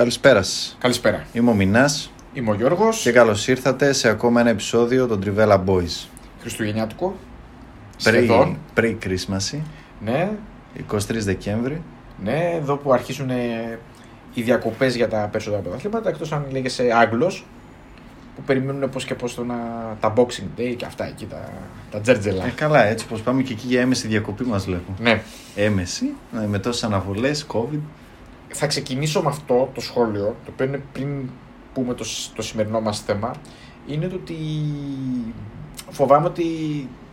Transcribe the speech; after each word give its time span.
Καλησπέρα 0.00 0.42
σας. 0.42 0.76
Καλησπέρα. 0.80 1.24
Είμαι 1.32 1.50
ο 1.50 1.54
Μινάς 1.54 2.12
Είμαι 2.32 2.50
ο 2.50 2.54
Γιώργος. 2.54 3.00
και 3.02 3.12
καλώς 3.12 3.48
ήρθατε 3.48 3.92
σε 3.92 4.08
ακόμα 4.08 4.40
ένα 4.40 4.50
επεισόδιο 4.50 5.06
των 5.06 5.22
Trivella 5.24 5.58
Boys. 5.64 6.08
Χριστουγεννιάτικο. 6.40 7.14
Πριν 8.02 8.14
Σχεδόν. 8.24 8.58
πριν 8.74 8.98
Κρίσμαση, 8.98 9.62
Ναι, 10.04 10.30
23 10.90 10.96
Δεκέμβρη. 11.24 11.82
ναι, 12.24 12.50
εδώ 12.60 12.76
που 12.76 12.92
αρχίζουν 12.92 13.30
ε, 13.30 13.78
οι 14.34 14.42
διακοπές 14.42 14.96
για 14.96 15.08
τα 15.08 15.28
περισσότερα 15.32 15.62
πρωταθλήματα. 15.62 16.08
Εκτός 16.08 16.32
αν 16.32 16.46
λέγεσαι 16.50 16.92
Άγγλος. 16.94 17.46
Που 18.36 18.42
περιμένουν 18.42 18.90
πώς 18.90 19.04
και 19.04 19.14
πώς 19.14 19.34
τα 20.00 20.12
Boxing 20.16 20.60
Day 20.60 20.74
και 20.76 20.84
αυτά 20.84 21.06
εκεί, 21.06 21.26
τα, 21.26 21.48
τα 21.90 22.00
τζέρτζελα. 22.00 22.44
Ε, 22.46 22.52
καλά, 22.54 22.84
έτσι 22.84 23.06
πως 23.06 23.20
πάμε 23.20 23.42
και 23.42 23.52
εκεί 23.52 23.66
για 23.66 23.80
έμεση 23.80 24.06
διακοπή 24.08 24.44
μας 24.44 24.64
βλέπω. 24.64 24.94
Ναι. 24.98 25.22
Έμεση, 25.54 26.10
ε, 26.42 26.46
με 26.46 26.58
τόσες 26.58 26.84
αναβολές, 26.84 27.46
COVID. 27.52 27.80
Θα 28.52 28.66
ξεκινήσω 28.66 29.22
με 29.22 29.28
αυτό 29.28 29.70
το 29.74 29.80
σχόλιο, 29.80 30.36
το 30.44 30.50
οποίο 30.52 30.66
είναι 30.66 30.82
πριν 30.92 31.28
πούμε 31.74 31.94
το, 31.94 32.04
σ- 32.04 32.34
το 32.34 32.42
σημερινό 32.42 32.80
μας 32.80 33.00
θέμα, 33.00 33.30
είναι 33.86 34.06
το 34.06 34.14
ότι 34.14 34.36
φοβάμαι 35.90 36.26
ότι 36.26 36.44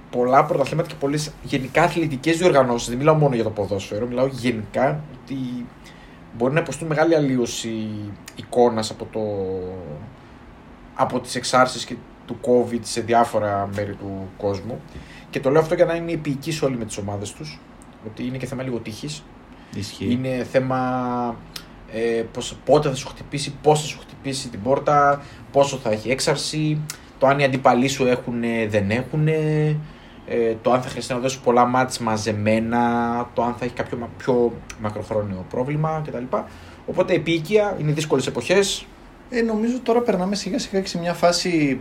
πολλά 0.09 0.45
πρωταθλήματα 0.45 0.87
και 0.87 0.95
πολλές 0.99 1.31
γενικά 1.43 1.83
αθλητικές 1.83 2.37
διοργανώσεις, 2.37 2.87
δεν 2.87 2.97
μιλάω 2.97 3.15
μόνο 3.15 3.35
για 3.35 3.43
το 3.43 3.49
ποδόσφαιρο, 3.49 4.05
μιλάω 4.07 4.27
γενικά 4.27 5.03
ότι 5.13 5.65
μπορεί 6.37 6.53
να 6.53 6.59
υποστούν 6.59 6.87
μεγάλη 6.87 7.15
αλλίωση 7.15 7.87
εικόνας 8.35 8.89
από, 8.91 9.07
το, 9.11 9.19
από 10.95 11.19
τις 11.19 11.35
εξάρσεις 11.35 11.85
και 11.85 11.95
του 12.25 12.37
COVID 12.41 12.79
σε 12.81 13.01
διάφορα 13.01 13.69
μέρη 13.75 13.93
του 13.93 14.27
κόσμου. 14.37 14.81
Και 15.29 15.39
το 15.39 15.49
λέω 15.49 15.61
αυτό 15.61 15.75
για 15.75 15.85
να 15.85 15.95
είναι 15.95 16.11
επίοικείς 16.11 16.61
όλοι 16.61 16.77
με 16.77 16.85
τις 16.85 16.97
ομάδες 16.97 17.33
τους, 17.33 17.59
ότι 18.07 18.25
είναι 18.25 18.37
και 18.37 18.45
θέμα 18.45 18.63
λίγο 18.63 18.77
τύχης. 18.79 19.23
Ισχύει. 19.75 20.11
Είναι 20.11 20.47
θέμα 20.51 20.79
ε, 21.91 22.23
πώς, 22.33 22.57
πότε 22.65 22.89
θα 22.89 22.95
σου 22.95 23.07
χτυπήσει, 23.07 23.53
πώς 23.61 23.81
θα 23.81 23.87
σου 23.87 23.99
χτυπήσει 23.99 24.49
την 24.49 24.61
πόρτα, 24.61 25.21
πόσο 25.51 25.77
θα 25.77 25.89
έχει 25.91 26.09
έξαρση, 26.09 26.79
το 27.17 27.27
αν 27.27 27.39
οι 27.39 27.43
αντιπαλοί 27.43 27.87
σου 27.87 28.05
έχουν, 28.05 28.41
δεν 28.67 28.91
έχουν, 28.91 29.27
ε, 29.27 29.75
το 30.61 30.71
αν 30.71 30.81
θα 30.81 30.89
χρειαστεί 30.89 31.13
να 31.13 31.19
δώσει 31.19 31.39
πολλά 31.41 31.65
μάτς 31.65 31.99
μαζεμένα, 31.99 32.81
το 33.33 33.43
αν 33.43 33.53
θα 33.53 33.65
έχει 33.65 33.73
κάποιο 33.73 33.97
μα- 33.97 34.09
πιο 34.17 34.53
μακροχρόνιο 34.81 35.45
πρόβλημα 35.49 36.01
κτλ. 36.05 36.23
Οπότε 36.85 37.13
επίοικια, 37.13 37.77
είναι 37.79 37.91
δύσκολες 37.91 38.27
εποχές. 38.27 38.85
Ε, 39.29 39.41
νομίζω 39.41 39.79
τώρα 39.79 40.01
περνάμε 40.01 40.35
σιγά 40.35 40.59
σιγά 40.59 40.81
και 40.81 40.87
σε 40.87 40.97
μια 40.99 41.13
φάση 41.13 41.79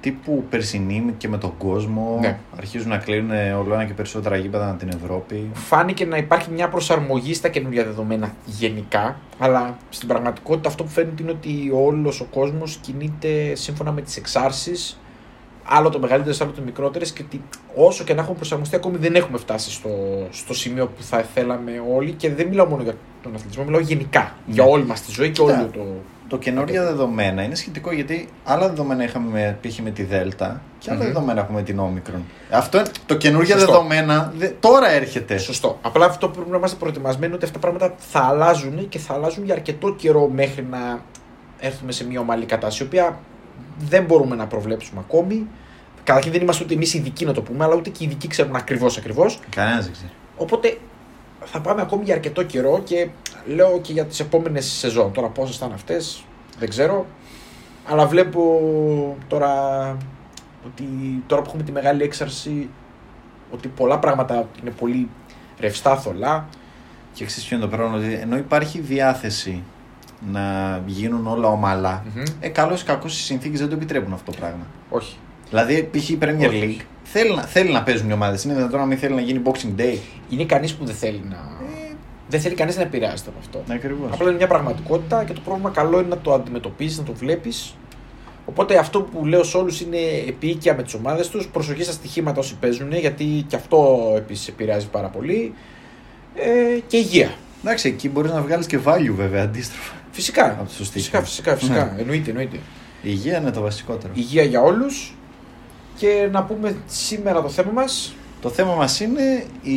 τύπου 0.00 0.44
περσινή 0.50 1.14
και 1.18 1.28
με 1.28 1.38
τον 1.38 1.52
κόσμο. 1.58 2.18
Ναι. 2.20 2.38
Αρχίζουν 2.56 2.88
να 2.88 2.98
κλείνουν 2.98 3.52
όλο 3.52 3.74
ένα 3.74 3.84
και 3.84 3.92
περισσότερα 3.92 4.36
γήπεδα 4.36 4.64
ανά 4.64 4.74
την 4.74 4.88
Ευρώπη. 4.88 5.50
Φάνηκε 5.52 6.04
να 6.04 6.16
υπάρχει 6.16 6.50
μια 6.50 6.68
προσαρμογή 6.68 7.34
στα 7.34 7.48
καινούργια 7.48 7.84
δεδομένα 7.84 8.34
γενικά, 8.44 9.16
αλλά 9.38 9.76
στην 9.88 10.08
πραγματικότητα 10.08 10.68
αυτό 10.68 10.84
που 10.84 10.90
φαίνεται 10.90 11.22
είναι 11.22 11.30
ότι 11.30 11.70
όλος 11.74 12.20
ο 12.20 12.24
κόσμος 12.24 12.76
κινείται 12.76 13.54
σύμφωνα 13.54 13.92
με 13.92 14.00
τις 14.00 14.16
εξάρσεις, 14.16 15.00
άλλο 15.64 15.88
το 15.88 15.98
μεγαλύτερες, 15.98 16.40
άλλο 16.40 16.50
το 16.50 16.62
μικρότερες, 16.62 17.12
και 17.12 17.22
ότι 17.26 17.42
όσο 17.74 18.04
και 18.04 18.14
να 18.14 18.20
έχουμε 18.20 18.36
προσαρμοστεί, 18.36 18.76
ακόμη 18.76 18.96
δεν 18.96 19.14
έχουμε 19.14 19.38
φτάσει 19.38 19.70
στο, 19.70 19.90
στο 20.30 20.54
σημείο 20.54 20.86
που 20.86 21.02
θα 21.02 21.18
θέλαμε 21.18 21.72
όλοι. 21.96 22.12
Και 22.12 22.34
δεν 22.34 22.46
μιλάω 22.46 22.66
μόνο 22.66 22.82
για 22.82 22.94
τον 23.22 23.34
αθλητισμό, 23.34 23.64
μιλάω 23.64 23.80
γενικά. 23.80 24.32
Για 24.46 24.64
όλη 24.64 24.84
μας 24.84 25.00
τη 25.02 25.12
ζωή 25.12 25.30
και 25.30 25.40
όλο 25.40 25.52
Κοίτα, 25.52 25.70
το. 25.72 25.84
Το 26.28 26.38
καινούργια 26.38 26.84
δεδομένα 26.84 27.42
είναι 27.42 27.54
σχετικό 27.54 27.92
γιατί 27.92 28.28
άλλα 28.44 28.68
δεδομένα 28.68 29.04
είχαμε 29.04 29.30
με, 29.30 29.58
π.χ. 29.62 29.78
με 29.78 29.90
τη 29.90 30.02
Δέλτα 30.02 30.60
και 30.78 30.90
άλλα 30.90 30.98
Μμμ. 31.00 31.06
δεδομένα 31.06 31.40
έχουμε 31.40 31.58
με 31.58 31.64
την 31.64 31.78
Όμικρον. 31.78 32.24
Αυτό 32.50 32.78
είναι, 32.78 32.88
το 33.06 33.16
καινούργια 33.16 33.54
Σωστό. 33.58 33.72
δεδομένα 33.72 34.32
δε- 34.36 34.48
τώρα 34.60 34.90
έρχεται. 34.90 35.38
Σωστό. 35.38 35.78
Απλά 35.82 36.06
αυτό 36.06 36.28
που 36.28 36.34
πρέπει 36.34 36.50
να 36.50 36.56
είμαστε 36.56 36.76
προετοιμασμένοι 36.76 37.34
ότι 37.34 37.44
αυτά 37.44 37.58
τα 37.58 37.66
πράγματα 37.68 37.94
θα 37.98 38.20
αλλάζουν 38.20 38.88
και 38.88 38.98
θα 38.98 39.14
αλλάζουν 39.14 39.44
για 39.44 39.54
αρκετό 39.54 39.94
καιρό 39.94 40.28
μέχρι 40.28 40.66
να 40.70 41.00
έρθουμε 41.58 41.92
σε 41.92 42.06
μια 42.06 42.20
ομαλή 42.20 42.44
κατάσταση, 42.44 42.82
η 42.82 42.86
οποία 42.86 43.18
δεν 43.78 44.04
μπορούμε 44.04 44.36
να 44.36 44.46
προβλέψουμε 44.46 45.00
ακόμη. 45.08 45.46
Καταρχήν 46.04 46.32
δεν 46.32 46.40
είμαστε 46.42 46.64
ούτε 46.64 46.74
εμείς 46.74 46.94
ειδικοί 46.94 47.24
να 47.24 47.32
το 47.32 47.42
πούμε, 47.42 47.64
αλλά 47.64 47.74
ούτε 47.74 47.90
και 47.90 48.04
οι 48.04 48.06
ειδικοί 48.06 48.28
ξέρουν 48.28 48.56
ακριβώς 48.56 48.96
ακριβώς. 48.98 49.38
Κανένας 49.50 49.84
δεν 49.84 49.92
ξέρει. 49.92 50.10
Οπότε 50.36 50.78
θα 51.44 51.60
πάμε 51.60 51.80
ακόμη 51.80 52.04
για 52.04 52.14
αρκετό 52.14 52.42
καιρό 52.42 52.80
και 52.84 53.08
λέω 53.46 53.80
και 53.80 53.92
για 53.92 54.04
τις 54.04 54.20
επόμενες 54.20 54.66
σεζόν. 54.66 55.12
Τώρα 55.12 55.28
πόσες 55.28 55.56
θα 55.56 55.66
είναι 55.66 55.74
αυτές 55.74 56.24
δεν 56.58 56.68
ξέρω. 56.68 57.06
Αλλά 57.86 58.06
βλέπω 58.06 58.42
τώρα 59.28 59.52
ότι 60.66 60.84
τώρα 61.26 61.42
που 61.42 61.48
έχουμε 61.48 61.62
τη 61.62 61.72
μεγάλη 61.72 62.02
έξαρση 62.02 62.68
ότι 63.50 63.68
πολλά 63.68 63.98
πράγματα 63.98 64.48
είναι 64.60 64.70
πολύ 64.70 65.08
ρευστά 65.60 65.96
θολά. 65.96 66.48
Και 67.12 67.24
ξέρεις 67.24 67.44
ποιο 67.48 67.56
είναι 67.56 67.66
το 67.66 67.76
πρόβλημα, 67.76 68.04
ότι 68.04 68.14
ενώ 68.14 68.36
υπάρχει 68.36 68.80
διάθεση 68.80 69.62
να 70.32 70.78
γίνουν 70.86 71.26
όλα 71.26 71.48
ομαλά, 71.48 72.04
Μμμ. 72.14 72.22
ε, 72.40 72.48
καλό 72.48 72.74
ή 72.74 72.82
κακό 72.84 73.06
οι 73.06 73.10
συνθήκες 73.10 73.58
δεν 73.60 73.68
το 73.68 73.74
επιτρέπουν 73.74 74.12
αυτό 74.12 74.30
το 74.30 74.36
πράγμα. 74.40 74.66
Όχι. 74.90 75.16
Δηλαδή, 75.48 75.88
π.χ. 75.92 76.08
η 76.08 76.18
Premier 76.22 76.48
Όχι. 76.48 76.78
League 76.80 76.84
θέλει 77.12 77.34
να, 77.34 77.42
θέλει 77.42 77.72
να 77.72 77.82
παίζουν 77.82 78.10
οι 78.10 78.12
ομάδες. 78.12 78.44
Είναι 78.44 78.54
δυνατόν 78.54 78.78
να 78.80 78.86
μην 78.86 78.98
θέλει 78.98 79.14
να 79.14 79.20
γίνει 79.20 79.42
Boxing 79.44 79.80
Day. 79.80 79.96
Είναι 80.30 80.44
κανείς 80.44 80.74
που 80.74 80.84
δεν 80.84 80.94
θέλει 80.94 81.22
να... 81.28 81.56
Δεν 82.28 82.40
θέλει 82.40 82.54
κανείς 82.54 82.76
να 82.76 82.82
επηρεάζεται 82.82 83.30
από 83.30 83.38
αυτό. 83.38 83.72
Ακριβώς. 83.74 84.10
Απλά 84.12 84.28
είναι 84.28 84.36
μια 84.36 84.46
πραγματικότητα 84.46 85.24
και 85.24 85.32
το 85.32 85.40
πρόβλημα 85.44 85.70
καλό 85.70 85.98
είναι 85.98 86.08
να 86.08 86.18
το 86.18 86.32
αντιμετωπίσει, 86.32 86.98
να 86.98 87.04
το 87.04 87.12
βλέπεις. 87.12 87.76
Οπότε 88.46 88.78
αυτό 88.78 89.00
που 89.02 89.26
λέω 89.26 89.42
σε 89.42 89.56
όλους 89.56 89.80
είναι 89.80 89.98
επίοικια 90.28 90.74
με 90.74 90.82
τις 90.82 90.94
ομάδες 90.94 91.28
τους, 91.28 91.48
προσοχή 91.48 91.82
στα 91.82 91.92
στοιχήματα 91.92 92.38
όσοι 92.38 92.56
παίζουν, 92.60 92.92
γιατί 92.92 93.44
και 93.48 93.56
αυτό 93.56 94.12
επίσης 94.16 94.48
επηρεάζει 94.48 94.88
πάρα 94.88 95.08
πολύ. 95.08 95.54
Ε, 96.34 96.78
και 96.86 96.96
υγεία. 96.96 97.30
Εντάξει, 97.62 97.88
εκεί 97.88 98.08
μπορείς 98.08 98.30
να 98.30 98.42
βγάλεις 98.42 98.66
και 98.66 98.78
value 98.84 99.14
βέβαια 99.16 99.42
αντίστροφα. 99.42 99.94
Φυσικά. 100.10 100.44
Από 100.44 100.70
το 100.78 100.84
στοίχημα. 100.84 101.22
Φυσικά, 101.22 101.22
φυσικά. 101.22 101.56
φυσικά. 101.56 101.92
Ναι. 101.94 102.00
Εννοείται, 102.00 102.30
εννοείται. 102.30 102.56
Η 102.56 102.60
υγεία 103.02 103.38
είναι 103.38 103.50
το 103.50 103.60
βασικότερο. 103.60 104.12
Υγεία 104.16 104.42
για 104.42 104.60
όλους. 104.60 105.17
Και 105.98 106.28
να 106.32 106.42
πούμε 106.44 106.76
σήμερα 106.86 107.42
το 107.42 107.48
θέμα 107.48 107.70
μας. 107.72 108.14
Το 108.40 108.48
θέμα 108.48 108.74
μας 108.74 109.00
είναι 109.00 109.44
η 109.62 109.76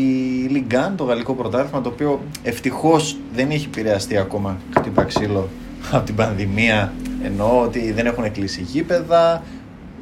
Ligue 0.53 0.73
1, 0.75 0.95
το 0.95 1.03
γαλλικό 1.03 1.33
πρωτάθλημα, 1.33 1.81
το 1.81 1.89
οποίο 1.89 2.21
ευτυχώς 2.43 3.17
δεν 3.33 3.49
έχει 3.51 3.65
επηρεαστεί 3.65 4.17
ακόμα 4.17 4.57
χτύπα 4.77 5.03
ξύλο 5.03 5.49
από 5.91 6.05
την 6.05 6.15
πανδημία. 6.15 6.93
Εννοώ 7.23 7.61
ότι 7.61 7.91
δεν 7.91 8.05
έχουν 8.05 8.31
κλείσει 8.31 8.61
γήπεδα, 8.61 9.43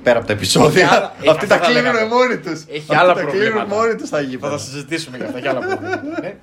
πέρα 0.04 0.18
από 0.18 0.28
τα 0.28 0.34
επεισόδια. 0.34 0.84
Έχει 0.86 0.94
άλλα- 0.96 1.06
Αυτοί 1.18 1.30
αυτά 1.30 1.48
τα 1.48 1.56
θα 1.58 1.66
κλείνουν 1.66 1.84
λέγαμε. 1.94 2.08
μόνοι 2.16 2.38
τους. 2.38 2.64
Έχει 2.68 2.78
Αυτοί 2.80 2.96
άλλα 2.96 3.14
τα 3.14 3.20
κλείνουν 3.24 3.38
προβλήματα. 3.40 3.76
μόνοι 3.76 3.96
τους 3.96 4.10
τα 4.10 4.18
Θα 4.18 4.24
γήπεδα. 4.24 4.52
τα 4.54 4.58
συζητήσουμε 4.60 5.18
για 5.18 5.26
αυτά 5.26 5.40
και 5.40 5.50
άλλα 5.50 5.60
προβλήματα. 5.68 6.02
ναι. 6.22 6.34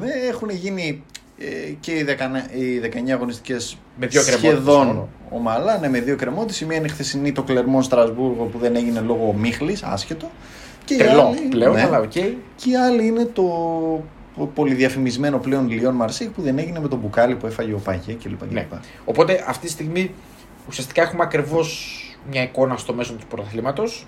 Ναι, 0.00 0.12
έχουν 0.30 0.48
γίνει 0.50 0.86
ε, 0.86 1.17
και 1.80 1.92
οι, 1.92 2.04
19, 2.08 2.56
οι 2.56 2.80
19 3.06 3.10
αγωνιστικές 3.10 3.78
Με 4.00 4.06
δύο 4.06 4.22
εκκρεμότητες 4.22 4.50
σχεδόν 4.52 4.86
μόνο. 4.86 5.08
ομαλά, 5.30 5.78
ναι, 5.78 5.88
με 5.88 6.00
δύο 6.00 6.16
εκκρεμότητες. 6.16 6.60
Η 6.60 6.64
μία 6.64 6.76
είναι 6.76 6.86
η 6.86 6.90
χθεσινή 6.90 7.32
το 7.32 7.42
Κλερμόν 7.42 7.82
Στρασβούργο 7.82 8.44
που 8.44 8.58
δεν 8.58 8.76
έγινε 8.76 9.00
λόγω 9.00 9.32
ομίχλης, 9.32 9.82
άσχετο. 9.82 10.30
Και 10.84 10.94
η 10.94 10.96
Τρελό 10.96 11.26
άλλη- 11.26 11.38
πλέον, 11.48 11.74
ναι. 11.74 11.82
αλλά 11.82 11.98
οκ. 12.00 12.10
Και 12.10 12.70
η 12.70 12.76
άλλη 12.76 13.06
είναι 13.06 13.24
το 13.24 13.44
πολυδιαφημισμένο 14.54 15.38
πλέον 15.38 15.70
Λιόν 15.70 15.94
Μαρσέιγ 15.94 16.28
που 16.28 16.42
δεν 16.42 16.58
έγινε 16.58 16.80
με 16.80 16.88
το 16.88 16.98
μπουκάλι 16.98 17.34
που 17.34 17.46
έφαγε 17.46 17.72
ο 17.72 17.78
Παγιέ 17.84 18.14
κλπ. 18.22 18.52
Ναι. 18.52 18.60
κλπ. 18.60 18.72
Οπότε 19.04 19.44
αυτή 19.48 19.66
τη 19.66 19.72
στιγμή 19.72 20.10
ουσιαστικά 20.68 21.02
έχουμε 21.02 21.22
ακριβώς 21.22 21.92
μια 22.30 22.42
εικόνα 22.42 22.76
στο 22.76 22.94
μέσο 22.94 23.12
του 23.12 23.26
πρωταθλήματος. 23.26 24.06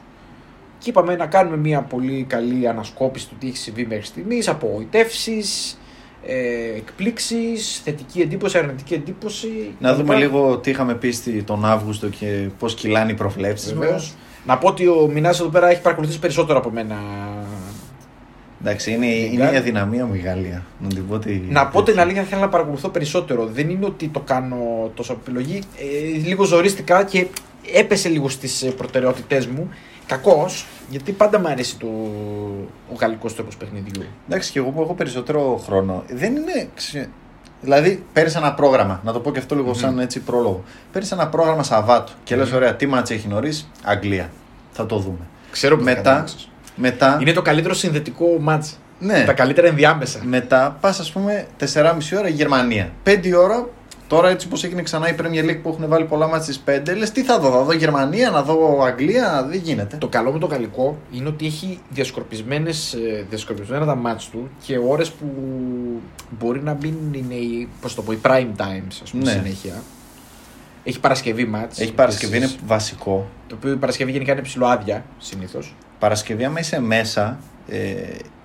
Και 0.78 0.90
είπαμε 0.90 1.16
να 1.16 1.26
κάνουμε 1.26 1.56
μια 1.56 1.81
πολύ 1.82 2.25
καλή 2.28 2.69
ανασκόπηση 2.69 3.28
του 3.28 3.34
τι 3.40 3.46
έχει 3.46 3.56
συμβεί 3.56 3.87
μέχρι 3.87 4.05
στιγμής, 4.05 4.49
απογοητεύσεις, 4.49 5.78
ε, 6.26 6.76
εκπλήξεις, 6.76 7.81
θετική 7.84 8.20
εντύπωση, 8.20 8.58
αρνητική 8.58 8.94
εντύπωση. 8.94 9.49
Να 9.78 9.94
δούμε 9.94 10.14
κλπ. 10.14 10.20
λίγο 10.22 10.58
τι 10.58 10.70
είχαμε 10.70 10.94
πει 10.94 11.11
στη- 11.11 11.43
τον 11.43 11.64
Αύγουστο 11.64 12.08
και 12.08 12.49
πώς 12.58 12.75
κυλάνε 12.75 13.11
οι 13.12 13.14
προβλέψεις. 13.14 13.72
Βεβαίως. 13.75 14.14
Να 14.46 14.58
πω 14.58 14.69
ότι 14.69 14.87
ο 14.87 15.11
Μινάς 15.12 15.40
εδώ 15.40 15.49
πέρα 15.49 15.69
έχει 15.70 15.81
παρακολουθήσει 15.81 16.19
περισσότερο 16.19 16.58
από 16.58 16.70
μένα. 16.70 16.96
Εντάξει, 18.61 18.93
είναι, 18.93 19.06
είναι 19.06 19.50
η 19.52 19.56
αδυναμία 19.56 20.06
μου 20.06 20.14
η 20.14 20.19
Γαλλία. 20.19 20.64
Να 20.78 20.88
την 20.88 21.08
πω 21.08 21.14
ότι. 21.14 21.46
Να 21.49 21.67
πω 21.67 21.82
την 21.82 22.00
αλήθεια, 22.00 22.22
θέλω 22.22 22.40
να 22.40 22.49
παρακολουθώ 22.49 22.88
περισσότερο. 22.88 23.46
Δεν 23.46 23.70
είναι 23.70 23.84
ότι 23.87 24.08
το 24.08 24.20
κάνω 24.20 24.90
τόσο 24.94 25.12
από 25.12 25.20
επιλογή. 25.25 25.62
Ε, 25.78 26.19
λίγο 26.28 26.44
ζορίστηκα 26.44 27.05
και 27.05 27.26
έπεσε 27.75 28.08
λίγο 28.08 28.28
στις 28.28 28.72
προτεραιότητές 28.76 29.46
μου. 29.46 29.69
Κακώ, 30.10 30.46
γιατί 30.88 31.12
πάντα 31.12 31.38
μου 31.40 31.48
αρέσει 31.48 31.76
το, 31.78 31.86
ο 32.92 32.94
γαλλικός 33.00 33.34
τρόπος 33.34 33.56
παιχνιδιού. 33.56 34.02
Εντάξει, 34.28 34.50
και 34.52 34.58
εγώ 34.58 34.70
που 34.70 34.82
έχω 34.82 34.94
περισσότερο 34.94 35.60
χρόνο. 35.66 36.02
Δεν 36.08 36.36
είναι. 36.36 36.68
ξε- 36.74 37.08
Δηλαδή, 37.62 38.04
παίρνει 38.12 38.32
ένα 38.36 38.54
πρόγραμμα, 38.54 39.00
να 39.04 39.12
το 39.12 39.20
πω 39.20 39.32
και 39.32 39.38
αυτό 39.38 39.54
λίγο 39.54 39.74
σαν 39.74 39.98
έτσι 39.98 40.20
πρόλογο. 40.20 40.62
Παίρνει 40.92 41.08
ένα 41.12 41.28
πρόγραμμα 41.28 41.62
Σαββάτου 41.62 42.12
και 42.24 42.36
λες: 42.36 42.52
Ωραία, 42.52 42.74
τι 42.76 42.86
μάτσα 42.86 43.14
έχει 43.14 43.28
νωρίς, 43.28 43.70
Αγγλία. 43.84 44.30
Θα 44.72 44.86
το 44.86 44.96
δούμε. 44.98 45.26
Ξέρω 45.50 45.76
που 45.76 45.84
θα 45.84 45.90
Μετά, 45.90 46.02
καταλήξεις. 46.02 46.48
μετά, 46.76 47.18
Είναι 47.20 47.32
το 47.32 47.42
καλύτερο 47.42 47.74
συνδετικό 47.74 48.26
μάτς. 48.40 48.78
Ναι. 48.98 49.24
Τα 49.24 49.32
καλύτερα 49.32 49.66
ενδιάμεσα. 49.68 50.20
μετά 50.24 50.76
πας, 50.80 51.00
ας 51.00 51.12
πούμε, 51.12 51.46
4,5 51.58 52.18
ώρα 52.18 52.28
η 52.28 52.32
Γερμανία. 52.32 52.90
5 53.04 53.32
ώρα, 53.38 53.68
τώρα 54.10 54.28
έτσι 54.28 54.46
όπως 54.46 54.64
έγινε 54.64 54.82
ξανά 54.82 55.08
η 55.08 55.14
Premier 55.20 55.44
League 55.50 55.60
που 55.62 55.68
έχουν 55.68 55.88
βάλει 55.88 56.04
πολλά 56.04 56.26
μάτια 56.26 56.52
στις 56.52 56.62
5, 56.66 56.96
λες 56.96 57.10
τι 57.10 57.22
θα 57.22 57.38
δω, 57.38 57.50
θα 57.50 57.62
δω 57.62 57.72
Γερμανία, 57.72 58.30
να 58.30 58.42
δω 58.42 58.82
Αγγλία, 58.84 59.46
δεν 59.50 59.58
γίνεται. 59.58 59.96
Το 59.96 60.08
καλό 60.08 60.32
με 60.32 60.38
το 60.38 60.46
γαλλικό 60.46 60.98
είναι 61.10 61.28
ότι 61.28 61.46
έχει 61.46 61.78
διασκορπισμένες, 61.90 62.92
ε, 62.92 63.26
διασκορπισμένα 63.28 63.84
τα 63.86 63.94
μάτς 63.94 64.28
του 64.28 64.50
και 64.64 64.78
ώρες 64.78 65.10
που 65.10 65.26
μπορεί 66.38 66.62
να 66.62 66.76
μην 66.82 66.94
είναι 67.12 67.34
οι, 67.34 67.68
πώς 67.80 67.94
το 67.94 68.02
πω, 68.02 68.12
οι 68.12 68.18
prime 68.22 68.50
times 68.56 68.98
ας 69.02 69.10
πούμε 69.10 69.22
Ναι. 69.24 69.30
συνέχεια. 69.30 69.82
Έχει 70.84 71.00
Παρασκευή 71.00 71.44
μάτς. 71.44 71.80
Έχει 71.80 71.92
Παρασκευή, 71.92 72.36
είναι 72.36 72.44
επίσης, 72.44 72.62
βασικό. 72.66 73.28
Το 73.46 73.54
οποίο 73.54 73.72
η 73.72 73.76
Παρασκευή 73.76 74.10
γενικά 74.10 74.32
είναι 74.32 74.42
ψιλοάδεια 74.43 75.05
συνήθως. 75.18 75.74
Παρασκευή, 75.98 76.44
άμα 76.44 76.60
είσαι 76.60 76.80
μέσα, 76.80 77.38
ε, 77.68 77.78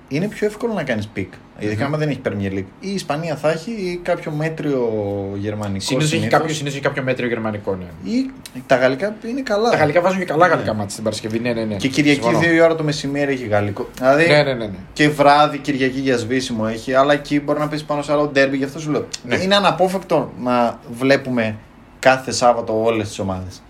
είναι 0.07 0.27
πιο 0.27 0.47
εύκολο 0.47 0.73
να 0.73 0.83
κάνεις 0.83 1.07
pick. 1.07 1.33
Ειδικά 1.59 1.85
άμα 1.85 1.97
δεν 1.97 2.09
έχει 2.09 2.21
Premier 2.25 2.51
League. 2.53 2.63
Η 2.79 2.91
Ισπανία 2.93 3.35
θα 3.35 3.51
έχει 3.51 3.71
ή 3.71 3.99
κάποιο 4.03 4.31
μέτριο 4.31 4.89
γερμανικό. 5.35 5.79
Συνήθως 5.79 6.11
έχει, 6.11 6.19
συνήθως. 6.19 6.39
κάποιο, 6.39 6.53
συνήθως 6.53 6.73
έχει 6.77 6.87
κάποιο 6.87 7.03
μέτριο 7.03 7.27
γερμανικό. 7.27 7.75
Ναι. 7.75 8.11
Ή 8.11 8.31
τα 8.67 8.75
γαλλικά 8.75 9.15
είναι 9.27 9.41
καλά. 9.41 9.69
Τα 9.69 9.77
γαλλικά 9.77 10.01
βάζουν 10.01 10.19
και 10.19 10.25
καλά 10.25 10.47
Ναι. 10.47 10.53
γαλλικά 10.53 10.73
μάτς 10.73 10.93
την 10.93 11.03
Παρασκευή. 11.03 11.39
Ναι, 11.39 11.53
ναι, 11.53 11.63
ναι. 11.63 11.75
Και 11.75 11.87
Κυριακή 11.87 12.21
Συμφωνώ. 12.21 12.39
2 12.39 12.53
η 12.53 12.59
ώρα 12.59 12.75
το 12.75 12.83
μεσημέρι 12.83 13.33
έχει 13.33 13.45
γαλλικό. 13.47 13.89
Δηλαδή 13.97 14.27
Ναι, 14.27 14.43
ναι, 14.43 14.53
ναι. 14.53 14.65
ναι. 14.65 14.77
και 14.93 15.09
βράδυ 15.09 15.57
Κυριακή 15.57 15.99
για 15.99 16.17
σβήσιμο 16.17 16.65
έχει, 16.69 16.93
αλλά 16.93 17.13
εκεί 17.13 17.39
μπορεί 17.39 17.59
να 17.59 17.67
πέσει 17.67 17.85
πάνω 17.85 18.01
σε 18.01 18.11
άλλο 18.11 18.27
ντέρμπι, 18.27 18.57
γι' 18.57 18.63
αυτό 18.63 18.79
σου 18.79 18.91
λέω. 18.91 19.07
Ναι. 19.23 19.35
Είναι 19.35 19.55
αναπόφευκτο 19.55 20.31
να 20.43 20.79
βλέπουμε 20.91 21.55
κάθε 21.99 22.31
Σάββατο 22.31 22.83
όλες 22.83 23.07
τις 23.07 23.19
ομάδες. 23.19 23.61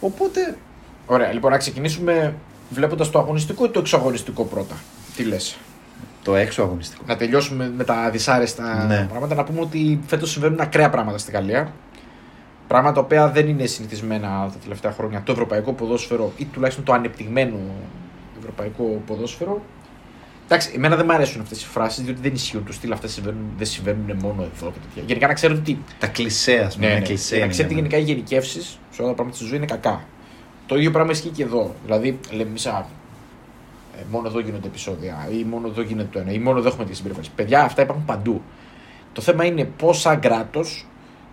Οπότε 0.00 0.56
Ωραία, 1.10 1.32
λοιπόν, 1.32 1.50
να 1.50 1.56
ξεκινήσουμε 1.58 2.34
βλέποντας 2.70 3.10
το 3.10 3.18
αγωνιστικό 3.18 3.64
ή 3.64 3.68
το 3.68 3.78
εξωαγωνιστικό 3.78 4.44
πρώτα. 4.44 4.74
Τι 5.16 5.22
λες; 5.22 5.56
Το 6.28 6.36
έξω 6.36 6.62
αγωνιστικό. 6.62 7.02
να 7.06 7.16
τελειώσουμε 7.16 7.72
με 7.76 7.84
τα 7.84 8.10
δυσάρεστα 8.10 8.84
Ναι. 8.88 9.06
πράγματα. 9.10 9.34
Να 9.34 9.44
πούμε 9.44 9.60
ότι 9.60 10.00
φέτος 10.06 10.30
συμβαίνουν 10.30 10.60
ακραία 10.60 10.90
πράγματα 10.90 11.18
στη 11.18 11.30
Γαλλία. 11.30 11.72
Πράγματα 12.68 12.94
τα 12.94 13.00
οποία 13.00 13.28
δεν 13.30 13.48
είναι 13.48 13.66
συνηθισμένα 13.66 14.28
τα 14.28 14.58
τελευταία 14.62 14.92
χρόνια. 14.92 15.22
Το 15.24 15.32
ευρωπαϊκό 15.32 15.72
ποδόσφαιρο 15.72 16.32
ή 16.36 16.44
τουλάχιστον 16.44 16.84
το 16.84 16.92
ανεπτυγμένο 16.92 17.56
ευρωπαϊκό 18.38 19.02
ποδόσφαιρο. 19.06 19.62
Εντάξει, 20.44 20.72
εμένα 20.74 20.96
δεν 20.96 21.04
μου 21.08 21.14
αρέσουν 21.14 21.40
αυτές 21.40 21.62
οι 21.62 21.66
φράσεις 21.66 22.04
διότι 22.04 22.20
δεν 22.20 22.32
ισχύουν. 22.34 22.64
Του 22.64 22.72
στυλ 22.72 22.92
αυτέ 22.92 23.08
συμβαίνουν, 23.08 23.44
δεν 23.56 23.66
συμβαίνουν 23.66 24.16
μόνο 24.22 24.42
εδώ 24.42 24.70
και 24.72 24.78
τέτοια. 24.88 25.02
Γενικά 25.06 25.26
να 25.26 25.32
ξέρετε 25.34 25.60
ότι. 25.60 25.78
Τα 25.98 26.06
κλισέ, 26.06 26.62
ας 26.66 26.74
πούμε. 26.74 26.86
Ναι, 26.86 26.92
ένα 26.92 27.00
ναι, 27.00 27.06
κλισέ 27.06 27.34
να 27.34 27.40
είναι 27.40 27.48
ξέρετε 27.52 27.74
για 27.74 27.82
μένα. 27.82 27.94
γενικά 27.94 28.10
οι 28.12 28.14
γενικεύσεις 28.14 28.78
σε 28.90 29.00
όλα 29.02 29.08
τα 29.10 29.14
πράγματα 29.16 29.36
στη 29.36 29.46
ζωή 29.46 29.56
είναι 29.56 29.66
κακά. 29.66 30.04
Το 30.66 30.76
ίδιο 30.76 30.90
πράγμα 30.90 31.10
ισχύει 31.12 31.28
και 31.28 31.42
εδώ. 31.42 31.74
Δηλαδή, 31.84 32.18
λέμε 32.30 32.42
εμείς, 32.48 32.66
α, 32.66 32.70
ε, 32.70 32.84
μόνο 34.10 34.28
εδώ 34.28 34.40
γίνονται 34.40 34.66
επεισόδια, 34.66 35.28
ή 35.32 35.44
μόνο 35.44 35.66
εδώ 35.68 35.82
γίνεται 35.82 36.08
το 36.12 36.18
ένα, 36.18 36.32
ή 36.32 36.38
μόνο 36.38 36.58
εδώ 36.58 36.68
έχουμε 36.68 36.84
τι 36.84 36.94
συμπεριφορέ. 36.94 37.26
Παιδιά, 37.34 37.62
αυτά 37.62 37.82
υπάρχουν 37.82 38.04
παντού. 38.04 38.42
Το 39.12 39.20
θέμα 39.20 39.44
είναι 39.44 39.64
πώς 39.64 40.00
σαν 40.00 40.20
κράτος 40.20 40.86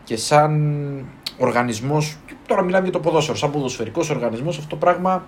και 0.03 0.17
σαν 0.17 1.05
οργανισμός, 1.37 2.17
τώρα 2.47 2.61
μιλάμε 2.61 2.83
για 2.83 2.93
το 2.93 2.99
ποδόσφαιρο, 2.99 3.37
σαν 3.37 3.51
ποδοσφαιρικός 3.51 4.09
οργανισμός, 4.09 4.57
αυτό 4.57 4.69
το 4.69 4.75
πράγμα 4.75 5.25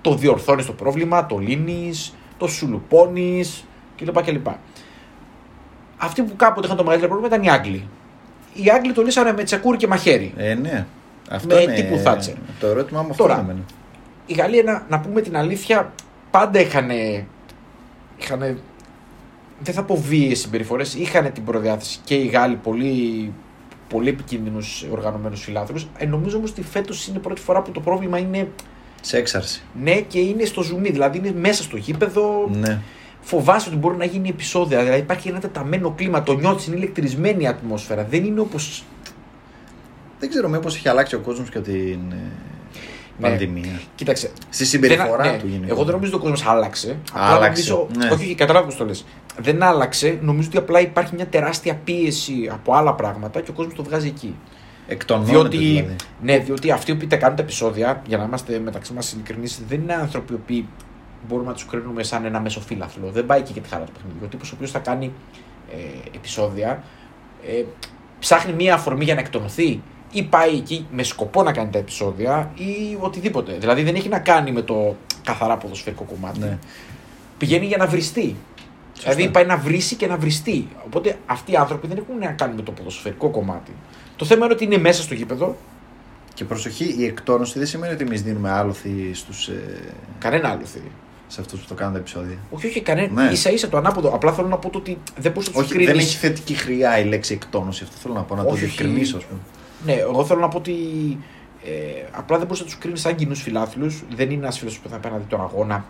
το 0.00 0.14
διορθώνεις 0.14 0.66
το 0.66 0.72
πρόβλημα, 0.72 1.26
το 1.26 1.38
λύνεις, 1.38 2.14
το 2.36 2.46
σουλουπώνεις 2.46 3.64
κλπ. 3.96 4.22
κλπ. 4.22 4.46
Αυτοί 5.96 6.22
που 6.22 6.36
κάποτε 6.36 6.66
είχαν 6.66 6.76
το 6.76 6.82
μεγαλύτερο 6.84 7.12
πρόβλημα 7.14 7.36
ήταν 7.36 7.46
οι 7.46 7.56
Άγγλοι. 7.58 7.88
Οι 8.54 8.70
Άγγλοι 8.70 8.92
το 8.92 9.02
λύσανε 9.02 9.32
με 9.32 9.42
τσεκούρι 9.42 9.76
και 9.76 9.86
μαχαίρι. 9.86 10.32
Ε, 10.36 10.54
ναι. 10.54 10.86
Αυτό 11.30 11.54
Με 11.54 11.60
είναι 11.60 11.74
τύπου 11.74 12.02
Thatcher. 12.04 12.34
Το 12.60 12.66
ερώτημά 12.66 13.02
μου 13.02 13.10
αυτό 13.10 13.22
Τώρα. 13.22 13.34
είναι 13.34 13.42
εμένα. 13.42 13.64
η 14.26 14.34
Γαλλία, 14.34 14.62
να, 14.62 14.86
να 14.88 15.00
πούμε 15.00 15.20
την 15.20 15.36
αλήθεια, 15.36 15.92
πάντα 16.30 16.60
είχαν. 16.60 16.90
είχαν 18.18 18.58
δεν 19.60 19.74
θα 19.74 19.82
πω 19.82 19.96
βίαιες 19.96 20.38
συμπεριφορές. 20.38 20.94
Είχαν 20.94 21.32
την 21.32 21.44
προδιάθεση 21.44 21.98
και 22.04 22.14
οι 22.14 22.26
Γάλλοι 22.26 22.54
πολύ, 22.56 23.32
πολύ 23.88 24.08
επικίνδυνους 24.08 24.86
οργανωμένους 24.90 25.42
φιλάθλους. 25.42 25.86
Ε, 25.96 26.06
νομίζω 26.06 26.36
όμως 26.36 26.50
ότι 26.50 26.62
φέτος 26.62 27.06
είναι 27.06 27.16
η 27.16 27.20
πρώτη 27.20 27.40
φορά 27.40 27.62
που 27.62 27.70
το 27.70 27.80
πρόβλημα 27.80 28.18
είναι 28.18 28.48
Σε 29.00 29.16
έξαρση. 29.16 29.62
ναι 29.82 30.00
και 30.00 30.18
είναι 30.18 30.44
στο 30.44 30.62
ζουμί. 30.62 30.90
Δηλαδή 30.90 31.18
είναι 31.18 31.32
μέσα 31.32 31.62
στο 31.62 31.76
γήπεδο. 31.76 32.50
Ναι. 32.52 32.80
Φοβάσαι 33.20 33.68
ότι 33.68 33.78
μπορεί 33.78 33.96
να 33.96 34.04
γίνει 34.04 34.28
επεισόδια. 34.28 34.82
Δηλαδή 34.82 35.00
υπάρχει 35.00 35.28
ένα 35.28 35.38
τεταμένο 35.38 35.90
κλίμα. 35.90 36.22
Το 36.22 36.34
νιώθεις, 36.34 36.66
είναι 36.66 36.76
ηλεκτρισμένη 36.76 37.42
η 37.42 37.46
ατμόσφαιρα. 37.46 38.04
Δεν 38.04 38.24
είναι 38.24 38.40
όπως. 38.40 38.84
Δεν 40.18 40.28
ξέρω 40.28 40.48
μήπω 40.48 40.68
έχει 40.68 40.88
αλλάξει 40.88 41.14
ο 41.14 41.18
κόσμος 41.18 41.48
και 41.50 41.58
την 41.58 42.00
ε, 43.20 43.22
Ναι. 43.22 43.28
πανδημία. 43.28 43.80
Κοίταξε. 43.94 44.30
Στη 44.50 44.64
συμπεριφορά 44.64 45.22
Δεν- 45.22 45.32
ναι, 45.32 45.38
του 45.38 45.46
γενικά. 45.46 45.72
Εγώ 45.72 45.84
δεν 45.84 45.94
νομίζω 45.94 46.12
ότι 46.16 46.26
ο 46.26 46.28
κόσμος 46.28 46.46
άλλαξε. 46.46 46.96
Απλά 47.12 47.24
Άλλαξε, 47.36 47.70
Νομίζω, 47.72 47.88
ναι. 47.98 48.04
Όχι, 48.14 48.24
όχι, 48.24 48.34
καταλάβω 48.34 48.66
πώς 48.66 48.76
το 48.76 48.84
λες. 48.84 49.04
Δεν 49.40 49.62
άλλαξε. 49.62 50.18
Νομίζω 50.22 50.48
ότι 50.48 50.58
απλά 50.58 50.80
υπάρχει 50.80 51.14
μια 51.14 51.26
τεράστια 51.26 51.74
πίεση 51.84 52.48
από 52.52 52.74
άλλα 52.74 52.94
πράγματα 52.94 53.40
και 53.40 53.50
ο 53.50 53.52
κόσμος 53.54 53.74
το 53.74 53.82
βγάζει 53.82 54.06
εκεί. 54.06 54.36
Εκτονώνεται 54.90 55.32
Διότι, 55.32 55.56
δηλαδή. 55.56 55.96
ναι, 56.22 56.38
διότι 56.38 56.70
αυτοί 56.70 56.94
που 56.94 57.04
είτε 57.04 57.16
κάνουν 57.16 57.36
τα 57.36 57.42
επεισόδια, 57.42 58.02
για 58.06 58.16
να 58.18 58.24
είμαστε 58.24 58.58
μεταξύ 58.58 58.92
μας 58.92 59.12
ειλικρινείς, 59.12 59.60
δεν 59.68 59.80
είναι 59.80 59.94
άνθρωποι 59.94 60.32
οι 60.32 60.36
οποίοι 60.42 60.66
μπορούμε 61.28 61.48
να 61.48 61.54
τους 61.54 61.66
κρίνουμε 61.66 62.02
σαν 62.02 62.24
ένα 62.24 62.40
μεσοφύλαθλο. 62.40 63.10
Δεν 63.10 63.26
πάει 63.26 63.38
εκεί 63.40 63.52
για 63.52 63.62
τη 63.62 63.68
χαρά 63.68 63.84
του 63.84 63.92
παιχνιδιού. 63.92 64.20
Ο 64.24 64.26
τύπος 64.26 64.50
ο 64.50 64.54
οποίος 64.54 64.70
θα 64.70 64.78
κάνει 64.78 65.12
ε, 65.72 65.76
επεισόδια 66.16 66.82
ε, 67.46 67.64
ψάχνει 68.18 68.52
μία 68.52 68.74
αφορμή 68.74 69.04
για 69.04 69.14
να 69.14 69.20
εκτονωθεί 69.20 69.80
ή 70.12 70.22
πάει 70.22 70.54
εκεί 70.54 70.86
με 70.92 71.02
σκοπό 71.02 71.42
να 71.42 71.52
κάνει 71.52 71.70
τα 71.70 71.78
επεισόδια 71.78 72.50
ή 72.54 72.96
οτιδήποτε. 73.00 73.52
Δηλαδή 73.52 73.82
δεν 73.82 73.94
έχει 73.94 74.08
να 74.08 74.18
κάνει 74.18 74.52
με 74.52 74.62
το 74.62 74.96
καθαρά 75.24 75.56
ποδοσφαιρικό 75.56 76.04
κομμάτι. 76.04 76.38
Ναι. 76.38 76.58
Πηγαίνει 77.38 77.66
για 77.66 77.76
να 77.76 77.86
βριστεί. 77.86 78.36
Δηλαδή 79.00 79.28
πάει 79.28 79.44
να 79.44 79.56
βρίσει 79.56 79.94
και 79.94 80.06
να 80.06 80.16
βριστεί. 80.16 80.68
Οπότε 80.86 81.18
αυτοί 81.26 81.52
οι 81.52 81.56
άνθρωποι 81.56 81.86
δεν 81.86 81.96
έχουν 81.96 82.18
να 82.18 82.26
κάνουν 82.32 82.56
με 82.56 82.62
το 82.62 82.70
ποδοσφαιρικό 82.72 83.28
κομμάτι. 83.28 83.72
Το 84.16 84.24
θέμα 84.24 84.44
είναι 84.44 84.54
ότι 84.54 84.64
είναι 84.64 84.78
μέσα 84.78 85.02
στο 85.02 85.14
γήπεδο, 85.14 85.56
Και 86.34 86.44
προσοχή, 86.44 86.94
η 86.98 87.04
εκτόνωση 87.04 87.58
δεν 87.58 87.66
σημαίνει 87.66 87.92
ότι 87.92 88.02
εμείς 88.04 88.22
δίνουμε 88.22 88.50
άλοθη 88.50 89.10
στους, 89.14 89.48
ε, 89.48 89.80
κανένα 90.18 90.48
άλλο 90.48 90.64
θέλει. 90.64 90.90
σε 91.30 91.40
αυτούς 91.40 91.60
που 91.60 91.66
το 91.68 91.74
κάνουν 91.74 91.92
τα 91.92 91.98
επεισόδια. 91.98 92.36
Όχι, 92.50 92.66
όχι, 92.66 92.80
κανένα. 92.80 93.22
Ναι. 93.22 93.30
ίσα 93.32 93.50
ίσα 93.50 93.68
το 93.68 93.76
ανάποδο. 93.76 94.08
Απλά 94.14 94.32
θέλω 94.32 94.48
να 94.48 94.56
πω 94.56 94.70
το 94.70 94.78
ότι 94.78 94.98
δεν 95.18 95.32
μπορείς 95.32 95.48
να 95.48 95.54
τους 95.54 95.62
Όχι, 95.62 95.70
κρίνεις. 95.72 95.86
δεν 95.86 95.98
έχει 95.98 96.16
θετική 96.16 96.54
χρειά 96.54 96.98
η 96.98 97.04
λέξη 97.04 97.32
εκτόνωση. 97.34 97.82
Αυτό 97.84 97.96
θέλω 98.02 98.14
να 98.14 98.22
πω, 98.22 98.34
να 98.34 98.42
το 98.42 98.48
Όχι, 98.48 98.64
όχι. 98.64 98.64
διευκρινίσω, 98.76 99.16
ας 99.16 99.24
πούμε. 99.24 99.40
Ναι, 99.84 99.92
εγώ 99.92 100.24
θέλω 100.24 100.40
να 100.40 100.48
πω 100.48 100.56
ότι 100.56 100.74
ε, 101.64 101.70
απλά 102.12 102.36
δεν 102.36 102.46
μπορείς 102.46 102.60
να 102.60 102.66
τους 102.66 102.78
κρίνεις 102.78 103.00
σαν 103.00 103.14
κοινούς 103.14 103.42
φιλάθλους. 103.42 104.04
Δεν 104.14 104.30
είναι 104.30 104.42
ένας 104.42 104.58
φίλος 104.58 104.78
που 104.78 104.88
θα 104.88 104.98
πάει 104.98 105.12
να 105.12 105.18
δει 105.18 105.24
τον 105.24 105.40
αγώνα. 105.40 105.84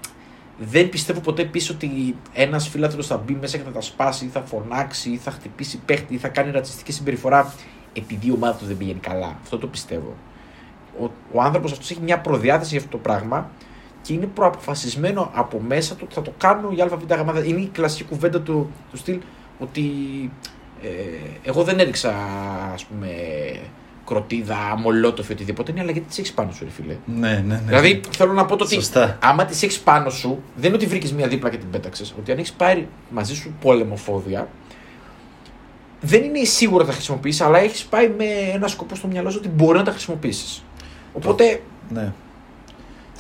Δεν 0.59 0.89
πιστεύω 0.89 1.21
ποτέ 1.21 1.43
επίση 1.43 1.73
ότι 1.73 2.17
ένας 2.33 2.69
φίλαθλο 2.69 3.03
θα 3.03 3.17
μπει 3.17 3.35
μέσα 3.41 3.57
και 3.57 3.63
θα 3.63 3.71
τα 3.71 3.81
σπάσει 3.81 4.25
ή 4.25 4.29
θα 4.29 4.41
φωνάξει 4.41 5.11
ή 5.11 5.17
θα 5.17 5.31
χτυπήσει 5.31 5.81
παίχτη 5.87 6.15
ή 6.15 6.19
θα 6.19 6.29
κάνει 6.29 6.51
ρατσιστική 6.51 6.93
συμπεριφορά 6.93 7.55
επειδή 7.93 8.27
η 8.27 8.31
ομάδα 8.31 8.59
του 8.59 8.65
δεν 8.65 8.77
πηγαίνει 8.77 8.99
καλά. 8.99 9.37
Αυτό 9.43 9.59
το 9.59 9.67
πιστεύω. 9.67 10.15
Ο, 11.01 11.11
ο 11.33 11.43
άνθρωπος 11.43 11.73
αυτός 11.73 11.91
έχει 11.91 12.01
μια 12.01 12.19
προδιάθεση 12.19 12.71
για 12.71 12.79
αυτό 12.79 12.91
το 12.91 12.99
πράγμα 12.99 13.51
και 14.03 14.13
είναι 14.13 14.27
προαποφασισμένο 14.27 15.31
από 15.35 15.61
μέσα 15.61 15.95
του 15.95 16.01
ότι 16.05 16.15
θα 16.15 16.23
το 16.23 16.33
κάνω 16.39 16.71
η 16.71 16.81
ΑΒΓ. 16.81 17.49
Είναι 17.49 17.61
η 17.61 17.71
κλασική 17.73 18.05
κουβέντα 18.05 18.41
του, 18.41 18.71
του 18.91 18.97
στυλ 18.97 19.21
ότι 19.59 19.83
ε, 19.83 20.58
εγώ 21.43 21.63
δεν 21.63 21.79
έριξα 21.79 22.15
ας 22.73 22.85
πούμε 22.85 23.09
κροτίδα, 24.09 24.57
μολότοφι, 24.79 25.33
οτιδήποτε. 25.33 25.73
Ναι, 25.73 25.81
αλλά 25.81 25.91
γιατί 25.91 26.09
τις 26.09 26.19
έχεις 26.19 26.33
πάνω 26.33 26.53
σου, 26.53 26.65
ρε 26.65 26.71
φίλε; 26.71 26.97
Ναι, 27.05 27.29
ναι, 27.29 27.55
ναι. 27.55 27.63
Δηλαδή 27.67 28.01
θέλω 28.17 28.33
να 28.33 28.45
πω 28.45 28.57
το 28.57 28.65
ότι 28.65 28.75
Σωστά. 28.75 29.19
άμα 29.23 29.45
τις 29.45 29.63
έχεις 29.63 29.79
πάνω 29.79 30.11
σου, 30.11 30.43
δεν 30.57 30.67
είναι 30.67 30.77
ότι 30.77 30.87
βρήκες 30.87 31.13
μία 31.13 31.29
δίπλα 31.29 31.51
και 31.51 31.57
την 31.57 31.71
πέταξες. 31.71 32.15
Ότι 32.19 32.33
αν 32.33 32.39
έχεις 32.39 32.53
πάρει 32.53 32.89
μαζί 33.11 33.35
σου 33.35 33.55
πόλεμοφόδια, 33.61 34.49
δεν 36.01 36.23
είναι 36.23 36.45
σίγουρο 36.45 36.79
ότι 36.79 36.87
θα 36.87 36.93
χρησιμοποιήσεις, 36.93 37.41
αλλά 37.41 37.59
έχεις 37.59 37.85
πάει 37.85 38.09
με 38.09 38.25
ένα 38.53 38.69
σκοπό 38.69 38.95
στο 38.95 39.07
μυαλό 39.07 39.31
σου 39.31 39.39
ότι 39.41 39.49
μπορεί 39.49 39.79
να 39.79 39.85
τα 39.85 39.91
χρησιμοποιήσεις. 39.91 40.65
Οπότε 41.13 41.63
ναι. 41.89 42.13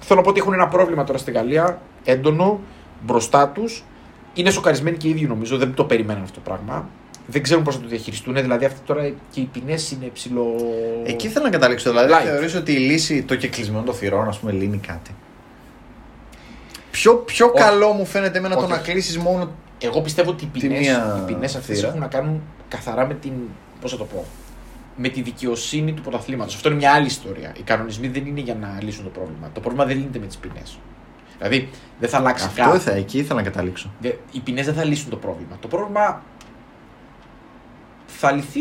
θέλω 0.01 0.19
να 0.19 0.25
πω 0.25 0.31
ότι 0.31 0.41
έχουν 0.41 0.53
ένα 0.53 0.69
πρόβλημα 0.69 1.05
τώρα 1.05 1.19
στη 1.19 1.31
Γαλλία, 1.31 1.81
έντονο, 2.05 2.61
μπροστά 3.03 3.49
τους. 3.49 3.85
Είναι 4.35 4.51
σοκαρισμένοι 4.51 4.97
και 4.97 5.07
οι 5.07 5.11
ίδιοι 5.11 5.27
νομίζω, 5.27 5.57
δεν 5.57 5.75
το 5.75 5.85
περιμέναν 5.85 6.23
αυτό 6.23 6.35
το 6.35 6.51
πράγμα. 6.51 6.89
Δεν 7.31 7.43
ξέρουν 7.43 7.63
πώς 7.65 7.75
θα 7.75 7.81
το 7.81 7.89
διαχειριστούν. 7.89 8.35
Δηλαδή, 8.35 8.65
αυτή 8.65 8.81
τώρα 8.87 9.13
και 9.31 9.41
οι 9.41 9.49
ποινές 9.53 9.91
είναι 9.91 10.07
ψηλό. 10.13 10.55
Εκεί 11.05 11.29
θέλω 11.29 11.45
να 11.45 11.51
καταλήξω. 11.51 11.91
Δηλαδή, 11.91 12.13
Light. 12.17 12.25
θεωρείς 12.25 12.55
ότι 12.55 12.73
η 12.73 12.77
λύση, 12.77 13.23
το 13.23 13.37
κεκλεισμένο 13.37 13.83
των 13.83 13.95
θυρών, 13.95 14.29
ας 14.29 14.39
πούμε, 14.39 14.53
λύνει 14.53 14.79
κάτι; 14.87 15.15
Πιο, 16.91 17.15
πιο 17.15 17.47
Όχι. 17.47 17.55
καλό 17.65 17.93
μου 17.93 18.05
φαίνεται 18.07 18.39
εμένα 18.39 18.55
το 18.55 18.61
Όχι, 18.61 18.71
να 18.71 18.77
όχι. 18.77 18.91
κλείσεις 18.91 19.19
μόνο. 19.19 19.51
Εγώ 19.79 20.01
πιστεύω 20.01 20.31
ότι 20.31 20.45
οι 20.45 20.49
Τη 20.53 20.59
ποινές, 20.61 20.79
μία 20.81 21.19
οι 21.23 21.33
ποινές 21.33 21.57
αυτές 21.57 21.77
θύρα. 21.77 21.89
έχουν 21.89 22.01
να 22.01 22.07
κάνουν 22.07 22.43
καθαρά 22.69 23.07
με 23.07 23.15
την. 23.15 23.33
Πώς 23.81 23.91
θα 23.91 23.97
το 23.97 24.05
πω; 24.05 24.25
Με 24.97 25.09
τη 25.09 25.23
δικαιοσύνη 25.23 25.93
του 25.93 26.03
πρωταθλήματος. 26.03 26.55
Αυτό 26.55 26.69
είναι 26.69 26.79
μια 26.79 26.93
άλλη 26.93 27.07
ιστορία. 27.07 27.53
Οι 27.59 27.63
κανονισμοί 27.63 28.09
δεν 28.09 28.27
είναι 28.27 28.41
για 28.41 28.55
να 28.55 28.79
λύσουν 28.83 29.05
το 29.05 29.11
πρόβλημα. 29.11 29.51
Το 29.53 29.61
πρόβλημα 29.61 29.85
δεν 29.85 29.97
λύνεται 29.97 30.19
με 30.19 30.27
τις 30.27 30.37
ποινές. 30.37 30.79
Δηλαδή 31.39 31.69
δεν 32.01 32.09
θα 32.09 32.17
αλλάξει 32.17 32.45
Αυτό 32.47 32.63
κάτι. 32.63 32.79
θα, 32.79 32.91
εκεί 32.93 33.19
ήθελα 33.19 33.35
να 33.43 33.51
καταλήξω. 33.51 33.91
Δε- 34.01 34.13
Οι 34.33 34.41
ποινές 34.41 34.65
δεν 34.67 34.75
θα 34.75 34.85
λύσουν 34.85 35.11
το 35.11 35.17
πρόβλημα. 35.17 35.57
Το 35.61 35.69
πρόβλημα 35.69 36.23
θα 38.21 38.33
λυθεί. 38.33 38.61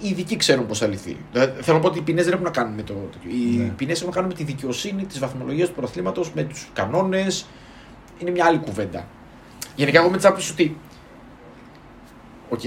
Οι 0.00 0.08
ειδικοί 0.08 0.36
ξέρουν 0.36 0.66
πώς 0.66 0.78
θα 0.78 0.86
λυθεί. 0.86 1.16
Δηλαδή, 1.32 1.62
θέλω 1.62 1.76
να 1.76 1.82
πω 1.82 1.88
ότι 1.88 1.98
οι 1.98 2.02
ποινές 2.02 2.24
δεν 2.24 2.32
έχουν 2.32 2.44
να 2.44 2.50
κάνουν 2.50 2.74
με 2.74 2.82
το. 2.82 2.92
τέτοιο. 2.92 3.30
Οι 3.30 3.56
Ναι. 3.56 3.64
ποινές 3.68 3.96
έχουν 3.96 4.08
να 4.08 4.14
κάνουν 4.14 4.28
με 4.30 4.34
τη 4.36 4.44
δικαιοσύνη 4.44 5.04
τη 5.04 5.18
βαθμολογία 5.18 5.66
του 5.66 5.72
πρωταθλήματος, 5.72 6.24
με 6.34 6.42
τους 6.42 6.68
κανόνες. 6.72 7.46
Είναι 8.18 8.30
μια 8.30 8.44
άλλη 8.44 8.58
κουβέντα. 8.58 9.06
Γενικά, 9.76 10.00
εγώ 10.00 10.10
με 10.10 10.16
την 10.18 10.26
άποψη 10.26 10.52
ότι. 10.52 10.76
Οκ, 12.48 12.60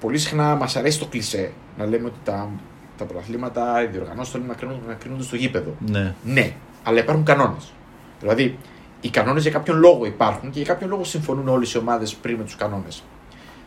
πολύ 0.00 0.18
συχνά 0.18 0.54
μας 0.54 0.76
αρέσει 0.76 0.98
το 0.98 1.06
κλισέ 1.06 1.52
να 1.78 1.86
λέμε 1.86 2.06
ότι 2.06 2.18
τα, 2.24 2.48
τα 2.96 3.04
πρωταθλήματα, 3.04 3.82
οι 3.82 3.86
διοργανώσεις 3.86 4.32
θέλουν 4.32 4.46
να, 4.46 4.54
κρίνουν, 4.54 4.80
να 4.86 4.94
κρίνονται 4.94 5.22
στο 5.22 5.36
γήπεδο. 5.36 5.74
Ναι. 5.90 6.14
Ναι, 6.24 6.52
αλλά 6.82 6.98
υπάρχουν 6.98 7.24
κανόνες. 7.24 7.72
Δηλαδή, 8.20 8.58
οι 9.00 9.08
κανόνες 9.10 9.42
για 9.42 9.50
κάποιον 9.52 9.78
λόγο 9.78 10.04
υπάρχουν 10.06 10.50
και 10.50 10.58
για 10.62 10.72
κάποιον 10.72 10.90
λόγο 10.90 11.04
συμφωνούν 11.04 11.48
όλες 11.48 11.72
οι 11.72 11.78
ομάδες 11.78 12.14
πριν 12.14 12.36
με 12.36 12.44
τους 12.44 12.56
κανόνες. 12.56 13.02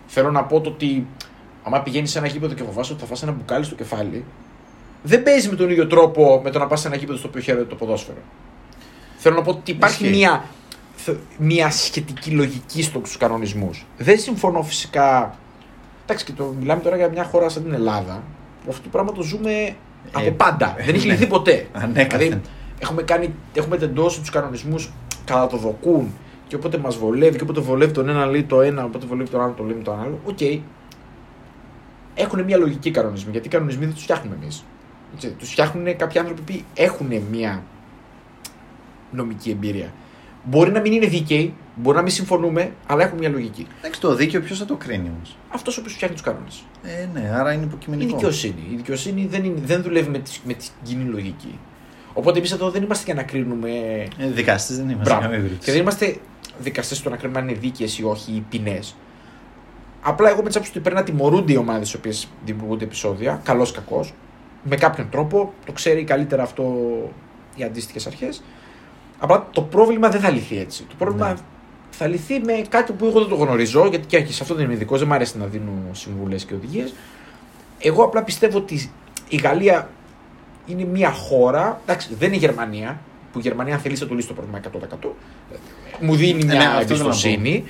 Θέλω 0.07 0.31
να 0.31 0.43
πω 0.43 0.61
το 0.61 0.69
ότι, 0.69 1.07
άμα 1.63 1.81
πηγαίνεις 1.81 2.11
σε 2.11 2.17
ένα 2.17 2.27
γήπεδο 2.27 2.53
και 2.53 2.63
φοβάσαι 2.63 2.91
ότι 2.91 3.01
θα 3.01 3.07
φας 3.07 3.23
ένα 3.23 3.31
μπουκάλι 3.31 3.63
στο 3.65 3.75
κεφάλι, 3.75 4.25
δεν 5.03 5.23
παίζεις 5.23 5.49
με 5.49 5.55
τον 5.55 5.69
ίδιο 5.69 5.87
τρόπο 5.87 6.41
με 6.43 6.49
το 6.49 6.59
να 6.59 6.67
πας 6.67 6.79
σε 6.79 6.87
ένα 6.87 6.95
γήπεδο 6.95 7.17
στο 7.17 7.27
οποίο 7.27 7.41
χαίρεται 7.41 7.65
το 7.65 7.75
ποδόσφαιρο. 7.75 8.17
Θέλω 9.17 9.35
να 9.35 9.41
πω 9.41 9.49
ότι 9.51 9.71
υπάρχει 9.71 10.03
Ισχύει. 10.03 10.17
μια, 10.17 10.43
θε- 10.95 11.17
μια 11.37 11.71
σχετική 11.71 12.29
λογική 12.31 12.83
στους 12.83 13.17
κανονισμούς. 13.17 13.85
Δεν 13.97 14.19
συμφωνώ 14.19 14.61
φυσικά. 14.63 15.35
Εντάξει, 16.03 16.25
και 16.25 16.31
το 16.31 16.53
μιλάμε 16.59 16.81
τώρα 16.81 16.95
για 16.95 17.09
μια 17.09 17.23
χώρα 17.23 17.49
σαν 17.49 17.63
την 17.63 17.73
Ελλάδα, 17.73 18.23
που 18.63 18.69
αυτό 18.69 18.83
το 18.83 18.89
πράγμα 18.89 19.11
το 19.11 19.21
ζούμε 19.21 19.75
από 20.13 20.31
πάντα. 20.31 20.75
δεν 20.85 20.95
έχει 20.95 21.07
ναι. 21.07 21.13
λυθεί 21.13 21.27
ποτέ. 21.27 21.67
Ανέκαθεν. 21.73 22.27
Δηλαδή, 22.27 22.41
έχουμε, 22.79 23.01
κάνει, 23.01 23.33
έχουμε 23.53 23.77
τεντώσει 23.77 24.19
τους 24.19 24.29
κανονισμούς 24.29 24.91
κατά 25.25 25.47
το 25.47 25.57
δοκούν 25.57 26.13
και 26.47 26.55
όποτε 26.55 26.77
μας 26.77 26.97
βολεύει 26.97 27.37
και 27.37 27.43
όποτε 27.43 27.59
βολεύει 27.61 27.91
τον 27.91 28.09
ένα 28.09 28.25
λέει 28.25 28.43
το 28.43 28.61
ένα, 28.61 28.83
όποτε 28.83 29.05
βολεύει 29.05 29.29
τον 29.29 29.41
άλλο 29.41 29.53
το 29.57 29.63
λέει 29.63 29.81
το 29.83 29.91
άλλο. 29.91 30.19
Οκ. 30.25 30.37
Έχουν 32.21 32.43
μια 32.43 32.57
λογική 32.57 32.87
οι 32.87 32.91
κανονισμοί, 32.91 33.31
γιατί 33.31 33.47
οι 33.47 33.49
κανονισμοί 33.51 33.85
δεν 33.85 33.93
τους 33.93 34.03
φτιάχνουμε 34.03 34.35
εμείς. 34.41 34.63
Τους 35.37 35.49
φτιάχνουν 35.51 35.95
κάποιοι 35.95 36.19
άνθρωποι 36.19 36.41
που 36.41 36.61
έχουν 36.73 37.21
μια 37.31 37.63
νομική 39.11 39.49
εμπειρία. 39.49 39.93
Μπορεί 40.43 40.71
να 40.71 40.79
μην 40.79 40.91
είναι 40.91 41.07
δίκαιοι, 41.07 41.53
μπορεί 41.75 41.95
να 41.97 42.01
μην 42.03 42.11
συμφωνούμε, 42.11 42.71
αλλά 42.87 43.03
έχουν 43.03 43.17
μια 43.17 43.29
λογική. 43.29 43.67
Εντάξει, 43.79 43.99
το 44.01 44.15
δίκαιο 44.15 44.41
ποιος 44.41 44.57
θα 44.59 44.65
το 44.65 44.75
κρίνει 44.75 45.11
όμως; 45.15 45.35
Αυτός 45.49 45.77
ο 45.77 45.79
οποίος 45.79 45.95
φτιάχνει 45.95 46.15
τους 46.15 46.25
κανόνες. 46.25 46.63
Ε, 46.83 47.07
ναι, 47.13 47.31
άρα 47.33 47.53
είναι 47.53 47.63
Η 47.63 47.65
υποκειμενικό. 47.67 48.15
δικαιοσύνη. 48.15 48.63
Η 48.71 48.75
δικαιοσύνη 48.75 49.25
δεν, 49.25 49.43
είναι, 49.43 49.59
δεν 49.65 49.81
δουλεύει 49.81 50.09
με, 50.09 50.17
τη- 50.19 50.39
με 50.43 50.53
την 50.53 50.67
κοινή 50.83 51.03
λογική. 51.03 51.59
Οπότε 52.13 52.37
εμείς 52.37 52.51
εδώ 52.51 52.69
δεν 52.69 52.83
είμαστε 52.83 53.03
για 53.05 53.13
να 53.13 53.23
κρίνουμε 53.23 53.69
Ε, 54.17 54.27
Δικαστή 54.29 54.73
δεν 54.73 54.83
είμαστε. 54.89 55.03
Μπράβο. 55.03 55.21
καμία 55.21 55.37
Και 55.37 55.43
περίπτωση. 55.43 55.71
δεν 55.71 55.81
είμαστε 55.81 56.17
δικαστές 56.59 56.97
στο 56.97 57.09
να 57.09 57.15
κρίνουμε 57.17 57.39
αν 57.39 57.47
είναι 57.47 57.57
δίκαιες 57.59 57.97
ή 57.99 58.03
όχι 58.03 58.31
οι 58.31 58.43
ποινές. 58.49 58.95
Απλά 60.01 60.29
εγώ 60.29 60.41
με 60.41 60.49
τη 60.49 60.53
άποψη 60.55 60.69
ότι 60.69 60.79
πρέπει 60.79 60.95
να 60.95 61.03
τιμωρούνται 61.03 61.53
οι 61.53 61.55
ομάδες 61.55 61.91
οι 61.91 61.95
οποίες 61.95 62.27
δημιουργούνται 62.45 62.83
επεισόδια, 62.83 63.41
καλός 63.43 63.69
ή 63.69 63.73
κακός, 63.73 64.13
με 64.63 64.75
κάποιον 64.75 65.09
τρόπο. 65.09 65.53
Το 65.65 65.71
ξέρει 65.71 66.03
καλύτερα 66.03 66.43
αυτό 66.43 66.63
οι 67.55 67.63
αντίστοιχες 67.63 68.07
αρχές. 68.07 68.43
Απλά 69.19 69.47
το 69.51 69.61
πρόβλημα 69.61 70.09
δεν 70.09 70.21
θα 70.21 70.29
λυθεί 70.29 70.57
έτσι. 70.59 70.83
Το 70.83 70.95
πρόβλημα 70.97 71.27
Ναι. 71.27 71.35
θα 71.89 72.07
λυθεί 72.07 72.39
με 72.39 72.61
κάτι 72.69 72.91
που 72.91 73.05
εγώ 73.05 73.19
δεν 73.19 73.29
το 73.29 73.35
γνωρίζω, 73.35 73.87
γιατί 73.87 74.07
και 74.07 74.25
σε 74.33 74.39
αυτό 74.43 74.55
δεν 74.55 74.65
είμαι 74.65 74.73
ειδικός, 74.73 74.99
δεν 74.99 75.07
μου 75.07 75.13
αρέσει 75.13 75.37
να 75.37 75.45
δίνω 75.45 75.71
συμβουλές 75.91 76.45
και 76.45 76.53
οδηγίες. 76.53 76.93
Εγώ 77.79 78.03
απλά 78.03 78.23
πιστεύω 78.23 78.57
ότι 78.57 78.91
η 79.29 79.35
Γαλλία 79.35 79.89
είναι 80.65 80.83
μια 80.85 81.11
χώρα, 81.11 81.81
εντάξει, 81.83 82.09
δεν 82.19 82.27
είναι 82.27 82.37
η 82.37 82.39
Γερμανία, 82.39 82.99
που 83.31 83.39
η 83.39 83.41
Γερμανία 83.41 83.73
αν 83.73 83.79
θέλεις 83.79 83.99
θα 83.99 84.07
το 84.07 84.13
λύσει 84.15 84.27
το 84.27 84.33
πρόβλημα 84.33 84.57
100%. 84.57 85.15
Μου 85.99 86.15
δίνει 86.15 86.43
Ναι, 86.43 86.55
μια 86.55 86.85
ναι, 87.39 87.63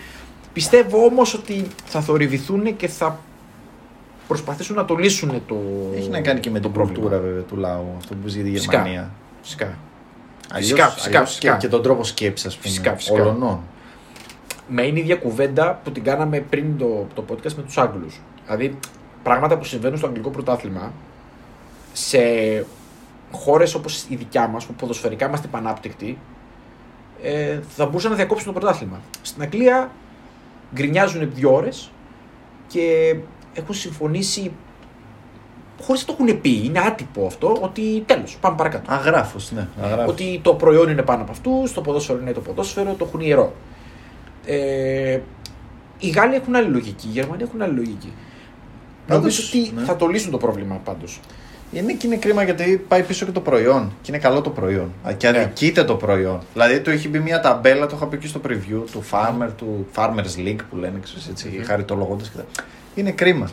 αυτό 0.60 0.78
θέλω 0.78 0.84
να 0.84 0.88
εμπιστοσύνη. 0.88 0.89
Πιστεύω 0.89 1.06
όμως 1.06 1.34
ότι 1.34 1.68
θα 1.86 2.01
θορυβηθούν 2.01 2.75
και 2.75 2.88
θα 2.88 3.20
προσπαθήσουν 4.28 4.75
να 4.75 4.86
το 4.86 4.96
λύσουν 4.96 5.42
το. 5.48 5.56
Έχει 5.96 6.10
να 6.10 6.22
κάνει 6.22 6.39
και 6.39 6.50
με 6.50 6.60
το 6.60 6.68
την 6.68 6.72
πρόβλημα. 6.72 7.00
κουλτούρα 7.00 7.22
βέβαια 7.22 7.42
του 7.42 7.56
λαού, 7.58 7.94
αυτό 7.98 8.16
που 8.16 8.28
ζεις 8.28 8.48
η 8.48 8.51
Φυσικά. 8.51 8.75
Γερμανία. 8.75 9.12
Φυσικά. 9.42 9.78
Αλλιώς- 10.51 10.70
Φυσικά, 10.72 10.88
φυσικά, 10.89 11.16
αλλιώς 11.18 11.30
φυσικά. 11.30 11.51
Και, 11.51 11.58
και 11.58 11.68
τον 11.68 11.82
τρόπο 11.82 12.04
σκέψης, 12.04 12.48
ας 12.48 12.56
πούμε. 12.58 12.68
Φυσικά, 12.70 12.96
φυσικά. 12.96 13.22
Ολονών. 13.22 13.60
Με 14.68 14.82
είναι 14.86 14.98
η 15.00 15.01
ίδια 15.01 15.16
κουβέντα 15.16 15.80
που 15.84 15.92
την 15.92 16.04
κάναμε 16.04 16.39
πριν 16.39 16.78
το, 16.78 17.08
το 17.13 17.24
podcast 17.30 17.54
με 17.54 17.62
τους 17.63 17.78
Άγγλους. 17.78 18.20
Δηλαδή, 18.46 18.78
πράγματα 19.24 19.58
που 19.58 19.63
συμβαίνουν 19.63 19.98
στο 19.98 20.08
αγγλικό 20.08 20.30
πρωτάθλημα 20.30 20.92
σε 21.94 22.20
χώρες 23.32 23.74
όπως 23.74 24.06
η 24.10 24.16
δικιά 24.16 24.48
μας, 24.48 24.66
που 24.66 24.74
ποδοσφαιρικά 24.74 25.28
είμαστε 25.28 25.48
πανάπτυκτοι, 25.48 26.18
ε, 27.24 27.60
θα 27.75 27.86
μπορούσαν 27.86 28.10
να 28.12 28.16
διακόψουν 28.18 28.54
το 28.54 28.60
πρωτάθλημα. 28.60 29.00
Στην 29.22 29.42
Αγγλία 29.42 29.92
γκρινιάζουν 30.74 31.32
δύο 31.34 31.54
ώρες 31.54 31.92
και 32.68 33.16
έχουν 33.54 33.76
συμφωνήσει 33.76 34.52
χωρίς 35.82 36.08
να 36.08 36.16
το 36.16 36.24
έχουν 36.24 36.42
πει. 36.42 36.66
Είναι 36.66 36.80
άτυπο 36.80 37.26
αυτό 37.26 37.58
ότι 37.62 38.04
τέλος, 38.06 38.38
πάμε 38.42 38.56
παρακάτω. 38.56 38.92
Αγράφος, 38.94 39.52
ναι. 39.52 39.68
Αγράφος. 39.82 40.14
Ότι 40.14 40.40
το 40.44 40.54
προϊόν 40.54 40.90
είναι 40.90 41.02
πάνω 41.02 41.22
από 41.22 41.32
αυτού, 41.32 41.64
το 41.74 41.82
ποδόσφαιρο 41.82 42.20
είναι 42.20 42.32
το 42.32 42.42
ποδόσφαιρο, 42.42 42.94
το 42.94 43.06
έχουν 43.06 43.20
ιερό. 43.20 43.54
Ε, 44.46 45.20
οι 46.00 46.10
Γάλλοι 46.10 46.36
έχουν 46.36 46.56
άλλη 46.56 46.70
λογική, 46.70 47.08
οι 47.08 47.12
Γερμανοί 47.12 47.44
έχουν 47.44 47.62
άλλη 47.62 47.76
λογική. 47.76 48.14
Πάντως, 49.08 49.22
Νομίζω 49.24 49.42
ότι 49.48 49.76
ναι. 49.76 49.84
θα 49.84 49.96
το 49.96 50.08
λύσουν 50.08 50.32
το 50.32 50.38
πρόβλημα 50.38 50.76
πάντως. 50.76 51.20
Είναι 51.72 51.94
και 51.94 52.08
είναι 52.08 52.16
κρίμα 52.16 52.44
γιατί 52.44 52.86
πάει 52.88 53.04
πίσω 53.04 53.26
και 53.26 53.32
το 53.32 53.40
προϊόν. 53.42 53.94
Και 54.02 54.12
είναι 54.12 54.22
καλό 54.22 54.42
το 54.42 54.50
προϊόν. 54.50 54.92
Α, 55.08 55.12
Και 55.14 55.30
Ναι. 55.30 55.38
αδικείται 55.40 55.84
το 55.84 55.96
προϊόν. 55.96 56.40
Δηλαδή 56.54 56.80
του 56.80 56.90
έχει 56.90 57.10
μπει 57.10 57.20
μια 57.20 57.40
ταμπέλα, 57.40 57.86
το 57.86 57.96
είχα 57.96 58.06
πει 58.08 58.18
και 58.18 58.28
στο 58.28 58.42
preview 58.48 58.84
του 58.92 59.04
Farmer, 59.12 59.48
του 59.58 59.88
Farmers 59.96 60.38
League 60.48 60.60
που 60.70 60.76
λένε, 60.76 61.00
ξέρεις, 61.04 61.28
έτσι, 61.28 61.48
Μμμ. 61.58 61.64
χαριτολογώντας 61.64 62.30
και 62.30 62.38
τα. 62.38 62.46
Είναι 62.96 63.12
κρίμα. 63.12 63.50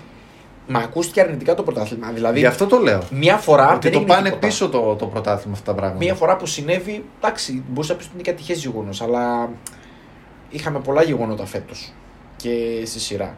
Μα 0.69 0.79
ακούστηκε 0.79 1.21
αρνητικά 1.21 1.55
το 1.55 1.63
πρωτάθλημα. 1.63 2.11
Δηλαδή, 2.11 2.39
Γι' 2.39 2.47
αυτό 2.47 2.67
το 2.67 2.79
λέω. 2.79 3.03
μία 3.11 3.37
φορά. 3.37 3.69
ότι 3.75 3.79
δεν 3.83 3.93
το 3.93 3.99
έγινε 3.99 4.15
πάνε 4.15 4.29
τίποτα. 4.29 4.47
πίσω 4.47 4.69
το, 4.69 4.95
το 4.95 5.07
πρωτάθλημα 5.07 5.53
αυτά 5.57 5.71
τα 5.73 5.77
πράγματα. 5.77 6.05
Μία 6.05 6.15
φορά 6.15 6.37
που 6.37 6.47
συνέβη, 6.47 7.05
εντάξει, 7.21 7.63
μπορούσα 7.69 7.93
να 7.93 7.99
πεις 7.99 8.07
ότι 8.07 8.15
είναι 8.15 8.23
και 8.25 8.31
ατυχέ 8.31 8.53
γεγονός, 8.53 9.03
αλλά 9.03 9.49
είχαμε 10.51 10.79
πολλά 10.79 11.03
γεγονότα 11.03 11.47
φέτος 11.47 11.93
και 12.37 12.83
στη 12.85 13.01
σειρά. 13.01 13.37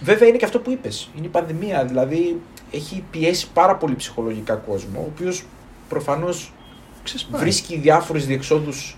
Βέβαια 0.00 0.28
είναι 0.28 0.36
και 0.36 0.44
αυτό 0.44 0.58
που 0.58 0.70
είπες. 0.70 1.10
Είναι 1.16 1.26
η 1.26 1.28
πανδημία. 1.28 1.84
Δηλαδή 1.84 2.40
έχει 2.70 3.04
πιέσει 3.10 3.48
πάρα 3.52 3.76
πολύ 3.76 3.94
ψυχολογικά 3.94 4.54
κόσμο, 4.54 5.00
ο 5.00 5.10
οποίος 5.14 5.44
προφανώς 5.88 6.52
Ξεσπάει. 7.02 7.40
βρίσκει 7.40 7.76
διάφορε 7.78 8.18
διεξόδους 8.18 8.96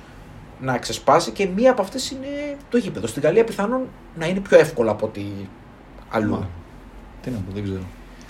να 0.61 0.79
ξεσπάσει 0.79 1.31
και 1.31 1.47
μία 1.57 1.71
από 1.71 1.83
αυτές 1.83 2.11
είναι 2.11 2.57
το 2.69 2.77
γήπεδο. 2.79 3.07
Στην 3.07 3.23
Γαλλία 3.23 3.45
πιθανόν 3.45 3.81
να 4.19 4.27
είναι 4.27 4.41
πιο 4.41 4.59
εύκολα 4.59 4.91
από 4.91 5.07
ότι 5.07 5.49
αλλού. 6.09 6.31
Μα, 6.31 6.49
Τι 7.23 7.31
να 7.31 7.37
πω, 7.37 7.53
δεν 7.55 7.63
ξέρω. 7.63 7.81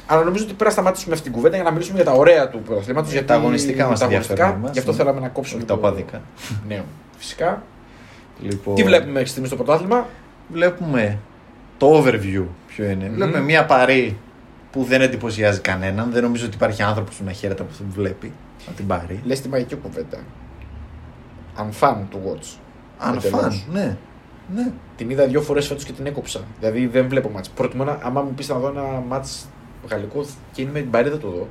Αλλά 0.06 0.22
νομίζω 0.24 0.44
ότι 0.44 0.52
πρέπει 0.52 0.64
να 0.64 0.70
σταματήσουμε 0.70 1.12
αυτή 1.14 1.24
την 1.26 1.34
κουβέντα 1.34 1.54
για 1.56 1.64
να 1.64 1.70
μιλήσουμε 1.70 1.96
για 1.96 2.04
τα 2.04 2.12
ωραία 2.12 2.48
του 2.48 2.58
πρωταθλήματος. 2.62 3.12
Για 3.12 3.24
τα 3.24 3.34
αγωνιστικά 3.34 3.88
μας 3.88 4.00
ενδιαφέρουν 4.00 4.44
εμάς, 4.50 4.70
Γι' 4.72 4.78
αυτό 4.78 4.90
ναι. 4.90 4.96
θέλαμε 4.96 5.20
να 5.20 5.28
κόψουμε 5.28 5.58
Όχι 5.58 5.68
τα 5.68 5.74
το 5.74 5.80
οπαδικά. 5.80 6.22
νέο. 6.68 6.84
Φυσικά. 7.18 7.62
Λοιπόν, 8.42 8.74
Τι 8.74 8.82
βλέπουμε 8.84 9.12
μέχρι 9.12 9.28
στιγμής 9.28 9.50
στο 9.50 9.62
πρωτάθλημα; 9.64 10.06
Βλέπουμε 10.52 11.18
το 11.78 11.98
overview 12.02 12.44
ποιο 12.66 12.84
είναι. 12.84 13.04
Μμμ. 13.08 13.14
Βλέπουμε 13.14 13.40
μια 13.40 13.64
παρή 13.66 14.16
που 14.70 14.82
δεν 14.84 15.00
εντυπωσιάζει 15.00 15.60
κανέναν. 15.60 16.10
Δεν 16.12 16.22
νομίζω 16.22 16.46
ότι 16.46 16.54
υπάρχει 16.54 16.82
άνθρωπος 16.82 17.14
που 17.16 17.24
να 17.24 17.32
χαίρεται 17.32 17.62
από 17.62 17.70
αυτό 17.70 17.84
που 17.84 17.90
βλέπει. 17.94 18.32
Από 18.66 18.76
την 18.76 18.86
παρή. 18.86 19.20
Λες 19.24 19.40
τη 19.40 19.48
μαγική 19.48 19.74
κουβέντα. 19.76 20.18
Unfun 21.58 21.94
to 22.12 22.16
watch. 22.16 22.56
Αν 22.98 23.16
Εντελώς. 23.16 23.40
φαν, 23.40 23.62
ναι. 23.72 23.96
ναι. 24.54 24.70
Την 24.96 25.10
είδα 25.10 25.26
δύο 25.26 25.40
φορές 25.40 25.66
φέτος 25.66 25.84
και 25.84 25.92
την 25.92 26.06
έκοψα. 26.06 26.40
Δηλαδή 26.58 26.86
δεν 26.86 27.08
βλέπω 27.08 27.28
μάτς. 27.28 27.48
Προτιμώ 27.48 27.84
να, 27.84 27.98
άμα 28.02 28.22
μου 28.22 28.30
πεις 28.34 28.48
να 28.48 28.58
δω 28.58 28.68
ένα 28.68 28.82
μάτς 29.08 29.48
γαλλικό 29.90 30.24
και 30.52 30.62
είναι 30.62 30.70
με 30.70 30.80
την 30.80 30.90
παρή, 30.90 31.08
δεν 31.08 31.18
το 31.20 31.28
δω. 31.30 31.48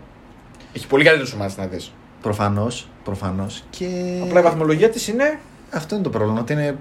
Έχει 0.74 0.88
πολύ 0.88 1.04
καλύτερο 1.04 1.38
μάτς 1.38 1.58
να 1.58 1.66
δεις. 1.66 1.92
Προφανώς. 2.22 2.88
Προφανώς. 3.04 3.64
Και 3.70 4.20
Απλά 4.24 4.40
η 4.40 4.44
βαθμολογία 4.44 4.90
της 4.90 5.08
είναι. 5.08 5.40
αυτό 5.72 5.96
είναι 5.96 6.04
το 6.04 6.10
πρόβλημα. 6.10 6.40
Ότι 6.40 6.54
είναι 6.54 6.78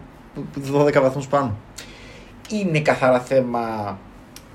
12 0.72 1.00
βαθμούς 1.00 1.26
πάνω. 1.26 1.56
Είναι 2.50 2.80
καθαρά 2.80 3.20
θέμα 3.20 3.98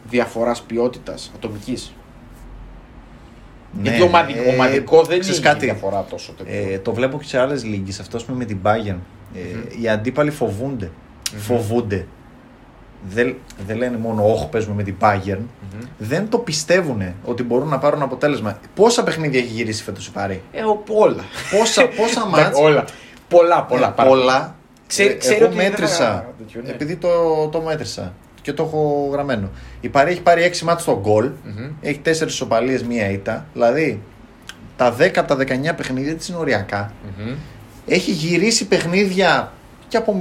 διαφοράς 0.10 0.62
ποιότητας 0.62 1.32
ατομικής. 1.36 1.94
Ναι, 3.74 3.82
Γιατί 3.90 4.02
ομαδικό, 4.02 4.40
ε, 4.50 4.54
ομαδικό 4.54 5.04
δεν 5.04 5.20
ξέρεις 5.20 5.40
είναι 5.40 5.48
κάτι. 5.48 5.66
διαφορά 5.66 6.06
τόσο 6.10 6.32
τέτοιο. 6.32 6.74
Ε, 6.74 6.78
το 6.80 6.94
βλέπω 6.94 7.18
και 7.18 7.24
σε 7.26 7.40
άλλες 7.40 7.64
λίγε. 7.64 7.92
Αυτό 8.02 8.18
ας 8.18 8.24
πούμε, 8.26 8.38
με 8.38 8.46
την 8.46 8.58
Bayern. 8.64 8.96
Ε, 9.36 9.40
Μμμ. 9.54 9.82
Οι 9.84 9.90
αντίπαλοι 9.90 10.32
φοβούνται. 10.32 10.92
Φοβούνται. 11.38 12.08
Δεν, 13.10 13.36
δεν 13.68 13.78
λένε 13.78 13.98
μόνο 13.98 14.32
Όχι, 14.34 14.48
παίζουμε 14.50 14.76
με 14.76 14.84
την 14.84 14.96
Bayern. 15.02 15.38
Μμμ. 15.38 15.82
Δεν 15.98 16.30
το 16.30 16.38
πιστεύουν 16.38 17.04
ότι 17.26 17.44
μπορούν 17.44 17.68
να 17.68 17.78
πάρουν 17.80 18.02
αποτέλεσμα. 18.02 18.60
Πόσα 18.76 19.04
παιχνίδια 19.04 19.40
έχει 19.40 19.48
γυρίσει 19.54 19.84
φέτος 19.84 20.08
η 20.08 20.12
Παρή. 20.12 20.42
Ε, 20.52 20.64
ο- 20.64 20.84
όλα. 20.88 21.24
Πόσα, 21.60 21.88
πόσα 21.88 22.26
μάτς; 22.32 22.60
όλα. 22.60 22.86
Πολλά, 23.28 23.64
πολλά. 23.64 23.88
Ε, 23.88 23.92
πάρα 23.96 24.10
πολλά. 24.10 24.56
Ξέρει- 24.88 25.12
Ε, 25.12 25.16
ξέρει 25.16 25.36
εγώ 25.36 25.46
ότι 25.46 25.56
δεν 25.56 25.66
θα- 25.66 25.72
μέτρησα. 25.72 26.34
τέτοιο, 26.38 26.62
ναι. 26.62 26.70
Επειδή 26.70 26.96
το, 26.96 27.48
το 27.52 27.62
μέτρησα 27.62 28.14
και 28.42 28.54
το 28.54 28.64
έχω 28.64 29.10
γραμμένο. 29.12 29.50
Η 29.82 29.90
Παρή 29.90 30.12
έχει 30.12 30.22
πάρει 30.22 30.52
6 30.54 30.60
μάτς 30.64 30.82
στο 30.82 31.00
γκολ. 31.02 31.30
Μμμ. 31.44 31.70
Έχει 31.82 32.00
4 32.06 32.28
ισοπαλίες, 32.28 32.84
μία 32.84 33.10
ήττα. 33.10 33.46
Δηλαδή 33.54 34.02
τα 34.78 34.96
10 35.00 35.12
από 35.20 35.28
τα 35.28 35.36
19 35.72 35.76
παιχνίδια 35.78 36.16
της 36.16 36.28
είναι 36.28 36.38
οριακά. 36.38 36.94
Μμμ. 37.18 37.34
Έχει 37.88 38.12
γυρίσει 38.12 38.66
παιχνίδια 38.68 39.52
και 39.88 39.98
από 39.98 40.16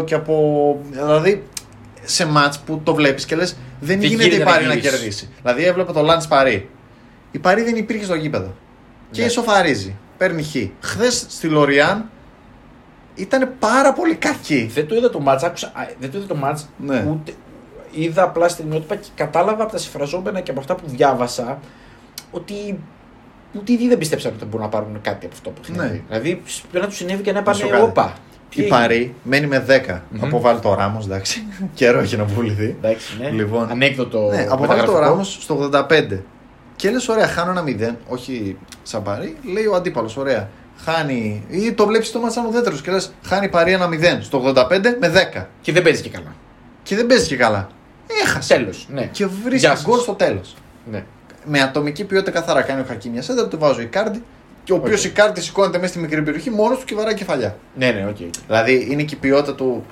0-2 0.00 0.04
και 0.04 0.14
από. 0.14 0.78
Δηλαδή 0.90 1.42
σε 2.02 2.26
μάτς 2.26 2.58
που 2.58 2.80
το 2.84 2.94
βλέπεις 2.94 3.24
και 3.24 3.36
λες 3.36 3.56
δεν 3.80 3.98
Δεν 4.00 4.08
γίνεται 4.08 4.24
η 4.24 4.28
γίνεται 4.28 4.44
να 4.44 4.50
Παρή 4.50 4.66
να 4.66 4.74
γυρίσεις. 4.74 4.90
κερδίσει. 4.98 5.28
Δηλαδή 5.42 5.64
έβλεπε 5.64 5.92
το 5.92 6.02
Λαντ 6.02 6.22
Παρή. 6.28 6.68
Η 7.30 7.38
Παρή 7.38 7.62
δεν 7.62 7.76
υπήρχε 7.76 8.04
στο 8.04 8.14
γήπεδο. 8.14 8.54
Και 9.10 9.20
Ναι. 9.20 9.26
ισοφαρίζει. 9.26 9.96
Παίρνει 10.16 10.42
χ. 10.42 10.54
Χθες 10.80 11.26
στη 11.28 11.46
Λοριάν 11.46 12.08
ήταν 13.14 13.52
πάρα 13.58 13.92
πολύ 13.92 14.14
κακή. 14.14 14.70
Δεν 14.74 14.86
το 14.88 14.94
είδα 14.94 15.10
το 15.10 15.20
μάτς, 15.20 15.42
άκουσα, 15.42 15.66
α, 15.66 15.86
δεν 16.00 16.10
το 16.10 16.18
είδα 16.18 16.26
το 16.26 16.34
μάτς, 16.34 16.68
Ναι. 16.78 17.06
ούτε, 17.10 17.32
είδα 17.92 18.22
απλά 18.22 18.48
στιγμιότυπα 18.48 18.94
και 18.96 19.08
κατάλαβα 19.14 19.62
από 19.62 19.72
τα 19.72 19.78
συμφραζόμενα 19.78 20.40
και 20.40 20.50
από 20.50 20.60
αυτά 20.60 20.74
που 20.74 20.82
διάβασα 20.86 21.58
ότι 22.30 22.78
ούτε 23.58 23.72
οι 23.72 23.74
ίδιοι 23.74 23.88
δεν 23.88 23.98
πίστεψαν 23.98 24.32
ότι 24.36 24.44
μπορούν 24.44 24.60
να 24.60 24.68
πάρουν 24.68 25.00
κάτι 25.00 25.26
από 25.26 25.34
αυτό 25.34 25.50
το 25.50 25.60
παιχνίδι. 25.60 25.92
Ναι. 25.94 26.00
Δηλαδή 26.08 26.42
πρέπει 26.70 26.84
να 26.84 26.90
τους 26.90 26.96
συνέβη 26.96 27.22
και 27.22 27.32
να 27.32 27.40
Να 27.40 27.52
σου 27.52 27.60
πάνε 27.60 27.72
κάνει. 27.72 27.84
όπα. 27.84 28.12
Τι 28.50 28.60
Η 28.60 28.64
έγινε; 28.64 28.76
Παρή 28.78 29.14
μένει 29.22 29.46
με 29.46 29.64
10. 29.68 30.00
Μμμ. 30.10 30.24
Αποβάλει 30.24 30.60
το 30.60 30.74
Ράμος, 30.74 31.04
εντάξει. 31.04 31.42
Καιρό 31.74 31.98
έχει 31.98 32.16
να 32.16 32.24
πουληθεί. 32.24 32.76
Εντάξει, 32.82 33.16
ναι. 33.20 33.28
Λοιπόν. 33.30 33.70
Ανέκδοτο. 33.70 34.18
Ναι, 34.18 34.24
αποβάλλει 34.26 34.48
το 34.50 34.60
μεταγραφικό. 34.60 34.98
Ράμος 34.98 35.38
στο 35.40 35.70
85. 35.72 36.18
Και 36.76 36.90
λες, 36.90 37.08
ωραία, 37.08 37.26
χάνω 37.26 37.50
ένα 37.50 37.64
0. 37.92 37.94
Όχι 38.08 38.56
σαν 38.82 39.02
Παρή. 39.02 39.36
Λέει 39.52 39.66
ο 39.66 39.74
αντίπαλος, 39.74 40.16
ωραία. 40.16 40.48
Χάνει. 40.84 41.44
ή 41.50 41.72
το 41.72 41.86
βλέπεις 41.86 42.12
το 42.12 42.18
μάτσα 42.20 42.44
ουδέτερο 42.48 42.76
και 42.76 42.90
λες, 42.90 43.12
χάνει 43.24 43.48
Παρή 43.48 43.72
ένα 43.72 43.88
0 43.88 44.18
στο 44.20 44.42
85 44.56 44.96
με 45.00 45.12
10. 45.34 45.46
Και 45.60 45.72
δεν 45.72 45.82
παίζει 45.82 46.02
και 46.02 46.08
καλά. 46.08 46.34
Και 46.82 46.96
δεν 46.96 47.06
παίζει 47.06 47.26
και 47.26 47.36
καλά. 47.36 47.68
Έχασες. 48.24 48.56
Τέλος. 48.56 48.86
Ναι. 48.90 49.00
Και 49.00 49.24
Γεια 49.24 49.30
βρίσκει 49.44 49.66
σας. 49.66 49.82
γκολ 49.84 49.98
στο 49.98 50.12
τέλος. 50.12 50.54
Ναι. 50.90 51.04
Με 51.44 51.60
ατομική 51.60 52.04
ποιότητα 52.04 52.30
καθαρά 52.30 52.62
κάνει 52.62 52.80
ο 52.80 52.84
Χακίμια 52.88 53.22
Σέντερ, 53.22 53.48
του 53.48 53.58
βάζω 53.58 53.80
η 53.80 53.86
κάρτη. 53.86 54.22
Και 54.64 54.72
ο 54.72 54.76
οποίος 54.76 55.04
Οκ. 55.04 55.10
η 55.10 55.14
κάρτη 55.14 55.40
σηκώνεται 55.42 55.78
μέσα 55.78 55.92
στη 55.92 55.98
μικρή 55.98 56.22
περιοχή 56.22 56.50
μόνος 56.50 56.78
του 56.78 56.84
και 56.84 56.94
βαράει 56.94 57.14
κεφαλιά. 57.14 57.56
Ναι, 57.74 57.90
ναι, 57.90 58.06
οκ. 58.08 58.16
Δηλαδή 58.46 58.86
είναι 58.90 59.02
και 59.02 59.14
η 59.14 59.18
ποιότητα 59.18 59.54
του 59.54 59.84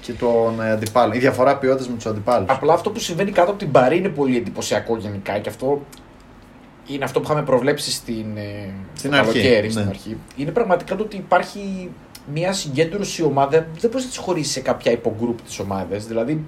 και 0.00 0.12
των 0.12 0.60
ε, 0.60 0.70
αντιπάλων. 0.70 1.16
Η 1.16 1.18
διαφορά 1.18 1.56
ποιότητας 1.56 1.88
με 1.88 1.94
τους 1.96 2.06
αντιπάλους. 2.06 2.48
Απλά 2.50 2.72
αυτό 2.72 2.90
που 2.90 2.98
συμβαίνει 2.98 3.30
κάτω 3.30 3.50
από 3.50 3.58
την 3.58 3.70
Παρή 3.70 3.96
είναι 3.96 4.08
πολύ 4.08 4.36
εντυπωσιακό 4.36 4.96
γενικά 4.96 5.38
και 5.38 5.48
αυτό 5.48 5.82
είναι 6.86 7.04
αυτό 7.04 7.20
που 7.20 7.26
είχαμε 7.26 7.42
προβλέψει 7.42 7.90
στην, 7.90 8.36
ε, 8.36 8.70
Στην 8.94 9.10
στο 9.12 9.20
αρχή, 9.20 9.32
καλοκαίρι, 9.32 9.66
ναι. 9.66 9.72
στην 9.72 9.88
αρχή. 9.88 10.16
Είναι 10.36 10.50
πραγματικά 10.50 10.96
το 10.96 11.02
ότι 11.02 11.16
υπάρχει 11.16 11.90
μια 12.32 12.52
συγκέντρωση 12.52 13.22
ομάδα, 13.22 13.66
δεν 13.78 13.90
μπορείς 13.90 14.04
να 14.04 14.10
τη 14.10 14.18
χωρίσεις 14.18 14.52
σε 14.52 14.60
κάποια 14.60 14.92
υπογκρουπ 14.92 15.42
τη 15.42 15.56
ομάδα. 15.62 15.96
Δηλαδή 15.96 16.44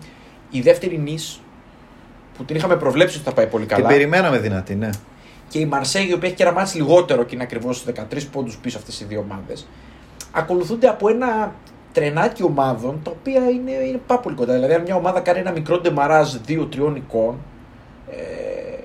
η 0.50 0.60
δεύτερη 0.60 0.98
νης 0.98 1.40
που 2.36 2.44
την 2.44 2.56
είχαμε 2.56 2.76
προβλέψει 2.76 3.16
ότι 3.16 3.24
θα 3.24 3.32
πάει 3.32 3.46
πολύ 3.46 3.66
Την 3.66 3.76
καλά. 3.76 3.88
περιμέναμε 3.88 4.38
δυνατή, 4.38 4.74
ναι. 4.74 4.90
και 5.48 5.58
η 5.58 5.66
Μαρσέγη, 5.66 6.10
η 6.10 6.12
οποία 6.12 6.28
έχει 6.28 6.36
και 6.36 6.42
ένα 6.42 6.52
μάτς 6.52 6.74
λιγότερο 6.74 7.22
και 7.22 7.34
είναι 7.34 7.44
ακριβώς 7.44 7.84
13 7.94 8.26
πόντους 8.32 8.56
πίσω 8.56 8.78
αυτές 8.78 9.00
οι 9.00 9.04
δύο 9.04 9.20
ομάδες, 9.20 9.66
ακολουθούνται 10.32 10.88
από 10.88 11.08
ένα 11.08 11.54
τρενάκι 11.92 12.42
ομάδων 12.42 13.00
τα 13.02 13.10
οποία 13.10 13.48
είναι, 13.50 13.70
είναι 13.70 14.00
πάρα 14.06 14.20
πολύ 14.20 14.34
κοντά. 14.34 14.52
Δηλαδή, 14.52 14.74
αν 14.74 14.82
μια 14.82 14.94
ομάδα 14.94 15.20
κάνει 15.20 15.38
ένα 15.38 15.50
μικρό 15.50 15.80
ντεμαράζ 15.80 16.34
2-3 16.48 16.96
εικόν, 16.96 17.36
ε, 18.10 18.78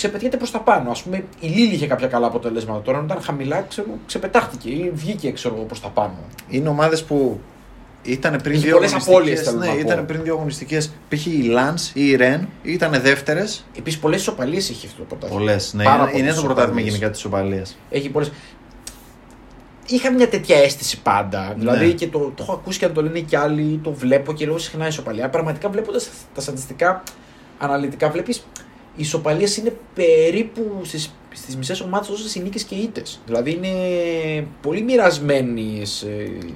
ξεπετιέται 0.00 0.36
προς 0.36 0.50
τα 0.50 0.58
πάνω. 0.60 0.90
Α 0.90 0.94
πούμε, 1.04 1.24
η 1.40 1.48
Λίλη 1.48 1.74
είχε 1.74 1.86
κάποια 1.86 2.06
καλά 2.06 2.26
αποτελέσματα 2.26 2.80
τώρα, 2.82 2.98
όταν 2.98 3.10
ήταν 3.10 3.22
χαμηλά, 3.22 3.60
ξέρω, 3.60 3.86
ξεπετάχτηκε 4.06 4.68
ή 4.68 4.90
βγήκε 4.94 5.32
προς 5.66 5.80
τα 5.80 5.88
πάνω. 5.88 6.14
Είναι 6.48 6.68
ομάδες 6.68 7.04
που 7.04 7.40
ήταν 8.02 8.40
πριν 8.42 8.54
Είχε 8.54 8.66
δύο 8.66 8.74
πολλές 8.74 8.90
αγωνιστικές, 8.90 9.16
απώλειες, 9.18 9.40
θέλω 9.42 9.58
Ναι, 9.58 9.66
να 9.66 9.72
πω. 9.72 9.78
ήταν 9.78 10.06
πριν 10.06 10.22
δύο 10.22 10.34
αγωνιστικές. 10.34 10.92
Π.χ. 11.08 11.26
η 11.26 11.42
Λανς 11.42 11.90
ή 11.94 12.08
η 12.08 12.16
Ρεν 12.16 12.48
ήταν 12.62 13.00
δεύτερες. 13.02 13.64
Επίσης, 13.78 13.98
πολλές 14.00 14.20
ισοπαλίες 14.20 14.70
έχει 14.70 14.86
αυτό 14.86 14.98
το 14.98 15.04
πρωτάθλημα. 15.04 15.40
Πολλές. 15.40 15.72
Ναι, 15.74 15.84
Πάρα 15.84 16.02
είναι, 16.02 16.10
πολλές 16.10 16.26
είναι 16.26 16.34
το 16.34 16.42
πρωτάθλημα 16.42 16.80
ισοπαλίες. 16.80 16.94
γενικά 16.94 17.10
της 17.10 17.24
Οπαλία. 17.24 17.64
Έχει 17.90 18.08
πολλές. 18.08 18.32
Είχα 19.86 20.12
μια 20.12 20.28
τέτοια 20.28 20.56
αίσθηση 20.56 21.00
πάντα. 21.02 21.54
Δηλαδή 21.58 21.86
Ναι. 21.86 21.92
και 21.92 22.08
το, 22.08 22.18
το 22.18 22.42
έχω 22.42 22.52
ακούσει 22.52 22.78
και 22.78 22.86
να 22.86 22.92
το 22.92 23.02
λένε 23.02 23.20
κι 23.20 23.36
άλλοι, 23.36 23.80
το 23.82 23.92
βλέπω 23.92 24.32
και 24.32 24.46
λέω 24.46 24.58
συχνά 24.58 24.86
ισοπαλία. 24.86 25.28
Πραγματικά 25.28 25.68
βλέποντας 25.68 26.10
τα 26.34 26.40
στατιστικά 26.40 27.02
αναλυτικά, 27.58 28.10
βλέπεις 28.10 28.46
οι 29.00 29.02
ισοπαλίες 29.02 29.56
είναι 29.56 29.72
περίπου 29.94 30.80
στις 30.82 31.14
στις 31.34 31.56
μισές 31.56 31.80
ομάδες 31.80 32.08
όσες 32.08 32.34
οι 32.34 32.40
νίκες 32.42 32.62
και 32.62 32.74
οι 32.74 32.82
ήττες. 32.82 33.20
Δηλαδή 33.26 33.50
είναι 33.50 33.68
πολύ 34.62 34.82
μοιρασμένοι. 34.82 35.82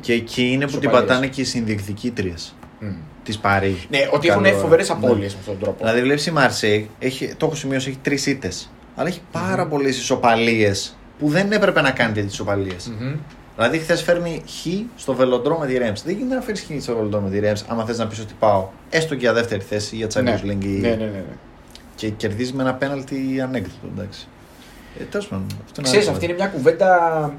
Και 0.00 0.12
εκεί 0.12 0.42
είναι 0.42 0.64
που 0.64 0.70
την 0.70 0.80
Ισοπαλίες. 0.80 1.08
πατάνε 1.08 1.26
και 1.26 1.40
οι 1.40 1.44
συνδιεκδικήτριες 1.44 2.54
Mm. 2.80 2.84
της 3.24 3.38
Παρή. 3.38 3.76
Ναι, 3.90 3.98
ότι 4.12 4.28
Καλό, 4.28 4.46
έχουν 4.46 4.58
φοβερές 4.60 4.88
ναι. 4.88 4.94
απώλειες 4.94 5.32
με 5.32 5.38
αυτόν 5.38 5.54
τον 5.54 5.62
τρόπο. 5.62 5.78
Δηλαδή 5.78 6.02
βλέπεις 6.02 6.26
η 6.26 6.30
Μαρσέη, 6.30 6.90
έχει, 6.98 7.34
το 7.36 7.46
έχω 7.46 7.54
σημειώσει, 7.54 7.88
έχει 7.88 7.98
τρεις 8.02 8.26
ήττες. 8.26 8.70
Αλλά 8.94 9.08
έχει 9.08 9.20
πάρα 9.32 9.66
πολλές 9.66 9.98
ισοπαλίες 9.98 10.96
που 11.18 11.28
δεν 11.28 11.52
έπρεπε 11.52 11.80
να 11.80 11.90
κάνει 11.90 12.12
τέτοιες 12.12 12.32
ισοπαλίες. 12.32 12.92
Μμμ. 13.00 13.14
Δηλαδή, 13.56 13.78
χθες 13.78 14.02
φέρνει 14.02 14.42
χ 14.46 14.66
στο 14.96 15.14
βελοντρό 15.14 15.58
με 15.58 15.66
τη 15.66 15.78
Ρέμς. 15.78 16.02
Δεν 16.02 16.16
γίνεται 16.16 16.34
να 16.34 16.40
φέρεις 16.40 16.60
χ 16.60 16.82
στο 16.82 16.94
βελοντρό 16.96 17.20
με 17.20 17.30
τη 17.30 17.38
Ρέμς, 17.38 17.64
άμα 17.68 17.84
θες 17.84 17.98
να 17.98 18.06
πεις 18.06 18.20
ότι 18.20 18.34
πάω 18.38 18.68
έστω 18.90 19.14
και 19.14 19.20
για 19.20 19.32
δεύτερη 19.32 19.62
θέση 19.62 19.96
για 19.96 20.06
Champions 20.14 20.22
Ναι. 20.22 20.40
League. 20.52 20.64
ή- 20.64 20.68
Ναι, 20.68 20.88
ναι, 20.88 20.94
ναι, 20.96 21.04
ναι. 21.04 21.24
Και 21.94 22.08
κερδίζει 22.08 22.52
με 22.52 22.62
ένα 22.62 22.74
πέναλτι 22.74 23.40
ανέκδοτο, 23.40 23.86
εντάξει. 23.96 24.28
Ε, 24.98 25.04
τέλος 25.04 25.26
πάντων. 25.26 25.46
Αυτό 25.64 25.80
είναι 25.80 25.88
Ξέρεις, 25.88 26.06
άλλο 26.06 26.14
αυτή 26.14 26.24
είναι 26.24 26.34
μια 26.34 26.46
κουβέντα. 26.46 27.34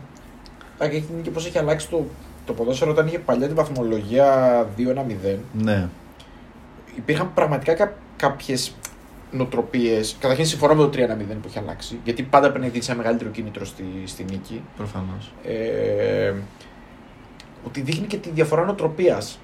Έχει 0.78 1.06
και 1.22 1.30
πώς 1.30 1.46
έχει 1.46 1.58
αλλάξει 1.58 1.90
το, 1.90 2.06
το 2.46 2.54
ποδόσφαιρο 2.54 2.92
όταν 2.92 3.08
είχε 3.08 3.20
παλιά 3.20 3.48
την 3.48 3.56
βαθμολογία 3.56 4.68
2-1-0. 4.78 5.38
Ναι. 5.54 5.88
Υπήρχαν 6.96 7.34
πραγματικά 7.34 7.74
κα, 7.74 7.94
κάποιες 8.16 8.76
νοοτροπίες. 9.32 10.16
Καταρχήν 10.20 10.46
συμφωνώ 10.46 10.76
με 10.76 10.84
το 10.84 10.90
3-1-0 10.94 11.38
που 11.42 11.48
έχει 11.48 11.60
αλλάξει. 11.60 12.00
Γιατί 12.04 12.24
πάντα 12.24 12.52
πρέπει 12.52 12.66
να 12.66 12.72
δείξει 12.72 12.92
ένα 12.92 13.00
μεγαλύτερο 13.00 13.30
κίνητρο 13.30 13.66
στη, 13.66 13.86
στη 14.06 14.24
νίκη. 14.24 14.62
Προφανώς. 14.78 15.34
Ε, 15.44 16.34
ότι 17.66 17.82
δείχνει 17.82 18.08
και 18.08 18.18
τη 18.18 18.30
διαφορά 18.30 18.64
νοοτροπίας. 18.64 19.40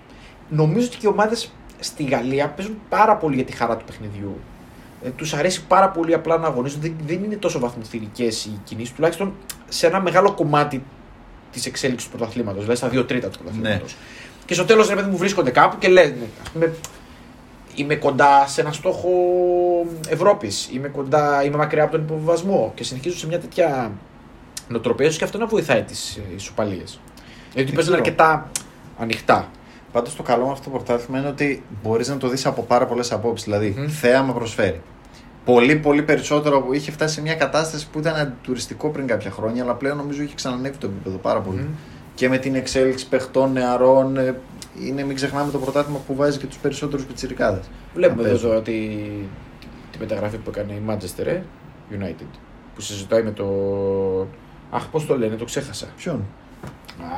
Νομίζω 0.50 0.86
ότι 0.86 0.98
και 0.98 1.08
οι 1.08 1.10
ομάδες 1.10 1.52
στη 1.80 2.04
Γαλλία 2.04 2.50
παίζουν 2.50 2.78
πάρα 2.90 3.16
πολύ 3.16 3.36
για 3.36 3.46
τη 3.46 3.52
χαρά 3.52 3.78
του 3.78 3.86
παιχνιδιού. 3.86 4.40
Ε, 5.04 5.10
τους 5.10 5.34
αρέσει 5.34 5.66
πάρα 5.66 5.90
πολύ 5.90 6.14
απλά 6.14 6.38
να 6.38 6.48
αγωνίζονται. 6.48 6.88
Δεν, 6.88 6.96
δεν 7.06 7.24
είναι 7.24 7.36
τόσο 7.36 7.60
βαθμοθυρικές 7.60 8.46
οι 8.46 8.60
κινήσεις, 8.64 8.94
τουλάχιστον 8.94 9.34
σε 9.68 9.88
ένα 9.88 10.02
μεγάλο 10.02 10.32
κομμάτι 10.32 10.84
της 11.52 11.66
εξέλιξης 11.66 12.10
του 12.10 12.18
πρωταθλήματος, 12.18 12.60
δηλαδή 12.62 12.78
στα 12.78 12.88
δύο 12.90 13.06
τρίτα 13.06 13.30
του 13.30 13.38
πρωταθλήματος. 13.38 13.96
Και 14.46 14.54
στο 14.54 14.66
τέλος, 14.66 14.90
ρε 14.90 14.96
παιδί 14.96 15.10
μου, 15.10 15.18
βρίσκονται 15.18 15.50
κάπου 15.50 15.78
και 15.78 15.88
λένε, 15.88 16.16
ας 16.44 16.50
πούμε, 16.50 16.74
είμαι 17.76 17.96
κοντά 17.96 18.48
σε 18.48 18.62
ένα 18.62 18.72
στόχο 18.72 19.10
Ευρώπης. 20.10 20.70
Είμαι, 20.74 20.88
κοντά, 20.88 21.44
είμαι 21.44 21.58
μακριά 21.58 21.84
από 21.84 21.92
τον 21.92 22.02
υποβιβασμό. 22.02 22.72
Και 22.76 22.84
συνεχίζουν 22.84 23.18
σε 23.18 23.28
μια 23.28 23.40
τέτοια 23.40 23.92
νοοτροπία, 24.68 25.06
ίσως 25.06 25.18
και 25.18 25.24
αυτό 25.24 25.38
να 25.38 25.46
βοηθάει 25.46 25.84
τις 25.84 26.20
ισοπαλίες. 26.36 27.00
Γιατί 27.54 27.72
Δεν 27.72 27.76
παίζουν 27.76 27.94
ξέρω. 27.94 27.98
αρκετά 27.98 28.52
ανοιχτά. 29.00 29.50
Πάντως 29.92 30.16
το 30.16 30.24
καλό 30.24 30.46
με 30.46 30.52
αυτό 30.52 30.64
το 30.64 30.70
πρωτάθλημα 30.70 31.20
είναι 31.20 31.28
ότι 31.28 31.64
μπορείς 31.84 32.08
να 32.08 32.18
το 32.18 32.28
δεις 32.28 32.46
από 32.46 32.62
πάρα 32.62 32.86
πολλές 32.86 33.12
απόψεις. 33.12 33.46
Δηλαδή, 33.46 33.76
Μμμ. 33.78 33.88
θέαμα 33.88 34.34
προσφέρει. 34.34 34.82
Πολύ, 35.46 35.76
πολύ 35.76 36.04
περισσότερο 36.04 36.62
που 36.62 36.74
είχε 36.74 36.92
φτάσει 36.92 37.14
σε 37.14 37.22
μια 37.22 37.36
κατάσταση 37.36 37.88
που 37.92 38.00
ήταν 38.00 38.16
αντιτουριστικό 38.16 38.90
πριν 38.90 39.08
κάποια 39.08 39.32
χρόνια, 39.32 39.64
αλλά 39.64 39.74
πλέον 39.74 39.98
νομίζω 39.98 40.22
έχει 40.22 40.36
ξανανεύει 40.36 40.78
το 40.78 40.88
επίπεδο 40.88 41.18
πάρα 41.18 41.40
πολύ. 41.40 41.58
Μμμ. 41.60 41.68
Και 42.16 42.30
με 42.30 42.38
την 42.38 42.56
εξέλιξη 42.56 43.08
παιχτών, 43.08 43.52
νεαρών, 43.52 44.18
ε, 44.18 44.40
είναι, 44.86 45.04
μην 45.04 45.16
ξεχνάμε 45.16 45.52
το 45.52 45.58
πρωτάθλημα 45.58 46.00
που 46.08 46.16
βάζει 46.16 46.38
και 46.38 46.46
τους 46.46 46.58
περισσότερους 46.58 47.06
πιτσιρικάδες. 47.06 47.70
Βλέπουμε 47.94 48.22
Να 48.22 48.28
εδώ 48.30 48.38
παίζουν. 48.38 48.50
τώρα 48.50 48.62
τη, 48.62 48.78
τη 49.92 49.98
μεταγραφή 50.00 50.38
που 50.38 50.50
έκανε 50.50 50.74
η 50.74 50.82
Manchester 50.90 51.26
ε, 51.26 51.42
United. 51.92 52.28
Που 52.76 52.82
συζητάει 52.82 53.24
με 53.24 53.32
το. 53.32 53.46
Αχ, 54.72 54.88
πώς 54.88 55.06
το 55.06 55.18
λένε, 55.18 55.36
το 55.36 55.46
ξέχασα. 55.46 55.88
Ποιον; 55.98 56.26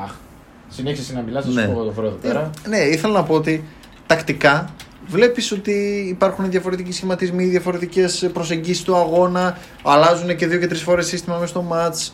Αχ. 0.04 0.14
Συνέχισε 0.76 1.02
εσύ 1.02 1.14
να 1.14 1.22
μιλάς, 1.22 1.46
θα 1.46 1.52
Ναι. 1.52 1.62
σου 1.62 1.68
πω 1.68 1.72
εγώ 1.74 1.84
το 1.84 1.92
βρω 1.92 2.06
εδώ 2.06 2.16
πέρα. 2.16 2.50
Ε, 2.66 2.70
ναι, 2.70 2.78
ήθελα 2.78 3.14
να 3.14 3.24
πω 3.24 3.34
ότι 3.34 3.64
τακτικά 4.08 4.70
βλέπεις 5.08 5.52
ότι 5.52 6.06
υπάρχουν 6.10 6.50
διαφορετικοί 6.52 6.92
σχηματισμοί, 6.92 7.46
διαφορετικές 7.46 8.30
προσεγγίσεις 8.34 8.84
του 8.84 8.96
αγώνα, 8.96 9.58
αλλάζουν 9.84 10.36
και 10.36 10.48
δύο 10.48 10.60
και 10.60 10.68
τρεις 10.68 10.82
φορές 10.82 11.08
σύστημα 11.08 11.36
μέσα 11.36 11.48
στο 11.48 11.62
μάτς. 11.62 12.14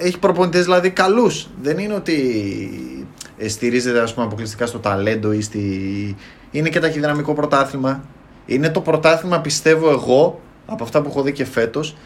Έχει 0.00 0.18
προπονητές 0.18 0.64
δηλαδή 0.64 0.90
καλούς. 0.90 1.48
Δεν 1.62 1.78
είναι 1.78 1.94
ότι 1.94 2.16
ε, 3.38 3.48
στηρίζεται 3.48 4.00
ας 4.00 4.14
πούμε, 4.14 4.26
αποκλειστικά 4.26 4.66
στο 4.66 4.78
ταλέντο 4.78 5.32
ή 5.32 5.40
στη. 5.40 6.16
Είναι 6.50 6.68
και 6.68 6.80
ταχυδυναμικό 6.80 7.34
πρωτάθλημα. 7.34 8.04
Είναι 8.46 8.68
το 8.70 8.80
πρωτάθλημα, 8.80 9.40
πιστεύω 9.40 9.90
εγώ, 9.90 10.40
από 10.66 10.84
αυτά 10.84 11.02
που 11.02 11.08
έχω 11.08 11.22
δει 11.22 11.32
και 11.32 11.44
φέτος, 11.44 11.96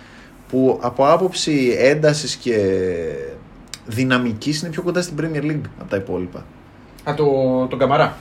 που 0.48 0.78
από 0.82 1.06
άποψη 1.06 1.76
έντασης 1.78 2.34
και 2.36 2.56
δυναμικής 3.86 4.60
είναι 4.60 4.70
πιο 4.70 4.82
κοντά 4.82 5.02
στην 5.02 5.14
Premier 5.20 5.42
League 5.42 5.68
από 5.80 5.90
τα 5.90 5.96
υπόλοιπα. 5.96 6.44
Α, 7.04 7.14
το, 7.14 7.24
τον 7.70 7.78
Καμαρά. 7.78 8.16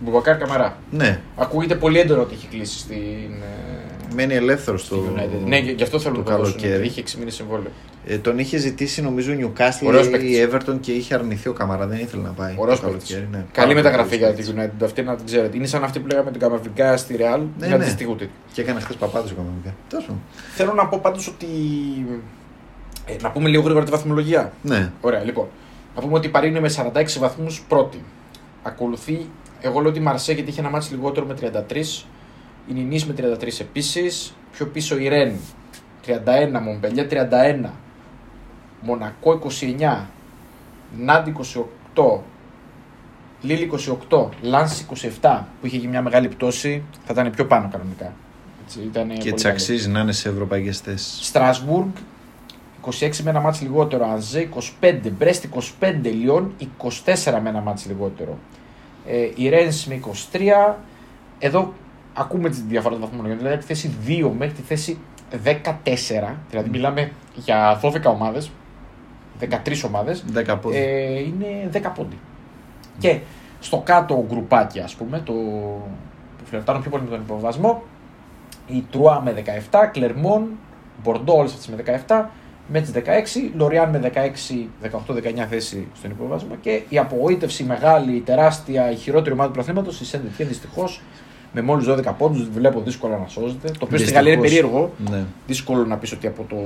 Μπουμπακάρ 0.00 0.36
Καμαρά. 0.38 0.76
Ναι, 0.90 1.20
Ακούγεται 1.36 1.74
πολύ 1.74 1.98
έντονο 1.98 2.20
ότι 2.22 2.34
έχει 2.34 2.46
κλείσει 2.46 2.78
στην. 2.78 2.96
ε, 2.96 4.14
μένει 4.14 4.34
ελεύθερος 4.34 4.80
στη 4.80 4.88
στο. 4.94 5.12
United. 5.16 5.46
Ναι, 5.46 5.58
γι' 5.58 5.82
αυτό 5.82 5.98
θέλω 5.98 6.14
το 6.14 6.20
να 6.30 6.36
το 6.36 6.42
δώσουν. 6.42 6.60
καλοκαίρι. 6.60 6.86
Είχε 6.86 7.02
6 7.06 7.14
μήνες 7.18 7.34
συμβόλαιο. 7.34 7.70
Ε, 8.06 8.18
τον 8.18 8.38
είχε 8.38 8.56
ζητήσει 8.56 9.02
νομίζω 9.02 9.32
η 9.32 9.38
Newcastle 9.54 9.86
Ωραίος 9.86 10.06
ή 10.06 10.10
παίκτης. 10.10 10.38
η 10.38 10.48
Everton 10.52 10.76
και 10.80 10.92
είχε 10.92 11.14
αρνηθεί 11.14 11.48
ο 11.48 11.52
Καμαρά. 11.52 11.86
Δεν 11.86 11.98
ήθελε 11.98 12.22
να 12.22 12.30
πάει. 12.30 12.54
Ωραίος 12.56 12.80
το 12.80 12.86
καλοκαίρι, 12.86 13.28
ναι. 13.30 13.44
Καλή 13.52 13.68
Πάρα 13.68 13.74
μεταγραφή 13.74 14.08
πολύ 14.08 14.18
για 14.20 14.28
καλός 14.30 14.44
την 14.46 14.54
παίκτης. 14.54 14.74
United. 14.80 14.84
Αυτή 14.84 15.02
να 15.02 15.16
την 15.16 15.26
ξέρετε. 15.26 15.56
Είναι 15.56 15.66
σαν 15.66 15.84
αυτή 15.84 15.98
που 15.98 16.06
λέγαμε 16.06 16.30
τον 16.30 16.40
Καμαβικά 16.40 16.96
στη 16.96 17.16
Real. 17.18 17.40
Ναι, 17.58 17.66
είναι 17.66 17.76
ναι. 17.76 17.82
αντιστοιχούτη. 17.82 18.30
Και 18.52 18.60
έκανε 18.60 18.80
χθες 18.80 18.96
παπάδες 18.96 19.30
ο 19.30 19.34
Καμαρά. 19.34 19.74
Τόσο. 19.88 20.18
Θέλω 20.54 20.72
να 20.74 20.86
πω 20.86 20.98
πάντως 21.02 21.28
ότι. 21.28 21.46
Ε, 23.08 23.16
να 23.22 23.30
πούμε 23.30 23.48
λίγο 23.48 23.62
γρήγορα 23.62 23.84
τη 23.84 23.90
βαθμολογία. 23.90 24.52
Ναι. 24.62 24.90
Ωραία, 25.00 25.24
λοιπόν. 25.24 25.46
Να 25.94 26.00
πούμε 26.02 26.14
ότι 26.14 26.26
η 26.26 26.30
Παρή 26.30 26.48
είναι 26.48 26.60
με 26.60 26.70
46 26.76 27.04
βαθμούς 27.18 27.64
πρώτη. 27.68 28.04
Ακολουθεί 28.62 29.26
Εγώ 29.60 29.80
λέω 29.80 29.88
ότι 29.90 29.98
η 29.98 30.02
Μαρσέ 30.02 30.32
γιατί 30.32 30.50
είχε 30.50 30.60
ένα 30.60 30.70
μάτι 30.70 30.86
λιγότερο 30.94 31.26
με 31.26 31.34
33. 31.68 32.04
Η 32.68 32.72
Νινής 32.72 33.06
με 33.06 33.14
33 33.18 33.60
επίσης. 33.60 34.34
Πιο 34.52 34.66
πίσω 34.66 34.98
η 34.98 35.08
Ρεν 35.08 35.32
31, 36.06 36.10
Μομπελιέ 36.62 37.06
31, 37.10 37.68
Μονακό 38.80 39.40
29, 39.60 40.06
Νάντ 40.98 41.28
28, 41.94 42.18
Λίλ 43.40 43.70
28, 44.10 44.28
Λάνς 44.42 44.84
27 45.20 45.40
που 45.60 45.66
είχε 45.66 45.76
γίνει 45.76 45.90
μια 45.90 46.02
μεγάλη 46.02 46.28
πτώση, 46.28 46.82
θα 47.06 47.12
ήταν 47.12 47.30
πιο 47.30 47.46
πάνω 47.46 47.68
κανονικά. 47.72 48.12
Έτσι, 48.64 48.80
ήταν 48.80 49.08
Και 49.08 49.14
πολύ 49.18 49.32
τη 49.32 49.42
καλή. 49.42 49.54
αξίζει 49.54 49.88
να 49.88 50.00
είναι 50.00 50.12
σε 50.12 50.28
ευρωπαϊκές 50.28 50.80
θέσεις. 50.80 51.26
Στρασβούργ 51.26 51.86
26 53.00 53.16
με 53.22 53.30
ένα 53.30 53.40
μάτς 53.40 53.60
λιγότερο, 53.60 54.10
Ανζέ 54.10 54.48
25, 54.80 55.00
Μπρέστ 55.18 55.44
25, 55.80 55.94
Λιόν 56.02 56.54
24 56.82 57.38
με 57.42 57.48
ένα 57.48 57.60
μάτς 57.60 57.86
λιγότερο. 57.86 58.38
Ε, 59.06 59.28
η 59.34 59.48
Ρένς 59.48 59.86
με 59.86 60.00
23, 60.32 60.74
εδώ 61.38 61.72
ακούμε 62.14 62.48
τη 62.48 62.60
διαφορά 62.68 62.94
των 62.94 63.02
βαθμολογιών, 63.02 63.36
δηλαδή 63.38 63.54
από 63.54 63.64
τη 63.66 63.74
θέση 63.74 63.94
2 64.06 64.30
μέχρι 64.38 64.54
τη 64.54 64.62
θέση 64.62 64.98
14, 65.44 66.34
δηλαδή 66.50 66.68
μιλάμε 66.70 67.12
για 67.34 67.80
12 67.82 68.02
ομάδες, 68.04 68.50
13 69.40 69.84
ομάδες, 69.86 70.24
10 70.34 70.58
πόδια. 70.60 70.80
ε, 70.80 71.18
είναι 71.18 71.70
10 71.72 71.92
πόντι. 71.94 72.18
Και 72.98 73.18
στο 73.60 73.78
κάτω 73.84 74.24
γκρουπάκι, 74.28 74.80
ας 74.80 74.94
πούμε, 74.94 75.20
το 75.20 75.32
που 76.38 76.44
φλερτάρουν 76.44 76.80
πιο 76.80 76.90
πολύ 76.90 77.02
με 77.02 77.10
τον 77.10 77.20
υποβασμό, 77.20 77.82
η 78.66 78.84
Τρουά 78.90 79.20
με 79.20 79.44
17, 79.70 79.86
Κλερμόν, 79.92 80.48
Μπορντό 81.02 81.36
όλες 81.36 81.52
αυτές 81.52 81.68
με 81.68 82.02
17, 82.06 82.24
Μέτς 82.72 82.90
16, 82.94 82.98
Λοριάν 83.56 83.90
με 83.90 83.98
16, 83.98 84.68
18-19 84.82 85.46
θέση 85.50 85.86
στον 85.98 86.10
υποβασμό 86.10 86.54
και 86.60 86.80
η 86.88 86.98
απογοήτευση 86.98 87.64
μεγάλη, 87.64 88.12
η 88.16 88.20
τεράστια, 88.20 88.90
η 88.90 88.94
χειρότερη 88.96 89.32
ομάδα 89.32 89.48
του 89.48 89.54
πρωταθλήματος, 89.54 90.00
η 90.00 90.04
Σέντετ 90.04 90.30
δυστυχώς 90.48 91.02
με 91.52 91.62
μόλις 91.62 91.86
12 91.88 92.14
πόντους, 92.18 92.48
βλέπω 92.48 92.80
δύσκολα 92.80 93.18
να 93.18 93.26
σώζεται. 93.28 93.68
Το 93.68 93.74
οποίο 93.74 93.86
στη 93.86 93.96
Δυστυχώς. 93.96 94.12
Γαλλία 94.12 94.32
είναι 94.32 94.42
περίεργο. 94.42 94.90
Ναι. 95.10 95.24
Δύσκολο 95.46 95.84
να 95.84 95.96
πεις 95.96 96.12
ότι 96.12 96.26
από 96.26 96.44
το 96.48 96.56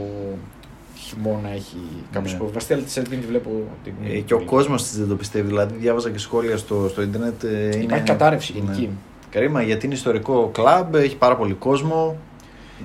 χειμώνα 0.99 1.49
έχει 1.55 1.77
κάποιος 2.13 2.33
Ναι. 2.33 2.39
υποβαστεί, 2.39 2.73
αλλά 2.73 2.83
τη 2.83 2.91
Σέντετ 2.91 3.11
τη 3.21 3.27
βλέπω. 3.27 3.51
ότι 3.81 3.95
είναι 4.05 4.15
Ε, 4.15 4.19
και 4.21 4.35
ο 4.35 4.37
πολύ. 4.37 4.49
κόσμος 4.49 4.83
τη 4.83 4.99
δεν 4.99 5.09
το 5.09 5.15
πιστεύει. 5.15 5.47
Δηλαδή, 5.47 5.75
διάβαζα 5.79 6.11
και 6.11 6.19
σχόλια 6.19 6.57
στο, 6.57 6.89
στο 6.89 7.03
Ιντερνετ. 7.03 7.45
ε, 7.45 7.49
είναι- 7.67 7.75
Υπάρχει 7.85 8.05
κατάρρευση 8.05 8.53
Ναι. 8.53 8.59
γενική. 8.59 8.91
Κρίμα 9.31 9.63
γιατί 9.63 9.87
είναι 9.87 9.95
ιστορικό 9.95 10.51
κλαμπ, 10.53 10.95
έχει 10.95 11.17
πάρα 11.17 11.37
πολύ 11.37 11.53
κόσμο. 11.55 12.17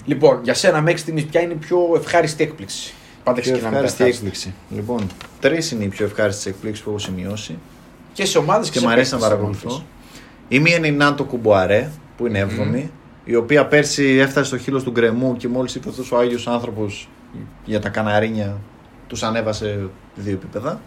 Λοιπόν, 0.06 0.40
για 0.44 0.54
σένα 0.54 0.82
μέχρι 0.82 1.00
στιγμής, 1.00 1.26
ποια 1.26 1.42
είναι 1.42 1.54
η 1.54 1.56
πιο 1.56 1.78
ευχάριστη 1.96 2.44
έκπληξη; 2.44 2.94
Πάντα 3.28 3.42
Πιο 3.42 3.52
ξεκινάμε 3.52 3.76
με 3.76 3.88
τα 3.88 3.88
ευχάριστη 3.88 4.04
ευχάριστα. 4.04 4.50
έκπληξη. 4.50 4.54
Λοιπόν, 4.70 5.08
τρεις 5.40 5.72
είναι 5.72 5.84
οι 5.84 5.88
πιο 5.88 6.06
ευχάριστες 6.06 6.46
εκπλήξεις 6.46 6.84
που 6.84 6.90
έχω 6.90 7.00
σημειώσει 7.00 7.58
Και 8.14 8.26
σε 8.26 8.38
ομάδες 8.38 8.66
και, 8.68 8.72
και 8.74 8.80
σε 8.80 8.86
μου 8.86 8.92
αρέσει 8.92 9.12
να 9.14 9.18
παίκτες, 9.20 9.34
παρακολουθώ. 9.36 9.68
ομάδες. 9.70 9.86
Η 10.48 10.60
μία 10.60 10.76
είναι 10.76 10.88
η 10.88 10.92
Νάντο 10.92 11.24
Κουμποαρέ, 11.24 11.90
που 12.18 12.28
είναι 12.28 12.48
7η, 12.50 12.84
η 13.24 13.36
οποία 13.36 13.66
πέρσι 13.66 14.04
έφτασε 14.06 14.46
στο 14.48 14.58
χείλος 14.58 14.84
του 14.84 14.92
γκρεμού 14.92 15.36
και 15.38 15.48
μόλις 15.48 15.76
ήρθε 15.76 15.90
αυτός 15.90 16.12
ο 16.12 16.18
Άγιος 16.18 16.48
άνθρωπος 16.48 17.10
για 17.66 17.80
τα 17.80 17.90
καναρίνια, 17.90 18.58
τους 19.08 19.24
ανέβασε 19.24 19.90
δύο 20.16 20.34
επίπεδα. 20.34 20.80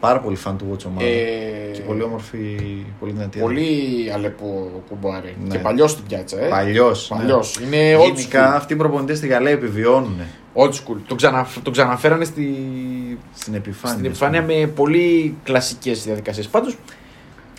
Πάρα 0.00 0.20
πολύ 0.20 0.36
φαν 0.36 0.56
του 0.56 0.66
Watch 0.72 0.84
ομάδα. 0.86 1.06
Ε, 1.06 1.70
και 1.72 1.80
πολύ 1.80 2.02
όμορφη, 2.02 2.58
πολύ 3.00 3.12
δυνατή. 3.12 3.38
Πολύ 3.38 4.10
αλεπό 4.14 4.70
κουμπάρι. 4.88 5.36
Ναι. 5.44 5.48
Και 5.48 5.58
παλιός 5.58 5.90
στην 5.90 6.04
πιάτσα. 6.04 6.40
Ε. 6.44 6.48
Παλιός. 6.48 7.06
Παλιός. 7.08 7.58
Είναι 7.60 7.96
old 7.96 8.04
Γενικά 8.14 8.52
school. 8.52 8.56
αυτοί 8.56 8.72
οι 8.72 8.76
προπονητές 8.76 9.16
στη 9.18 9.26
Γαλλία 9.26 9.50
επιβιώνουν 9.50 10.20
Old 10.54 10.70
school. 10.70 10.96
Τον, 11.06 11.16
ξανα, 11.16 11.46
τον 11.62 11.72
ξαναφέρανε 11.72 12.24
στη, 12.24 12.48
στην 13.34 13.54
επιφάνεια. 13.54 13.94
στην 13.96 14.04
επιφάνεια 14.10 14.42
με 14.42 14.66
πολύ 14.66 15.36
κλασικές 15.44 16.02
διαδικασίες. 16.04 16.46
Πάντως, 16.48 16.76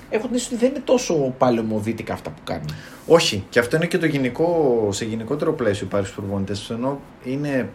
έχω 0.09 0.25
την 0.27 0.35
αίσθηση 0.35 0.53
ότι 0.55 0.63
δεν 0.65 0.73
είναι 0.73 0.83
τόσο 0.85 1.13
παλαιομοδίτικα 1.37 2.13
αυτά 2.13 2.29
που 2.29 2.41
κάνει. 2.43 2.65
Όχι, 3.07 3.43
και 3.49 3.59
αυτό 3.59 3.75
είναι 3.75 3.85
και 3.85 3.97
το 3.97 4.05
γενικό, 4.05 4.87
σε 4.91 5.05
γενικότερο 5.05 5.53
πλαίσιο 5.53 5.85
υπάρχει 5.85 6.07
στους 6.07 6.19
προπονητές. 6.19 6.69
Ενώ 6.69 6.99
είναι 7.23 7.69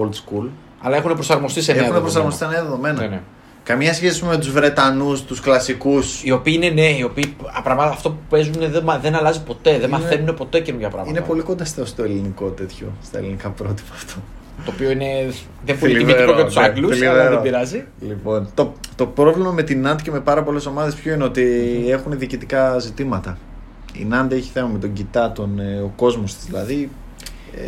old 0.00 0.08
school, 0.10 0.48
Αλλά 0.80 0.96
έχουν 0.96 1.14
προσαρμοστεί 1.14 1.60
σε 1.62 1.72
νέα 1.72 1.80
έχουν 1.82 1.92
δεδομένα. 1.94 2.00
προσαρμοστεί 2.12 2.38
στα 2.44 2.48
νέα 2.52 2.62
δεδομένα. 2.62 3.00
Ναι, 3.00 3.06
ναι. 3.08 3.20
Καμία 3.64 3.94
σχέση 3.94 4.24
με 4.24 4.36
τους 4.38 4.50
Βρετανούς, 4.52 5.22
τους 5.22 5.40
κλασικούς. 5.40 6.22
Οι 6.24 6.30
οποίοι 6.30 6.54
είναι 6.56 6.68
νέοι, 6.68 6.96
οι 6.98 7.02
οποίοι 7.02 7.36
α, 7.58 7.62
πράγματα, 7.62 7.90
αυτό 7.90 8.10
που 8.10 8.18
παίζουν 8.28 8.52
δεν, 8.58 8.82
μα- 8.84 8.98
δεν 8.98 9.14
αλλάζει 9.14 9.42
ποτέ, 9.42 9.70
δεν 9.70 9.80
Είναι- 9.88 9.98
μαθαίνουν 9.98 10.34
ποτέ 10.34 10.60
καινούργια 10.60 10.88
πράγματα. 10.88 11.18
Είναι 11.18 11.26
πολύ 11.28 11.42
κοντά 11.42 11.64
στο, 11.64 11.84
στο 11.84 12.02
ελληνικό 12.02 12.46
τέτοιο, 12.48 12.92
στα 13.02 13.18
ελληνικά 13.18 13.48
πρότυπα 13.48 13.94
αυτό. 13.94 14.14
Το 14.64 14.72
οποίο 14.74 14.90
είναι. 14.90 15.06
Δεν 15.64 15.78
πολύ 15.78 15.92
Θλιβερό, 15.94 16.16
τιμητικό 16.16 16.34
για 16.34 16.44
τους 16.44 16.56
ναι, 16.56 16.62
Άγγλους, 16.64 16.90
αλλά 17.02 17.10
θλιβερό. 17.10 17.30
δεν 17.34 17.42
πειράζει. 17.42 17.84
Λοιπόν, 18.00 18.48
το, 18.54 18.72
το 18.96 19.06
πρόβλημα 19.06 19.50
με 19.50 19.62
την 19.62 19.80
Νάντ 19.80 20.00
και 20.00 20.10
με 20.10 20.20
πάρα 20.20 20.42
πολλές 20.42 20.66
ομάδες 20.66 20.94
ποιο 20.94 21.14
είναι 21.14 21.24
ότι 21.24 21.42
έχουν 21.88 22.18
διοικητικά 22.18 22.78
ζητήματα. 22.78 23.38
Η 23.92 24.04
Νάντ 24.04 24.32
έχει 24.32 24.50
θέμα 24.52 24.68
με 24.68 24.78
τον 24.78 24.92
κοιτά, 24.92 25.32
τον, 25.32 25.58
ε, 25.60 25.80
ο 25.80 25.92
κόσμος 25.96 26.34
της 26.34 26.44
δηλαδή. 26.44 26.90
Ε, 27.56 27.60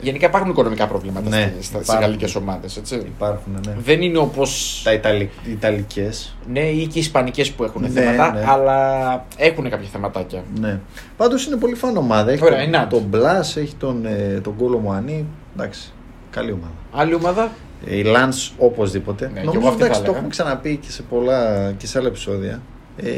Γενικά 0.00 0.26
υπάρχουν 0.26 0.50
οικονομικά 0.50 0.86
προβλήματα 0.86 1.28
Ναι, 1.28 1.52
στι 1.60 1.76
υπάρχουν. 1.76 2.00
γαλλικές 2.04 2.34
ομάδες. 2.34 2.80
υπάρχουν, 3.06 3.52
ναι. 3.66 3.74
Δεν 3.84 4.02
είναι 4.02 4.18
όπω. 4.18 4.42
Τα 4.84 4.92
Ιταλι, 4.92 5.30
Ιταλικές. 5.50 6.36
Ναι, 6.52 6.60
ή 6.60 6.86
και 6.86 6.98
οι 6.98 7.00
Ισπανικές 7.00 7.50
που 7.50 7.64
έχουν 7.64 7.82
Ναι, 7.82 7.88
θέματα, 7.88 8.32
ναι. 8.32 8.44
αλλά 8.48 9.24
έχουν 9.36 9.70
κάποια 9.70 9.88
θεματάκια. 9.92 10.42
Ναι. 10.60 10.80
Πάντως 11.16 11.46
είναι 11.46 11.56
πολύ 11.56 11.74
φαν 11.74 11.96
ομάδα. 11.96 12.30
Έχει 12.30 12.44
Ωραία, 12.44 12.62
η 12.62 12.68
Νάντ. 12.68 12.90
τον, 12.90 12.98
τον 13.00 13.08
Μπλά, 13.08 13.38
έχει 13.38 13.74
τον, 13.78 14.06
ε, 14.06 14.40
τον 14.42 14.56
Κόλο 14.56 14.78
Μουανί. 14.78 15.26
Εντάξει, 15.56 15.92
καλή 16.36 16.52
ομάδα. 16.52 16.72
Άλλη 16.92 17.14
ομάδα; 17.14 17.52
Ε, 17.86 17.96
Η 17.96 18.02
Λαντ 18.02 18.32
οπωσδήποτε. 18.58 19.24
Ναι, 19.34 19.40
και 19.40 19.46
Νομίζω 19.46 19.58
εγώ 19.60 19.68
αυτή 19.68 19.80
θα 19.80 19.84
εντάξει, 19.86 20.00
το 20.00 20.04
έλεγα. 20.04 20.16
έχουμε 20.16 20.30
ξαναπεί 20.30 20.76
και 20.76 20.90
σε 20.90 21.02
πολλά 21.02 21.72
και 21.78 21.86
σε 21.86 21.98
άλλα 21.98 22.08
επεισόδια. 22.08 22.62
Ε, 22.96 23.10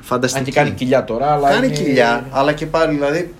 φανταστική. 0.00 0.38
Αν 0.38 0.44
και 0.44 0.52
κάνει 0.52 0.70
κοιλιά 0.70 1.04
τώρα, 1.04 1.32
αλλά. 1.32 1.50
Κάνει 1.50 1.66
είναι... 1.66 1.76
κοιλιά, 1.76 2.26
αλλά 2.30 2.52
και 2.52 2.66
πάλι 2.66 2.94
δηλαδή. 2.94 3.34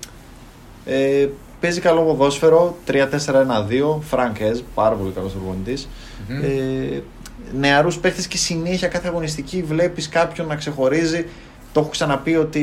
Ε, 0.85 1.27
παίζει 1.59 1.79
καλό 1.79 2.01
ποδόσφαιρο. 2.03 2.77
3-4-1-2. 2.87 2.95
Φραγκέζ, 4.01 4.59
πάρα 4.73 4.95
πολύ 4.95 5.11
καλός 5.11 5.31
προπονητής. 5.31 5.87
Μμμ. 6.27 6.43
Ε, 6.43 7.01
Νεαρούς 7.59 7.97
παίχτες 7.97 8.27
και 8.27 8.37
συνέχεια 8.37 8.87
κάθε 8.87 9.07
αγωνιστική 9.07 9.63
βλέπεις 9.63 10.09
κάποιον 10.09 10.47
να 10.47 10.55
ξεχωρίζει. 10.55 11.25
Το 11.75 11.81
έχω 11.81 11.89
ξαναπεί 11.89 12.35
ότι 12.35 12.61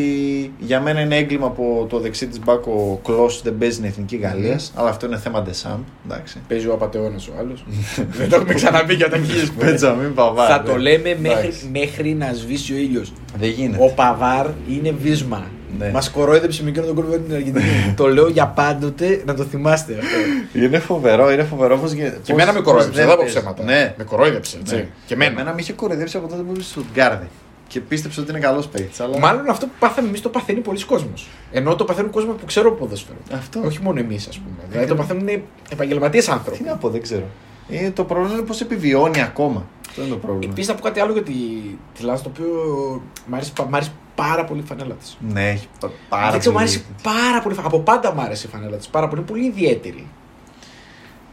για 0.58 0.80
μένα 0.80 1.00
είναι 1.00 1.16
έγκλημα 1.16 1.46
από 1.46 1.86
το 1.88 1.98
δεξί 1.98 2.26
της 2.26 2.38
μπακ 2.44 2.66
ο 2.66 3.00
Κλό 3.04 3.30
δεν 3.42 3.58
παίζει 3.58 3.74
στην 3.74 3.86
εθνική 3.86 4.16
Γαλλίας. 4.16 4.72
Αλλά 4.76 4.88
αυτό 4.88 5.06
είναι 5.06 5.16
θέμα 5.16 5.42
Ντεσάμ. 5.42 5.80
Εντάξει. 6.06 6.40
Παίζει 6.48 6.68
ο 6.68 6.72
απαταιώνα 6.72 7.16
ο 7.30 7.32
άλλος. 7.38 7.64
δεν 8.18 8.28
το 8.28 8.36
έχουμε 8.36 8.54
ξαναπεί 8.54 8.94
για 8.94 9.10
τα 9.10 9.16
χίλιε 9.16 9.44
Μπέτζαμιν 9.58 10.14
Παβάρ. 10.14 10.46
Θα 10.50 10.62
ναι. 10.62 10.68
το 10.68 10.76
λέμε 10.76 11.16
μέχρι, 11.20 11.38
Εντάξει. 11.38 11.68
μέχρι 11.72 12.14
να 12.14 12.32
σβήσει 12.32 12.72
ο 12.72 12.76
ήλιος. 12.76 13.12
Δεν 13.38 13.48
γίνεται. 13.48 13.84
Ο 13.84 13.88
Παβάρ 13.94 14.46
είναι 14.68 14.94
βίσμα. 15.02 15.46
Ναι. 15.78 15.90
Μας 15.90 16.10
κορόιδεψε 16.10 16.62
με 16.62 16.68
εκείνο 16.68 16.86
τον 16.86 16.94
κόλπο 16.94 17.18
την 17.18 17.34
Αργεντινή. 17.34 17.64
το 17.96 18.06
λέω 18.06 18.28
για 18.28 18.46
πάντοτε 18.46 19.22
να 19.26 19.34
το 19.34 19.42
θυμάστε 19.42 19.92
αυτό. 19.92 20.58
Είναι 20.64 20.78
φοβερό, 20.78 21.32
είναι 21.32 21.42
φοβερό 21.44 21.78
πως, 21.78 21.92
Και 21.92 22.02
πως- 22.02 22.28
εμένα 22.28 22.52
με 22.52 22.58
πως 22.58 22.66
κορόιδεψε, 22.66 23.00
δεν 23.00 23.08
θα 23.08 23.14
πω 23.14 23.22
παίζει. 23.22 23.36
ψέματα. 23.38 23.62
Ναι. 23.62 23.94
Με 23.98 24.04
κορόιδεψε, 24.04 24.56
έτσι. 24.60 24.74
Ναι. 24.74 24.86
Και 25.06 25.14
εμένα. 25.14 25.30
Εμένα 25.30 25.54
με 25.54 25.60
είχε 25.60 25.72
κοροϊδέψει 25.72 26.16
από 26.16 26.28
τότε 26.28 26.42
που 26.42 26.48
ήμουν 26.48 26.62
στο 26.62 26.82
Γκάρδι. 26.94 27.28
Και 27.72 27.80
πίστεψε 27.80 28.20
ότι 28.20 28.30
είναι 28.30 28.38
καλός 28.38 28.68
παίκτης. 28.68 29.00
Αλλά... 29.00 29.18
Μάλλον 29.18 29.48
αυτό 29.50 29.66
που 29.66 29.72
πάθαμε 29.78 30.08
εμείς 30.08 30.20
το 30.20 30.28
παθαίνει 30.28 30.60
πολλοί 30.60 30.84
κόσμος. 30.84 31.28
Ενώ 31.52 31.74
το 31.76 31.84
παθαίνουν 31.84 32.10
κόσμο 32.10 32.32
που 32.32 32.44
ξέρουν 32.44 32.78
ποδόσφαιρο. 32.78 33.18
Αυτό. 33.34 33.60
Όχι 33.64 33.82
μόνο 33.82 33.98
εμείς, 34.00 34.26
ας 34.28 34.38
πούμε. 34.38 34.56
Δηλαδή 34.70 34.88
το 34.88 34.94
παθαίνουν 34.94 35.28
επαγγελματίες 35.70 36.28
άνθρωποι. 36.28 36.58
Τι 36.58 36.64
να 36.64 36.76
πω, 36.76 36.88
δεν 36.90 37.02
ξέρω. 37.02 37.24
Ε, 37.68 37.90
το 37.90 38.04
πρόβλημα 38.04 38.34
είναι 38.34 38.46
πώς 38.46 38.60
επιβιώνει 38.60 39.22
ακόμα. 39.22 39.66
Αυτό 39.88 40.00
είναι 40.02 40.10
το 40.10 40.16
πρόβλημα. 40.16 40.52
Επίσης 40.52 40.68
να 40.70 40.74
πω 40.74 40.82
κάτι 40.82 41.00
άλλο 41.00 41.12
για 41.12 41.22
τη, 41.22 41.32
της 41.94 42.02
Λανς, 42.02 42.22
το 42.22 42.30
οποίο 42.34 42.48
μ' 43.26 43.34
αρέσει, 43.34 43.52
πα- 43.52 43.66
μ' 43.70 43.74
αρέσει 43.74 43.92
πάρα 44.14 44.44
πολύ 44.44 44.60
η 44.60 44.64
φανέλα 44.66 44.94
της. 44.94 45.16
Ναι, 45.32 45.48
έχει 45.50 45.66
πα- 45.80 45.90
πάρα 46.08 46.30
Δεν 46.30 46.40
ξέρω, 46.40 46.54
μ' 46.54 46.58
πολύ. 46.58 46.68
αρέσει 46.68 46.84
πάρα 47.02 47.42
πολύ. 47.42 47.56
Από 47.62 47.80
πάντα 47.80 48.14
μ' 48.14 48.20
άρεσε 48.20 48.46
η 48.46 48.50
φανέλα 48.50 48.76
της. 48.76 48.88
Πάρα 48.88 49.08
πολύ, 49.08 49.20
είναι 49.20 49.30
πολύ 49.30 49.44
ιδιαίτερη. 49.46 50.06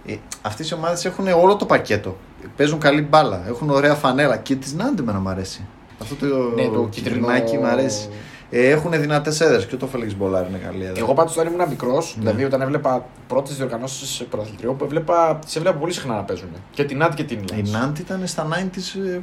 Ε, 0.05 0.15
Αυτές 0.41 0.69
οι 0.69 0.73
ομάδες 0.73 1.05
έχουν 1.05 1.27
όλο 1.27 1.55
το 1.55 1.65
πακέτο. 1.65 2.17
Παίζουν 2.55 2.79
καλή 2.79 3.01
μπάλα, 3.01 3.43
έχουν 3.47 3.69
ωραία 3.69 3.93
φανέλα. 3.95 4.37
Και 4.37 4.55
της 4.55 4.73
Ναντ 4.73 5.01
εμένα 5.01 5.19
μ' 5.19 5.27
αρέσει. 5.27 5.65
Αυτό 6.01 6.15
το, 6.15 6.25
Ναι, 6.55 6.67
το 6.67 6.87
κιτρινάκι 6.91 7.41
κίτρινο- 7.43 7.67
μ' 7.67 7.71
αρέσει. 7.71 8.09
Ε, 8.51 8.69
έχουν 8.69 8.91
δυνατές 8.91 9.39
έδρες 9.41 9.65
και 9.65 9.75
το 9.75 9.87
Φελίξ 9.87 10.15
Μπολάρ 10.15 10.47
είναι 10.47 10.57
καλή 10.57 10.83
έδρα. 10.85 10.99
Εγώ 10.99 11.13
πάντως 11.13 11.37
όταν 11.37 11.53
ήμουν 11.53 11.67
μικρός, 11.69 12.13
Ναι. 12.15 12.21
δηλαδή 12.23 12.43
όταν 12.43 12.61
έβλεπα 12.61 13.05
πρώτες 13.27 13.55
διοργανώσεις 13.55 14.23
πρωταθλητριών 14.29 14.77
που 14.77 14.83
έβλεπα, 14.83 15.39
τις 15.45 15.55
έβλεπα 15.55 15.77
πολύ 15.77 15.93
συχνά 15.93 16.15
να 16.15 16.23
παίζουν. 16.23 16.49
Και 16.71 16.83
την 16.83 16.97
Ναντ 16.97 17.13
και 17.13 17.23
την 17.23 17.39
Η 17.39 17.53
Λανς. 17.55 17.71
Ναντ 17.71 18.01
ήταν 18.01 18.21
στα 18.27 18.43
90s. 18.45 18.95
ε, 18.95 19.19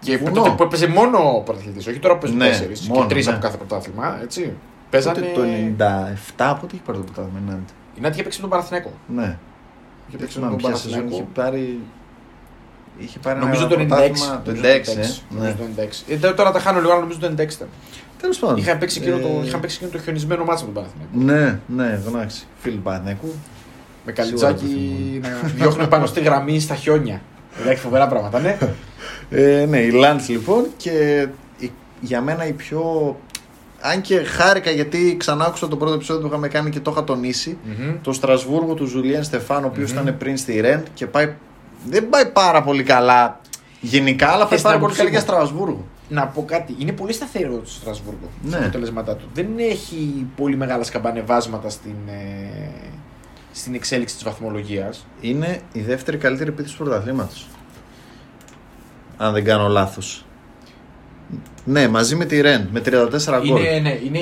Και 0.00 0.16
βουνό. 0.16 0.30
τότε 0.30 0.50
που 0.50 0.62
έπαιζε 0.62 0.86
μόνο 0.86 1.42
πρωταθλητής, 1.44 1.86
όχι 1.86 1.98
τώρα 1.98 2.14
που 2.14 2.20
παίζουν 2.20 2.38
Ναι, 2.38 2.46
τέσσερις 2.46 2.80
και 2.80 2.92
μόνο, 2.92 3.06
τρεις 3.06 3.26
ναι. 3.26 3.32
από 3.32 3.40
κάθε 3.42 3.56
πρωτάθλημα. 3.56 4.18
Έτσι. 4.22 4.40
Τότε 4.40 4.56
Παίζανε. 4.90 5.32
το 5.34 5.42
97, 5.42 6.58
πότε 6.60 6.74
είχε 6.74 6.82
πάρει 6.86 6.98
το 6.98 7.04
πρωτάθλημα 7.04 7.38
η 7.46 7.50
Νάντι. 7.50 7.72
Η 7.98 8.00
Νάτ 8.00 8.12
είχε 8.12 8.22
παίξει 8.22 8.40
με 8.40 8.48
τον 8.48 8.56
Παναθηναϊκό. 8.58 8.90
Ναι. 9.06 9.22
Είχε 9.22 9.36
Δεν 10.10 10.20
παίξει 10.20 10.38
με 10.38 10.44
θυμάμαι 10.46 10.60
τον 10.62 10.70
ποια 10.70 10.78
σεζόν 10.80 11.08
είχε 11.08 11.22
Παναθηναϊκό. 11.22 11.30
πάρει. 11.34 11.80
Είχε 12.98 13.18
πάρει 13.18 13.38
Νομίζω 13.38 13.60
ένα 13.64 13.68
το 13.68 13.80
96. 13.80 13.86
πρωτάθλημα 13.86 14.42
Το 14.44 14.50
96, 14.50 14.54
Νομίζω 14.54 14.70
ε. 15.00 15.34
νομίζω 15.34 15.54
Ναι. 15.68 15.72
το 15.76 15.82
96. 15.82 16.28
Ε, 16.28 16.32
τώρα 16.32 16.50
τα 16.52 16.58
χάνω 16.58 16.80
λίγο, 16.80 16.90
αλλά 16.92 17.00
νομίζω 17.00 17.18
το 17.18 17.26
96 17.26 17.54
ήταν. 17.54 17.68
Τέλος 18.20 18.38
πάντων. 18.38 18.56
Είχαν 18.56 18.78
παίξει 18.78 18.98
εκείνο 19.00 19.18
το, 19.18 19.28
Ε, 19.42 19.46
είχαν 19.46 19.60
παίξει 19.60 19.76
εκείνο 19.76 19.90
το 19.98 19.98
χιονισμένο 20.04 20.44
μάτσο 20.44 20.64
με 20.66 20.72
τον 20.72 20.82
Παναθηναϊκό. 20.82 21.32
Ναι, 21.32 21.58
ναι, 21.84 22.00
γνάξει. 22.06 22.46
Φίλοι 22.58 22.76
Παναθηναϊκού. 22.76 23.32
Με 24.06 24.12
Σίγουρα 24.24 24.48
το 24.48 24.54
καλιτζάκι 24.54 25.20
να 25.22 25.48
διώχνουν 25.48 25.88
πάνω 25.88 26.06
στη 26.06 26.20
γραμμή 26.20 26.60
στα 26.60 26.74
χιόνια. 26.74 27.20
Εντάξει, 27.60 27.82
φοβερά 27.82 28.08
πράγματα, 28.08 28.40
ναι. 28.40 28.58
Ε, 29.30 29.66
ναι, 29.68 29.78
η 29.78 29.90
Λάντς 29.90 30.28
λοιπόν 30.28 30.64
και 30.76 31.26
η 31.58 31.70
για 32.00 32.20
μένα 32.20 32.46
η 32.46 32.52
πιο. 32.52 33.16
Αν 33.80 34.00
και 34.00 34.18
χάρηκα 34.18 34.70
γιατί 34.70 35.16
ξανά 35.18 35.44
άκουσα 35.44 35.68
το 35.68 35.76
πρώτο 35.76 35.94
επεισόδιο 35.94 36.22
που 36.22 36.28
είχαμε 36.28 36.48
κάνει 36.48 36.70
και 36.70 36.80
το 36.80 36.90
είχα 36.90 37.04
τονίσει. 37.04 37.58
Μμμ. 37.64 37.94
Το 38.02 38.12
Στρασβούργο 38.12 38.74
του 38.74 38.84
Ζουλιέν 38.86 39.22
Στεφάν, 39.22 39.64
ο 39.64 39.66
οποιο 39.66 39.82
Μμμ. 39.82 39.92
ήταν 40.02 40.16
πριν 40.18 40.36
στη 40.36 40.60
Ρεν 40.60 40.82
και 40.94 41.06
πάει. 41.06 41.34
Δεν 41.88 42.08
πάει 42.08 42.26
πάρα 42.26 42.62
πολύ 42.62 42.82
καλά 42.82 43.40
γενικά, 43.80 44.28
αλλά 44.28 44.38
πάει 44.46 44.48
Θες 44.48 44.62
πάρα 44.62 44.74
να 44.74 44.80
πολύ 44.80 44.92
μου 44.92 44.98
καλά 44.98 45.10
για 45.10 45.20
φύγω. 45.20 45.32
Στρασβούργο. 45.32 45.86
Να 46.08 46.26
πω 46.26 46.44
κάτι. 46.44 46.74
Είναι 46.78 46.92
πολύ 46.92 47.12
σταθερό 47.12 47.56
το 47.56 47.70
Στρασβούργο 47.70 48.28
Ναι. 48.42 48.50
στα 48.50 48.58
αποτελέσματά 48.58 49.16
του. 49.16 49.24
Δεν 49.34 49.46
έχει 49.58 50.26
πολύ 50.36 50.56
μεγάλα 50.56 50.82
σκαμπανεβάσματα 50.84 51.68
στην, 51.68 51.94
ε, 52.06 52.68
στην 53.52 53.74
εξέλιξη 53.74 54.14
της 54.14 54.24
βαθμολογίας. 54.24 55.06
Είναι 55.20 55.60
η 55.72 55.80
δεύτερη 55.80 56.16
καλύτερη 56.16 56.50
επίθεση 56.50 56.76
του 56.76 56.82
πρωταθλήματος. 56.84 57.46
Αν 59.16 59.32
δεν 59.32 59.44
κάνω 59.44 59.68
λάθος. 59.68 60.24
Ναι, 61.64 61.88
μαζί 61.88 62.16
με 62.16 62.24
τη 62.24 62.40
Ρεν, 62.40 62.68
με 62.72 62.80
34 62.80 63.40
γκολ. 63.46 63.46
Είναι, 63.60 63.78
ναι, 63.78 63.98
είναι. 64.04 64.18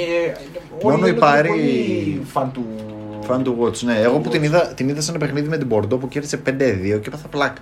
Μόνο 0.82 0.94
όλοι 0.96 1.04
η 1.06 1.08
είναι 1.10 1.18
Πάρη- 1.18 1.48
πολύ 1.48 2.22
φαν 2.32 2.52
του. 2.52 2.66
Fan 3.28 3.42
to 3.44 3.54
watch, 3.60 3.78
ναι. 3.80 3.98
Εγώ 4.00 4.18
που 4.18 4.28
Watch. 4.28 4.32
την 4.32 4.42
είδα, 4.42 4.66
την 4.66 4.88
είδα 4.88 5.00
σε 5.00 5.10
ένα 5.10 5.18
παιχνίδι 5.18 5.48
με 5.48 5.56
την 5.58 5.66
Μπορντό 5.66 5.96
που 5.96 6.08
κέρδισε 6.08 6.36
5-2 6.46 6.50
και 7.00 7.08
έπαθα 7.08 7.28
πλάκα. 7.30 7.60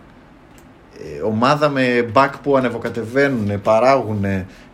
Ε, 1.19 1.23
ομάδα 1.23 1.69
με 1.69 2.11
back 2.15 2.31
που 2.43 2.57
ανεβοκατεβαίνουν, 2.57 3.61
παράγουν. 3.63 4.25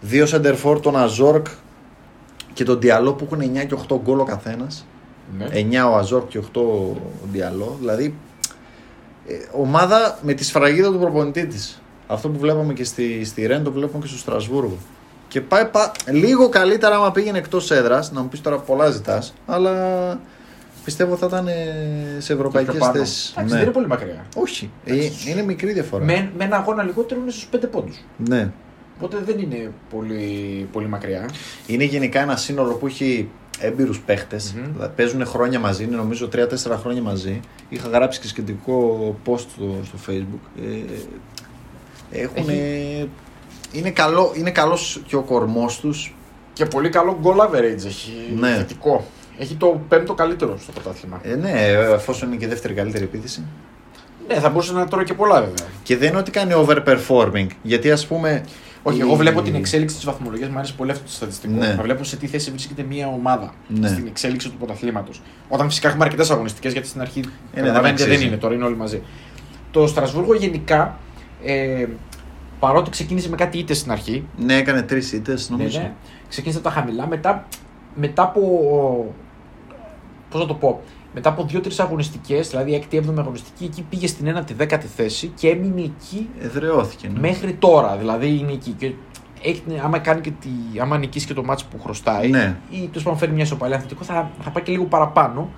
Δύο 0.00 0.26
center 0.30 0.54
for 0.64 0.82
τον 0.82 0.96
Αζόρκ 0.96 1.46
και 2.52 2.64
τον 2.64 2.80
Διαλό 2.80 3.12
που 3.12 3.24
έχουν 3.24 3.40
9 3.56 3.64
και 3.66 3.74
8 3.88 3.96
γκολ 4.02 4.18
ο 4.20 4.24
καθένας. 4.24 4.86
Ναι. 5.38 5.46
9 5.86 5.90
ο 5.92 5.96
Αζόρκ 5.96 6.28
και 6.28 6.38
8 6.38 6.60
ο 6.60 6.96
Διαλό. 7.32 7.76
Δηλαδή, 7.80 8.14
ε, 9.26 9.32
ομάδα 9.52 10.18
με 10.22 10.32
τη 10.32 10.44
σφραγίδα 10.44 10.92
του 10.92 10.98
προπονητή 10.98 11.46
της. 11.46 11.80
Αυτό 12.06 12.28
που 12.28 12.38
βλέπαμε 12.38 12.72
και 12.72 12.84
στη, 12.84 13.24
στη 13.24 13.46
Ρεν 13.46 13.62
το 13.64 13.72
βλέπουμε 13.72 14.02
και 14.02 14.08
στο 14.08 14.18
Στρασβούργο. 14.18 14.76
Και 15.28 15.40
πάει 15.40 15.64
πα- 15.66 15.92
λίγο 16.10 16.48
καλύτερα 16.48 16.94
άμα 16.96 17.12
πήγαινε 17.12 17.38
εκτός 17.38 17.70
έδρας. 17.70 18.12
Να 18.12 18.20
μου 18.20 18.28
πεις 18.28 18.40
τώρα 18.40 18.58
πολλά 18.58 18.90
ζητάς, 18.90 19.34
αλλά 19.46 19.72
πιστεύω 20.86 21.16
θα 21.16 21.26
ήταν 21.26 21.46
ε, 21.48 21.52
σε 22.18 22.32
ευρωπαϊκές 22.32 22.72
Και 22.72 22.78
πιο 22.78 22.86
πάνω. 22.86 22.98
θέσεις. 22.98 23.30
Εντάξει, 23.30 23.54
δεν 23.54 23.62
είναι 23.62 23.72
πολύ 23.72 23.86
μακριά. 23.86 24.26
Όχι, 24.36 24.70
ε, 24.84 24.94
είναι 25.28 25.42
μικρή 25.42 25.72
διαφορά. 25.72 26.04
Με, 26.04 26.30
με 26.36 26.44
ένα 26.44 26.56
αγώνα 26.56 26.82
λιγότερο 26.82 27.20
είναι 27.20 27.30
στους 27.30 27.48
5 27.52 27.68
πόντους. 27.70 27.96
Ναι. 28.16 28.50
Οπότε 28.96 29.16
δεν 29.24 29.38
είναι 29.38 29.72
πολύ, 29.90 30.68
πολύ 30.72 30.86
μακριά. 30.88 31.28
Είναι 31.66 31.84
γενικά 31.84 32.20
ένα 32.20 32.36
σύνολο 32.36 32.74
που 32.74 32.86
έχει 32.86 33.28
έμπειρους 33.58 34.00
παίχτες. 34.00 34.54
Μμμ. 34.54 34.86
Παίζουν 34.96 35.26
χρόνια 35.26 35.60
μαζί, 35.60 35.84
είναι 35.84 35.96
νομίζω 35.96 36.28
3-4 36.32 36.76
χρόνια 36.80 37.02
μαζί. 37.02 37.40
Είχα 37.68 37.88
γράψει 37.88 38.20
και 38.20 38.26
σχετικό 38.26 38.98
post 39.26 39.38
στο, 39.38 39.76
στο 39.84 39.98
facebook. 40.06 40.62
Ε, 42.10 42.20
έχουν, 42.22 42.48
είναι, 43.72 43.90
καλό, 43.90 44.32
είναι 44.36 44.50
καλός 44.50 45.02
και 45.06 45.16
ο 45.16 45.22
κορμός 45.22 45.80
τους. 45.80 46.14
Και 46.52 46.64
πολύ 46.64 46.88
καλό 46.88 47.20
goal 47.22 47.46
average 47.46 47.84
έχει. 47.86 48.12
Ναι. 48.38 48.54
Θετικό. 48.56 49.04
Έχει 49.38 49.54
το 49.54 49.80
πέμπτο 49.88 50.14
καλύτερο 50.14 50.58
στο 50.58 50.72
πρωτάθλημα. 50.72 51.20
Ε, 51.22 51.34
ναι, 51.34 51.50
εφόσον 51.94 52.28
είναι 52.28 52.36
και 52.36 52.48
δεύτερη 52.48 52.74
καλύτερη 52.74 53.04
επίθεση. 53.04 53.42
Ναι, 54.28 54.34
θα 54.34 54.48
μπορούσε 54.50 54.72
να 54.72 54.86
τρώει 54.86 55.04
και 55.04 55.14
πολλά 55.14 55.34
βέβαια. 55.40 55.66
Και 55.82 55.96
δεν 55.96 56.08
είναι 56.08 56.18
ότι 56.18 56.30
κάνει 56.30 56.52
overperforming. 56.66 57.46
Γιατί 57.62 57.90
ας 57.90 58.06
πούμε. 58.06 58.44
Όχι, 58.82 58.98
η- 58.98 59.00
εγώ 59.00 59.14
βλέπω 59.14 59.42
την 59.42 59.54
εξέλιξη 59.54 59.96
της 59.96 60.04
βαθμολογίας. 60.04 60.48
Μου 60.50 60.58
αρέσει 60.58 60.74
πολύ 60.74 60.90
αυτό 60.90 61.04
το 61.04 61.10
στατιστικό. 61.10 61.52
Ναι. 61.54 61.74
Να 61.74 61.82
βλέπω 61.82 62.04
σε 62.04 62.16
τι 62.16 62.26
θέση 62.26 62.50
βρίσκεται 62.50 62.82
μια 62.82 63.06
ομάδα 63.06 63.54
Ναι. 63.68 63.88
στην 63.88 64.06
εξέλιξη 64.06 64.48
του 64.50 64.56
πρωταθλήματος. 64.56 65.22
Όταν 65.48 65.68
φυσικά 65.68 65.88
έχουμε 65.88 66.04
αρκετές 66.04 66.30
αγωνιστικές, 66.30 66.72
γιατί 66.72 66.88
στην 66.88 67.00
αρχή 67.00 67.20
δεν 67.20 67.30
καταλαβαίνετε, 67.64 68.02
δεν, 68.02 68.12
αξίζει. 68.12 68.26
είναι, 68.28 68.36
τώρα 68.36 68.54
είναι 68.54 68.64
όλοι 68.64 68.76
μαζί. 68.76 69.02
Το 69.70 69.86
Στρασβούργο 69.86 70.34
γενικά, 70.34 70.98
ε, 71.44 71.86
παρότι 72.60 72.90
ξεκίνησε 72.90 73.28
με 73.28 73.36
κάτι 73.36 73.58
ήττες 73.58 73.78
στην 73.78 73.92
αρχή, 73.92 74.26
Ναι, 74.36 74.54
έκανε 74.56 74.82
τρεις 74.82 75.12
ήττες, 75.12 75.50
νομίζω. 75.50 75.78
ναι, 75.78 75.84
ναι, 75.84 75.92
ξεκίνησε 76.28 76.58
από 76.58 76.68
τα 76.68 76.74
χαμηλά, 76.74 77.06
μετά, 77.06 77.46
μετά 77.94 78.22
από. 78.22 78.40
Πώς 80.30 80.40
να 80.40 80.46
το 80.46 80.54
πω, 80.54 80.80
μετά 81.14 81.28
από 81.28 81.44
δύο-τρεις 81.44 81.80
αγωνιστικές, 81.80 82.48
δηλαδή 82.48 82.86
6η-7η 82.90 83.18
αγωνιστική, 83.18 83.64
εκεί 83.64 83.82
πήγε 83.90 84.06
στην 84.06 84.36
1η-10η 84.36 84.80
θέση 84.96 85.32
και 85.34 85.48
έμεινε 85.48 85.80
εκεί 85.80 86.28
Εδραιώθηκε. 86.40 87.08
Ναι. 87.08 87.18
μέχρι 87.18 87.52
τώρα. 87.52 87.96
Δηλαδή 87.96 88.38
είναι 88.38 88.52
εκεί. 88.52 88.70
Και 88.70 88.92
έχει, 89.42 89.62
άμα, 89.82 89.98
κάνει 89.98 90.20
και 90.20 90.30
τη, 90.40 90.80
άμα 90.80 90.98
νικήσει 90.98 91.26
και 91.26 91.34
το 91.34 91.42
μάτσο 91.44 91.66
που 91.70 91.80
χρωστάει, 91.82 92.30
Ναι. 92.30 92.56
ή 92.70 92.78
τέλος 92.86 93.02
πάντων 93.02 93.18
φέρει 93.18 93.32
μια 93.32 93.44
ισοπαλία 93.44 93.78
θετικό, 93.78 94.04
θα, 94.04 94.30
θα 94.40 94.50
πάει 94.50 94.62
και 94.62 94.72
λίγο 94.72 94.84
παραπάνω. 94.84 95.50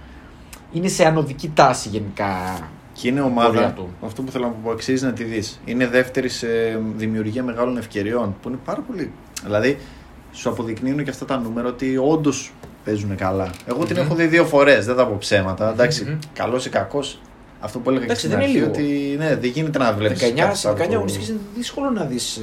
Είναι 0.73 0.89
σε 0.89 1.05
ανωδική 1.05 1.51
τάση 1.55 1.89
γενικά. 1.89 2.59
Και 2.93 3.09
είναι 3.09 3.21
πορεία 3.21 3.33
ομάδα, 3.43 3.73
του. 3.73 3.89
αυτό 4.05 4.23
που 4.23 4.31
θέλω 4.31 4.45
να 4.45 4.51
πω, 4.51 4.71
αξίζει 4.71 5.05
να 5.05 5.13
τη 5.13 5.25
δεις. 5.25 5.61
Είναι 5.65 5.87
δεύτερη 5.87 6.29
σε 6.29 6.47
δημιουργία 6.97 7.43
μεγάλων 7.43 7.77
ευκαιριών, 7.77 8.37
που 8.43 8.49
είναι 8.49 8.59
πάρα 8.65 8.81
πολύ. 8.81 9.13
Δηλαδή, 9.45 9.79
σου 10.33 10.49
αποδεικνύουν 10.49 11.05
και 11.05 11.11
αυτά 11.11 11.25
τα 11.25 11.39
νούμερα 11.39 11.69
ότι 11.69 11.97
όντως 11.97 12.53
παίζουν 12.89 13.17
καλά. 13.17 13.51
Εγώ 13.67 13.85
την 13.85 13.97
Μμμ. 13.97 14.05
έχω 14.05 14.15
δει 14.15 14.27
δύο 14.27 14.45
φορές, 14.45 14.87
δεν 14.87 14.97
θα 14.97 15.07
πω 15.07 15.17
ψέματα. 15.19 15.71
Εντάξει, 15.71 16.05
Μμμ. 16.05 16.19
καλός 16.33 16.67
ή 16.67 16.71
κακός. 16.71 17.21
Αυτό 17.61 17.79
που 17.79 17.91
έλεγα 17.91 18.05
και 18.05 18.11
Εντάξει, 18.13 18.27
στην 18.27 18.39
δεν 18.39 18.49
είναι 18.49 18.59
αρχή, 18.69 18.75
λίγο. 18.83 18.87
ότι 18.89 19.17
ναι, 19.19 19.37
δεν 19.41 19.51
γίνεται 19.51 19.79
να 19.79 19.93
βλέπεις. 19.93 20.21
19, 20.21 20.55
σε 20.55 20.69
19 20.73 20.95
αγωνιστικές 20.95 21.29
είναι 21.29 21.39
δύσκολο 21.57 21.91
να 21.91 22.05
δεις 22.05 22.41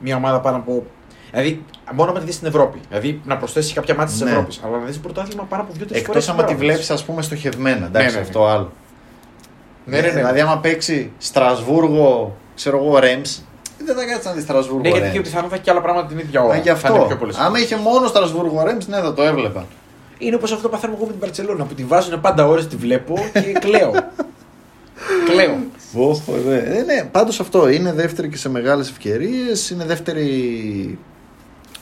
μια 0.00 0.16
ομάδα 0.16 0.40
πάνω 0.40 0.56
από. 0.56 0.86
Δηλαδή, 1.30 1.64
μόνο 1.94 2.12
να 2.12 2.18
τη 2.18 2.24
δεις 2.24 2.34
στην 2.34 2.46
Ευρώπη. 2.46 2.80
Δηλαδή, 2.88 3.20
να 3.24 3.36
προσθέσεις 3.36 3.72
κάποια 3.72 3.94
μάτια 3.94 4.12
της 4.12 4.22
Ναι. 4.22 4.30
Ευρώπης. 4.30 4.60
Αλλά 4.64 4.78
να 4.78 4.84
δεις 4.84 4.98
πρωτάθλημα 4.98 5.42
πάνω 5.42 5.62
από 5.62 5.72
2-3 5.72 6.02
φορές. 6.04 6.26
Εκτό 6.26 6.32
άμα 6.32 6.44
τη 6.44 6.54
βλέπεις, 6.54 6.90
ας 6.90 7.04
πούμε, 7.04 7.22
στοχευμένα. 7.22 7.86
Εντάξει, 7.86 8.06
Ναι, 8.06 8.12
ναι, 8.12 8.18
ναι. 8.18 8.20
αυτό 8.20 8.46
άλλο. 8.46 8.72
Ναι, 9.84 10.00
ναι, 10.00 10.06
ναι. 10.06 10.12
Δηλαδή, 10.12 10.40
άμα 10.40 10.58
παίξει 10.58 11.12
Στρασβούργο, 11.18 12.36
ξέρω 12.54 12.78
εγώ, 12.84 12.98
Ρέμ, 12.98 13.20
δεν 13.94 13.96
θα 13.96 14.04
κάτσεις 14.04 14.24
να 14.24 14.32
δεις 14.32 14.42
Στρασβούργο. 14.42 14.80
Ναι, 14.80 14.88
γιατί 14.88 15.02
Ρέμς. 15.02 15.14
και 15.16 15.20
πιθανότατα 15.20 15.56
και 15.62 15.70
άλλα 15.70 15.80
πράγματα 15.80 16.08
την 16.08 16.18
ίδια 16.18 16.42
ώρα. 16.42 16.54
Α, 16.54 16.56
γι' 16.56 16.62
Θα 16.62 16.88
είναι 16.88 16.96
αυτό. 16.96 17.06
πιο 17.06 17.16
πολύ 17.16 17.32
Άμα 17.38 17.58
είχε 17.58 17.76
μόνο 17.76 18.06
Στρασβούργο 18.06 18.62
Ρέμς, 18.64 18.86
ναι, 18.86 18.96
θα 19.00 19.14
το 19.14 19.22
έβλεπα. 19.22 19.66
Είναι 20.18 20.34
όπως 20.36 20.52
αυτό 20.52 20.68
που 20.68 20.74
παθαίνω 20.74 20.92
εγώ 20.96 21.04
με 21.04 21.10
την 21.10 21.20
Παρσελόνα 21.20 21.64
που 21.64 21.74
τη 21.74 21.84
βάζουν 21.84 22.20
πάντα 22.20 22.46
ώρες, 22.46 22.66
τη 22.66 22.76
βλέπω 22.76 23.14
και 23.32 23.52
κλαίω. 23.60 23.92
κλαίω. 25.30 25.56
Όχο, 25.94 26.32
ναι. 26.46 26.56
Ε, 26.56 26.82
ναι, 26.82 27.08
πάντως 27.12 27.40
αυτό 27.40 27.68
είναι 27.68 27.92
δεύτερη 27.92 28.28
και 28.28 28.36
σε 28.36 28.48
μεγάλες 28.48 28.88
ευκαιρίες, 28.90 29.70
είναι 29.70 29.84
δεύτερη 29.84 30.98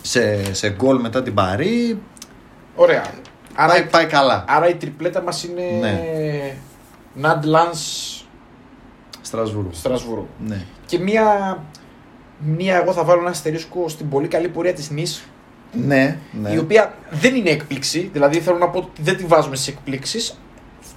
σε, 0.02 0.54
σε 0.54 0.70
γκολ 0.70 1.00
μετά 1.00 1.22
την 1.22 1.34
Παρή. 1.34 1.98
Ωραία. 2.74 3.04
Άρα, 3.54 3.72
Πάει, 3.72 3.84
πάει 3.84 4.06
καλά. 4.06 4.44
άρα 4.48 4.68
η 4.68 4.74
τριπλέτα 4.74 5.22
μας 5.22 5.44
είναι. 5.44 5.62
Ναι. 5.80 6.02
Ναντ 7.14 7.44
Λαν 7.44 7.70
Στρασβούργο. 9.20 9.70
Στρασβούργο. 9.72 10.28
Ναι. 10.46 10.64
Και 10.86 10.98
μία. 10.98 11.58
Μία, 12.38 12.76
εγώ 12.76 12.92
θα 12.92 13.04
βάλω 13.04 13.20
ένα 13.20 13.30
αστερίσκο 13.30 13.88
στην 13.88 14.08
πολύ 14.08 14.28
καλή 14.28 14.48
πορεία 14.48 14.72
της 14.72 14.90
Νης, 14.90 15.28
Ναι, 15.72 16.18
ναι. 16.42 16.50
η 16.50 16.58
οποία 16.58 16.94
δεν 17.10 17.34
είναι 17.34 17.50
έκπληξη. 17.50 18.10
Δηλαδή 18.12 18.40
θέλω 18.40 18.58
να 18.58 18.68
πω 18.68 18.78
ότι 18.78 19.02
δεν 19.02 19.16
τη 19.16 19.24
βάζουμε 19.24 19.56
στις 19.56 19.68
εκπλήξεις. 19.68 20.38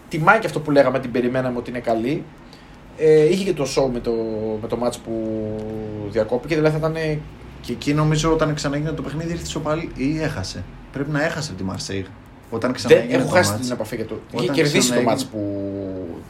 Τιμάει 0.10 0.40
και 0.40 0.46
αυτό 0.46 0.60
που 0.60 0.72
λέγαμε, 0.72 1.00
την 1.00 1.12
περιμέναμε 1.12 1.58
ότι 1.58 1.70
είναι 1.70 1.80
καλή. 1.80 2.24
Ε, 2.98 3.30
είχε 3.30 3.44
και 3.44 3.54
το 3.54 3.64
show 3.76 3.90
με 3.94 4.00
το, 4.00 4.12
με 4.62 4.68
το 4.68 4.78
match 4.84 4.96
που 5.04 5.46
διακόπηκε, 6.10 6.56
δηλαδή 6.56 6.80
θα 6.80 6.90
ήταν. 6.90 7.20
Και 7.62 7.72
εκεί 7.72 7.94
νομίζω 7.94 8.32
όταν 8.34 8.54
ξαναγίνει 8.54 8.94
το 8.94 9.02
παιχνίδι 9.02 9.32
ήρθε 9.32 9.46
σοπαλή 9.46 9.92
ή 9.96 10.22
έχασε. 10.22 10.64
Πρέπει 10.92 11.12
να 11.12 11.24
έχασε 11.24 11.50
από 11.50 11.60
τη 11.60 11.66
Μαρσέιγ. 11.66 12.06
Όταν 12.50 12.72
Δεν, 12.72 12.80
ξαναγίνει 12.80 13.14
έχω 13.14 13.24
το 13.24 13.30
χάσει 13.36 13.52
μάτς, 13.52 13.62
την 13.64 13.72
επαφή 13.72 13.96
για 13.96 14.06
το. 14.06 14.20
Είχε 14.32 14.44
Όταν 14.44 14.56
κερδίσει 14.56 14.76
το 14.78 14.82
ξαναέγινε- 14.82 15.20
match 15.20 15.24
που, 15.32 15.40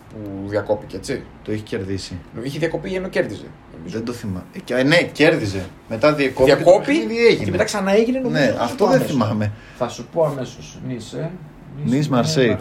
που 0.09 0.49
διακόπηκε, 0.49 0.95
έτσι. 0.95 1.23
το 1.43 1.51
έχει 1.51 1.61
κερδίσει. 1.61 2.17
Είχε 2.43 2.59
διακοπεί 2.59 2.93
ενώ 2.93 3.07
κέρδιζε. 3.07 3.45
νομίζω. 3.77 3.95
Δεν 3.97 4.05
το 4.05 4.11
θυμάμαι. 4.13 4.43
Ε, 4.53 4.59
και- 4.59 4.73
ε, 4.73 4.83
ναι, 4.83 5.01
κέρδιζε. 5.03 5.65
Μετά 5.89 6.13
διεκόπη. 6.13 6.53
Διακόπη 6.53 6.85
το 6.85 6.99
παιχνίδι 6.99 7.25
έγινε. 7.27 7.43
και 7.45 7.51
μετά 7.51 7.63
ξαναέγινε 7.63 8.19
νομίζω. 8.19 8.41
Ναι, 8.43 8.47
θα 8.51 8.57
σου 8.57 8.63
αυτό 8.63 8.75
πω 8.83 8.85
δεν 8.89 8.95
αμέσως. 8.99 9.11
θυμάμαι. 9.15 9.51
Θα 9.77 9.87
σου 9.89 10.07
πω 10.13 10.23
αμέσως. 10.25 10.79
Νίσε. 10.87 11.31
Νις 11.85 12.09
Μαρσέη. 12.09 12.57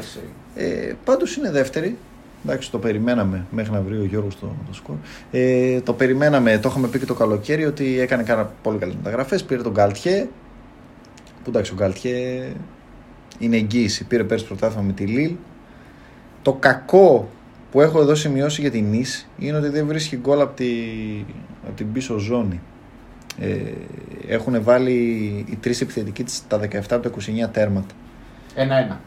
Ε, 0.54 0.92
Πάντως 1.04 1.36
είναι 1.36 1.50
δεύτερη. 1.50 1.96
Εντάξει, 2.44 2.70
το 2.70 2.78
περιμέναμε 2.78 3.44
μέχρι 3.50 3.72
να 3.72 3.80
βρει 3.80 3.96
ο 3.98 4.04
Γιώργος 4.04 4.38
το, 4.38 4.46
το 4.68 4.74
σκορ. 4.74 4.96
Ε, 5.30 5.80
το 5.80 5.92
περιμέναμε, 5.92 6.58
το 6.58 6.68
είχαμε 6.68 6.88
πει 6.88 6.98
και 6.98 7.04
το 7.06 7.14
καλοκαίρι 7.14 7.64
ότι 7.64 8.00
έκανε 8.00 8.22
κάνα 8.22 8.52
πολύ 8.62 8.78
καλές 8.78 8.94
μεταγραφές. 8.94 9.42
Πήρε 9.44 9.62
τον 9.62 9.72
Γκαλτιέ. 9.72 10.28
Που 11.44 11.50
εντάξει, 11.50 11.72
ο 11.72 11.74
Γκαλτιέ 11.74 12.42
είναι 13.38 13.56
εγγύηση. 13.56 14.04
Πήρε 14.04 14.24
πέρσι 14.24 14.44
πρωτάθλημα 14.44 14.82
με 14.82 14.92
τη 14.92 15.04
Λίλ. 15.04 15.34
Το 16.42 16.52
κακό 16.52 17.28
που 17.70 17.80
έχω 17.80 18.00
εδώ 18.00 18.14
σημειώσει 18.14 18.60
για 18.60 18.70
την 18.70 18.84
Νης 18.84 19.28
είναι 19.38 19.56
ότι 19.56 19.68
δεν 19.68 19.86
βρίσκει 19.86 20.16
γκολ 20.16 20.40
από, 20.40 20.56
τη, 20.56 20.66
από 21.66 21.76
την 21.76 21.92
πίσω 21.92 22.18
ζώνη. 22.18 22.60
Ε, 23.40 23.56
έχουν 24.28 24.62
βάλει 24.62 24.92
οι 25.50 25.56
τρεις 25.60 25.80
επιθετικοί 25.80 26.24
της 26.24 26.42
τα 26.48 26.60
17 26.60 26.66
από 26.90 27.10
τα 27.10 27.10
29 27.46 27.48
τέρματα. 27.52 27.94
Ένα-ένα. 28.54 29.00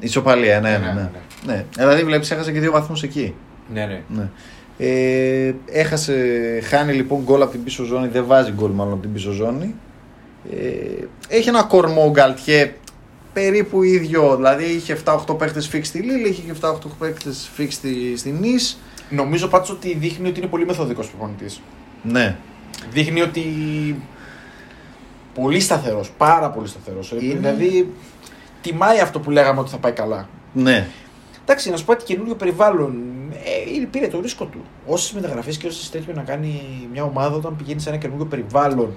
Ισοπαλία, 0.00 0.60
ναι, 0.60 0.70
ναι. 0.70 0.76
Ναι, 0.76 0.92
ναι. 0.92 1.10
ναι, 1.46 1.54
ναι. 1.54 1.64
Δηλαδή 1.76 2.04
βλέπεις, 2.04 2.30
έχασε 2.30 2.52
και 2.52 2.60
δύο 2.60 2.72
βαθμούς 2.72 3.02
εκεί. 3.02 3.34
Ναι, 3.72 3.86
ναι. 3.86 4.02
Ναι. 4.08 4.28
Ε, 4.78 5.54
έχασε, 5.66 6.14
χάνει 6.62 6.92
λοιπόν 6.92 7.22
γκολ 7.22 7.42
από 7.42 7.50
την 7.50 7.64
πίσω 7.64 7.84
ζώνη, 7.84 8.08
δεν 8.08 8.26
βάζει 8.26 8.52
γκολ 8.52 8.70
μάλλον 8.70 8.92
από 8.92 9.02
την 9.02 9.12
πίσω 9.12 9.30
ζώνη. 9.30 9.74
Ε, 10.50 11.04
έχει 11.28 11.48
ένα 11.48 11.62
κορμό 11.62 12.04
ο 12.04 12.10
Γκαλτιέ 12.10 12.74
περίπου 13.32 13.82
ίδιο, 13.82 14.36
δηλαδή 14.36 14.64
είχε 14.64 14.98
7-8 15.04 15.38
παίχτες 15.38 15.68
φίξ 15.68 15.88
στη 15.88 15.98
Λίλη, 15.98 16.28
είχε 16.28 16.42
και 16.42 16.52
7-8 16.60 16.72
παίχτες 16.98 17.50
φίξ 17.54 17.74
στη, 17.74 18.16
στη 18.16 18.30
Νης. 18.30 18.78
Νομίζω 19.10 19.48
πάντως 19.48 19.70
ότι 19.70 19.94
δείχνει 19.94 20.28
ότι 20.28 20.38
είναι 20.38 20.48
πολύ 20.48 20.66
μεθοδικός 20.66 21.08
προπονητής. 21.08 21.60
Ναι. 22.02 22.36
Δείχνει 22.90 23.20
ότι 23.20 23.42
Πολύ 25.34 25.60
σταθερός, 25.60 26.10
πάρα 26.10 26.50
πολύ 26.50 26.68
σταθερός. 26.68 27.10
Είναι- 27.12 27.34
Δηλαδή, 27.34 27.92
τιμάει 28.60 29.00
αυτό 29.00 29.20
που 29.20 29.30
λέγαμε 29.30 29.60
ότι 29.60 29.70
θα 29.70 29.76
πάει 29.76 29.92
καλά. 29.92 30.28
Ναι. 30.52 30.86
Εντάξει, 31.42 31.70
να 31.70 31.76
σου 31.76 31.84
πω 31.84 31.92
ότι 31.92 32.04
καινούριο 32.04 32.34
περιβάλλον 32.34 32.94
ε, 33.32 33.86
πήρε 33.90 34.08
το 34.08 34.20
ρίσκο 34.20 34.44
του. 34.44 34.58
Όσες 34.86 35.12
μεταγραφές 35.12 35.56
και 35.56 35.66
όσες 35.66 35.90
τέτοιο 35.90 36.12
να 36.16 36.22
κάνει 36.22 36.62
μια 36.92 37.02
ομάδα 37.04 37.36
όταν 37.36 37.56
πηγαίνει 37.56 37.80
σε 37.80 37.88
ένα 37.88 37.98
καινούριο 37.98 38.24
περιβάλλον. 38.24 38.94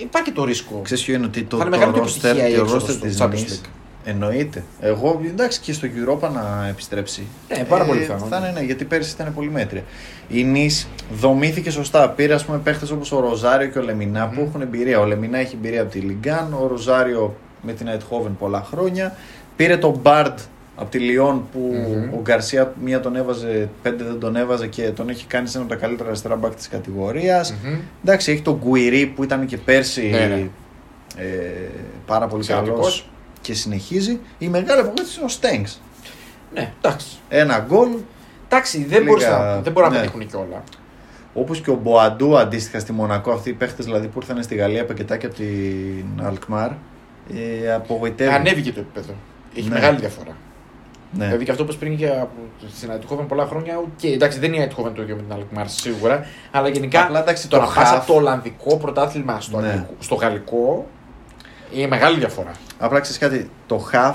Ε, 0.00 0.02
Υπάρχει 0.02 0.32
το 0.32 0.44
ρίσκο. 0.44 0.80
Ξέρεις 0.84 1.04
ποιο 1.04 1.14
είναι 1.14 1.26
ότι 1.26 1.42
το, 1.42 1.56
Θα 1.56 1.64
είναι 1.66 1.76
το 1.76 1.86
μεγάλη 1.86 1.98
roster, 1.98 2.24
επιτυχία 2.24 2.48
η 2.48 2.54
το 2.54 2.60
έξοδος 2.60 2.84
roster 2.84 2.92
στο 2.92 3.06
της 3.06 3.16
Champions 3.20 3.50
Nice 3.50 3.64
League. 3.64 3.68
εννοείται. 4.04 4.64
Εγώ 4.80 5.20
εντάξει 5.26 5.60
και 5.60 5.72
στο 5.72 5.88
Europa 5.88 6.28
να 6.32 6.66
επιστρέψει. 6.68 7.26
Ναι, 7.56 7.64
πάρα 7.64 7.84
πολύ 7.84 7.98
πιθανό. 7.98 8.26
Θα 8.30 8.36
είναι, 8.36 8.50
ναι, 8.50 8.60
γιατί 8.60 8.84
πέρσι 8.84 9.14
ήταν 9.14 9.34
πολύ 9.34 9.50
μέτρια. 9.50 9.82
Η 10.28 10.46
Nice 10.54 10.86
δομήθηκε 11.12 11.70
σωστά. 11.70 12.08
Πήρε 12.10 12.34
ας 12.34 12.44
πούμε 12.44 12.58
παίχτες 12.58 12.90
όπως 12.90 13.12
ο 13.12 13.20
Ροζάριο 13.20 13.68
και 13.68 13.78
ο 13.78 13.82
Λεμινά 13.82 14.26
που 14.28 14.40
Μμμ. 14.40 14.46
έχουν 14.48 14.60
εμπειρία. 14.60 15.00
Ο 15.00 15.04
Λεμινά 15.04 15.38
έχει 15.38 15.54
εμπειρία 15.54 15.82
από 15.82 15.90
τη 15.90 15.98
Λιγκάν, 15.98 16.52
ο 16.62 16.66
Ροζάριο 16.66 17.36
με 17.62 17.72
την 17.72 17.86
Eindhoven 17.88 18.30
πολλά 18.38 18.66
χρόνια. 18.70 19.16
Πήρε 19.56 19.76
τον 19.76 19.98
Μπάρντ 20.02 20.38
από 20.80 20.90
τη 20.90 20.98
Λιόν 20.98 21.44
που 21.52 21.58
Μμμ. 21.58 22.14
ο 22.14 22.20
Γκαρσία 22.22 22.74
μία 22.82 23.00
τον 23.00 23.16
έβαζε, 23.16 23.68
πέντε 23.82 24.04
δεν 24.04 24.18
τον 24.18 24.36
έβαζε 24.36 24.66
και 24.66 24.82
τον 24.90 25.08
έχει 25.08 25.26
κάνει 25.26 25.46
σε 25.48 25.56
ένα 25.58 25.66
από 25.66 25.74
τα 25.74 25.80
καλύτερα 25.80 26.08
αριστερά 26.08 26.36
μπακ 26.36 26.54
της 26.54 26.68
κατηγορίας. 26.68 27.54
Μμμ. 27.64 27.78
Εντάξει, 28.04 28.32
έχει 28.32 28.42
τον 28.42 28.58
Γκουιρί 28.62 29.06
που 29.06 29.24
ήταν 29.24 29.46
και 29.46 29.56
πέρσι 29.56 30.08
Ναι, 30.10 30.18
ναι. 30.26 30.48
ε, 31.24 31.26
πάρα 32.06 32.26
πολύ 32.26 32.40
Εξαιρετικός. 32.42 32.76
καλός 32.78 33.10
και 33.40 33.54
συνεχίζει. 33.54 34.18
Η 34.38 34.48
μεγάλη 34.48 34.80
απογοήτευση 34.80 35.16
είναι 35.16 35.24
ο 35.24 35.28
Στενγκς. 35.28 35.80
Ναι, 36.54 36.72
εντάξει. 36.82 37.06
Ένα 37.28 37.66
γκολ, 37.68 37.88
Εντάξει, 38.52 38.78
δεν, 38.84 38.88
Λίγα- 38.98 39.04
μπορείς 39.10 39.26
να, 39.26 39.60
δεν 39.60 39.72
μπορούν 39.72 39.88
να 39.90 39.94
ναι. 39.96 40.00
πετύχουν 40.00 40.26
κιόλας. 40.26 40.62
όπως 41.34 41.60
και 41.60 41.70
ο 41.70 41.74
Μποαντού 41.82 42.38
αντίστοιχα 42.38 42.78
στη 42.78 42.92
Μονακό. 42.92 43.32
Αυτοί 43.32 43.48
οι 43.50 43.52
παίχτες 43.52 43.84
δηλαδή 43.84 44.06
που 44.06 44.18
ήρθαν 44.20 44.42
στη 44.42 44.54
Γαλλία 44.54 44.84
πακετάκια 44.84 45.28
από 45.28 45.36
την 45.36 46.04
Αλκμάρ. 46.26 46.70
Ε, 47.64 47.72
απογοητεύουν. 47.72 48.34
Ανέβηκε 48.34 48.72
το 48.72 48.80
επίπεδο. 48.80 49.12
Έχει 49.56 49.68
Ναι. 49.68 49.74
μεγάλη 49.74 49.98
διαφορά. 49.98 50.36
Ναι. 51.12 51.24
Δηλαδή 51.24 51.44
και 51.44 51.50
αυτό 51.50 51.64
που 51.64 51.74
πριν 51.78 51.96
και 51.96 52.08
από 52.08 52.30
στην 52.76 52.90
Αϊντχόφεν 52.90 53.26
πολλά 53.26 53.46
χρόνια. 53.46 53.78
οκ, 53.78 54.02
εντάξει, 54.04 54.38
δεν 54.38 54.52
είναι 54.52 54.62
η 54.62 54.64
Αϊντχόφεν 54.64 54.94
το 54.94 55.02
ίδιο 55.02 55.16
με 55.16 55.22
την 55.22 55.32
Αλκμάρ 55.32 55.68
σίγουρα. 55.68 56.26
Αλλά 56.50 56.68
γενικά 56.68 57.02
Απλά, 57.02 57.20
εντάξει, 57.20 57.48
το 57.48 57.56
το 57.56 57.62
να 57.62 57.72
πα 57.72 57.82
half- 57.92 57.96
από 57.96 58.06
το 58.06 58.12
Ολλανδικό 58.14 58.76
πρωτάθλημα 58.76 59.40
στο, 59.40 59.60
Ναι. 59.60 59.66
αγγλικό- 59.66 59.94
στο 59.98 60.14
Γαλλικό 60.14 60.86
είναι 61.74 61.86
μεγάλη 61.86 62.18
διαφορά. 62.18 62.50
Απλά 62.78 63.00
ξέρεις 63.00 63.18
κάτι, 63.20 63.50
το 63.66 63.88
half 63.92 64.14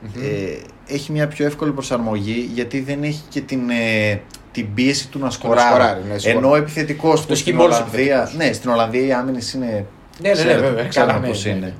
Μμμ. 0.00 0.22
ε, 0.24 0.58
έχει 0.94 1.12
μια 1.12 1.28
πιο 1.28 1.46
εύκολη 1.46 1.70
προσαρμογή 1.72 2.50
γιατί 2.54 2.80
δεν 2.80 3.02
έχει 3.02 3.22
και 3.28 3.40
την, 3.40 3.70
ε, 3.70 4.20
την 4.52 4.74
πίεση 4.74 5.08
του 5.08 5.18
να 5.18 5.30
σκοράρει. 5.30 5.68
σκοράρει, 5.68 6.00
ναι, 6.12 6.18
σίγουρα. 6.18 6.38
Ενώ 6.46 6.50
ο 6.52 6.56
επιθετικός 6.56 7.14
Αυτό 7.14 7.26
του 7.26 7.32
ισχύει 7.32 7.44
στην 7.44 7.56
με 7.56 7.62
όλους 7.62 7.76
τους 7.76 7.84
Ολλανδία. 7.86 8.14
επιθετικούς. 8.16 8.46
Ναι, 8.46 8.52
στην 8.52 8.70
Ολλανδία 8.70 9.06
οι 9.06 9.12
άμυνες 9.12 9.52
είναι. 9.52 9.66
Ναι, 9.66 9.72
ναι, 10.20 10.28
ναι, 10.28 10.32
ξέρετε, 10.32 10.60
βέβαια. 10.60 10.86
ξέρουμε 10.88 11.12
Καλά, 11.12 11.24
ναι, 11.24 11.28
πώς 11.32 11.44
ναι, 11.44 11.50
είναι. 11.50 11.74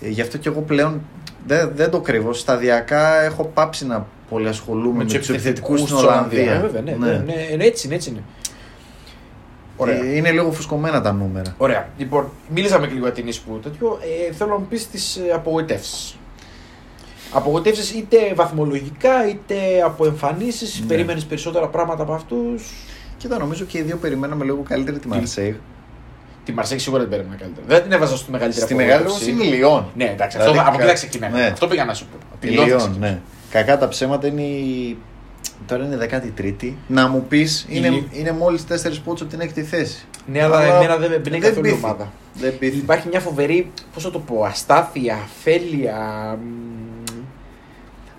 ναι. 0.00 0.08
Ε, 0.08 0.10
γι' 0.10 0.20
αυτό 0.20 0.38
και 0.38 0.48
εγώ 0.48 0.60
πλέον 0.60 1.00
δεν, 1.46 1.72
δεν 1.74 1.90
το 1.90 2.00
κρύβω. 2.00 2.32
Σταδιακά 2.32 3.22
έχω 3.22 3.44
πάψει 3.54 3.86
να 3.86 4.06
πολύ 4.30 4.48
ασχολούμαι 4.48 4.98
με, 4.98 5.04
τους 5.04 5.14
τους 5.14 5.28
επιθετικούς 5.28 5.80
στην 5.80 5.94
της 5.94 6.04
Ολλανδίας. 6.04 6.46
Ολλανδία. 6.46 6.68
Ε, 6.68 6.82
βέβαια, 6.82 6.82
ναι, 6.82 7.06
ναι. 7.06 7.18
ναι, 7.18 7.56
ναι, 7.56 7.64
έτσι 7.64 7.86
είναι, 7.86 7.96
έτσι 7.96 8.10
είναι. 8.10 8.22
Ωραία. 9.76 9.96
Ε, 9.96 10.16
Είναι 10.16 10.30
λίγο 10.30 10.52
φουσκωμένα 10.52 11.00
τα 11.00 11.12
νούμερα. 11.12 11.54
Ωραία. 11.56 11.88
Λοιπόν, 11.98 12.30
μίλησαμε 12.54 12.86
και 12.86 12.92
λίγο 12.92 13.04
για 13.04 13.14
την 13.14 13.26
ίσπου 13.26 13.58
τέτοιο. 13.62 13.98
Ε, 14.28 14.32
θέλω 14.32 14.50
να 14.50 14.58
μου 14.58 14.66
πεις 14.66 14.88
τις 14.88 15.20
απογοητεύσεις. 15.34 16.16
Απογοητεύσεις 17.32 17.92
είτε 17.92 18.16
βαθμολογικά 18.34 19.28
είτε 19.28 19.82
από 19.84 20.06
εμφανίσεις. 20.06 20.80
Ναι. 20.80 20.86
Περίμενε 20.86 21.20
περισσότερα 21.28 21.68
πράγματα 21.68 22.02
από 22.02 22.12
αυτούς. 22.12 22.72
Κοίτα, 23.16 23.38
νομίζω 23.38 23.64
και 23.64 23.78
οι 23.78 23.82
δύο 23.82 23.96
περιμέναμε 23.96 24.44
λίγο 24.44 24.62
καλύτερη 24.68 24.98
τη 24.98 25.08
Μαρσέιγ. 25.08 25.54
Τη 26.44 26.52
Μαρσέη 26.52 26.78
σίγουρα 26.78 27.00
δεν 27.00 27.10
περίμενα 27.10 27.36
καλύτερα. 27.36 27.66
Δεν 27.66 27.82
την 27.82 27.92
έβαζα 27.92 28.16
στη 28.16 28.30
μεγαλύτερη 28.30 28.64
Στη 28.64 28.74
μεγάλη 28.74 29.00
όμω 29.06 29.14
απογοήτευση. 29.14 29.46
είναι 29.46 29.54
η 29.54 29.58
Λιόν. 29.58 29.86
Ναι, 29.96 30.04
εντάξει, 30.04 30.36
Δηλαδή, 30.38 30.58
αυτό, 30.58 30.68
από 30.70 30.76
εκεί 30.78 30.86
κα- 30.86 30.88
θα 30.88 30.94
ξεκινάμε. 30.94 31.38
ναι. 31.38 31.46
Αυτό 31.46 31.66
πήγα 31.66 31.84
να 31.84 31.94
σου 31.94 32.06
πω. 32.06 32.16
Η 32.34 32.36
Τη 32.40 32.46
Λιόν 32.46 32.60
θα 32.60 32.66
Λιόν, 32.66 32.78
ξεκινήσω. 32.78 33.12
ναι. 33.12 33.20
Κακά 33.50 33.78
τα 33.78 33.88
ψέματα 33.88 34.26
είναι 34.26 34.42
η. 34.42 34.96
Τώρα 35.66 35.84
είναι 35.84 35.96
13η. 35.96 36.72
Να 36.86 37.08
μου 37.08 37.24
πεις, 37.28 37.66
είναι, 37.68 37.88
Λι- 37.88 38.04
είναι 38.12 38.32
μόλις 38.32 38.64
4 38.64 39.00
πόντους 39.04 39.20
από 39.20 39.30
την 39.30 39.40
έκτη 39.40 39.62
θέση. 39.62 40.04
Ναι, 40.26 40.42
αλλά, 40.42 40.62
εμένα 40.62 40.96
δεν 40.96 41.10
δεν 41.10 41.32
είναι 41.32 41.38
καθόλου 41.46 41.66
η 41.66 41.70
πείθει. 41.70 41.84
ομάδα. 41.84 42.12
Δεν 42.34 42.58
πείθει. 42.58 42.76
Υπάρχει 42.76 43.08
μια 43.08 43.20
φοβερή, 43.20 43.70
πώς 43.94 44.02
θα 44.02 44.10
το 44.10 44.18
πω, 44.18 44.44
αστάθεια, 44.44 45.14
αφέλεια. 45.24 45.96
μ, 46.42 46.46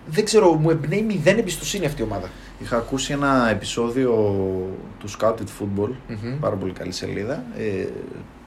Δεν 0.07 0.25
ξέρω, 0.25 0.53
μου 0.53 0.69
εμπνέει 0.69 1.01
μηδέν 1.01 1.37
εμπιστοσύνη 1.37 1.85
αυτή 1.85 2.01
η 2.01 2.05
ομάδα. 2.05 2.29
Είχα 2.61 2.77
ακούσει 2.77 3.13
ένα 3.13 3.47
επεισόδιο 3.51 4.11
του 4.99 5.09
Scouted 5.09 5.33
Football, 5.59 5.89
Μμμ. 6.07 6.39
πάρα 6.39 6.55
πολύ 6.55 6.71
καλή 6.71 6.91
σελίδα. 6.91 7.43
Ε, 7.57 7.85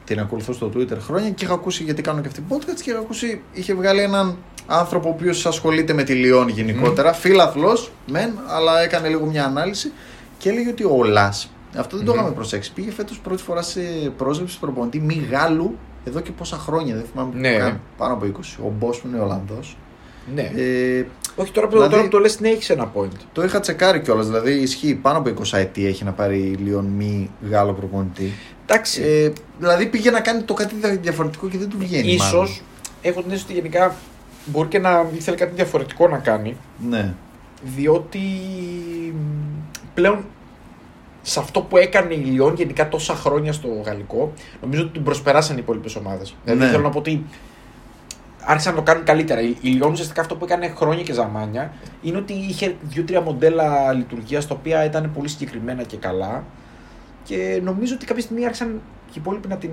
την 0.05 0.21
ακολουθώ 0.21 0.53
στο 0.53 0.71
Twitter 0.77 0.97
χρόνια 1.01 1.31
και 1.31 1.45
είχα 1.45 1.55
ακούσει 1.55 1.83
γιατί 1.83 2.03
κάνω 2.03 2.21
και 2.21 2.27
αυτή 2.29 2.41
την 2.41 2.57
podcast 2.57 2.81
και 2.83 2.91
είχα 2.91 2.99
ακούσει, 2.99 3.41
είχε 3.53 3.75
βγάλει 3.75 4.01
έναν 4.01 4.37
άνθρωπο 4.67 5.09
ο 5.09 5.13
οποίος 5.13 5.47
ασχολείται 5.47 5.93
με 5.93 6.03
τη 6.03 6.13
Λιόν 6.15 6.49
γενικότερα, 6.49 7.13
φίλαθλο 7.13 7.79
μεν, 8.07 8.31
αλλά 8.47 8.81
έκανε 8.83 9.09
λίγο 9.09 9.27
μια 9.27 9.45
ανάλυση 9.45 9.93
και 10.39 10.49
έλεγε 10.49 10.69
ότι 10.71 10.85
ο 10.85 11.05
Λας, 11.05 11.51
αυτό 11.77 11.97
δεν 11.97 12.07
το 12.07 12.13
Μμμ. 12.13 12.21
είχαμε 12.21 12.35
προσέξει, 12.35 12.73
πήγε 12.73 12.91
φέτος 12.91 13.19
πρώτη 13.19 13.43
φορά 13.43 13.63
σε 13.63 13.81
πρόσληψη 14.17 14.59
προπονητή 14.59 15.01
μη 15.01 15.27
Γάλλου 15.31 15.77
εδώ 16.05 16.21
και 16.21 16.31
πόσα 16.31 16.57
χρόνια, 16.57 16.95
δεν 16.95 17.05
θυμάμαι 17.13 17.35
Ναι. 17.35 17.57
καν, 17.57 17.81
πάνω 17.97 18.13
από 18.15 18.27
20. 18.27 18.59
Ο 18.65 18.73
Μπόσου 18.79 19.09
είναι 19.09 19.19
Ολλανδός. 19.21 19.77
Ναι. 20.35 20.51
Ε, 20.57 21.07
Όχι, 21.41 21.53
τώρα 21.53 21.67
που, 21.67 21.73
δηλαδή- 21.73 21.91
τώρα 21.91 22.03
που 22.03 22.09
το 22.09 22.19
λες, 22.19 22.41
ναι, 22.41 22.49
έχεις 22.49 22.71
ένα 22.71 22.93
point. 22.95 23.09
το 23.33 23.45
είχα 23.45 23.61
τσεκάρει 23.61 24.01
κιόλας. 24.01 24.27
Δηλαδή 24.27 24.53
ισχύει 24.53 24.95
πάνω 24.95 25.19
από 25.19 25.29
20 25.29 25.59
ετή 25.59 25.87
έχει 25.87 26.05
να 26.05 26.13
πάρει 26.13 26.39
η 26.39 26.55
Λιόν 26.65 26.85
μη 26.85 27.31
Γάλλο 27.51 27.73
προπονητή. 27.73 28.33
Εντάξει. 28.67 29.03
Ε, 29.03 29.33
δηλαδή 29.59 29.87
πήγε 29.87 30.11
να 30.11 30.21
κάνει 30.21 30.43
το 30.43 30.55
κάτι 30.55 30.75
διαφορετικό 31.03 31.49
και 31.49 31.59
δεν 31.59 31.69
του 31.69 31.77
βγαίνει. 31.79 32.13
ίσως 32.13 32.33
μάλλον. 32.33 32.49
έχω 33.03 33.23
την 33.23 33.31
αίσθηση 33.31 33.45
ότι 33.45 33.53
γενικά 33.61 33.95
μπορεί 34.47 34.69
και 34.69 34.79
να 34.79 35.07
ήθελε 35.17 35.37
κάτι 35.37 35.55
διαφορετικό 35.55 36.09
να 36.09 36.19
κάνει. 36.19 36.57
Ναι. 36.89 37.15
Διότι 37.77 38.19
μ, 39.15 39.19
πλέον 39.95 40.25
σε 41.23 41.41
αυτό 41.41 41.61
που 41.61 41.77
έκανε 41.77 42.15
η 42.15 42.17
Λιόν 42.19 42.55
γενικά 42.55 42.89
τόσα 42.89 43.15
χρόνια 43.15 43.53
στο 43.53 43.69
γαλλικό, 43.85 44.33
νομίζω 44.63 44.83
ότι 44.83 44.93
την 44.93 45.03
προσπεράσαν 45.03 45.57
οι 45.57 45.61
υπόλοιπες 45.63 45.97
ομάδες. 45.97 46.35
Δηλαδή 46.45 46.65
Ναι. 46.65 46.71
θέλω 46.71 46.83
να 46.83 46.89
πω 46.91 46.99
ότι 46.99 47.25
άρχισαν 48.45 48.75
να 48.75 48.79
το 48.79 48.85
κάνουν 48.85 49.05
καλύτερα. 49.05 49.41
Η 49.41 49.57
η 49.61 49.69
Λιόν 49.69 49.93
ουσιαστικά 49.93 50.21
αυτό 50.21 50.37
που 50.37 50.45
έκανε 50.45 50.73
χρόνια 50.77 51.03
και 51.03 51.13
ζαμάνια 51.13 51.73
είναι 52.03 52.17
ότι 52.17 52.33
είχε 52.33 52.75
δύο-τρία 52.83 53.21
μοντέλα 53.21 53.93
λειτουργίας 53.93 54.47
τα 54.47 54.55
οποία 54.55 54.85
ήταν 54.85 55.11
πολύ 55.15 55.29
συγκεκριμένα 55.29 55.83
και 55.83 55.97
καλά. 55.97 56.45
Και 57.25 57.61
νομίζω 57.65 57.95
ότι 57.95 58.07
κάποια 58.07 58.23
στιγμή 58.23 58.45
άρχισαν 58.45 58.81
και 59.07 59.19
οι 59.19 59.21
υπόλοιποι 59.21 59.49
να 59.49 59.57
την. 59.57 59.71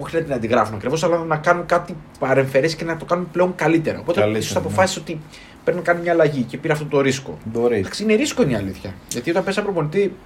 Όχι 0.00 0.16
να 0.16 0.22
την 0.22 0.32
αντιγράφουν 0.32 0.74
ακριβώς, 0.74 1.04
αλλά 1.04 1.18
να 1.18 1.36
κάνουν 1.36 1.66
κάτι 1.66 1.96
παρεμφερές 2.18 2.74
και 2.74 2.84
να 2.84 2.96
το 2.96 3.04
κάνουν 3.04 3.30
πλέον 3.30 3.54
καλύτερα. 3.54 3.98
Οπότε 3.98 4.20
Καλύτερα, 4.20 4.44
ίσως 4.44 4.54
ναι. 4.54 4.60
αποφάσισε 4.60 5.00
ότι 5.00 5.20
πρέπει 5.64 5.78
να 5.78 5.84
κάνει 5.84 6.00
μια 6.00 6.12
αλλαγή 6.12 6.42
και 6.42 6.56
πήρε 6.58 6.72
αυτό 6.72 6.84
το 6.84 7.00
ρίσκο. 7.00 7.38
Μπορεί. 7.44 7.78
Εντάξει, 7.78 8.02
είναι 8.02 8.14
ρίσκο 8.14 8.42
είναι 8.42 8.52
η 8.52 8.54
αλήθεια. 8.54 8.94
Γιατί 9.08 9.30
όταν 9.30 9.44
πέσει 9.44 9.58
ένα 9.58 9.68
προπονητή 9.68 10.16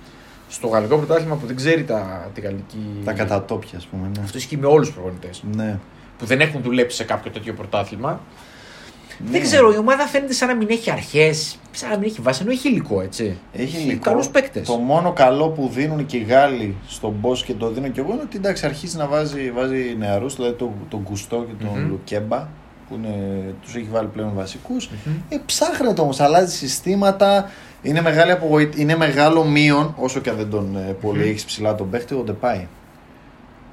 στο 0.48 0.66
γαλλικό 0.66 0.96
πρωτάθλημα 0.96 1.34
που 1.34 1.46
δεν 1.46 1.56
ξέρει 1.56 1.84
τα, 1.84 2.30
τη 2.34 2.40
γαλλική. 2.40 3.00
Τα 3.04 3.12
κατατόπια, 3.12 3.78
ας 3.78 3.86
πούμε. 3.86 4.10
Ναι. 4.16 4.22
Αυτό 4.22 4.38
ισχύει 4.38 4.56
με 4.56 4.66
όλους 4.66 4.86
τους 4.86 4.96
προπονητές 4.96 5.42
ναι. 5.54 5.78
Που 6.20 6.26
δεν 6.26 6.40
έχουν 6.40 6.62
δουλέψει 6.62 6.96
σε 6.96 7.04
κάποιο 7.04 7.30
τέτοιο 7.30 7.52
πρωτάθλημα. 7.52 8.20
Ναι. 9.24 9.30
Δεν 9.30 9.42
ξέρω, 9.42 9.72
η 9.72 9.76
ομάδα 9.76 10.06
φαίνεται 10.06 10.32
σαν 10.32 10.48
να 10.48 10.54
μην 10.54 10.68
έχει 10.70 10.90
αρχές, 10.90 11.58
σαν 11.70 11.90
να 11.90 11.98
μην 11.98 12.08
έχει 12.08 12.20
βάση, 12.20 12.42
ενώ 12.42 12.50
έχει 12.50 12.68
υλικό, 12.68 13.00
έτσι. 13.00 13.38
Έχει 13.52 13.82
υλικό. 13.82 14.00
καλούς 14.10 14.28
παίκτες. 14.28 14.66
Το 14.66 14.76
μόνο 14.76 15.12
καλό 15.12 15.48
που 15.48 15.70
δίνουν 15.72 16.06
και 16.06 16.16
οι 16.16 16.22
Γάλλοι 16.22 16.76
στον 16.88 17.14
Μπό 17.20 17.32
και 17.34 17.54
το 17.54 17.70
δίνω 17.70 17.88
και 17.88 18.00
εγώ 18.00 18.12
είναι 18.12 18.22
ότι 18.22 18.36
εντάξει, 18.36 18.66
αρχίζει 18.66 18.96
να 18.96 19.06
βάζει, 19.06 19.50
βάζει 19.50 19.96
νεαρούς, 19.98 20.36
δηλαδή 20.36 20.54
τον 20.54 20.70
τον 20.88 21.00
Γκουστό 21.08 21.46
και 21.48 21.64
τον 21.64 21.78
Μμμ. 21.80 21.88
Λουκέμπα 21.88 22.48
που 22.88 23.00
τους 23.62 23.74
έχει 23.74 23.88
βάλει 23.90 24.08
πλέον 24.08 24.32
βασικούς. 24.34 24.90
Ε, 25.28 25.36
ψάχνεται 25.46 26.00
όμως, 26.00 26.20
αλλάζει 26.20 26.56
συστήματα. 26.56 27.50
Είναι, 27.82 28.00
μεγάλη 28.02 28.30
απογοη... 28.30 28.70
είναι 28.76 28.96
μεγάλο 28.96 29.44
μείον, 29.44 29.94
όσο 29.98 30.20
και 30.20 30.30
αν 30.30 30.36
δεν 30.36 30.50
τον 30.50 30.76
ε, 30.76 30.92
πολύ 31.00 31.18
Μμμ. 31.18 31.28
έχεις 31.28 31.44
ψηλά 31.44 31.74
τον 31.74 31.90
παίχτη, 31.90 32.14
ο 32.14 32.22
Ντεπάη. 32.22 32.66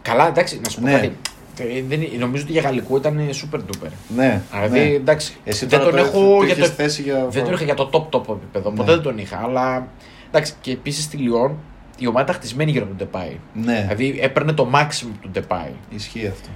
Καλά, 0.02 0.28
εντάξει, 0.28 0.60
να 0.64 0.70
σου 0.70 0.80
πω 0.80 0.86
Ναι. 0.86 0.93
κάτι. 0.93 1.16
Ε, 1.60 1.84
δεν, 1.88 1.99
νομίζω 2.20 2.43
ότι 2.43 2.51
για 2.51 2.62
γαλλικό 2.62 2.97
ήταν 2.97 3.20
super 3.32 3.58
duper. 3.58 3.89
Ναι. 4.16 4.41
Δηλαδή, 4.53 4.80
ναι. 4.80 4.86
εντάξει, 4.86 5.34
Εσύ 5.43 5.66
δεν 5.66 5.80
τώρα 5.80 5.91
τον 5.91 5.99
το- 5.99 6.05
έχω 6.05 6.38
το 6.38 6.43
για 6.43 6.53
είχες 6.53 6.68
το, 6.70 6.74
θέσει 6.74 7.01
για... 7.01 7.28
δεν 7.30 7.43
τον 7.43 7.53
είχα 7.53 7.64
για 7.64 7.74
το 7.74 7.89
top 7.93 8.16
top 8.20 8.36
επίπεδο. 8.36 8.70
Ποτέ 8.72 8.89
Ναι. 8.89 8.95
δεν 8.95 9.01
τον 9.03 9.18
είχα. 9.18 9.41
Αλλά 9.43 9.88
εντάξει, 10.28 10.53
και 10.62 10.72
επίσης 10.72 11.03
στη 11.03 11.18
Λιόν 11.18 11.58
η 11.99 12.08
ομάδα 12.08 12.24
ήταν 12.24 12.36
χτισμένη 12.36 12.72
γύρω 12.72 12.84
από 12.86 12.95
τον 12.97 13.08
Ντεπάη. 13.08 13.38
Ναι, 13.53 13.82
Δηλαδή 13.88 14.18
έπαιρνε 14.22 14.53
το 14.53 14.70
maximum 14.74 15.12
του 15.22 15.30
Ντεπάη. 15.32 15.72
ισχύει 15.95 16.28
αυτό. 16.28 16.49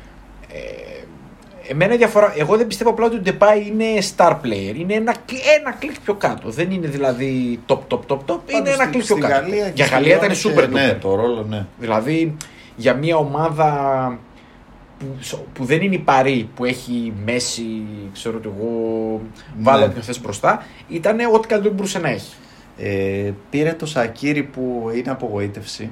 Ε, 0.53 0.59
εμένα 1.71 1.93
η 1.93 1.97
διαφορά. 1.97 2.33
Εγώ 2.37 2.57
δεν 2.57 2.67
πιστεύω 2.67 2.89
απλά 2.89 3.05
ότι 3.05 3.15
ο 3.15 3.19
Ντεπάη 3.19 3.59
είναι 3.67 3.85
star 4.15 4.31
player. 4.31 4.75
Είναι 4.75 4.93
ένα, 4.93 5.15
κλ- 5.25 5.39
ένα 5.59 5.71
κλικ 5.79 5.99
πιο 6.03 6.13
κάτω. 6.13 6.49
Δεν 6.49 6.71
είναι 6.71 6.87
δηλαδή 6.87 7.59
top, 7.67 7.77
top, 7.87 7.99
top, 8.07 8.17
top. 8.25 8.39
είναι 8.49 8.51
Πάντως 8.51 8.73
ένα 8.73 8.83
στη- 8.83 8.91
κλικ 8.91 9.05
πιο 9.05 9.15
στη 9.15 9.19
κάτω. 9.19 9.33
Γαλλία 9.33 9.65
και 9.65 9.71
Για 9.75 9.85
στη 9.85 9.93
Γαλλία 9.93 10.07
Λιόν 10.15 10.31
ήταν 10.31 10.31
είχε- 10.31 10.65
super 10.65 10.69
Ναι, 10.69 10.91
duper. 10.91 10.97
το 11.01 11.15
ρόλο, 11.15 11.45
ναι. 11.49 11.65
Δηλαδή 11.79 12.35
για 12.75 12.93
μια 12.93 13.15
ομάδα 13.17 14.19
που, 15.01 15.39
που 15.53 15.65
δεν 15.65 15.81
είναι 15.81 15.95
η 15.95 15.99
Παρή 15.99 16.49
που 16.55 16.65
έχει 16.65 17.13
μέση, 17.25 17.83
ξέρω 18.13 18.37
ότι 18.37 18.49
εγώ 18.55 19.21
βάλω 19.59 19.79
Ναι. 19.79 19.85
όποιον 19.85 20.03
θες 20.03 20.21
μπροστά, 20.21 20.65
ήταν 20.89 21.17
ό,τι 21.33 21.47
καλύτερο 21.47 21.73
μπορούσε 21.73 21.99
να 21.99 22.09
έχει. 22.09 22.33
Ε, 22.77 23.31
πήρε 23.49 23.73
το 23.73 23.85
Σακύρι 23.85 24.43
που 24.43 24.91
είναι 24.95 25.11
απογοήτευση. 25.11 25.91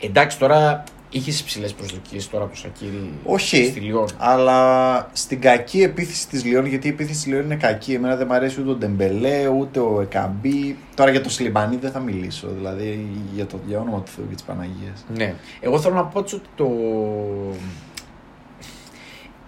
Εντάξει 0.00 0.38
τώρα 0.38 0.84
Είχες 1.16 1.40
υψηλές 1.40 1.72
προσδοκίες 1.72 2.28
τώρα 2.28 2.44
από 2.44 2.54
Σακύρη 2.56 3.10
Όχι. 3.24 3.64
στη 3.64 3.80
Λιόν. 3.80 4.06
Αλλά 4.18 5.08
στην 5.12 5.40
κακή 5.40 5.82
επίθεση 5.82 6.28
της 6.28 6.44
Λιόν, 6.44 6.66
γιατί 6.66 6.86
η 6.86 6.90
επίθεση 6.90 7.14
της 7.22 7.26
Λιόν 7.26 7.44
είναι 7.44 7.56
κακή. 7.56 7.92
Εμένα 7.92 8.16
δεν 8.16 8.26
μου 8.30 8.34
αρέσει 8.34 8.60
ούτε 8.60 8.70
ο 8.70 8.74
Ντεμπελέ, 8.74 9.48
ούτε 9.48 9.80
ο 9.80 10.00
Εκαμπή. 10.00 10.76
Τώρα 10.94 11.10
για 11.10 11.20
το 11.20 11.30
Σλιμπανί 11.30 11.76
δεν 11.76 11.90
θα 11.90 11.98
μιλήσω. 11.98 12.48
Δηλαδή 12.56 13.06
για 13.34 13.46
το 13.46 13.60
για 13.66 13.78
όνομα 13.78 14.00
του 14.00 14.10
Θεού 14.16 14.24
και 14.28 14.34
της 14.34 14.42
Παναγίας. 14.44 15.04
Ναι. 15.16 15.34
Εγώ 15.60 15.80
θέλω 15.80 15.94
να 15.94 16.04
πω 16.04 16.18
έτσι 16.18 16.34
ότι 16.34 16.48
το. 16.54 16.68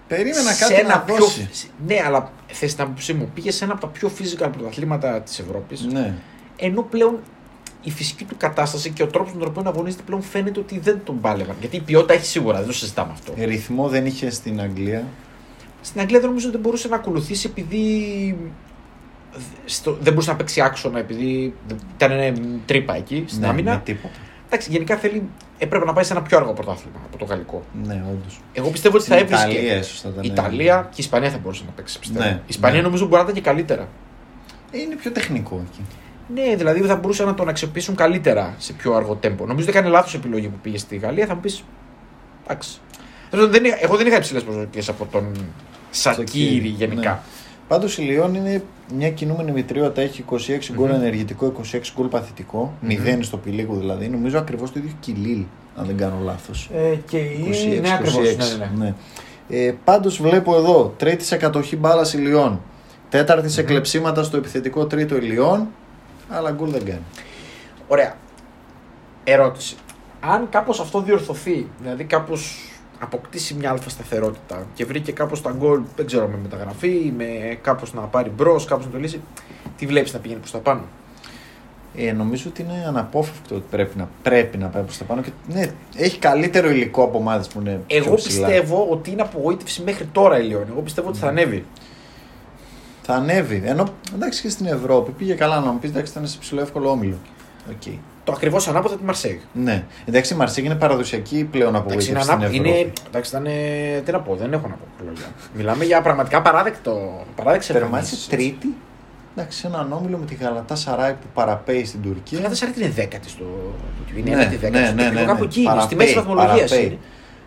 Περίμενα 0.07 0.51
σε 0.51 0.63
κάτι 0.63 0.73
ένα 0.73 0.87
να 0.87 0.99
πιο... 0.99 1.15
δώσει. 1.15 1.49
Ναι, 1.87 2.01
αλλά 2.05 2.31
θες 2.47 2.75
την 2.75 2.83
άποψή 2.83 3.13
μου, 3.13 3.31
πήγες 3.33 3.55
σε 3.55 3.63
ένα 3.63 3.73
από 3.73 3.81
τα 3.81 3.87
πιο 3.87 4.11
physical 4.17 4.49
πρωταθλήματα 4.51 5.21
της 5.21 5.39
Ευρώπης. 5.39 5.81
Ναι. 5.81 6.13
Ενώ 6.55 6.81
πλέον 6.81 7.19
η 7.81 7.91
φυσική 7.91 8.23
του 8.23 8.37
κατάσταση 8.37 8.89
και 8.89 9.03
ο 9.03 9.07
τρόπος 9.07 9.33
με 9.33 9.39
τον 9.39 9.47
οποίο 9.47 9.69
αγωνίζεται 9.69 10.03
πλέον 10.05 10.21
φαίνεται 10.21 10.59
ότι 10.59 10.79
δεν 10.79 11.01
τον 11.03 11.21
πάλευαν. 11.21 11.55
Γιατί 11.59 11.75
η 11.75 11.81
ποιότητα 11.81 12.13
έχει 12.13 12.25
σίγουρα, 12.25 12.57
δεν 12.57 12.67
το 12.67 12.73
συζητάμε 12.73 13.11
αυτό. 13.11 13.33
Ρυθμό 13.37 13.87
δεν 13.87 14.05
είχε 14.05 14.29
στην 14.29 14.61
Αγγλία. 14.61 15.03
Στην 15.81 16.01
Αγγλία 16.01 16.19
δεν 16.19 16.27
νομίζω 16.29 16.47
ότι 16.47 16.55
δεν 16.55 16.65
μπορούσε 16.65 16.87
να 16.87 16.95
ακολουθήσει 16.95 17.47
επειδή 17.49 18.37
στο, 19.65 19.97
δεν 20.01 20.13
μπορούσε 20.13 20.31
να 20.31 20.37
παίξει 20.37 20.61
άξονα 20.61 20.99
επειδή 20.99 21.53
ήταν 21.95 22.41
τρύπα 22.65 22.95
εκεί 22.95 23.23
στην 23.27 23.41
ναι, 23.41 23.47
άμυνα. 23.47 23.71
με 23.71 23.81
τίποτα. 23.85 24.13
Εντάξει, 24.45 24.71
γενικά 24.71 24.97
θέλει, 24.97 25.29
έπρεπε 25.57 25.85
να 25.85 25.93
πάει 25.93 26.03
σε 26.03 26.13
ένα 26.13 26.21
πιο 26.21 26.37
αργό 26.37 26.53
πρωτάθλημα 26.53 26.97
από 27.05 27.17
το 27.17 27.25
γαλλικό. 27.25 27.63
Ναι, 27.83 28.03
όντως. 28.11 28.39
Εγώ 28.53 28.69
πιστεύω 28.69 28.95
ότι 28.97 29.05
θα 29.05 29.15
Στην 29.17 29.25
έβρισκε. 29.25 29.51
Ιταλία 29.51 29.77
ίσως 29.77 30.01
θα 30.01 30.09
ήταν, 30.09 30.23
Η 30.23 30.27
ναι. 30.27 30.33
Ιταλία 30.33 30.81
και 30.81 30.87
η 30.95 30.95
Ισπανία 30.97 31.29
θα 31.29 31.37
μπορούσε 31.37 31.63
να 31.65 31.71
παίξει. 31.71 31.99
Πιστεύω. 31.99 32.23
Ναι, 32.25 32.29
η 32.29 32.41
Ισπανία 32.47 32.77
ναι. 32.77 32.83
νομίζω 32.83 33.03
μπορεί 33.03 33.15
να 33.15 33.21
ήταν 33.21 33.33
και 33.33 33.41
καλύτερα. 33.41 33.87
Είναι 34.71 34.95
πιο 34.95 35.11
τεχνικό 35.11 35.61
εκεί. 35.71 35.81
Ναι, 36.33 36.55
δηλαδή 36.55 36.81
θα 36.81 36.95
μπορούσαν 36.95 37.25
να 37.25 37.33
τον 37.33 37.49
αξιοποιήσουν 37.49 37.95
καλύτερα 37.95 38.55
σε 38.57 38.73
πιο 38.73 38.93
αργό 38.93 39.15
τέμπο. 39.15 39.45
Νομίζω 39.45 39.67
ότι 39.69 39.77
έκανε 39.77 39.89
λάθος 39.93 40.13
επιλογή 40.13 40.47
που 40.47 40.57
πήγε 40.61 40.77
στη 40.77 40.95
Γαλλία. 40.97 41.25
Θα 41.25 41.33
μου 41.35 41.39
πεις. 41.41 41.63
Εντάξει. 42.43 42.79
Τέλος 43.29 43.45
πάντων, 43.45 43.51
δεν 43.61 43.65
είχα- 43.71 43.83
Εγώ 43.83 43.95
δεν 43.97 44.07
είχα 44.07 44.17
υψηλές 44.17 44.43
προσδοκίες 44.43 44.89
από 44.89 45.05
τον 45.11 45.31
Σακύρη 45.89 46.27
Σακίρι, 46.27 46.67
γενικά. 46.67 47.11
ναι. 47.11 47.19
Πάντως 47.67 47.97
η 47.97 48.01
Λιόν 48.01 48.33
είναι 48.35 48.63
μια 48.95 49.11
κινούμενη 49.11 49.51
μητριότητα. 49.51 50.01
Έχει 50.01 50.25
26 50.31 50.35
γκολ 50.73 50.89
ενεργητικό, 50.89 51.53
26 51.73 51.79
γκολ 51.95 52.07
παθητικό. 52.07 52.73
Μηδέν 52.81 53.23
στο 53.23 53.37
πηλίγο 53.37 53.75
δηλαδή. 53.75 54.07
Νομίζω 54.07 54.37
ακριβώς 54.37 54.71
το 54.71 54.79
ίδιο 54.79 54.91
και 54.99 55.11
η 55.11 55.13
Λίλ, 55.13 55.43
αν 55.75 55.85
δεν 55.85 55.97
κάνω 55.97 56.15
λάθος. 56.23 56.69
Ε, 56.73 56.95
και 57.07 57.17
η... 57.17 57.77
26, 57.77 57.81
ναι, 57.81 57.93
ακριβώς, 57.93 58.15
26, 58.15 58.37
ναι, 58.37 58.45
ναι, 58.45 58.71
ναι. 58.75 58.85
ναι. 58.85 58.93
Ε, 59.49 59.73
Πάντως 59.83 60.21
βλέπω 60.21 60.55
εδώ 60.55 60.93
τρίτη 60.97 61.23
σε 61.23 61.37
κατοχή 61.37 61.75
μπάλα 61.75 62.07
η 62.13 62.17
Λιόν. 62.17 62.61
Τέταρτη 63.09 63.49
σε 63.49 63.63
κλεψίματα 63.63 64.23
στο 64.23 64.37
επιθετικό 64.37 64.85
τρίτο 64.85 65.15
η 65.15 65.21
Λιόν. 65.21 65.67
Αλλά 66.29 66.51
γκολ 66.51 66.69
δεν 66.69 66.85
κάνει. 66.85 67.03
Ωραία. 67.87 68.15
Ερώτηση. 69.23 69.75
Αν 70.19 70.49
κάπως 70.49 70.79
αυτό 70.79 71.01
διορθωθεί, 71.01 71.67
δηλαδή 71.81 72.03
κάπως 72.03 72.57
αποκτήσει 72.99 73.53
μια 73.53 73.69
άλφα 73.71 73.89
σταθερότητα 73.89 74.65
και 74.73 74.85
βρει 74.85 74.99
και 74.99 75.11
κάπως 75.11 75.41
τα 75.41 75.55
γκολ, 75.57 75.81
δεν 75.95 76.05
ξέρω, 76.05 76.27
με 76.27 76.37
μεταγραφή, 76.41 77.13
με 77.17 77.57
κάπως 77.61 77.93
να 77.93 78.01
πάρει 78.01 78.29
μπρος, 78.29 78.65
κάπως 78.65 78.85
να 78.85 78.91
το 78.91 78.97
λύσει, 78.97 79.21
τι 79.77 79.85
βλέπεις 79.85 80.13
να 80.13 80.19
πηγαίνει 80.19 80.39
προς 80.39 80.51
τα 80.51 80.57
πάνω; 80.57 80.81
Ε, 81.95 82.11
νομίζω 82.11 82.49
ότι 82.49 82.61
είναι 82.61 82.85
αναπόφευκτο 82.87 83.55
ότι 83.55 83.63
πρέπει 83.69 83.97
να, 83.97 84.09
πρέπει 84.23 84.57
να 84.57 84.67
πάει 84.67 84.83
προς 84.83 84.97
τα 84.97 85.03
πάνω. 85.03 85.21
Και, 85.21 85.29
ναι, 85.47 85.71
έχει 85.95 86.19
καλύτερο 86.19 86.69
υλικό 86.69 87.03
από 87.03 87.17
ομάδες 87.17 87.47
που 87.47 87.59
είναι 87.59 87.81
πιο 87.87 87.97
Εγώ 87.97 88.15
ψηλά. 88.15 88.47
πιστεύω 88.47 88.87
ότι 88.89 89.11
είναι 89.11 89.21
απογοήτευση 89.21 89.81
μέχρι 89.81 90.05
τώρα 90.05 90.39
η 90.39 90.43
Λιόν. 90.43 90.65
Εγώ 90.71 90.81
πιστεύω 90.81 91.09
ότι 91.09 91.17
θα 91.17 91.27
ανέβει. 91.27 91.65
Θα 93.01 93.13
ανέβει. 93.15 93.61
Ενώ 93.65 93.87
εντάξει 94.13 94.41
και 94.41 94.49
στην 94.49 94.65
Ευρώπη 94.65 95.11
πήγε 95.11 95.33
καλά 95.33 95.59
να 95.59 95.71
μου 95.71 95.79
πεις 95.79 95.89
εντάξει 95.89 96.11
ήταν 96.11 96.27
σε 96.27 96.37
ψιλοεύκολο 96.37 96.89
όμιλο. 96.89 97.17
Οκ. 97.69 97.93
Το 98.27 98.33
ακριβώς 98.35 98.67
ανάποδα 98.67 98.95
τη 98.95 99.03
Μαρσέγ. 99.03 99.37
Ναι. 99.53 99.83
Εντάξει 100.05 100.33
η 100.33 100.37
Μαρσίγ 100.37 100.65
είναι 100.65 100.75
παραδοσιακή 100.75 101.43
πλέον 101.51 101.75
Εντάξει, 101.75 102.09
είναι, 102.09 102.19
απογοήτευση 102.19 102.21
στην 102.23 102.33
ανά... 102.33 102.45
Ευρώπη. 102.45 102.69
είναι... 102.69 102.93
Εντάξει, 103.07 103.29
ήταν. 103.29 103.45
ε, 103.45 104.01
Τι 104.05 104.11
να 104.11 104.19
πω, 104.19 104.35
δεν 104.35 104.53
έχω 104.53 104.67
να 104.67 104.73
πω 104.73 104.85
λόγια. 105.05 105.25
Μιλάμε 105.53 105.83
για 105.85 106.01
πραγματικά 106.01 106.41
παράδεκτο. 106.41 107.25
Παράδεκτες 107.35 107.67
Τερμάτισε 107.75 108.29
τρίτη. 108.29 108.73
Εντάξει, 109.35 109.59
σε 109.59 109.67
έναν 109.67 109.91
όμιλο 109.91 110.17
με 110.17 110.25
τη 110.25 110.35
Γαλατά 110.35 110.75
Σαράι 110.75 111.11
που 111.11 111.27
παραπέει 111.33 111.85
στην 111.85 111.99
Η 112.03 112.07
Τουρκία. 112.07 112.37
Ελλάδα 112.37 112.55
Σάρτ 112.55 112.77
είναι 112.77 112.89
δέκατη 112.89 113.29
στο. 113.29 113.45
Είναι 114.15 114.29
Ναι, 114.35 114.41
ένατη 114.41 114.55
δέκατη. 114.55 114.79
ναι, 114.79 114.85
στο 114.85 114.95
ναι, 114.95 115.03
τοπικό, 115.03 115.19
ναι, 115.19 115.25
Κάπου 115.25 115.39
ναι. 115.39 115.45
εκεί, 115.45 115.59
είναι, 115.61 115.69
στη 115.69 115.75
Παραπέει, 115.77 115.97
μέση 115.97 116.13
βαθμολογίας. 116.13 116.69
παραπέει. 116.69 116.99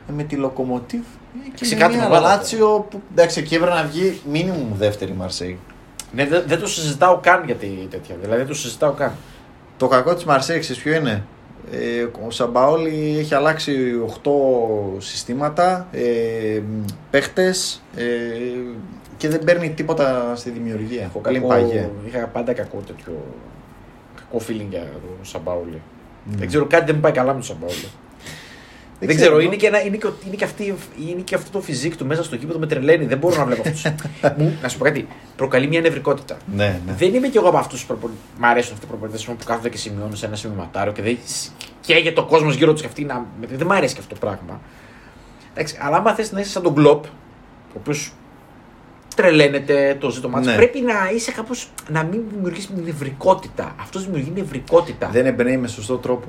Ε, 0.09 0.13
με 0.13 0.23
τη 0.23 0.37
Λοκομοτίβ 0.37 1.01
ε, 1.01 1.51
και 1.55 1.65
Σε 1.65 1.75
με 1.75 1.81
κάτι 1.81 1.97
μια 1.97 2.07
ομάδα. 2.07 2.21
Λάτσιο 2.29 2.87
που 2.91 3.01
εντάξει 3.13 3.41
εκεί 3.41 3.55
έπρεπε 3.55 3.75
να 3.75 3.83
βγει 3.85 4.21
μήνυμου 4.31 4.75
δεύτερη 4.79 5.13
Μαρσέη. 5.13 5.59
Ναι, 6.13 6.27
δεν, 6.27 6.43
δεν 6.47 6.59
το 6.61 6.67
συζητάω 6.67 7.17
καν 7.23 7.43
για 7.47 7.55
τη 7.55 7.67
τέτοια. 7.67 8.15
Δηλαδή 8.21 8.39
δεν 8.39 8.47
το 8.47 8.55
συζητάω 8.55 8.93
καν. 8.93 9.13
Το 9.81 9.89
κακό 9.89 10.15
της 10.15 10.25
Μαρσέης, 10.25 10.61
ξέρεις 10.61 10.83
ποιο 10.83 10.95
είναι; 10.95 11.25
Ε, 11.73 12.07
ο 12.27 12.31
Σαμπαόλη 12.31 13.17
έχει 13.19 13.35
αλλάξει 13.35 13.73
8 14.23 14.31
συστήματα, 14.99 15.87
ε, 15.93 16.61
παίχτες 17.11 17.83
ε, 17.97 18.05
και 19.17 19.29
δεν 19.29 19.45
παίρνει 19.45 19.71
τίποτα 19.71 20.33
στη 20.37 20.51
δημιουργία. 20.51 21.03
Έχω 21.03 21.19
Καλή 21.19 21.37
κακό, 21.39 21.49
παγιέ. 21.49 21.91
είχα 22.07 22.27
πάντα 22.27 22.53
κακό 22.53 22.79
τέτοιο. 22.87 23.13
Κακό 24.17 24.45
feeling 24.49 24.67
για 24.71 24.81
τον 24.81 25.25
Σαμπάουλη. 25.27 25.81
Ναι. 26.25 26.37
Δεν 26.37 26.49
ξέρω, 26.49 26.67
κάτι 26.67 26.85
δεν 26.85 26.95
μου 26.95 27.01
πάει 27.01 27.13
καλά 27.13 27.27
με 27.27 27.33
τον 27.33 27.43
Σαμπάουλη. 27.43 27.89
Δεν, 29.01 29.17
ξέρω, 29.17 29.41
είναι 29.41 29.57
και, 29.57 29.67
ένα, 29.67 29.85
είναι, 29.85 29.97
και, 29.97 30.09
είναι, 30.27 30.37
και 30.37 30.45
αυτή, 30.45 30.75
είναι 31.09 31.21
και 31.21 31.35
αυτό 31.35 31.51
το 31.51 31.61
φυσικό 31.61 31.97
του 31.97 32.07
μέσα 32.07 32.25
στο 32.25 32.37
κήπο 32.37 32.59
με 32.59 32.67
τρελαίνει. 32.67 33.05
Δεν 33.05 33.19
μπορώ 33.19 33.37
να 33.37 33.45
βλέπω 33.45 33.63
αυτούς. 33.67 33.83
να 34.63 34.69
σου 34.69 34.79
πω 34.79 34.85
κάτι. 34.85 35.09
Προκαλεί 35.37 35.67
μια 35.67 35.81
νευρικότητα. 35.81 36.37
Ναι, 36.55 36.81
ναι. 36.87 36.93
Δεν 36.99 37.15
είμαι 37.15 37.29
κι 37.29 37.37
εγώ 37.37 37.49
από 37.49 37.57
αυτούς 37.59 37.85
που 37.85 38.11
μ' 38.39 38.45
αρέσουν 38.45 38.73
αυτοί 38.73 38.85
οι 38.85 38.89
προπονητές 38.89 39.25
που 39.25 39.37
κάθονται 39.45 39.69
και 39.69 39.77
σημειώνουν 39.77 40.17
σε 40.17 40.27
ένα 40.27 40.37
σημειωματάριο 40.37 40.93
και 40.93 41.03
δεν 41.03 41.19
καίγεται 41.81 42.21
ο 42.21 42.25
κόσμος 42.25 42.55
γύρω 42.55 42.73
τους 42.73 42.81
και 42.81 42.87
αυτοί 42.87 43.05
να. 43.05 43.27
Δεν 43.41 43.67
μ' 43.67 43.73
αρέσει 43.73 43.95
και 43.95 44.01
αυτό 44.01 44.15
το 44.15 44.21
πράγμα. 44.21 44.61
Εντάξει, 45.53 45.79
αλλά 45.81 45.97
άμα 45.97 46.15
θες 46.15 46.33
να 46.33 46.41
είσαι 46.41 46.51
σαν 46.51 46.63
τον 46.63 46.75
Κλοπ, 46.75 47.05
ο 47.05 47.77
οποίος 47.77 48.13
τρελαίνεται 49.17 49.97
το 50.01 50.11
ζήτωμά 50.11 50.41
Ναι. 50.41 50.47
του, 50.51 50.57
πρέπει 50.57 50.81
να 50.81 51.11
είσαι 51.15 51.33
κάπω. 51.33 51.55
να 51.89 52.03
μην 52.03 52.21
δημιουργήσει 52.35 52.69
νευρικότητα. 52.85 53.75
Αυτός 53.81 54.05
δημιουργεί 54.05 54.33
νευρικότητα. 54.35 55.09
Δεν 55.13 55.27
εμπνέει 55.27 55.57
με 55.57 55.67
σωστό 55.69 55.97
τρόπο. 55.97 56.29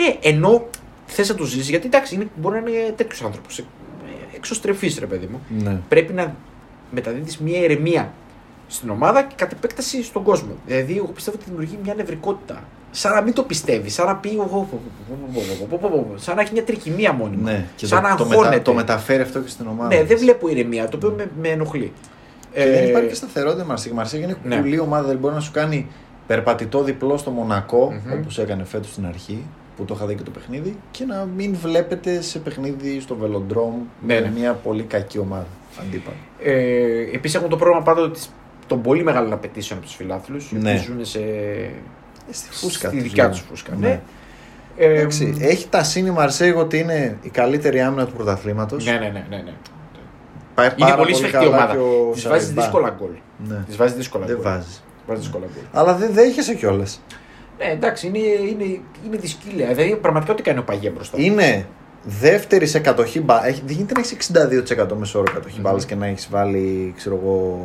Ναι, 0.00 0.16
ενώ 0.20 0.66
θες 1.12 1.28
να 1.28 1.34
το 1.34 1.44
ζήσει, 1.44 1.70
γιατί 1.70 1.86
εντάξει, 1.86 2.14
είναι, 2.14 2.26
μπορεί 2.36 2.60
να 2.62 2.70
είναι 2.70 2.92
τέτοιος 2.96 3.22
άνθρωπος. 3.22 3.64
Εξωστρεφή, 4.36 4.94
ρε 4.98 5.06
παιδί 5.06 5.26
μου. 5.30 5.40
Ναι. 5.62 5.78
Πρέπει 5.88 6.12
να 6.12 6.34
μεταδίδεις 6.90 7.38
μια 7.38 7.58
ηρεμία 7.58 8.12
στην 8.66 8.90
ομάδα 8.90 9.22
και 9.22 9.34
κατ' 9.36 9.52
επέκταση 9.52 10.02
στον 10.02 10.22
κόσμο. 10.22 10.52
Δηλαδή, 10.66 10.96
εγώ 10.96 11.06
πιστεύω 11.06 11.36
ότι 11.40 11.50
δημιουργεί 11.50 11.78
μια 11.84 11.94
νευρικότητα. 11.94 12.62
Σαν 12.90 13.12
να 13.14 13.20
μην 13.20 13.32
το 13.32 13.42
πιστεύεις, 13.42 13.94
σαν 13.94 14.06
να 14.06 14.16
πει. 14.16 14.38
Σαν 16.16 16.36
να 16.36 16.42
έχει 16.42 16.52
μια 16.52 16.64
τρικυμία 16.64 17.12
μόνιμα. 17.12 17.50
ναι. 17.50 17.66
Και 17.76 17.86
σαν 17.86 18.02
το, 18.02 18.08
να 18.08 18.16
το, 18.16 18.22
αγχώνεται. 18.24 18.48
μετα, 18.50 18.62
το 18.62 18.72
μεταφέρει 18.72 19.22
αυτό 19.22 19.40
και 19.40 19.48
στην 19.48 19.66
ομάδα. 19.66 19.88
Ναι, 19.94 19.96
δεν 20.04 20.06
της. 20.16 20.24
βλέπω 20.24 20.48
ηρεμία, 20.48 20.88
το 20.88 20.96
οποίο 20.96 21.14
με, 21.16 21.30
με 21.40 21.48
ενοχλεί. 21.48 21.92
Και 22.54 22.64
δεν 22.70 22.88
υπάρχει 22.88 23.08
και 23.08 23.14
σταθερότητα 23.14 23.62
η 23.62 23.66
Μαρσίγ. 23.66 23.92
Η 23.92 23.94
Μαρσίγ 23.94 24.22
είναι 24.22 24.36
Ναι. 24.44 24.56
κουλή 24.56 24.78
ομάδα, 24.78 25.02
δηλαδή 25.02 25.20
μπορεί 25.20 25.34
να 25.34 25.40
σου 25.40 25.50
κάνει 25.52 25.86
περπατητό 26.26 26.82
διπλό 26.82 27.16
στο 27.16 27.30
μονακο 27.30 27.92
Μμμ. 27.92 28.12
όπως 28.20 28.38
έκανε 28.38 28.64
φέτος 28.64 28.90
στην 28.90 29.06
αρχή, 29.06 29.46
που 29.80 29.86
το 29.86 29.94
είχα 29.96 30.06
δει 30.06 30.14
και 30.14 30.22
το 30.22 30.30
παιχνίδι, 30.30 30.76
και 30.90 31.04
να 31.04 31.28
μην 31.36 31.54
βλέπετε 31.62 32.20
σε 32.20 32.38
παιχνίδι 32.38 33.00
στο 33.00 33.14
Βελοντρόμ 33.16 33.74
Ναι, 34.06 34.14
με 34.14 34.20
ναι. 34.20 34.32
μια 34.38 34.52
πολύ 34.52 34.82
κακή 34.82 35.18
ομάδα 35.18 35.46
αντίπαλα. 35.80 36.16
Ε, 36.42 37.14
Επίσης, 37.14 37.34
έχουμε 37.34 37.50
το 37.50 37.56
πρόβλημα 37.56 37.82
πάντοτε 37.82 38.10
της- 38.10 38.30
των 38.66 38.82
πολύ 38.82 39.02
μεγάλων 39.02 39.32
απαιτήσεων 39.32 39.78
από 39.78 39.88
τους 39.88 39.96
φιλάθλους. 39.96 40.50
Οι 40.50 40.56
Ναι. 40.56 40.70
οποίοι 40.70 40.82
ζουν 40.82 41.04
σε. 41.04 41.18
Ε, 41.18 41.70
στη 42.30 42.48
φούσκα 42.50 42.88
στη 42.88 42.96
τους 42.96 43.06
δικιά 43.06 43.22
λέω. 43.24 43.32
τους 43.32 43.40
φούσκα. 43.48 43.74
Ναι. 43.74 43.86
Ναι. 43.88 44.00
Ε, 44.76 44.86
Εντάξει, 45.00 45.36
έχει 45.40 45.68
τα 45.68 45.82
σύνη 45.84 46.10
Μαρσέγ 46.10 46.56
ότι 46.56 46.78
είναι 46.78 47.18
η 47.22 47.28
καλύτερη 47.28 47.80
άμυνα 47.80 48.06
του 48.06 48.12
πρωταθλήματος. 48.12 48.84
ναι, 48.84 48.92
ναι, 48.92 48.98
ναι, 48.98 49.26
ναι, 49.30 49.36
ναι. 49.36 49.52
Πάει 50.54 50.66
Είναι 50.66 50.74
πάρα 50.78 50.94
πολύ 50.96 51.02
πολύ 51.02 51.14
σφιχτή 51.14 51.32
καλά 51.36 51.48
ομάδα. 51.48 51.72
και 51.72 51.78
ο 51.78 52.10
Της 52.12 52.28
βάζεις 52.28 52.42
Σαλιμπά. 52.44 52.62
δύσκολα 52.62 52.96
γκολ. 52.98 53.10
Ναι. 53.48 53.56
Της 53.66 53.76
βάζεις 53.76 53.96
δύσκολα 53.96 54.26
Δεν 54.26 54.34
γκολ. 54.34 54.44
βάζεις. 54.44 54.82
Βάζεις 55.06 55.22
δύσκολα 55.24 55.46
γκολ. 55.54 55.62
Αλλά 55.72 55.94
δεν 55.94 56.12
δέχεσαι 56.12 56.54
κιόλας. 56.54 57.02
Ναι, 57.60 57.70
εντάξει, 57.70 58.06
είναι, 58.06 58.18
είναι, 58.18 58.64
είναι 59.06 59.16
δυσκύλια. 59.16 59.66
Δηλαδή, 59.74 59.96
πραγματικά 59.96 60.32
ό,τι 60.32 60.42
κάνει 60.42 60.58
ο 60.58 60.62
Παγιέ 60.62 60.90
μπροστά. 60.90 61.20
Είναι 61.20 61.66
δεύτερη 62.02 62.66
σε 62.66 62.78
κατοχή 62.78 63.20
μπάλα. 63.20 63.46
Έχει, 63.46 63.62
δεν 63.66 63.76
γίνεται 63.76 63.94
να 63.94 64.00
έχεις 64.00 64.30
62% 64.92 64.96
μεσόωρο 64.96 65.32
κατοχή 65.32 65.54
Μμμ. 65.54 65.62
μπάλας 65.62 65.84
και 65.86 65.94
να 65.94 66.06
έχεις 66.06 66.28
βάλει, 66.30 66.92
ξέρω 66.96 67.18
εγώ. 67.22 67.58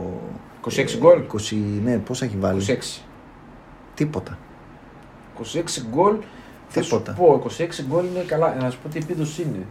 26 0.61 0.97
γκολ. 0.97 1.21
20, 1.51 1.55
ναι, 1.83 1.97
πώς 1.97 2.21
έχει 2.21 2.35
βάλει; 2.39 2.61
26. 2.97 3.01
Τίποτα. 3.93 4.37
26 5.39 5.63
γκολ. 5.89 6.15
Θα 6.67 6.81
σου 6.81 6.89
Τίποτα. 6.89 7.11
πω, 7.13 7.43
26 7.57 7.83
γκολ 7.89 8.05
είναι 8.05 8.23
καλά. 8.27 8.55
Να 8.61 8.69
σου 8.69 8.79
πω 8.83 8.89
τι 8.89 8.97
επίδοση 8.97 9.41
είναι. 9.41 9.65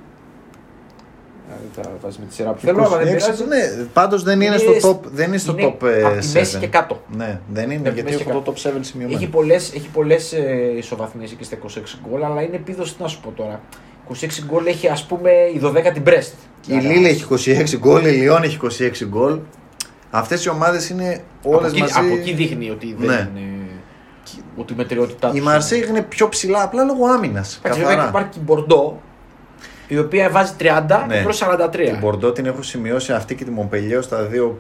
Α, 1.51 1.55
Δεν 1.75 1.85
θα 1.85 1.91
βάζει 2.03 2.17
με 2.21 2.27
τη 2.27 2.35
σειρά 2.35 2.51
που 2.53 2.61
θέλω, 2.61 2.83
αλλά 2.85 2.97
δεν 2.97 3.07
26, 3.07 3.19
πειράζει. 3.19 3.45
ναι, 3.45 3.85
πάντως 3.93 4.23
δεν 4.23 4.35
είναι, 4.41 4.45
Είναι 4.45 4.57
στο 4.57 4.73
σ- 4.73 4.87
top, 4.87 4.99
δεν 5.13 5.29
είναι 5.29 5.37
στο 5.39 5.53
είναι 5.59 5.75
top 5.81 5.87
ε, 5.87 6.03
από 6.05 6.19
τη 6.21 6.27
μέση 6.35 6.57
7. 6.57 6.61
και 6.61 6.67
κάτω. 6.67 7.03
Ναι, 7.17 7.41
δεν 7.53 7.65
είναι, 7.71 7.75
από 7.75 7.89
τη 7.89 7.95
γιατί 7.95 8.11
μέση 8.13 8.25
και 8.25 8.31
έχω 8.31 8.41
το 8.41 8.53
top 8.57 8.69
7 8.69 8.71
σημειωμένο. 8.81 9.19
Έχει 9.19 9.29
πολλές 9.31 9.73
έχει 9.75 9.89
πολλές, 9.93 10.33
ε, 10.33 10.73
ισοβαθμίες 10.77 11.33
εκεί 11.33 11.45
στα 11.45 11.57
26 11.57 11.81
γκολ, 12.09 12.25
αλλά 12.25 12.43
είναι 12.43 12.57
επίδοση, 12.57 12.95
τι 12.95 13.03
να 13.03 13.09
σου 13.09 13.21
πω 13.21 13.31
τώρα. 13.31 13.61
26 14.13 14.27
γκολ 14.47 14.67
έχει 14.67 14.89
ας 14.89 15.05
πούμε 15.05 15.31
η 15.31 15.61
12η 15.65 16.01
Μπρέστ. 16.03 16.33
Η 16.67 16.75
Λίλ 16.75 17.05
έχει 17.05 17.25
26 17.75 17.77
γκολ, 17.79 18.05
η 18.05 18.11
Λιόν 18.11 18.43
έχει 18.43 18.59
26 18.63 19.05
γκολ. 19.09 19.39
Αυτές 20.11 20.45
οι 20.45 20.49
ομάδες 20.49 20.89
είναι 20.89 21.23
από 21.45 21.57
όλες 21.57 21.71
εκεί, 21.71 21.81
μαζί... 21.81 21.93
από 21.97 22.15
εκεί 22.15 22.33
δείχνει 22.33 22.71
ότι 22.71 22.95
δεν 22.99 23.09
Ναι. 23.09 23.29
είναι. 23.41 23.49
Ότι 24.57 24.73
η 24.73 24.77
μετριότητά 24.77 25.29
Η 25.29 25.31
τους 25.31 25.41
Μαρσέη 25.41 25.85
είναι 25.89 26.03
πιο 26.03 26.29
ψηλά 26.29 26.63
απλά 26.63 26.85
λόγω 26.85 27.07
άμυνας. 27.07 27.57
Εντάξει, 27.63 27.79
βέβαια 27.81 27.95
και 27.95 28.01
Καθαρά. 28.01 28.09
υπάρχει 28.09 28.29
και 28.29 28.39
η 28.39 28.43
Μπορντό. 28.47 29.01
Η 29.89 29.99
οποία 29.99 30.31
βάζει 30.31 30.53
30 30.59 31.05
Ναι. 31.09 31.23
προς 31.23 31.39
43. 31.39 31.71
Την 31.91 31.99
Μπορντό 32.01 32.33
την 32.33 32.47
έχω 32.47 32.63
σημειώσει 32.63 33.13
αυτή 33.13 33.35
και 33.35 33.45
τη 33.45 33.51
Μομπελιέ 33.51 34.01
στα 34.01 34.23
δύο 34.23 34.59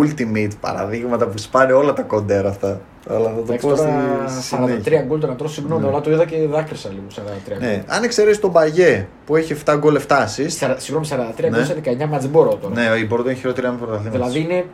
ultimate 0.00 0.50
παραδείγματα 0.60 1.26
που 1.26 1.38
σπάνε 1.38 1.72
όλα 1.72 1.92
τα 1.92 2.02
κοντέρ 2.02 2.46
αυτά. 2.46 2.80
Αλλά 3.08 3.28
θα 3.28 3.34
το 3.34 3.40
Εντάξει, 3.40 3.66
πω 3.66 3.74
τώρα 3.74 3.88
στη 4.28 4.54
43 4.56 4.68
συνέχεια. 4.68 5.02
γκολ 5.02 5.18
να 5.20 5.34
τρως 5.36 5.48
συγγνώμη, 5.48 5.82
Ναι. 5.82 5.88
αλλά 5.88 6.00
το 6.00 6.10
είδα 6.10 6.24
και 6.24 6.36
δάκρυσα 6.50 6.88
λίγο 6.88 7.02
43 7.08 7.58
γκολ. 7.58 7.68
Ναι. 7.68 7.82
Αν 7.86 8.02
εξαιρέσει 8.02 8.40
τον 8.40 8.50
Παγιέ 8.50 9.06
που 9.26 9.36
έχει 9.36 9.52
7 9.66 9.76
γκολ 9.78 9.96
7 9.96 10.16
assist. 10.16 10.46
Σαρα- 10.48 10.78
Συγγνώμη, 10.78 11.06
43 11.06 11.48
γκολ 11.48 11.58
Ναι. 11.60 11.64
σε 11.66 11.74
19 11.74 12.06
μάτς 12.06 12.22
δεν 12.22 12.30
μπορώ 12.30 12.54
τώρα. 12.54 12.74
Ναι, 12.74 12.98
η 12.98 13.06
Μπορντό 13.08 13.28
έχει 13.28 13.40
χειρότερη 13.40 13.66
άμυνα 13.66 13.84
πρωταθλήματος. 13.86 14.18
Δηλαδή 14.30 14.40
είναι 14.40 14.64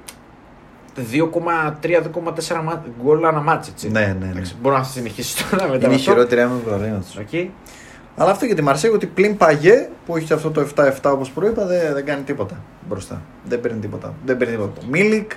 2,3-2,4 1.10 2.62
μά- 2.62 2.82
γκολ 3.02 3.24
ανά 3.24 3.40
μάτς, 3.40 3.68
έτσι. 3.68 3.90
Ναι, 3.90 4.00
ναι, 4.00 4.16
ναι. 4.20 4.30
Εντάξει, 4.30 4.54
Μπορώ 4.62 4.76
να 4.76 4.82
συνεχίσει 4.82 5.44
τώρα 5.50 5.68
μετά. 5.68 5.84
Είναι 5.84 5.94
η 5.94 5.96
αυτό. 5.96 6.10
χειρότερη 6.10 6.40
άμυνα 6.40 6.58
πρωταθλήματος. 6.60 7.04
Οκ. 7.20 7.50
Αλλά 8.18 8.30
αυτό 8.30 8.44
για 8.44 8.54
τη 8.54 8.62
Μαρσέιγ 8.62 8.92
ότι 8.92 9.06
πλην 9.06 9.36
Παγιέ 9.36 9.88
που 10.06 10.16
έχει 10.16 10.32
αυτό 10.32 10.50
το 10.50 10.68
7-7 10.76 10.90
όπως 11.04 11.30
προείπα 11.30 11.66
δεν, 11.66 11.92
δεν 11.94 12.04
κάνει 12.04 12.22
τίποτα 12.22 12.54
μπροστά. 12.88 13.22
Δεν 13.44 13.60
παίρνει 13.60 13.78
τίποτα. 13.78 14.14
Δεν 14.24 14.36
παίρνει 14.36 14.54
τίποτα. 14.54 14.80
Μίλικ 14.90 15.32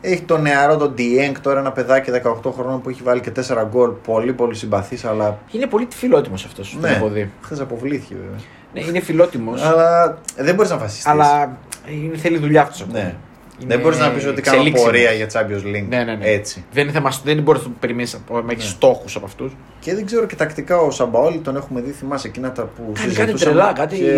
έχει 0.00 0.22
το 0.22 0.38
νεαρό 0.38 0.76
τον 0.76 0.92
Διέγκ 0.94 1.36
τώρα 1.40 1.60
ένα 1.60 1.72
παιδάκι 1.72 2.10
18 2.44 2.52
χρόνων 2.52 2.80
που 2.82 2.88
έχει 2.88 3.02
βάλει 3.02 3.20
και 3.20 3.32
4 3.48 3.66
γκολ. 3.70 3.90
Πολύ 3.90 4.32
πολύ 4.32 4.54
συμπαθής, 4.54 5.04
αλλά. 5.04 5.38
Είναι 5.50 5.66
πολύ 5.66 5.88
φιλότιμος 5.90 6.44
αυτός, 6.44 6.72
το 6.80 6.86
Ναι, 6.86 6.92
έχω 6.94 7.08
δει. 7.08 7.30
χθες 7.42 7.60
αποβλήθηκε 7.60 8.14
βέβαια. 8.14 8.38
Ναι, 8.74 8.80
είναι 8.80 9.00
φιλότιμος, 9.00 9.62
Αλλά 9.62 10.18
δεν 10.36 10.54
μπορείς 10.54 10.70
να 10.70 10.76
βασιστεί. 10.78 11.10
αλλά 11.10 11.56
είναι, 11.90 12.16
θέλει 12.16 12.38
δουλειά 12.38 12.62
αυτός 12.62 12.80
ακόμα. 12.82 12.98
Ναι. 12.98 13.14
Είναι 13.58 13.74
Δεν 13.74 13.80
μπορείς 13.82 13.98
να 13.98 14.10
πεις 14.10 14.26
ότι 14.26 14.42
κάνω 14.42 14.56
εξελίξιμος. 14.56 14.82
πορεία 14.82 15.10
για 15.12 15.26
Champions 15.32 15.66
League. 15.76 15.86
Ναι, 15.88 16.04
ναι, 16.04 16.14
ναι. 16.14 16.26
Έτσι. 16.30 16.64
Δεν, 16.72 16.82
είναι 16.82 16.92
θέμα, 16.92 17.12
δεν 17.24 17.42
μπορείς 17.42 17.62
να 17.62 17.68
το 17.68 17.74
περιμένεις 17.80 18.18
να 18.28 18.52
έχεις 18.52 18.64
Ναι. 18.64 18.70
στόχους 18.70 19.16
από 19.16 19.26
αυτούς. 19.26 19.56
Και 19.80 19.94
δεν 19.94 20.06
ξέρω 20.06 20.26
και 20.26 20.36
τακτικά 20.36 20.76
ο 20.78 20.90
Σαμπαόλη 20.90 21.38
τον 21.38 21.56
έχουμε 21.56 21.80
δει, 21.80 21.90
θυμάσαι 21.90 22.26
εκείνα 22.28 22.52
τα 22.52 22.62
που. 22.62 22.82
Κάνει 22.94 23.12
κάτι 23.12 23.30
συζητούσαμε 23.30 23.54
τρελά, 23.54 23.72
κάτι- 23.72 23.96
Και 23.96 24.12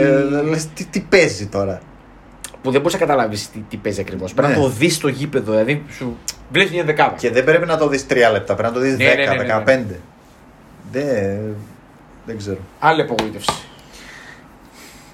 λες, 0.51 0.67
τι, 0.75 0.85
τι 0.85 1.01
παίζει 1.01 1.47
τώρα; 1.47 1.81
Που 2.63 2.71
δεν 2.71 2.81
μπορείς 2.81 2.93
να 2.93 3.07
καταλάβεις 3.07 3.51
τι, 3.51 3.59
τι 3.69 3.77
παίζει 3.77 4.01
ακριβώς. 4.01 4.35
Πρέπει 4.35 4.53
Ναι. 4.53 4.57
να 4.59 4.63
το 4.63 4.69
δεις 4.69 4.95
στο 4.95 5.09
γήπεδο. 5.09 5.51
Δηλαδή 5.51 5.83
σου 5.91 6.17
βλέπεις 6.53 6.73
μια 6.73 6.85
δεκάδα. 6.85 7.15
Και 7.19 7.31
δεν 7.31 7.45
πρέπει 7.45 7.67
να 7.67 7.77
το 7.77 7.89
δεις 7.89 8.07
3 8.07 8.31
λεπτά, 8.33 8.55
πρέπει 8.55 8.69
να 8.69 8.75
το 8.81 8.81
δεις 8.85 8.95
10, 8.95 8.99
Ναι, 8.99 9.05
ναι, 9.05 9.15
ναι, 9.15 9.43
ναι, 9.43 9.55
ναι. 9.55 9.63
15. 9.67 9.95
Δεν, 10.93 11.57
δεν 12.27 12.37
ξέρω. 12.39 12.59
Άλλη 12.79 13.01
απογοήτευση. 13.03 13.53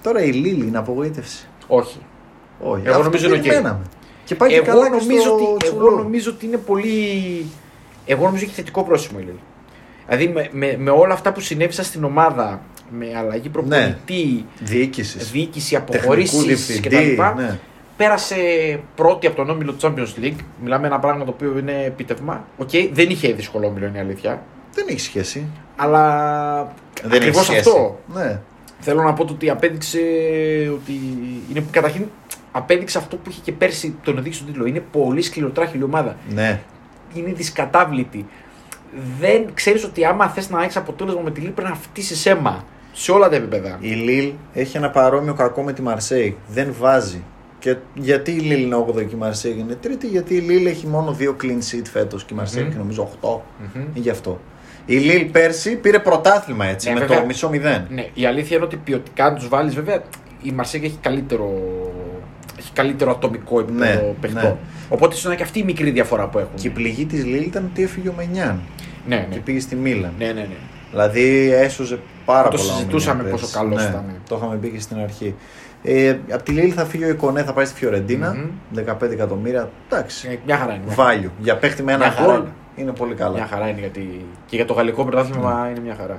Τώρα 0.03 0.23
η 0.23 0.31
Λιλ 0.33 0.67
είναι 0.67 0.79
απογοήτευση. 0.79 1.47
Όχι. 1.67 1.99
Όχι. 2.61 2.83
Εγώ 2.85 2.91
αυτό 2.91 3.03
νομίζω 3.05 3.27
είναι 3.35 3.37
οκ. 3.37 3.83
Περιμέναμε. 4.23 4.25
Και 4.25 4.35
πάει 4.35 4.49
και 4.49 4.55
Εγώ 4.57 4.65
καλά 4.65 4.85
και 4.85 5.05
νομίζω, 5.05 5.21
στο 5.23 5.33
ότι, 5.35 5.43
εγώ 5.45 5.57
Τσου 5.57 5.77
Λου. 5.77 5.97
νομίζω 6.03 6.31
ότι 6.31 6.47
είναι 6.47 6.57
πολύ. 6.57 6.93
Εγώ 8.07 8.25
νομίζω 8.25 8.45
έχει 8.45 8.55
θετικό 8.55 8.83
πρόσημο 8.83 9.19
η 9.23 9.25
Λιλ. 9.25 9.39
Δηλαδή 10.09 10.29
με, 10.29 10.49
με, 10.53 10.77
με 10.79 10.91
όλα 10.91 11.15
αυτά 11.15 11.33
που 11.33 11.41
συνέβησαν 11.41 11.85
στην 11.85 12.05
ομάδα, 12.05 12.61
με 12.91 13.07
αλλαγή 13.19 13.49
προπονητή, 13.49 14.47
Διοίκησης. 14.61 15.31
διοίκηση, 15.31 15.71
Τεχνικού 15.71 15.93
αποχωρήσεις 15.97 16.43
διευθυντή. 16.45 16.89
κτλ. 17.17 17.23
Ναι. 17.43 17.59
Πέρασε 17.97 18.37
πρώτη 18.95 19.27
από 19.27 19.37
τον 19.37 19.51
όμιλο 19.51 19.75
Champions 19.81 20.23
League. 20.23 20.37
Μιλάμε 20.63 20.87
ένα 20.87 20.99
πράγμα 20.99 21.25
το 21.25 21.31
οποίο 21.31 21.59
είναι 21.59 21.85
επίτευγμα. 21.85 22.45
Οκ, 22.57 22.71
δεν 22.93 23.11
είχε 23.11 23.33
δύσκολο 23.33 23.67
όμιλο, 23.67 23.87
είναι 23.87 23.99
η 23.99 24.01
αλήθεια. 24.01 24.43
Δεν 24.75 24.87
έχει 24.89 25.01
σχέση. 25.01 25.47
Αλλά 25.77 26.75
Δεν 27.03 27.11
έχει 27.11 27.17
ακριβώς 27.17 27.45
σχέση. 27.45 27.59
αυτό. 27.59 27.99
Ναι. 28.15 28.41
Θέλω 28.81 29.03
να 29.03 29.13
πω 29.13 29.25
το 29.25 29.33
ότι 29.33 29.51
απέδειξε 29.51 29.99
ότι. 30.75 30.93
Είναι, 31.51 31.65
καταρχήν 31.71 32.05
απέδειξε 32.53 32.99
αυτό 32.99 33.17
που 33.17 33.31
είχε 33.31 33.41
και 33.45 33.53
πέρσι 33.53 33.95
τον 34.05 34.19
οδήγησε 34.19 34.41
στον 34.41 34.53
τίτλο. 34.53 34.67
Είναι 34.69 34.83
πολύ 34.93 35.23
σκληροτράχηλη 35.23 35.83
ομάδα. 35.83 36.17
ναι. 36.35 36.61
Είναι 37.15 37.33
δυσκατάβλητη. 37.33 38.27
Δεν 39.21 39.45
ξέρεις 39.55 39.85
ότι 39.85 40.05
άμα 40.05 40.29
θες 40.29 40.51
να 40.51 40.63
έχεις 40.63 40.77
αποτέλεσμα 40.77 41.21
με 41.21 41.31
τη 41.31 41.41
Λίλ 41.41 41.51
πρέπει 41.51 41.69
να 41.71 41.77
φτύσεις 41.77 42.27
αίμα. 42.27 42.65
Σε 42.93 43.13
όλα 43.13 43.29
τα 43.29 43.37
επίπεδα. 43.37 43.77
Η 43.81 43.89
Λίλ 43.89 44.33
έχει 44.53 44.77
ένα 44.77 44.91
παρόμοιο 44.91 45.35
κακό 45.35 45.63
με 45.63 45.73
τη 45.73 45.83
Μαρσέη. 45.83 46.37
Δεν 46.49 46.75
βάζει. 46.79 47.23
Και 47.59 47.77
γιατί 47.95 48.31
η 48.31 48.39
Λίλ 48.39 48.63
είναι 48.63 48.77
8η 48.89 48.95
και 49.07 49.15
η 49.15 49.19
Μαρσέη 49.19 49.57
είναι 49.59 49.75
τρίτη, 49.75 50.07
γιατί 50.07 50.35
η 50.35 50.39
Λίλ 50.41 50.67
έχει 50.67 50.87
μόνο 50.87 51.13
δύο 51.13 51.37
clean 51.43 51.47
sheet 51.77 51.85
φέτος 51.93 52.25
και 52.25 52.35
η 52.35 52.37
Μαρσέη 52.37 52.63
Μμμ. 52.63 52.69
έχει 52.69 52.79
νομίζω 52.79 53.11
8. 53.23 53.41
Μμμ. 53.75 53.85
Γι' 53.95 54.11
αυτό. 54.11 54.41
Η 54.87 54.97
Λίλ 54.97 55.25
πέρσι 55.25 55.77
πήρε 55.77 55.99
πρωτάθλημα 55.99 56.65
έτσι, 56.67 56.89
Ναι, 56.89 56.95
με 56.95 57.01
βέβαια. 57.01 57.21
το 57.21 57.27
μισό 57.27 57.49
μηδέν. 57.49 57.87
Ναι, 57.91 58.07
η 58.15 58.27
αλήθεια 58.27 58.57
είναι 58.57 58.65
ότι 58.65 58.77
ποιοτικά 58.77 59.25
αν 59.25 59.35
τους 59.35 59.49
βάλεις, 59.49 59.75
βέβαια 59.75 60.03
η 60.43 60.51
Μαρσέγγ 60.53 60.85
έχει 60.85 60.99
καλύτερο, 61.01 61.51
έχει 62.59 62.73
καλύτερο 62.73 63.11
ατομικό 63.11 63.61
επίπεδο 63.61 63.85
Ναι, 63.85 64.15
παιχτό. 64.21 64.41
ναι. 64.41 64.57
Οπότε 64.89 65.13
ίσως 65.15 65.25
είναι 65.25 65.35
και 65.35 65.43
αυτή 65.43 65.59
η 65.59 65.63
μικρή 65.63 65.91
διαφορά 65.91 66.29
που 66.29 66.39
έχουν. 66.39 66.55
Και 66.55 66.67
η 66.67 66.71
πληγή 66.71 67.05
της 67.07 67.25
Λίλ 67.25 67.43
ήταν 67.43 67.69
ότι 67.73 67.83
έφυγε 67.83 68.09
ο 68.09 68.13
Μενιάν 68.17 68.61
Ναι, 69.07 69.17
και 69.31 69.35
ναι. 69.37 69.41
πήγε 69.41 69.61
στη 69.61 69.77
Μίλαν. 69.77 70.13
ναι, 70.19 70.27
ναι, 70.27 70.33
ναι. 70.33 70.47
Δηλαδή 70.91 71.51
έσωζε 71.53 71.99
πάρα 72.25 72.49
Το 72.49 72.57
πολλά. 72.57 72.71
ο 72.71 72.75
συζητούσαμε 72.75 73.17
Μενιάν 73.23 73.33
πόσο 73.41 73.53
πέρσι. 73.53 73.59
καλός 73.69 73.83
ναι, 73.83 73.89
ήταν. 73.91 74.05
Το 74.29 74.37
είχαμε 74.37 74.57
πει 74.57 74.69
και 74.69 74.81
στην 74.81 74.97
αρχή. 74.99 75.35
Ε, 75.83 76.17
από 76.33 76.43
τη 76.43 76.53
Λίλ 76.53 76.73
θα 76.77 76.85
φύγει 76.85 77.05
ο 77.05 77.09
Ικονέ, 77.09 77.43
θα 77.43 77.53
πάει 77.53 77.65
στη 77.65 77.75
Φιωρεντίνα. 77.79 78.35
Μμμ. 78.35 78.85
15 79.03 79.11
εκατομμύρια. 79.11 79.71
Εντάξει. 79.89 80.29
Ε, 80.31 80.37
Μια 80.47 80.57
χαρά 80.57 80.73
είναι. 80.75 80.83
Μια, 80.87 80.97
Value. 80.97 81.31
Για 81.39 81.57
παίχτη 81.57 81.83
με 81.83 81.93
ένα 81.93 82.05
Μια 82.07 82.15
χαρά 82.15 82.27
γκολ 82.33 82.41
είναι. 82.41 82.49
είναι 82.77 82.93
πολύ 82.93 83.15
καλά. 83.15 83.35
μια 83.35 83.47
χαρά 83.47 83.69
είναι 83.69 83.79
γιατί. 83.81 84.25
και 84.47 84.57
για 84.57 84.65
το 84.65 84.73
γαλλικό 84.73 85.05
πρωτάθλημα 85.05 85.67
είναι 85.71 85.81
μια 85.81 85.97
χαρά. 86.01 86.19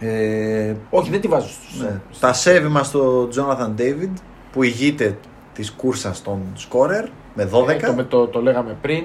Ε, 0.00 0.74
Όχι, 0.90 1.10
δεν 1.10 1.20
τη 1.20 1.28
βάζω 1.28 1.48
στους. 1.48 1.80
ναι. 1.82 2.00
Τα 2.20 2.32
σέβη 2.32 2.68
μας 2.68 2.86
στο 2.86 3.28
Jonathan 3.36 3.80
David 3.80 4.10
που 4.52 4.62
ηγείται 4.62 5.16
της 5.54 5.70
κούρσας 5.70 6.22
των 6.22 6.38
σκόρερ 6.54 7.04
με 7.34 7.48
12. 7.52 7.68
Ε, 7.68 7.74
το, 7.76 7.92
με 7.92 8.02
το, 8.02 8.26
το 8.26 8.42
λέγαμε 8.42 8.76
πριν. 8.82 9.04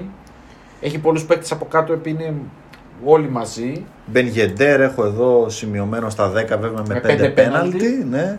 Έχει 0.80 0.98
πολλούς 0.98 1.24
παίκτες 1.24 1.52
από 1.52 1.64
κάτω 1.64 1.92
επειδή 1.92 2.22
είναι 2.24 2.34
όλοι 3.04 3.28
μαζί. 3.30 3.84
Μπεν 4.06 4.26
Γεντέρ 4.26 4.80
έχω 4.80 5.04
εδώ 5.04 5.48
σημειωμένο 5.48 6.10
στα 6.10 6.30
10 6.30 6.32
βέβαια 6.32 6.70
με, 6.70 6.82
Με 6.88 6.98
5 6.98 7.02
πέντε 7.02 7.28
πέναλτι. 7.28 8.06
Ναι. 8.10 8.38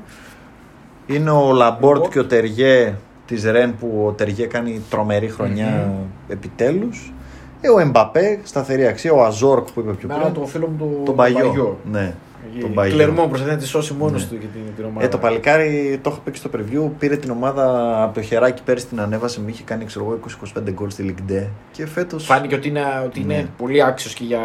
Είναι 1.08 1.30
ο 1.30 1.52
Λαμπόρντ 1.52 1.58
Λαμπόρντ. 1.58 2.12
και 2.12 2.20
ο 2.20 2.26
Τεριέ 2.26 2.96
της 3.26 3.44
Ρεν 3.44 3.76
που 3.80 4.04
ο 4.08 4.12
Τεριέ 4.12 4.46
κάνει 4.46 4.82
τρομερή 4.90 5.28
χρονιά 5.30 5.68
Μμμ. 5.88 6.06
επιτέλους. 6.28 7.14
Ε, 7.62 7.70
ο 7.70 7.80
Εμπαπέ, 7.80 8.40
σταθερή 8.44 8.88
αξία. 8.88 9.14
Ο 9.14 9.24
Αζόρκ 9.24 9.68
που 9.72 9.80
είπε 9.80 9.92
πιο 9.94 10.08
Με 10.08 10.16
πριν. 10.16 10.34
το 10.34 10.46
φίλο 10.46 10.68
μου 10.68 10.78
το, 10.78 11.04
τον 11.06 11.14
Μπαγιό. 11.16 11.78
Ναι, 11.92 12.16
τον 12.62 12.70
Μπαγιό. 12.70 12.94
Κλερμό 12.96 13.28
προσπαθεί 13.28 13.52
να 13.52 13.58
τη 13.58 13.68
σώσει 13.68 13.94
μόνος 13.94 14.22
Ναι. 14.24 14.28
του 14.30 14.36
για 14.40 14.48
την, 14.48 14.62
την 14.76 14.86
ομάδα. 14.86 15.06
Ε, 15.06 15.10
το 15.10 15.18
παλικάρι 15.18 16.00
το 16.04 16.10
έχω 16.10 16.20
πει 16.24 16.32
και 16.32 16.38
στο 16.38 16.50
preview. 16.56 16.90
Πήρε 17.00 17.16
την 17.16 17.30
ομάδα 17.32 17.64
από 18.04 18.14
το 18.14 18.22
χεράκι 18.22 18.62
πέρσι 18.66 18.86
την 18.88 19.00
ανέβασε. 19.00 19.42
Μου 19.42 19.48
είχε 19.48 19.64
κάνει 19.64 19.86
ξέρω 19.86 20.06
εγώ 20.06 20.20
20-25 20.60 20.72
γκολ 20.72 20.90
στη 20.90 21.16
Ligue 21.28 21.32
2. 21.32 21.48
Και 21.72 21.88
φέτο. 21.88 22.20
Φάνηκε 22.20 22.56
ότι 22.56 22.68
είναι, 22.68 22.82
ότι 23.06 23.20
είναι 23.20 23.36
Ναι. 23.36 23.46
πολύ 23.58 23.84
άξιος 23.84 24.14
και 24.14 24.24
για. 24.24 24.40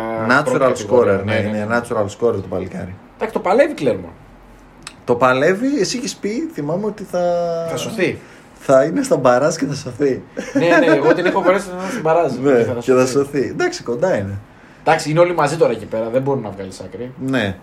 πρώτη 0.44 0.58
Natural 0.58 0.58
κατηγορία. 0.68 1.20
scorer. 1.20 1.24
Ναι, 1.24 1.34
είναι 1.34 1.66
natural 1.70 2.04
scorer 2.04 2.34
το 2.34 2.44
παλικάρι. 2.48 2.94
Εντάξει, 3.14 3.34
το 3.34 3.40
παλεύει 3.40 3.74
Κλέρμο. 3.74 4.12
Το 5.04 5.14
παλεύει, 5.14 5.80
εσύ 5.80 5.96
έχεις 5.98 6.16
πει, 6.16 6.48
θυμάμαι 6.52 6.86
ότι 6.86 7.02
θα. 7.10 7.20
Θα 7.70 7.76
σωθεί. 7.76 8.18
Θα 8.64 8.84
είναι 8.84 9.02
στα 9.02 9.16
μπαράζ 9.16 9.54
και 9.54 9.66
θα 9.66 9.74
σωθεί. 9.74 10.22
ναι, 10.54 10.86
ναι, 10.86 10.94
εγώ 10.96 11.14
την 11.14 11.26
έχω 11.26 11.40
περάσει 11.40 11.66
να 11.82 11.88
την 11.94 12.02
παράζει. 12.02 12.38
ναι, 12.40 12.64
και 12.80 12.92
θα 12.92 13.06
σωθεί. 13.06 13.48
Εντάξει, 13.50 13.82
κοντά 13.82 14.16
είναι. 14.16 14.38
Εντάξει, 14.84 15.10
είναι 15.10 15.20
όλοι 15.20 15.34
μαζί 15.34 15.56
τώρα 15.56 15.72
εκεί 15.72 15.84
πέρα, 15.84 16.08
δεν 16.08 16.22
μπορεί 16.22 16.40
να 16.40 16.50
βγάλεις 16.50 16.80
άκρη. 16.80 17.12
Ναι. 17.26 17.56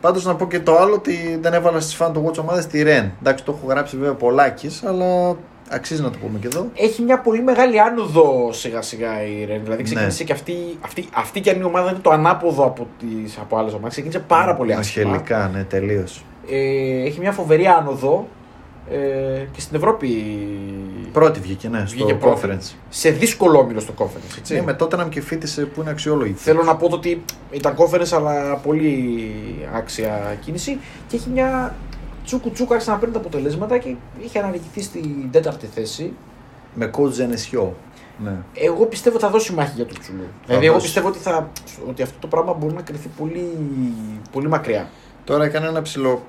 Πάντως 0.00 0.24
να 0.24 0.34
πω 0.34 0.46
και 0.46 0.60
το 0.60 0.76
άλλο 0.76 0.94
ότι 0.94 1.38
δεν 1.40 1.52
έβαλα 1.52 1.80
στις 1.80 1.94
φαν 1.94 2.12
του 2.12 2.26
Watch 2.26 2.38
ομάδες 2.40 2.66
τη 2.66 2.82
Ρεν. 2.82 3.12
Εντάξει, 3.20 3.44
το 3.44 3.54
έχω 3.58 3.66
γράψει 3.72 3.96
βέβαια 3.96 4.14
πολλάκις, 4.14 4.82
αλλά 4.84 5.36
αξίζει 5.68 6.02
να 6.02 6.10
το 6.10 6.18
πούμε 6.18 6.38
και 6.38 6.46
εδώ. 6.46 6.66
Έχει 6.74 7.02
μια 7.02 7.20
πολύ 7.20 7.42
μεγάλη 7.42 7.80
άνοδο 7.80 8.48
σιγά 8.52 8.82
σιγά 8.82 9.22
η 9.26 9.44
Ρεν. 9.44 9.60
Δηλαδή 9.64 9.82
ξεκίνησε 9.82 10.18
Ναι. 10.22 10.24
και 10.26 10.32
αυτή, 10.32 10.54
αυτή, 10.80 11.08
αυτή 11.14 11.40
και 11.40 11.50
αν 11.50 11.60
η 11.60 11.64
ομάδα 11.64 11.90
είναι 11.90 11.98
το 12.02 12.10
ανάποδο 12.10 12.64
από, 12.64 12.86
τις, 12.98 13.38
από 13.40 13.56
άλλες 13.56 13.72
ομάδες. 13.72 13.90
Ξεκίνησε 13.90 14.18
πάρα 14.18 14.54
πολύ 14.54 14.74
άσχημα. 14.74 15.10
Αρχελικά, 15.10 15.50
ναι, 15.54 15.62
τελείως. 15.64 16.24
Ε, 16.50 17.06
έχει 17.06 17.20
μια 17.20 17.32
φοβερή 17.32 17.66
άνοδο 17.66 18.28
ε, 18.90 19.46
και 19.52 19.60
στην 19.60 19.76
Ευρώπη. 19.76 20.08
Πρώτη 21.12 21.40
βγήκε, 21.40 21.68
ναι, 21.68 21.78
στο 21.86 21.96
Βγήκε 21.96 22.14
πρώτη. 22.14 22.40
conference. 22.44 22.74
Σε 22.88 23.10
δύσκολο 23.10 23.58
όμιλο 23.58 23.80
στο 23.80 23.92
conference. 23.98 24.38
Έτσι. 24.38 24.54
Ναι, 24.54 24.62
με 24.62 24.72
τότε 24.72 24.96
να 24.96 25.04
και 25.04 25.20
φίτησε 25.20 25.64
που 25.64 25.80
είναι 25.80 25.90
αξιόλογη. 25.90 26.32
Θέλω 26.32 26.62
να 26.62 26.76
πω 26.76 26.88
το 26.88 26.96
ότι 26.96 27.22
ήταν 27.50 27.76
conference 27.76 28.12
αλλά 28.12 28.56
πολύ 28.56 29.12
άξια 29.74 30.38
κίνηση 30.40 30.78
και 31.08 31.16
έχει 31.16 31.28
μια 31.30 31.74
τσούκου 32.24 32.50
τσούκου 32.50 32.72
άρχισε 32.72 32.90
να 32.90 32.96
παίρνει 32.96 33.14
τα 33.14 33.20
αποτελέσματα 33.20 33.78
και 33.78 33.94
είχε 34.24 34.38
αναρριχηθεί 34.38 34.82
στην 34.82 35.30
τέταρτη 35.30 35.66
θέση. 35.74 36.12
Με 36.74 36.90
coach 36.96 37.10
Ζενεσιό. 37.10 37.76
Ναι. 38.24 38.36
Εγώ 38.54 38.86
πιστεύω 38.86 39.16
ότι 39.16 39.24
θα 39.24 39.30
δώσει 39.30 39.52
μάχη 39.52 39.72
για 39.76 39.86
το 39.86 39.94
Τσουλού. 40.00 40.24
Δηλαδή, 40.46 40.64
εγώ 40.64 40.74
δώσει. 40.74 40.86
πιστεύω 40.86 41.08
ότι, 41.08 41.18
θα, 41.18 41.50
ότι 41.88 42.02
αυτό 42.02 42.16
το 42.20 42.26
πράγμα 42.26 42.52
μπορεί 42.52 42.74
να 42.74 42.82
κρυθεί 42.82 43.08
πολύ, 43.18 43.56
πολύ 44.32 44.48
μακριά. 44.48 44.88
Τώρα 45.24 45.44
έκανε 45.44 45.66
ένα 45.66 45.82
ψηλό 45.82 46.22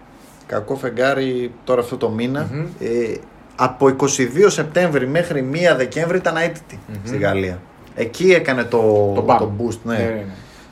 κακό 0.52 0.76
φεγγάρι 0.76 1.52
τώρα 1.64 1.82
αυτό 1.82 1.98
το 1.98 2.10
μήνα. 2.10 2.50
Μμμ. 2.54 2.66
Ε, 2.80 3.14
από 3.56 3.96
22 4.00 4.08
Σεπτέμβρη 4.48 5.08
μέχρι 5.08 5.50
1 5.54 5.56
Δεκέμβρη 5.78 6.18
ήταν 6.18 6.36
αίτητη 6.38 6.80
Μμμ. 6.88 6.96
στη 7.04 7.18
Γαλλία. 7.18 7.62
Εκεί 7.96 8.32
έκανε 8.32 8.64
το, 8.64 9.12
Το 9.16 9.22
μπαμ. 9.22 9.38
το 9.38 9.52
boost, 9.60 9.78
ναι, 9.84 9.94
Ναι, 9.98 10.04
ναι, 10.04 10.10
ναι. 10.10 10.26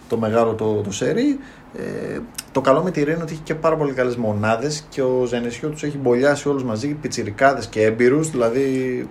το 0.10 0.18
μεγάλο 0.18 0.54
το, 0.54 0.74
το 0.82 0.92
σερί. 0.92 1.40
Ε, 1.78 2.20
το 2.52 2.62
καλό 2.62 2.84
με 2.84 2.92
τη 2.92 3.04
Ρέν 3.04 3.14
είναι 3.14 3.24
ότι 3.24 3.34
έχει 3.34 3.42
και 3.42 3.56
πάρα 3.56 3.76
πολύ 3.76 3.94
καλές 3.94 4.16
μονάδες 4.16 4.86
και 4.90 5.02
ο 5.02 5.26
Ζενεσιό 5.26 5.70
τους 5.70 5.84
έχει 5.84 5.98
μπολιάσει 5.98 6.50
όλους 6.50 6.64
μαζί, 6.64 6.88
πιτσιρικάδες 6.88 7.68
και 7.68 7.84
έμπειρους. 7.84 8.30
Δηλαδή. 8.30 9.08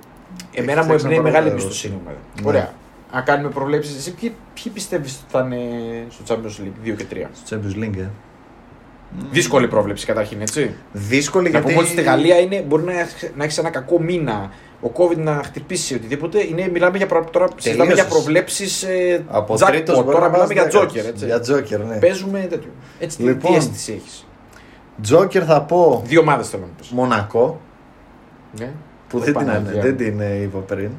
Εμένα 0.52 0.80
έχει 0.80 0.90
μου 0.90 0.98
φτιάξει 0.98 1.04
εμπνέει 1.04 1.18
ένα 1.18 1.22
μεγάλη 1.28 1.44
πάρα 1.44 1.56
εμπιστοσύνη. 1.56 1.94
μου. 1.94 2.10
Ναι. 2.42 2.48
Ωραία. 2.48 2.72
Αν 3.12 3.24
κάνουμε 3.24 3.48
προβλέψεις, 3.48 3.96
εσύ 3.96 4.14
ποιοι, 4.14 4.34
ποιοι 4.54 4.72
πιστεύεις 4.72 5.12
ότι 5.14 5.24
θα 5.32 5.40
είναι 5.40 5.58
στο 6.08 6.34
Champions 6.34 6.62
League 6.62 6.88
2 6.88 6.94
και 6.96 7.04
3. 7.12 7.26
Στο 7.44 7.56
Champions 7.56 7.84
League, 7.84 7.98
ε. 7.98 8.08
Δύσκολη 9.30 9.68
πρόβλεψη 9.68 10.06
καταρχήν, 10.06 10.40
έτσι. 10.40 10.74
Δύσκολη 10.92 11.44
Να 11.44 11.50
γιατί. 11.50 11.66
πούμε 11.66 11.78
ότι 11.78 11.88
στη 11.88 12.02
Γαλλία 12.02 12.36
είναι, 12.40 12.64
μπορεί 12.68 12.82
να, 12.82 13.00
έχ- 13.00 13.36
να 13.36 13.44
έχεις 13.44 13.58
ένα 13.58 13.70
κακό 13.70 14.00
μήνα. 14.00 14.50
Ο 14.80 14.90
COVID 14.96 15.16
να 15.16 15.40
χτυπήσει 15.44 15.94
οτιδήποτε. 15.94 16.46
Είναι, 16.46 16.68
μιλάμε 16.72 16.96
για, 16.96 17.06
προ, 17.06 17.24
τώρα 17.30 17.48
συζητάμε 17.56 17.92
για 17.92 18.06
προβλέψεις. 18.06 18.82
Ε, 18.82 19.24
Από 19.28 19.54
jackpot. 19.54 19.66
τρίτος 19.66 19.96
μπορεί 19.96 20.10
Τώρα 20.16 20.20
να 20.26 20.30
μιλάμε 20.30 20.52
για 20.52 20.62
πας 20.62 20.72
τζόκερ. 20.72 20.90
δέκατος. 20.92 21.10
Έτσι. 21.12 21.24
Για 21.24 21.40
τζόκερ, 21.40 21.80
ναι. 21.84 21.96
Παίζουμε 21.96 22.38
τέτοιο. 22.50 22.70
Έτσι, 22.98 23.16
τι- 23.16 23.22
Λοιπόν. 23.22 23.50
τι 23.50 23.56
αίσθηση 23.56 23.92
έχεις; 23.92 24.26
Τζόκερ 25.02 25.42
θα 25.46 25.62
πω 25.62 26.02
Δύο 26.06 26.20
ομάδες 26.20 26.48
θέλω 26.48 26.62
να 26.62 26.68
πεις. 26.78 26.88
Μονακό. 26.90 27.60
Ναι. 28.58 28.70
Που 29.08 29.18
δεν 29.18 29.24
την, 29.26 29.34
Παναγία 29.46 29.80
δεν 29.82 29.90
μου. 29.90 29.96
την 29.96 30.20
ε, 30.20 30.34
είπα 30.42 30.58
πριν. 30.58 30.90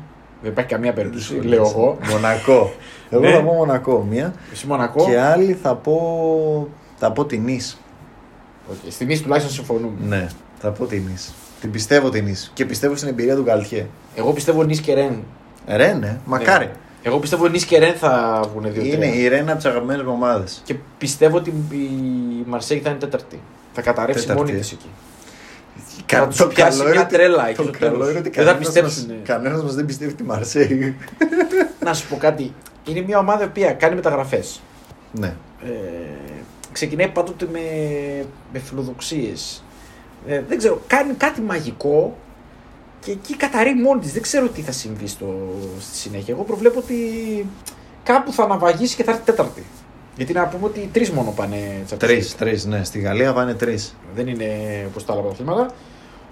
Δεν 0.42 0.52
υπάρχει 0.52 0.70
καμία 0.70 0.94
περίπτωση. 0.94 1.34
Λέω 1.42 1.62
εγώ. 1.62 1.98
Μονακό. 2.10 2.72
Εγώ 3.10 3.22
Ναι. 3.22 3.32
θα 3.32 3.42
πω 3.44 3.52
Μονακό 3.54 4.06
μία. 4.10 4.34
Εσύ 4.52 4.68
Μονακό. 4.68 5.06
Και 5.06 5.20
άλλη 5.20 5.58
θα 5.62 5.76
πω. 5.76 6.68
Θα 6.98 7.12
πω 7.12 7.26
την 7.26 7.48
Νις. 7.48 7.80
Οκ, 8.72 8.92
Στη 8.92 9.06
Νίση 9.06 9.22
τουλάχιστον 9.22 9.54
συμφωνούμε. 9.54 9.98
Ναι, 10.08 10.28
θα 10.60 10.70
πω 10.72 10.86
την 10.86 11.04
Ις. 11.14 11.34
Την 11.62 11.72
πιστεύω 11.72 12.10
την 12.10 12.28
Ις. 12.28 12.52
Και 12.54 12.66
πιστεύω 12.66 12.96
στην 12.96 13.10
εμπειρία 13.10 13.36
του 13.36 13.42
Γκαλτιέ. 13.44 13.86
Εγώ 14.16 14.32
πιστεύω 14.34 14.64
Νίς 14.64 14.80
και 14.82 14.94
Ρεν. 14.94 15.24
Ρε, 15.68 15.94
ναι, 15.94 16.18
μακάρι. 16.26 16.66
Ναι. 16.66 16.72
Εγώ 17.04 17.20
πιστεύω 17.20 17.48
Νίς 17.48 17.66
και 17.66 17.78
Ρεν 17.80 17.94
θα 17.94 18.42
βγουν 18.52 18.74
δύο 18.74 18.84
Είναι 18.94 19.06
η 19.08 19.28
Ρένα 19.28 19.52
από 19.52 19.62
τις 19.62 19.66
αγαπημένες 19.70 20.04
μου 20.06 20.12
ομάδες. 20.12 20.62
Και 20.66 20.76
πιστεύω 20.98 21.38
ότι 21.38 21.50
η 21.72 21.90
Μαρσέη 22.46 22.80
θα 22.80 22.90
είναι 22.90 23.00
τέταρτη. 23.00 23.40
Θα 23.74 23.82
καταρρεύσει 23.82 24.26
Τέταρτη. 24.26 24.44
μόνη 24.52 24.60
της 24.60 24.72
εκεί. 24.72 24.90
Θα 26.06 26.28
τους 26.28 26.48
πιάσει 26.48 26.84
μια 26.90 27.06
τρέλα 27.06 27.48
εκεί 27.48 27.56
Το 27.56 27.64
στο 27.64 27.72
καλό 27.80 27.92
τέλος. 27.92 28.10
είναι 28.10 28.20
ότι 28.20 28.30
Δεν 28.30 28.46
θα 28.46 28.52
κανένας 28.52 28.66
πιστέψουν. 28.68 29.06
μας- 29.08 29.18
κανένας 29.28 29.64
μας 29.64 29.76
δεν 29.76 29.86
πιστεύει 29.86 30.14
τη 30.14 30.24
Μαρσέη. 30.24 30.96
Να 31.86 31.94
σου 31.94 32.08
πω 32.08 32.16
κάτι. 32.18 32.54
Είναι 32.86 33.02
μια 33.02 33.18
ομάδα 33.20 33.44
η 33.44 33.46
οποία 33.46 33.72
κάνει 33.74 33.96
μεταγραφές. 33.96 34.60
ναι. 35.12 35.34
Ε, 35.66 35.70
ξεκινάει 36.72 37.08
πάντοτε 37.08 37.48
με, 37.52 37.60
με 38.54 38.60
φιλοδοξίες. 38.60 39.64
Ε, 40.28 40.42
δεν 40.48 40.58
ξέρω, 40.58 40.82
κάνει 40.88 41.14
κάτι 41.14 41.42
μαγικό 41.42 42.18
και 43.00 43.12
εκεί 43.12 43.36
καταρρεί 43.36 43.76
μόνη 43.76 44.02
της. 44.02 44.14
Δεν 44.14 44.22
ξέρω 44.22 44.48
τι 44.48 44.62
θα 44.62 44.72
συμβεί 44.72 45.08
στο, 45.08 45.36
στη 45.80 45.98
συνέχεια. 45.98 46.34
Εγώ 46.34 46.44
προβλέπω 46.44 46.80
ότι 46.80 46.96
κάπου 48.04 48.34
θα 48.34 48.44
αναβαγίσει 48.44 48.96
και 48.96 49.04
θα 49.04 49.12
έρθει 49.12 49.24
τέταρτη. 49.24 49.64
Γιατί 50.18 50.34
να 50.34 50.46
πούμε 50.48 50.66
ότι 50.66 50.90
τρεις 50.94 51.10
μόνο 51.12 51.32
πάνε 51.32 51.84
Champions 51.90 51.98
Τρεις, 52.00 52.32
League. 52.32 52.36
τρεις, 52.38 52.66
ναι. 52.66 52.84
Στη 52.84 53.00
Γαλλία 53.00 53.34
πάνε 53.34 53.54
τρεις. 53.54 53.96
Δεν 54.16 54.28
είναι 54.28 54.48
όπως 54.90 55.06
τα 55.06 55.14
άλλα 55.14 55.22
πρωταθλήματα. 55.22 55.74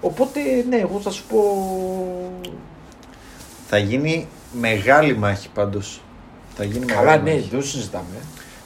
Οπότε, 0.00 0.40
ναι, 0.68 0.76
εγώ 0.76 1.00
θα 1.00 1.10
σου 1.10 1.24
πω. 1.28 1.42
Θα 3.68 3.78
γίνει 3.78 4.26
μεγάλη 4.52 5.16
μάχη 5.16 5.48
πάντως. 5.54 6.02
Θα 6.56 6.64
γίνει 6.64 6.86
Καλά, 6.86 7.00
μεγάλη 7.00 7.22
ναι, 7.22 7.30
μάχη. 7.34 7.48
δεν 7.50 7.60
το 7.60 7.66
συζητάμε. 7.66 8.16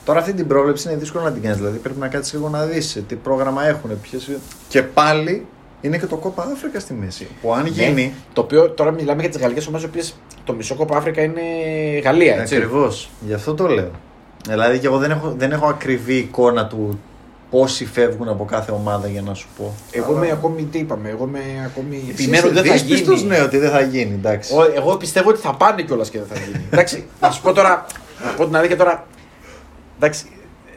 Τώρα 0.04 0.18
αυτή 0.18 0.32
την 0.32 0.46
πρόβλεψη 0.46 0.88
είναι 0.88 0.98
δύσκολο 0.98 1.24
να 1.24 1.32
την 1.32 1.42
κάνεις. 1.42 1.56
Δηλαδή 1.56 1.78
πρέπει 1.78 1.98
να 1.98 2.08
κάτσεις 2.08 2.32
λίγο 2.32 2.48
να 2.48 2.64
δεις 2.64 3.02
τι 3.08 3.14
πρόγραμμα 3.14 3.66
έχουν. 3.66 4.00
Ποιες... 4.00 4.30
Και 4.68 4.82
πάλι 4.82 5.46
είναι 5.80 5.98
και 5.98 6.06
το 6.06 6.16
κόπα 6.16 6.42
Αφρικα 6.52 6.80
στη 6.80 6.92
μέση. 6.94 7.26
Που 7.42 7.54
αν 7.54 7.66
γίνει. 7.66 7.92
Ναι, 8.04 8.12
το 8.32 8.40
οποίο 8.40 8.70
τώρα 8.70 8.90
μιλάμε 8.90 9.20
για 9.20 9.30
τις 9.30 9.40
γαλλικές 9.40 9.66
ομάδες, 9.66 9.86
οι 9.86 9.88
οποίες 9.90 10.14
το 10.44 10.52
μισό 10.52 10.74
κόπα 10.74 10.96
Αφρικα 10.96 11.22
είναι 11.22 11.40
Γαλλία, 12.04 12.36
έτσι. 12.40 12.56
Ακριβώς. 12.56 13.10
Γι' 13.26 13.32
αυτό 13.34 13.54
το 13.54 13.66
λέω. 13.66 13.90
Δηλαδή 14.48 14.78
και 14.78 14.86
εγώ 14.86 14.98
δεν 14.98 15.10
έχω, 15.10 15.34
δεν 15.38 15.52
έχω 15.52 15.66
ακριβή 15.66 16.14
εικόνα 16.16 16.66
του 16.66 17.00
πόσοι 17.50 17.86
φεύγουν 17.86 18.28
από 18.28 18.44
κάθε 18.44 18.72
ομάδα 18.72 19.08
για 19.08 19.22
να 19.22 19.34
σου 19.34 19.48
πω. 19.56 19.74
Εγώ 19.90 20.06
Αλλά- 20.14 20.24
είμαι 20.24 20.32
ακόμη, 20.32 20.62
τι 20.62 20.78
είπαμε, 20.78 21.08
εγώ 21.08 21.24
είμαι 21.28 21.40
ακόμη. 21.66 21.96
Εσύ 21.96 22.10
Επιμένω 22.10 22.46
ότι 22.46 22.52
είσαι 22.54 22.62
δεν 22.62 22.72
θα 22.72 22.84
δύσπιστος, 22.84 23.18
γίνει. 23.20 23.28
ναι, 23.36 23.40
ότι 23.42 23.58
δεν 23.58 23.70
θα 23.70 23.80
γίνει. 23.80 24.12
Εντάξει. 24.14 24.54
Ο- 24.54 24.72
Εγώ 24.76 24.96
πιστεύω 24.96 25.30
ότι 25.30 25.40
θα 25.40 25.54
πάνε 25.54 25.82
κιόλας 25.82 26.10
και 26.10 26.18
δεν 26.18 26.26
θα 26.36 26.44
γίνει. 26.44 26.64
Εντάξει, 26.70 27.06
να 27.20 27.30
σου 27.30 27.42
πω 27.42 27.52
τώρα. 27.52 27.86
Να 28.26 28.30
πω 28.32 28.44
την 28.44 28.56
αλήθεια 28.56 28.76
τώρα. 28.76 29.06
Εντάξει, 30.02 30.24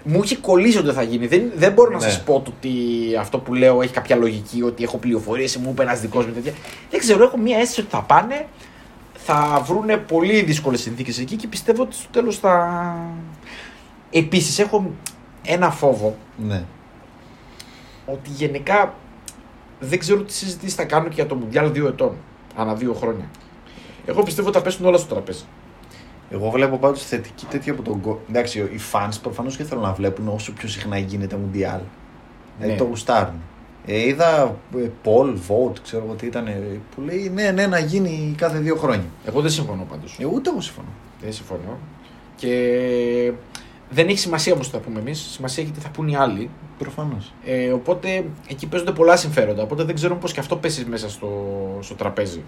μου 0.03 0.19
έχει 0.23 0.36
κολλήσει 0.36 0.78
ότι 0.78 0.86
δεν 0.86 0.95
θα 0.95 1.01
γίνει. 1.03 1.28
Δεν, 1.28 1.51
δεν 1.55 1.73
μπορώ 1.73 1.89
να 1.91 1.95
Ναι. 1.97 2.03
σας 2.03 2.23
πω 2.23 2.41
το 2.45 2.53
ότι 2.57 2.71
αυτό 3.19 3.39
που 3.39 3.53
λέω 3.53 3.82
έχει 3.82 3.93
κάποια 3.93 4.15
λογική, 4.15 4.61
ότι 4.63 4.84
έχω 4.84 4.97
πληροφορίες, 4.97 5.57
μου 5.57 5.69
είπε 5.71 5.82
ένας 5.84 5.99
δικός 6.01 6.26
μου 6.26 6.34
τέτοια. 6.34 6.53
Δεν 6.89 6.99
ξέρω, 6.99 7.23
έχω 7.23 7.38
μία 7.38 7.57
αίσθηση 7.57 7.80
ότι 7.80 7.89
θα 7.89 8.01
πάνε, 8.01 8.47
θα 9.13 9.61
βρούνε 9.65 9.97
πολύ 9.97 10.41
δύσκολες 10.41 10.82
συνθήκες 10.82 11.19
εκεί 11.19 11.36
και 11.36 11.47
πιστεύω 11.47 11.82
ότι 11.84 11.95
στο 11.95 12.07
τέλος 12.11 12.38
θα. 12.38 12.95
Επίσης, 14.11 14.59
έχω 14.59 14.91
ένα 15.45 15.71
φόβο 15.71 16.15
Ναι. 16.38 16.63
ότι 18.05 18.30
γενικά 18.30 18.93
δεν 19.80 19.99
ξέρω 19.99 20.21
τι 20.21 20.34
συζητήσεις 20.34 20.76
θα 20.76 20.84
κάνουν 20.84 21.07
και 21.07 21.15
για 21.15 21.26
το 21.26 21.36
Μουντιάλ 21.36 21.71
δύο 21.71 21.88
ετών. 21.88 22.15
Ανά 22.55 22.73
δύο 22.76 22.93
χρόνια. 22.93 23.26
Εγώ 24.05 24.23
πιστεύω 24.23 24.47
ότι 24.47 24.57
θα 24.57 24.63
πέσουν 24.63 24.86
όλα 24.86 24.97
στο 24.97 25.13
τραπέζι. 25.13 25.43
Εγώ 26.30 26.49
βλέπω 26.49 26.78
πάντως 26.78 27.05
θετική 27.05 27.45
τέτοια 27.45 27.73
από 27.73 27.82
τον 27.82 28.01
κο... 28.01 28.21
Εντάξει, 28.30 28.59
οι 28.59 28.80
fans 28.91 29.13
προφανώς 29.21 29.57
και 29.57 29.63
θέλουν 29.63 29.84
να 29.84 29.93
βλέπουν 29.93 30.28
όσο 30.28 30.51
πιο 30.51 30.67
συχνά 30.67 30.97
γίνεται 30.97 31.36
Μουντιάλ. 31.36 31.80
Δηλαδή 32.57 32.73
Ναι. 32.73 32.80
το 32.80 32.86
γουστάρουν. 32.86 33.41
Ε, 33.86 34.07
είδα 34.07 34.55
ε, 34.76 34.89
Paul 35.03 35.34
Vote, 35.34 35.80
ξέρω 35.84 36.03
εγώ 36.05 36.13
τι 36.13 36.26
ήταν, 36.26 36.47
ε, 36.47 36.80
που 36.95 37.01
λέει 37.01 37.32
ναι, 37.34 37.51
ναι, 37.51 37.67
να 37.67 37.80
γίνει 37.80 38.36
κάθε 38.38 38.57
δύο 38.57 38.76
χρόνια. 38.76 39.05
Εγώ 39.26 39.41
δεν 39.41 39.51
συμφωνώ 39.51 39.86
πάντως. 39.89 40.17
Ε, 40.19 40.26
ούτε 40.26 40.49
εγώ 40.49 40.61
συμφωνώ. 40.61 40.88
Δεν 41.21 41.34
συμφωνώ. 41.34 41.78
Και 42.36 43.32
δεν 43.89 44.07
έχει 44.07 44.17
σημασία 44.17 44.53
όμως 44.53 44.69
τι 44.69 44.76
θα 44.76 44.80
πούμε 44.82 44.99
εμείς. 44.99 45.19
Σημασία 45.19 45.63
έχει 45.63 45.71
τι 45.71 45.80
θα 45.80 45.89
πουν 45.89 46.07
οι 46.07 46.15
άλλοι. 46.15 46.49
Προφανώς. 46.78 47.34
Ε, 47.45 47.71
οπότε 47.71 48.26
εκεί 48.47 48.67
παίζονται 48.67 48.91
πολλά 48.91 49.15
συμφέροντα. 49.15 49.63
Οπότε 49.63 49.84
δεν 49.84 49.95
ξέρω 49.95 50.15
πώς 50.16 50.28
και 50.28 50.39
αυτό 50.39 50.55
πέσει 50.55 50.86
μέσα 50.86 51.09
στο, 51.09 51.30
στο 51.82 51.95
τραπέζι. 51.95 52.41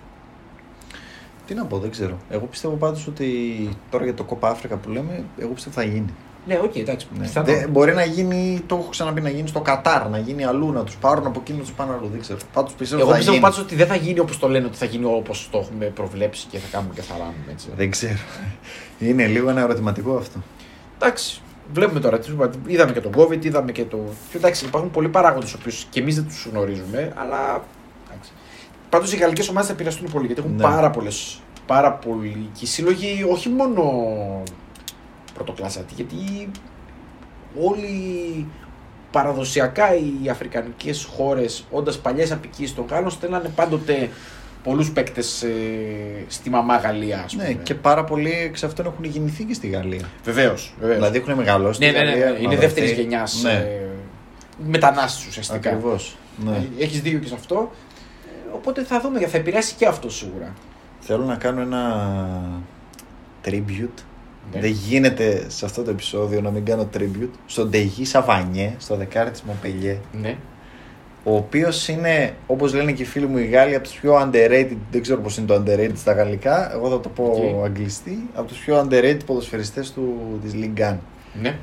Τι 1.47 1.53
να 1.53 1.65
πω, 1.65 1.77
δεν 1.77 1.91
ξέρω. 1.91 2.17
Εγώ 2.29 2.45
πιστεύω 2.45 2.73
πάντως 2.75 3.07
ότι 3.07 3.27
τώρα 3.89 4.03
για 4.03 4.13
το 4.13 4.23
Κόπα 4.23 4.49
Άφρικα 4.49 4.75
που 4.75 4.89
λέμε, 4.89 5.23
εγώ 5.37 5.49
πιστεύω 5.51 5.75
θα 5.75 5.83
γίνει. 5.83 6.13
Ναι, 6.47 6.59
οκ, 6.63 6.75
εντάξει. 6.75 7.07
Ναι. 7.17 7.23
πιθανό. 7.25 7.45
Δεν- 7.45 7.69
μπορεί 7.69 7.93
να 7.93 8.03
γίνει, 8.05 8.61
το 8.65 8.75
έχω 8.75 8.89
ξαναπεί, 8.89 9.21
να 9.21 9.29
γίνει 9.29 9.47
στο 9.47 9.61
Κατάρ, 9.61 10.09
να 10.09 10.17
γίνει 10.17 10.45
αλλού, 10.45 10.71
να 10.71 10.83
τους 10.83 10.95
πάρουν 10.95 11.25
από 11.25 11.39
εκεί 11.39 11.53
να 11.53 11.59
τους 11.59 11.71
πάνε 11.71 11.93
αλλού. 11.93 12.07
Δεν 12.11 12.19
ξέρω. 12.21 12.39
Πάντως 12.53 12.73
πιστεύω 12.73 13.01
Εγώ 13.01 13.09
θα 13.11 13.15
πιστεύω 13.17 13.37
γίνει. 13.37 13.49
πάντως 13.49 13.63
ότι 13.65 13.75
δεν 13.75 13.87
θα 13.87 13.95
γίνει 13.95 14.19
όπως 14.19 14.39
το 14.39 14.47
λένε, 14.49 14.65
ότι 14.65 14.77
θα 14.77 14.85
γίνει 14.85 15.05
όπως 15.05 15.47
το 15.51 15.57
έχουμε 15.57 15.85
προβλέψει 15.85 16.47
και 16.49 16.57
θα 16.57 16.67
κάνουμε 16.71 16.93
και 16.93 17.01
θα 17.01 17.13
ράνουμε 17.17 17.45
έτσι. 17.51 17.67
Δεν 17.75 17.91
ξέρω. 17.91 18.17
Είναι 18.99 19.25
λίγο 19.27 19.49
ένα 19.49 19.61
ερωτηματικό 19.61 20.15
αυτό. 20.15 20.39
Εντάξει, 20.99 21.41
βλέπουμε 21.73 21.99
τώρα. 21.99 22.19
τι 22.19 22.25
σου 22.25 22.33
είπα, 22.33 22.49
Είδαμε 22.67 22.91
και 22.91 23.01
τον 23.01 23.11
COVID, 23.17 23.45
είδαμε 23.45 23.71
και 23.71 23.83
το. 23.85 23.99
Και 24.31 24.37
εντάξει, 24.37 24.65
υπάρχουν 24.65 24.91
πολλοί 24.91 25.09
παράγοντες 25.09 25.51
του 25.51 25.57
οποίου 25.61 25.73
και 25.89 25.99
εμείς 25.99 26.15
δεν 26.15 26.25
τους 26.27 26.47
γνωρίζουμε, 26.51 27.13
αλλά. 27.15 27.63
Πάντως 28.89 29.13
οι 29.13 29.17
γαλλικές 29.17 29.49
ομάδες 29.49 29.67
θα 29.67 29.73
επηρεαστούν 29.73 30.11
πολύ 30.11 30.25
γιατί 30.25 30.41
έχουν 30.41 30.55
Ναι. 30.55 30.61
πάρα 30.61 30.89
πολλές. 30.89 31.39
Πάρα 31.65 31.91
πολλοί 31.93 32.49
και 32.53 32.59
οι 32.63 32.67
σύλλογοι 32.67 33.25
όχι 33.31 33.49
μόνο 33.49 33.83
πρωτοκλάσσατοι, 35.33 35.93
γιατί 35.95 36.49
όλοι 37.61 38.45
παραδοσιακά 39.11 39.95
οι 39.95 40.29
αφρικανικές 40.29 41.03
χώρες 41.15 41.65
όντας 41.71 41.97
παλιές 41.99 42.31
απικίες 42.31 42.73
των 42.73 42.85
Γάλλων 42.89 43.09
στέλνανε 43.09 43.49
πάντοτε 43.55 44.09
πολλούς 44.63 44.91
παίκτες 44.91 45.43
ε, 45.43 45.49
στη 46.27 46.49
μαμά 46.49 46.77
Γαλλία 46.77 47.21
ας 47.25 47.31
πούμε. 47.33 47.47
Ναι, 47.47 47.53
και 47.53 47.73
πάρα 47.75 48.03
πολλοί 48.03 48.31
εξ 48.31 48.63
αυτών 48.63 48.85
έχουν 48.85 49.03
γεννηθεί 49.03 49.43
και 49.43 49.53
στη 49.53 49.67
Γαλλία. 49.67 50.09
Βεβαίως, 50.23 50.73
βεβαίως. 50.79 50.97
Δηλαδή 50.97 51.17
έχουν 51.17 51.33
μεγαλώσει. 51.33 51.79
Ναι, 51.79 51.87
στη 51.89 51.97
ναι, 51.97 52.03
ναι, 52.03 52.09
Γαλλία, 52.09 52.25
ναι. 52.25 52.37
Είναι 52.37 52.43
μαδερθεί. 52.47 52.65
δεύτερης 52.65 52.91
γενιάς 52.91 53.41
Ναι, 53.43 53.51
ε, 53.51 53.85
μετανάστες 54.67 55.27
ουσιαστικά. 55.27 55.69
ακριβώς. 55.69 56.17
Ναι. 56.45 56.67
Έχεις 56.79 57.01
δίκιο 57.01 57.19
και 57.19 57.27
σε 57.27 57.33
αυτό. 57.35 57.71
Ε, 58.47 58.55
Οπότε 58.55 58.83
θα 58.83 58.99
δούμε, 59.01 59.19
θα 59.27 59.37
επηρεάσει 59.37 59.75
και 59.75 59.85
αυτό 59.85 60.09
σίγουρα. 60.09 60.53
Θέλω 60.99 61.23
να 61.23 61.35
κάνω 61.35 61.61
ένα 61.61 62.09
tribute. 63.45 64.01
Ναι. 64.53 64.59
Δεν 64.59 64.71
γίνεται 64.71 65.45
σε 65.49 65.65
αυτό 65.65 65.83
το 65.83 65.89
επεισόδιο 65.89 66.41
να 66.41 66.49
μην 66.49 66.65
κάνω 66.65 66.89
tribute 66.97 67.29
στον 67.45 67.69
Ντεγί 67.69 68.05
Σαβανιέ, 68.05 68.73
στο 68.77 68.95
δεκάρι 68.95 69.31
της 69.31 69.41
Μοπελιέ. 69.41 69.97
Ναι. 70.21 70.37
Ο 71.23 71.35
οποίος 71.35 71.87
είναι, 71.87 72.33
όπως 72.47 72.73
λένε 72.73 72.91
και 72.91 73.01
οι 73.01 73.05
φίλοι 73.05 73.25
μου 73.27 73.37
οι 73.37 73.45
Γάλλοι, 73.45 73.75
από 73.75 73.83
τους 73.87 73.97
πιο 73.99 74.15
underrated. 74.21 74.77
Δεν 74.91 75.01
ξέρω 75.01 75.21
πώς 75.21 75.37
είναι 75.37 75.47
το 75.47 75.55
underrated 75.65 75.91
στα 75.95 76.13
γαλλικά. 76.13 76.73
Εγώ 76.73 76.89
θα 76.89 76.99
το 76.99 77.09
πω 77.09 77.23
Οκ. 77.57 77.65
αγγλιστί. 77.65 78.29
Από 78.33 78.47
τους 78.47 78.57
πιο 78.57 78.87
underrated 78.87 79.19
ποδοσφαιριστές 79.25 79.93
της 80.43 80.51
Ligue 80.53 80.79
1. 80.91 80.97
ναι. 81.41 81.57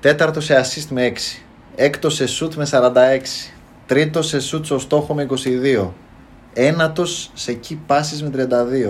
Τέταρτο 0.00 0.40
σε 0.40 0.60
ασίστ 0.60 0.86
με 0.90 1.12
6. 1.14 1.42
Έκτος 1.76 2.14
σε 2.14 2.24
σουτ 2.40 2.54
με 2.54 2.66
46. 2.70 3.50
Τρίτος 3.90 4.26
σε 4.26 4.36
σουτ 4.36 4.60
στο 4.64 4.78
στόχο 4.78 5.14
με 5.14 5.26
22. 5.82 5.88
Ένατος 6.52 7.30
σε 7.34 7.58
key 7.68 7.74
passes 7.86 8.20
με 8.22 8.30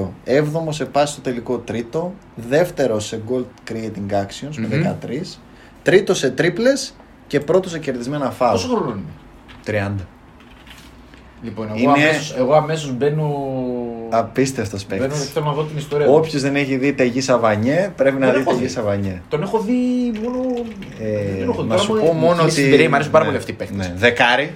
32. 0.05 0.09
Έβδομος 0.24 0.76
σε 0.76 0.84
πάσες 0.84 1.12
στο 1.12 1.20
τελικό 1.20 1.59
τρίτο. 1.59 2.14
Δεύτερος 2.34 3.07
σε 3.07 3.20
goal 3.30 3.44
creating 3.72 4.12
actions 4.14 4.57
Μμμ. 4.59 4.66
με 4.68 4.96
13. 5.03 5.38
Τρίτος 5.82 6.18
σε 6.18 6.30
τρίπλες 6.30 6.94
και 7.26 7.40
πρώτος 7.40 7.70
σε 7.70 7.78
κερδισμένα 7.78 8.30
φάουλ. 8.30 8.53
Πόσο 8.53 8.68
χρόνο 8.68 8.90
είναι; 8.90 9.03
30. 9.64 10.05
Λοιπόν, 11.42 11.66
εγώ, 11.68 11.76
Είναι- 11.78 11.92
αμέσως, 11.92 12.34
εγώ 12.38 12.53
αμέσως 12.55 12.92
μπαίνω. 12.96 13.34
Απίστευτος 14.11 14.86
Μπαίνω 14.86 15.03
παίκτης. 15.03 15.30
θέλω 15.30 15.44
να 15.46 15.53
δω 15.53 15.62
την 15.64 15.76
ιστορία. 15.76 16.07
του. 16.07 16.12
Όποιος 16.14 16.42
δεν 16.42 16.57
έχει 16.57 16.76
δει 16.76 16.92
Τεγί 16.92 17.20
Σαβανιέ, 17.20 17.92
πρέπει 17.96 18.18
να 18.18 18.26
Δεν 18.26 18.34
δει 18.34 18.40
έχω 18.40 18.51
Τεγί 18.51 18.62
δει. 18.62 18.68
Σαβανιέ. 18.68 19.22
Τον 19.28 19.42
έχω 19.42 19.59
δει 19.61 19.72
μόνο. 20.22 20.38
Ε, 21.01 21.38
δεν 21.38 21.48
έχω 21.48 21.62
δει. 21.62 21.68
να 21.68 21.74
Τώρα 21.74 21.78
σου 21.78 21.92
μου- 21.92 22.01
πω 22.01 22.12
μου 22.12 22.20
μόνο 22.20 22.34
θυμίζει 22.36 22.53
ότι. 22.53 22.62
την 22.62 22.70
Πειραιή, 22.70 22.88
Μ' 22.88 22.94
αρέσουν 22.94 23.12
πάρα 23.12 23.24
ναι, 23.24 23.30
πολύ 23.30 23.40
αυτοί 23.42 23.53
οι 23.53 23.55
παίκτες. 23.55 23.76
ναι. 23.88 23.94
Δεκάρι. 23.96 24.53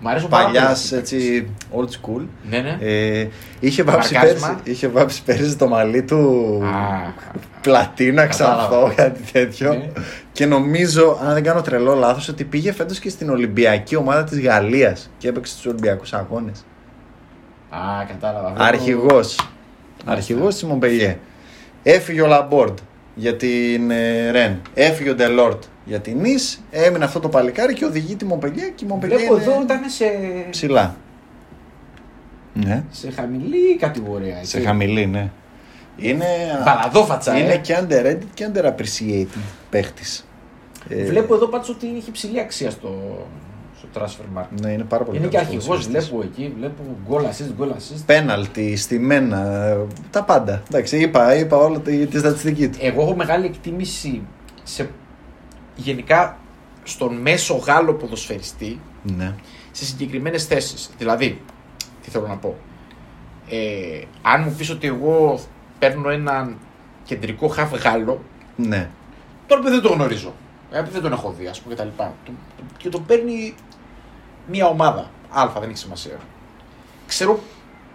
Μ' 0.00 0.08
αρέσουν 0.08 0.28
πάρα 0.28 0.44
πολύ 0.44 0.56
παλιάς 0.58 0.92
αυτοί 0.92 0.94
οι 0.94 0.98
έτσι 0.98 1.48
old 1.76 1.88
school. 1.88 2.22
Ναι, 2.50 2.58
ναι. 2.58 2.78
Ε, 2.80 3.28
είχε, 3.60 3.82
βάψει 3.82 4.14
Μαρκάρισμα. 4.14 4.48
πέρσι, 4.48 4.60
είχε 4.70 4.88
βάψει 4.88 5.22
πέρσι 5.22 5.56
το 5.56 5.68
μαλλί 5.68 6.02
του 6.02 6.60
Α, 6.64 7.12
πλατίνα, 7.60 8.26
Κατάλαβα. 8.26 8.66
ξανθό, 8.68 8.92
κάτι 8.96 9.20
τέτοιο. 9.32 9.68
Ναι. 9.72 9.88
Και 10.32 10.46
νομίζω, 10.46 11.18
αν 11.26 11.32
δεν 11.34 11.42
κάνω 11.42 11.60
τρελό 11.60 11.94
λάθος, 11.94 12.28
ότι 12.28 12.44
πήγε 12.44 12.72
φέτος 12.72 12.98
και 12.98 13.08
στην 13.08 13.30
Ολυμπιακή 13.30 13.96
ομάδα 13.96 14.24
της 14.24 14.40
Γαλλίας 14.40 15.10
και 15.18 15.28
έπαιξε 15.28 15.52
στους 15.52 15.66
Ολυμπιακούς 15.66 16.12
Αγώνες. 16.12 16.64
α, 17.70 18.04
κατάλαβα. 18.08 18.46
Βλέπω- 18.48 18.62
Αρχηγός. 18.64 19.38
Αρχηγός 20.04 20.56
τη 20.56 20.66
Μονπελιέ. 20.66 21.18
Έφυγε 21.82 22.22
ο 22.22 22.26
Λαμπόρντ 22.26 22.78
για 23.14 23.36
την 23.36 23.90
ε, 23.90 24.30
Ρεν. 24.30 24.60
Έφυγε 24.74 25.10
ο 25.10 25.14
Ντελόρ 25.14 25.62
για 25.84 26.00
την 26.00 26.20
Νις. 26.20 26.34
Έμεινε 26.70 27.04
αυτό 27.04 27.20
το 27.20 27.28
παλικάρι 27.28 27.74
και 27.74 27.84
οδηγεί 27.84 28.16
τη 28.16 28.24
Μονπελιέ 28.24 28.68
και 28.74 28.84
η 28.84 28.88
Μονπελιέ 28.88 29.16
Βλέπω 29.16 29.34
είναι 29.34 29.42
εδώ 29.44 29.62
ήταν 29.62 29.80
σε, 29.86 30.04
ψηλά. 30.50 30.96
Ναι. 32.54 32.84
σε 32.90 33.10
χαμηλή 33.10 33.76
κατηγορία. 33.76 34.34
Σε 34.34 34.40
έτσι. 34.40 34.60
χαμηλή, 34.60 35.06
ναι. 35.06 35.30
Είναι, 35.96 36.26
Μπαλαδόφατσα, 36.64 37.38
είναι 37.38 37.52
ε. 37.52 37.56
και 37.56 37.78
underrated 37.80 38.24
και 38.34 38.50
underappreciated 38.52 39.40
παίχτης. 39.70 40.26
Ε, 40.88 41.04
Βλέπω 41.04 41.34
εδώ 41.34 41.46
πάντως 41.46 41.68
ότι 41.68 41.86
έχει 41.86 42.08
υψηλή 42.08 42.40
αξία 42.40 42.70
στο, 42.70 43.18
στο 43.78 43.88
transfer 43.94 44.38
market. 44.38 44.60
Ναι, 44.60 44.70
είναι 44.70 44.84
πάρα 44.84 45.04
πολύ 45.04 45.18
Είναι 45.18 45.26
και 45.26 45.36
καλός 45.36 45.46
αρχηγός, 45.46 45.66
ποδοσφαιριστής. 45.66 46.10
βλέπω 46.10 46.24
εκεί. 46.32 46.54
Βλέπω 46.58 46.82
goal 47.08 47.20
assist, 47.20 47.62
goal 47.62 47.68
assist. 47.68 48.02
Πέναλτι, 48.06 48.76
στημένα, 48.76 49.46
ε, 49.46 49.78
τα 50.10 50.22
πάντα. 50.24 50.62
Εντάξει, 50.68 50.98
είπα, 50.98 51.36
είπα 51.36 51.56
όλα 51.56 51.78
τη, 51.78 52.06
τη 52.06 52.18
στατιστική 52.18 52.68
του. 52.68 52.78
Εγώ 52.80 53.02
έχω 53.02 53.16
μεγάλη 53.16 53.46
εκτίμηση 53.46 54.22
σε, 54.62 54.88
γενικά 55.76 56.38
στον 56.82 57.14
μέσο 57.14 57.54
Γάλλο 57.54 57.94
ποδοσφαιριστή 57.94 58.80
Ναι. 59.02 59.34
σε 59.70 59.84
συγκεκριμένες 59.84 60.44
θέσεις. 60.46 60.90
Δηλαδή, 60.98 61.40
τι 62.02 62.10
θέλω 62.10 62.26
να 62.26 62.36
πω. 62.36 62.56
Ε, 63.48 64.00
αν 64.22 64.42
μου 64.42 64.54
πεις 64.58 64.70
ότι 64.70 64.86
εγώ 64.86 65.40
παίρνω 65.78 66.08
έναν 66.10 66.56
κεντρικό 67.04 67.48
χαφ 67.48 67.72
Γάλλο, 67.82 68.22
Ναι. 68.56 68.90
τώρα 69.46 69.62
που 69.62 69.68
δεν 69.70 69.80
το 69.80 69.88
γνωρίζω. 69.88 70.32
Ε, 70.70 70.82
δεν 70.82 71.02
τον 71.02 71.12
έχω 71.12 71.34
δει, 71.38 71.46
ας 71.46 71.60
πούμε, 71.60 71.74
κτλ. 71.74 71.88
Το- 71.96 72.12
Και 72.76 72.88
τον 72.88 73.06
παίρνει 73.06 73.54
μια 74.48 74.66
ομάδα. 74.66 75.10
Α, 75.30 75.48
δεν 75.60 75.68
έχει 75.68 75.78
σημασία. 75.78 76.16
Ξέρω, 77.06 77.38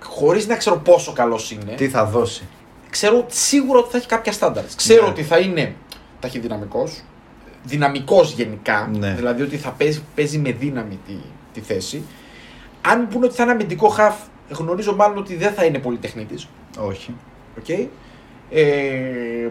χωρίς 0.03 0.47
να 0.47 0.55
ξέρω 0.55 0.75
πόσο 0.77 1.13
καλός 1.13 1.51
είναι, 1.51 1.73
Τι 1.75 1.89
θα 1.89 2.05
δώσει. 2.05 2.47
ξέρω 2.89 3.25
σίγουρα 3.29 3.79
ότι 3.79 3.89
θα 3.91 3.97
έχει 3.97 4.07
κάποια 4.07 4.31
στάνταρ. 4.31 4.63
Ξέρω 4.75 5.03
Ναι. 5.03 5.09
ότι 5.09 5.23
θα 5.23 5.37
είναι 5.39 5.75
ταχυδυναμικός, 6.19 7.01
δυναμικός 7.63 8.33
γενικά, 8.33 8.89
Ναι. 8.93 9.13
δηλαδή 9.13 9.41
ότι 9.41 9.57
θα 9.57 9.69
παίζει, 9.69 10.01
παίζει 10.15 10.37
με 10.37 10.51
δύναμη 10.51 10.99
τη, 11.07 11.13
τη 11.53 11.59
θέση. 11.59 12.03
Αν 12.81 12.99
μου 13.01 13.07
πούνε 13.07 13.25
ότι 13.25 13.35
θα 13.35 13.43
είναι 13.43 13.51
αμυντικό 13.51 13.87
χαφ, 13.87 14.15
γνωρίζω 14.49 14.95
μάλλον 14.95 15.17
ότι 15.17 15.35
δεν 15.35 15.53
θα 15.53 15.65
είναι 15.65 15.79
πολυτεχνίτης. 15.79 16.47
Όχι. 16.79 17.15
Okay. 17.65 17.87
Ε, 18.49 19.47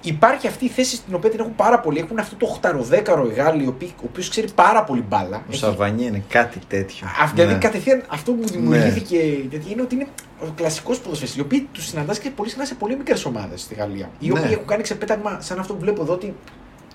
υπάρχει 0.00 0.46
αυτή 0.46 0.64
η 0.64 0.68
θέση 0.68 0.96
στην 0.96 1.14
οποία 1.14 1.30
την 1.30 1.40
έχουν 1.40 1.54
πάρα 1.54 1.80
πολύ. 1.80 1.98
Έχουν 1.98 2.18
αυτό 2.18 2.36
το 2.36 2.46
8-10 2.46 3.26
οι 3.30 3.34
Γάλλοι, 3.34 3.66
ο 3.66 3.76
οποίος 4.04 4.28
ξέρει 4.28 4.50
πάρα 4.54 4.84
πολύ 4.84 5.04
μπάλα. 5.08 5.36
Ο 5.36 5.40
Έχει- 5.48 5.58
Σαββανί 5.58 6.04
είναι 6.04 6.22
κάτι 6.28 6.58
τέτοιο. 6.68 7.06
αυτή, 7.20 7.34
δηλαδή 7.34 7.52
Ναι. 7.52 7.58
κατευθείαν 7.60 8.02
αυτό 8.08 8.32
που 8.32 8.38
μου 8.40 8.46
δημιουργήθηκε 8.46 9.16
γιατί 9.50 9.72
είναι 9.72 9.82
ότι 9.82 9.94
είναι 9.94 10.06
ο 10.42 10.46
κλασικός 10.56 10.98
ποδοσφαιριστής, 10.98 11.40
οι 11.40 11.44
οποίοι 11.44 11.68
τους 11.72 11.86
συναντάς 11.86 12.18
και 12.18 12.30
πολύ 12.30 12.48
συχνά 12.48 12.64
σε 12.64 12.74
πολύ 12.74 12.96
μικρές 12.96 13.24
ομάδες 13.24 13.60
στη 13.60 13.74
Γαλλία. 13.74 14.10
Οι 14.18 14.28
Ναι. 14.28 14.38
οποίοι 14.38 14.50
έχουν 14.52 14.66
κάνει 14.66 14.82
ξεπέταγμα 14.82 15.40
σαν 15.40 15.58
αυτό 15.58 15.74
που 15.74 15.80
βλέπω 15.80 16.02
εδώ 16.02 16.12
ότι 16.12 16.34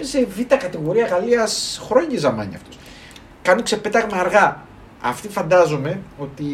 σε 0.01 0.25
β' 0.25 0.41
κατηγορία 0.57 1.05
Γαλλίας 1.05 1.81
χρόνια 1.85 2.19
ζαμάνι 2.19 2.55
αυτός. 2.55 2.77
Κάνουν 3.41 3.63
ξεπέταγμα 3.63 4.17
αργά. 4.17 4.63
Αυτοί 5.01 5.27
φαντάζομαι 5.27 5.99
ότι 6.17 6.45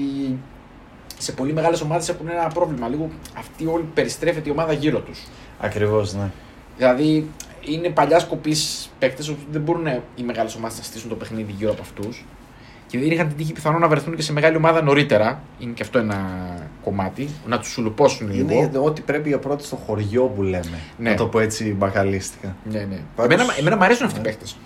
σε 1.17 1.31
πολύ 1.31 1.53
μεγάλες 1.53 1.81
ομάδες 1.81 2.09
έχουν 2.09 2.27
ένα 2.29 2.47
πρόβλημα. 2.47 2.87
Λίγο 2.87 3.09
αυτή 3.37 3.65
όλη 3.65 3.83
περιστρέφεται 3.93 4.49
η 4.49 4.51
ομάδα 4.51 4.73
γύρω 4.73 4.99
τους. 4.99 5.19
Ακριβώς, 5.59 6.13
ναι. 6.13 6.29
Δηλαδή 6.77 7.29
είναι 7.61 7.89
παλιά 7.89 8.19
σκοπής 8.19 8.89
παίκτες 8.99 9.29
που 9.29 9.35
δεν 9.51 9.61
μπορούν 9.61 9.87
οι 10.15 10.21
μεγάλες 10.23 10.55
ομάδες 10.55 10.77
να 10.77 10.83
στήσουν 10.83 11.09
το 11.09 11.15
παιχνίδι 11.15 11.51
γύρω 11.57 11.71
από 11.71 11.81
αυτούς. 11.81 12.25
Και 12.87 12.99
δεν 12.99 13.11
είχαν 13.11 13.27
την 13.27 13.37
τύχη 13.37 13.53
πιθανόν 13.53 13.81
να 13.81 13.87
βρεθούν 13.87 14.15
και 14.15 14.21
σε 14.21 14.33
μεγάλη 14.33 14.55
ομάδα 14.55 14.81
νωρίτερα. 14.81 15.41
Είναι 15.59 15.71
και 15.71 15.83
αυτό 15.83 15.99
ένα 15.99 16.17
κομμάτι. 16.83 17.29
Να 17.47 17.59
τους 17.59 17.69
σουλουπώσουν 17.69 18.31
λίγο. 18.33 18.51
Είναι 18.53 18.77
ό,τι 18.77 19.01
πρέπει 19.01 19.29
για 19.29 19.39
πρώτη 19.39 19.63
στο 19.63 19.75
χωριό 19.75 20.23
που 20.23 20.41
λέμε. 20.43 20.79
Ναι. 20.97 21.09
Να 21.09 21.15
το 21.15 21.27
πω 21.27 21.39
έτσι 21.39 21.73
μπακαλίστικα. 21.73 22.55
Ναι, 22.71 22.79
ναι. 22.79 22.99
Πάντως- 23.15 23.33
Εμένα, 23.33 23.53
εμένα 23.59 23.75
μου 23.77 23.83
αρέσουν 23.83 24.05
αυτοί 24.05 24.19
οι 24.19 24.21
Ναι. 24.21 24.27
παίκτες. 24.27 24.57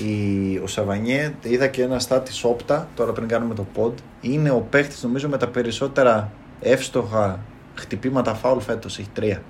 Η, 0.00 0.58
ο 0.62 0.66
Σαβανιέ, 0.66 1.34
είδα 1.42 1.66
και 1.66 1.82
ένα 1.82 2.00
stat 2.08 2.20
της 2.24 2.44
Όπτα, 2.44 2.88
τώρα 2.96 3.12
πριν 3.12 3.28
κάνουμε 3.28 3.54
το 3.54 3.66
pod, 3.76 3.92
είναι 4.20 4.50
ο 4.50 4.66
παίχτης 4.70 5.02
νομίζω 5.02 5.28
με 5.28 5.36
τα 5.38 5.48
περισσότερα 5.48 6.32
εύστοχα 6.60 7.40
χτυπήματα 7.74 8.34
φάουλ 8.34 8.58
φέτος, 8.58 8.98
έχει 8.98 9.08
τρία. 9.12 9.42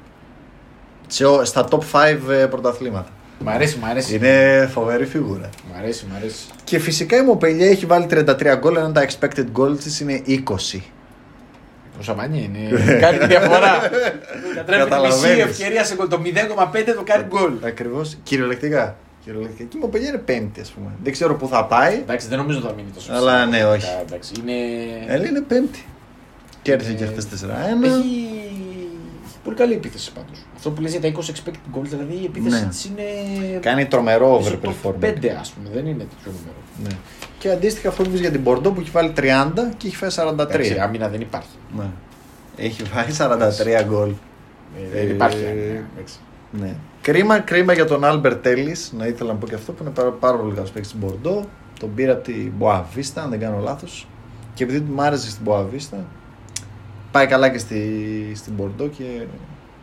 Σε, 1.07 1.24
ο- 1.24 1.44
στα 1.44 1.68
top 1.70 1.78
5 1.92 2.46
πρωταθλήματα. 2.50 3.09
Μ' 3.44 3.48
αρέσει, 3.48 3.78
μ' 3.78 3.84
αρέσει. 3.84 4.14
Είναι 4.14 4.68
φοβερή 4.72 5.05
φιγούρα. 5.07 5.48
Μ' 5.72 5.76
αρέσει, 5.78 6.07
μ' 6.11 6.14
αρέσει. 6.16 6.44
Και 6.64 6.78
φυσικά 6.78 7.16
η 7.16 7.22
Μοπελιέ 7.24 7.68
έχει 7.68 7.86
βάλει 7.86 8.07
33 8.11 8.57
γκολ, 8.59 8.76
ενώ 8.76 8.92
τα 8.92 9.07
expected 9.09 9.44
goals 9.59 9.78
της 9.78 10.00
είναι 10.00 10.22
20. 10.26 10.80
Ο 11.98 12.03
Σαμάνι 12.03 12.42
είναι. 12.55 12.78
κάνει 13.05 13.18
τη 13.18 13.26
διαφορά. 13.26 13.78
Κατρέπει 13.80 14.64
τη 14.64 14.70
μισή 14.70 14.78
Καταλαβαίνεις. 14.78 15.44
ευκαιρία 15.44 15.84
σε 15.84 15.94
γκολ. 15.94 16.09
Το 16.09 16.20
0,5 16.24 16.92
το 16.96 17.03
κάνει 17.05 17.24
γκολ. 17.28 17.53
Ακριβώς, 17.64 18.16
κυριολεκτικά. 18.22 18.96
κυριολεκτικά. 19.24 19.68
Και 19.68 19.76
η 19.76 19.80
Μοπελιέ 19.80 20.09
είναι 20.09 20.18
πέμπτη 20.18 20.61
ας 20.61 20.70
πούμε. 20.70 20.90
Δεν 21.03 21.12
ξέρω 21.12 21.34
πού 21.34 21.48
θα 21.48 21.64
πάει, 21.64 21.94
Εντάξει, 21.94 22.28
δεν 22.28 22.38
νομίζω 22.38 22.59
ότι 22.59 22.66
θα 22.66 22.72
μείνει 22.74 22.90
τόσο 22.94 23.12
Αλλά 23.12 23.18
ψηλά. 23.32 23.46
ναι, 23.46 23.64
όχι. 23.64 23.86
Εντάξει, 24.07 24.32
είναι. 24.40 24.53
αλλά 25.12 25.26
είναι 25.26 25.40
πέμπτη. 25.40 25.84
Κέρδισε 26.62 26.90
Ε, 26.90 26.94
και 26.94 27.05
χθες 27.05 27.24
4-1. 27.26 27.84
Έχει 27.84 29.38
πολύ 29.44 29.57
καλή 29.57 29.72
επίθεση 29.72 30.12
πάντως. 30.12 30.38
Αυτό 30.64 30.74
που 30.74 30.82
λες 30.82 30.90
για 30.90 31.00
τα 31.00 31.08
20 31.08 31.30
expected 31.30 31.76
goals, 31.78 31.82
δηλαδή 31.84 32.14
η 32.14 32.24
επίθεση 32.24 32.62
Ναι. 32.62 32.68
της 32.68 32.84
είναι. 32.84 33.02
Κάνει 33.60 33.86
τρομερό 33.86 34.40
στο 34.42 34.58
top 34.62 34.68
overperformance. 34.68 35.00
5 35.00 35.26
ας 35.40 35.50
πούμε, 35.50 35.68
δεν 35.74 35.86
είναι 35.86 36.04
τέτοιο 36.04 36.32
νούμερο. 36.38 36.56
Ναι. 36.84 36.90
Και 37.38 37.50
αντίστοιχα 37.50 37.88
αυτό 37.88 38.02
που 38.02 38.08
είπες 38.08 38.20
για 38.20 38.30
την 38.30 38.40
Μπορντό 38.40 38.70
που 38.72 38.80
έχει 38.80 38.90
βάλει 38.90 39.12
30 39.16 39.52
και 39.76 39.86
έχει 39.86 39.96
φάει 39.96 40.10
43. 40.10 40.32
Εντάξει, 40.40 40.78
άμυνα 40.80 41.08
δεν 41.08 41.20
υπάρχει. 41.20 41.48
Ναι. 41.76 41.84
Έχει 42.56 42.82
βάλει 42.94 43.12
43 43.12 43.82
γκολ. 43.84 44.08
Ε, 44.10 44.88
δεν 44.92 45.08
Ε, 45.08 45.12
υπάρχει 45.12 45.36
άμυνα. 45.44 45.80
εντάξει. 45.94 46.16
Ναι. 46.50 46.74
Κρίμα, 47.00 47.38
κρίμα 47.38 47.72
για 47.72 47.84
τον 47.84 48.04
Άλμπερτ 48.05 48.34
Έλις, 48.36 48.76
να 48.98 49.06
ήθελα 49.06 49.32
να 49.32 49.38
πω 49.38 49.46
και 49.46 49.54
αυτό 49.54 49.72
που 49.72 49.82
είναι 49.82 49.92
πάρα, 49.92 50.10
πάρα 50.10 50.36
πολύ 50.36 50.54
καλός 50.54 50.70
παίκτης 50.70 50.90
στην 50.90 51.00
Μπορντό. 51.00 51.44
Τον 51.80 51.94
πήραν 51.95 52.12
από 52.12 52.22
την 52.22 52.52
Μποαβίστα, 52.58 53.22
αν 53.22 53.30
δεν 53.30 53.40
κάνω 53.40 53.58
λάθος. 53.62 54.06
Και 54.54 54.64
επειδή 54.64 54.80
του 54.80 54.92
μ' 54.94 55.00
άρεσε 55.00 55.30
στην 55.30 55.42
Μποαβίστα, 55.44 56.04
πάει 57.10 57.26
καλά 57.26 57.48
και 57.48 57.58
στη, 57.58 57.82
στην 58.34 58.52
Μπορντό 58.52 58.86
και 58.88 59.04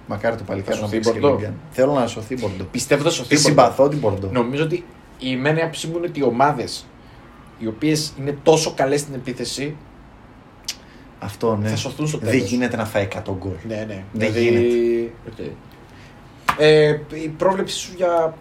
μακάρι 0.09 0.35
το 0.35 0.43
παλικάρι 0.43 0.75
Θα 0.77 0.81
να 0.81 0.87
σωθεί 0.87 0.97
η 0.97 0.99
παίξει 0.99 1.19
και 1.19 1.27
Bordeaux. 1.27 1.35
Λιγκάν. 1.37 1.53
Θέλω 1.71 1.93
να 1.93 2.07
σωθεί 2.07 2.33
η 2.33 2.37
Μπορντό. 2.41 2.63
Πιστεύω 2.63 3.03
θα 3.03 3.09
σωθεί. 3.09 3.27
Τη 3.29 3.35
η 3.35 3.37
Μπορντό. 3.37 3.45
συμπαθώ 3.45 3.87
την 3.87 3.99
Μπορντό. 3.99 4.29
Νομίζω 4.31 4.63
ότι 4.63 4.85
η 5.19 5.31
εμένα 5.33 5.57
η 5.59 5.61
άποψή 5.61 5.87
μου 5.87 5.97
είναι 5.97 6.07
ότι 6.07 6.19
οι 6.19 6.23
ομάδες 6.23 6.85
οι 7.59 7.67
οποίες 7.67 8.13
είναι 8.19 8.37
τόσο 8.43 8.73
καλές 8.75 8.99
στην 8.99 9.13
επίθεση 9.13 9.75
Αυτό 11.19 11.55
ναι. 11.55 11.67
θα 11.69 11.75
σωθούν 11.75 12.07
στο 12.07 12.17
Δεν 12.17 12.31
τέλος. 12.31 12.49
γίνεται 12.49 12.75
να 12.75 12.85
φάει 12.85 13.07
100 13.15 13.19
γκολ. 13.37 13.51
Ναι, 13.67 13.83
ναι. 13.87 14.03
Δεν 14.11 14.29
Οκ. 15.27 15.37
Ε, 16.57 16.99
η 17.23 17.27
πρόβλεψη 17.37 17.77
σου 17.77 17.91
για 17.95 18.33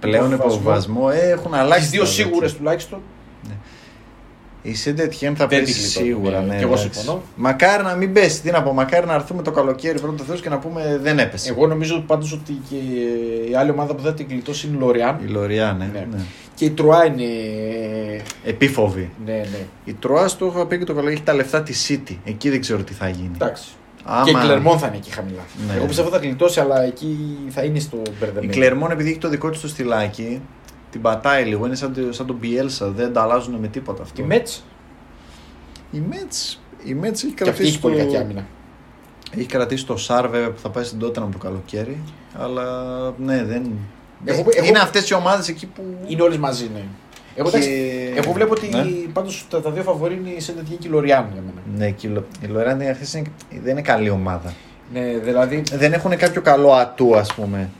Πλέον 0.00 0.32
υποβιβασμό. 0.32 0.60
υποβιβασμό 0.60 1.08
ε, 1.12 1.30
έχουν 1.30 1.54
αλλάξει. 1.54 1.84
τι 1.84 1.90
δύο 1.90 2.00
τα 2.02 2.08
σίγουρες 2.08 2.38
δόξα. 2.40 2.56
τουλάχιστον. 2.56 3.00
Η 4.62 4.74
Σεντ 4.74 4.91
Ετιέν 4.91 5.12
θα 5.18 5.46
Δεν 5.46 5.48
πέσει 5.48 5.64
την 5.72 5.82
γλιτώνει, 5.82 6.06
σίγουρα. 6.06 6.40
ναι, 6.40 6.46
Ναι, 6.46 6.56
κι 6.56 6.62
εγώ 6.62 6.72
εντάξει. 6.72 6.98
συμφωνώ. 6.98 7.22
Μακάρι 7.36 7.82
να 7.82 7.94
μην 7.94 8.12
πέσει. 8.12 8.40
Τι 8.42 8.50
να 8.50 8.62
πω, 8.62 8.72
μακάρι 8.72 9.06
να 9.06 9.14
έρθουμε 9.14 9.42
το 9.42 9.50
καλοκαίρι 9.50 10.00
πρώτο 10.00 10.22
Θεός 10.24 10.40
και 10.40 10.48
να 10.48 10.58
πούμε 10.58 10.98
δεν 11.02 11.18
έπεσε. 11.18 11.50
Εγώ 11.50 11.66
νομίζω 11.66 12.04
πάντως 12.06 12.32
ότι 12.32 12.52
και 12.70 12.76
η 13.50 13.54
άλλη 13.54 13.70
ομάδα 13.70 13.94
που 13.94 14.02
θα 14.02 14.14
την 14.14 14.26
γλιτώσει 14.30 14.66
είναι 14.66 14.76
η 14.76 14.78
Λοριάν. 14.78 15.18
Η 15.26 15.30
Λοριάν, 15.30 15.76
ναι. 15.78 15.90
Ναι. 15.92 16.06
ναι. 16.10 16.22
Και 16.54 16.64
η 16.64 16.70
Τρουά 16.70 17.04
είναι. 17.06 17.22
Επίφοβη. 18.44 19.10
Ναι, 19.24 19.32
ναι. 19.32 19.66
Η 19.84 19.92
Τροά 20.00 20.30
το 20.38 20.46
είχα 20.46 20.66
πει 20.66 20.78
και 20.78 20.84
το 20.84 20.92
καλοκαίρι 20.92 21.14
έχει 21.14 21.24
τα 21.24 21.34
λεφτά 21.34 21.62
της 21.62 21.86
City. 21.90 22.16
Εκεί 22.24 22.50
δεν 22.50 22.60
ξέρω 22.60 22.82
τι 22.82 22.92
θα 22.92 23.08
γίνει. 23.08 23.30
Εντάξει. 23.34 23.64
Άμα- 24.04 24.24
Και 24.24 24.30
η 24.30 24.34
Κλερμόν 24.34 24.78
θα 24.78 24.86
είναι 24.86 24.96
εκεί 24.96 25.10
χαμηλά. 25.10 25.42
Ναι. 25.68 25.74
Εγώ 25.76 25.86
πιστεύω 25.86 26.08
θα 26.08 26.18
γλιτώσει, 26.18 26.60
αλλά 26.60 26.82
εκεί 26.82 27.16
θα 27.48 27.62
είναι 27.62 27.78
στο 27.78 27.96
Η 28.06 28.10
μπερδεμένο. 28.20 28.52
Κλερμόν 28.52 28.90
επειδή 28.90 29.08
έχει 29.10 29.18
το 29.18 29.28
δικό 29.28 29.50
της 29.50 29.60
το 29.60 29.68
στυλάκι, 29.68 30.40
την 30.92 31.00
πατάει 31.00 31.44
λίγο. 31.44 31.66
Είναι 31.66 31.74
σαν, 31.74 31.92
το- 31.94 32.12
σαν 32.12 32.26
τον 32.26 32.38
Bielsa. 32.42 32.86
Δεν 32.94 33.12
τα 33.12 33.22
αλλάζουν 33.22 33.54
με 33.54 33.68
τίποτα 33.68 34.02
αυτό. 34.02 34.22
Η 34.22 34.24
Μέτς 34.26 34.64
Η 35.90 36.02
Mets, 36.10 36.58
η 36.84 36.96
Mets 37.02 37.04
έχει 37.04 37.12
και 37.12 37.26
αυτή 37.26 37.34
κρατήσει 37.34 37.68
έχει 37.68 37.80
πολύ 37.80 37.96
το- 37.96 38.02
κακή 38.04 38.16
άμυνα. 38.16 38.46
Έχει 39.36 39.46
κρατήσει 39.46 39.86
το 39.86 39.96
Σάρ 39.96 40.28
βέβαια 40.28 40.50
που 40.50 40.60
θα 40.60 40.68
πάει 40.68 40.84
στην 40.84 40.98
Τότενα 40.98 41.28
το 41.32 41.38
καλοκαίρι. 41.38 41.96
Αλλά 42.38 42.64
ναι, 43.18 43.44
δεν. 43.44 43.62
Εγώ- 44.24 44.38
είναι 44.56 44.66
εγώ- 44.68 44.78
αυτές 44.82 45.08
οι 45.10 45.14
ομάδες 45.14 45.48
εκεί 45.48 45.66
που. 45.66 45.82
Είναι 46.06 46.22
όλες 46.22 46.36
μαζί, 46.38 46.70
ναι. 46.74 46.82
Εγώ, 47.34 47.50
Και- 47.50 47.56
εντάξει, 47.56 48.12
εγώ 48.16 48.32
βλέπω 48.32 48.52
ότι 48.52 48.68
Ναι. 48.68 48.84
πάντως 49.12 49.46
τα, 49.50 49.60
τα 49.60 49.70
δύο 49.70 49.82
φαβορή 49.82 50.14
είναι 50.14 50.30
η 50.30 50.40
Σέντετ 50.40 50.64
και 50.78 50.88
η 50.88 50.90
Λοριάν 50.90 51.28
για 51.32 51.42
μένα. 51.46 51.78
Ναι, 51.84 51.90
και 51.90 52.06
η 52.06 52.10
Λο- 52.10 52.24
η 52.40 52.46
Λοράν 52.46 52.80
είναι, 52.80 52.96
δεν 53.62 53.70
είναι 53.70 53.82
καλή 53.82 54.10
ομάδα. 54.10 54.52
Ναι, 54.92 55.00
δηλαδή 55.18 55.62
Δεν 55.72 55.92
έχουν 55.92 56.16
κάποιο 56.16 56.40
καλό 56.42 56.72
ατού, 56.72 57.16
ας 57.16 57.34
πούμε. 57.34 57.70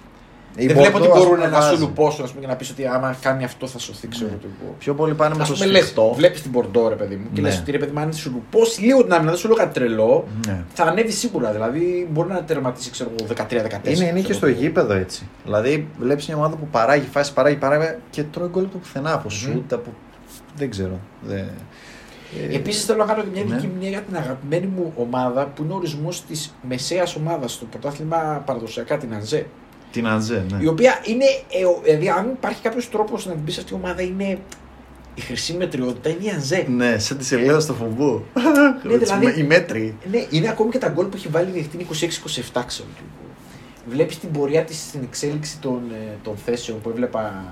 Η 0.56 0.66
δεν 0.66 0.76
βλέπω 0.76 0.98
Bordeaux, 0.98 1.00
ότι 1.00 1.10
ας 1.10 1.18
μπορούν 1.18 1.34
πούμε, 1.34 1.48
να 1.48 1.60
σου 1.60 1.68
βάζει. 1.68 1.80
λουπώσουν 1.82 2.24
ας 2.24 2.30
πούμε, 2.30 2.40
και 2.42 2.46
να 2.50 2.56
πεις 2.56 2.70
ότι 2.70 2.86
άμα 2.86 3.16
κάνει 3.20 3.44
αυτό 3.44 3.66
θα 3.66 3.78
σωθεί, 3.78 4.08
ξέρω 4.08 4.30
Ναι. 4.30 4.36
το 4.36 4.46
εγώ. 4.62 4.74
Πιο 4.78 4.94
πολύ 4.94 5.14
πάνε 5.14 5.34
με 5.34 5.42
Ας 5.42 5.48
το 5.48 5.54
πούμε, 5.54 5.66
λες, 5.66 5.82
σφιχτό. 5.82 6.12
βλέπεις 6.16 6.42
την 6.42 6.50
Μπορντό, 6.50 6.88
ρε 6.88 6.94
παιδί 6.94 7.14
μου, 7.16 7.26
και 7.32 7.40
Ναι. 7.40 7.48
λες 7.48 7.58
ότι 7.58 7.70
ρε 7.70 7.78
παιδί 7.78 7.92
μου, 7.92 8.00
αν 8.00 8.12
σου 8.12 8.30
λουπώσει 8.30 8.80
λίγο 8.80 9.02
την 9.02 9.12
άμυνα, 9.12 9.30
δεν 9.30 9.38
σου 9.40 9.46
λέω 9.48 9.56
κάτι 9.56 9.74
τρελό, 9.74 10.24
Ναι. 10.46 10.64
θα 10.74 10.84
ανέβει 10.84 11.10
σίγουρα. 11.10 11.52
Δηλαδή 11.52 12.08
μπορεί 12.12 12.28
να 12.28 12.42
τερματίσει, 12.44 12.90
ξέρω 12.90 13.10
εγώ, 13.18 13.26
13-14. 13.28 13.96
Είναι, 13.96 14.04
είναι 14.04 14.12
και 14.16 14.22
ξέρω 14.22 14.34
στο 14.38 14.46
εγώ. 14.46 14.58
γήπεδο 14.58 14.92
έτσι. 14.94 15.28
Δηλαδή, 15.44 15.88
βλέπεις 15.98 16.26
μια 16.26 16.36
ομάδα 16.36 16.56
που 16.56 16.66
παράγει 16.70 17.06
φάση, 17.12 17.32
παράγει, 17.32 17.56
παράγει 17.56 17.94
και 18.10 18.22
τρώει 18.22 18.48
γκολ 18.48 18.62
από 18.62 18.72
το 18.72 18.78
πουθενά. 18.78 19.12
Από 19.14 19.30
σουτ, 19.30 19.72
από. 19.72 19.92
Δεν 20.56 20.70
ξέρω. 20.70 20.98
Δεν... 21.22 21.44
Ε, 22.50 22.54
Επίσης 22.56 22.84
θέλω 22.84 22.98
να 22.98 23.04
κάνω 23.04 23.22
και 23.22 23.28
μια 23.32 23.44
Ναι. 23.44 23.54
δική 23.54 23.66
μου 23.66 23.86
για 23.88 24.00
την 24.00 24.16
αγαπημένη 24.16 24.66
μου 24.66 24.92
ομάδα 24.96 25.46
που 25.46 25.62
είναι 25.62 25.72
ο 25.72 25.76
ορισμός 25.76 26.24
της 26.24 26.54
μεσαίας 26.68 27.16
ομάδας 27.16 27.52
στο 27.52 27.64
πρωτάθλημα 27.64 28.42
παραδοσιακά 28.46 28.96
την 28.98 29.14
Ανζέ. 29.14 29.46
Την 29.92 30.06
Αντζέ, 30.06 30.44
ναι. 30.50 30.58
Η 30.62 30.66
οποία 30.66 31.00
είναι. 31.04 31.24
ε, 31.60 31.64
ο- 31.64 31.80
Δηλαδή, 31.84 32.08
αν 32.08 32.28
υπάρχει 32.30 32.62
κάποιος 32.62 32.88
τρόπος 32.90 33.26
να 33.26 33.32
την 33.32 33.44
πει 33.44 33.52
αυτή 33.58 33.72
η 33.72 33.76
ομάδα, 33.76 34.02
είναι 34.02 34.38
η 35.14 35.20
χρυσή 35.20 35.52
μετριότητα, 35.52 36.08
είναι 36.08 36.18
η 36.24 36.28
Ανζέ. 36.28 36.66
Ναι, 36.68 36.98
σαν 36.98 37.18
τη 37.18 37.24
σελίδα 37.24 37.60
στο 37.60 37.74
φουμπού. 37.74 38.24
Ναι, 38.82 38.96
δηλαδή- 38.96 39.38
Οι 39.38 39.42
μέτροι. 39.42 39.94
Ναι, 40.10 40.24
είναι 40.30 40.48
ακόμη 40.48 40.70
και 40.70 40.78
τα 40.78 40.88
γκολ 40.88 41.04
που 41.06 41.16
έχει 41.16 41.28
βάλει 41.28 41.48
η 41.48 41.52
διεκτή 41.52 41.76
26-27, 41.76 42.62
ξέρω. 42.66 42.88
Βλέπεις 43.90 44.18
την 44.18 44.30
πορεία 44.30 44.62
της 44.64 44.76
στην 44.88 45.00
εξέλιξη 45.02 45.58
των, 45.58 45.80
ε, 45.92 46.16
των 46.22 46.34
θέσεων 46.44 46.80
που 46.80 46.88
έβλεπα, 46.88 47.44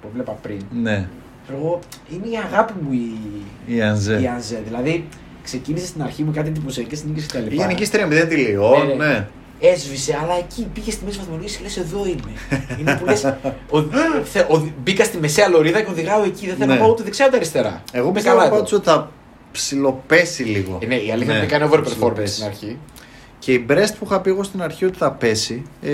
που 0.00 0.06
έβλεπα 0.10 0.32
πριν. 0.32 0.60
Ναι, 0.82 1.08
Ξέρω 1.44 1.58
εγώ, 1.62 1.78
είναι 2.12 2.26
η 2.28 2.36
αγάπη 2.36 2.72
μου 2.80 2.92
η, 2.92 3.74
η 3.74 3.82
Αντζέ. 3.82 4.20
η 4.22 4.26
Ανζέ. 4.26 4.62
Δηλαδή, 4.66 5.08
ξεκίνησε 5.42 5.86
στην 5.86 6.02
αρχή 6.02 6.22
με 6.24 6.32
κάτι 6.32 6.48
εντυπωσιακές 6.48 7.04
νίκες 7.04 7.26
κτλ. 7.26 7.46
Η 7.46 7.54
γενική 7.54 7.84
στρέμη 7.84 8.14
δεν 8.14 8.28
τη 8.28 8.36
λέω. 8.36 8.84
Ναι, 8.84 8.94
ναι. 8.94 9.28
Ναι. 9.60 9.68
Έσβησε, 9.68 10.18
αλλά 10.22 10.34
εκεί 10.38 10.68
πήγε 10.74 10.90
στη 10.90 11.04
μέση 11.04 11.18
βαθμολογίας 11.18 11.56
και 11.56 11.62
λες: 11.62 11.76
Εδώ 11.76 12.06
είμαι. 12.06 12.32
είναι 12.80 12.96
που 12.96 13.04
λες: 13.04 13.34
Μπήκα 14.82 15.04
στη 15.04 15.18
μεσαία 15.18 15.48
λωρίδα 15.48 15.80
και 15.82 15.90
οδηγάω 15.90 16.22
εκεί. 16.24 16.46
Δεν 16.46 16.54
θέλω 16.56 16.66
Ναι. 16.66 16.74
να 16.74 16.80
πάω 16.80 16.90
ούτε 16.90 17.02
δεξιά 17.02 17.26
ούτε 17.26 17.36
αριστερά. 17.36 17.82
Εγώ 17.92 18.04
Είμαι 18.04 18.12
πιστεύω 18.14 18.36
καλά 18.36 18.46
εδώ. 18.48 18.56
πάντως 18.56 18.72
ότι 18.72 18.84
θα 18.84 19.10
ψιλοπέσει 19.52 20.42
λίγο. 20.42 20.78
Ε, 20.82 20.86
ναι, 20.86 20.94
η 20.94 21.10
αλήθεια 21.10 21.34
είναι 21.34 21.42
ότι 21.44 21.52
Ναι, 21.52 21.58
κάνει 21.58 21.70
overperformance 21.72 21.84
ψιλοπέσει. 21.84 22.34
στην 22.34 22.46
αρχή. 22.46 22.78
Και 23.38 23.52
η 23.52 23.66
Brest 23.70 23.92
που 23.98 24.04
είχα 24.04 24.20
πει 24.20 24.30
εγώ 24.30 24.42
στην 24.42 24.62
αρχή 24.62 24.84
ότι 24.84 24.98
θα 24.98 25.12
πέσει, 25.12 25.62
ε, 25.82 25.90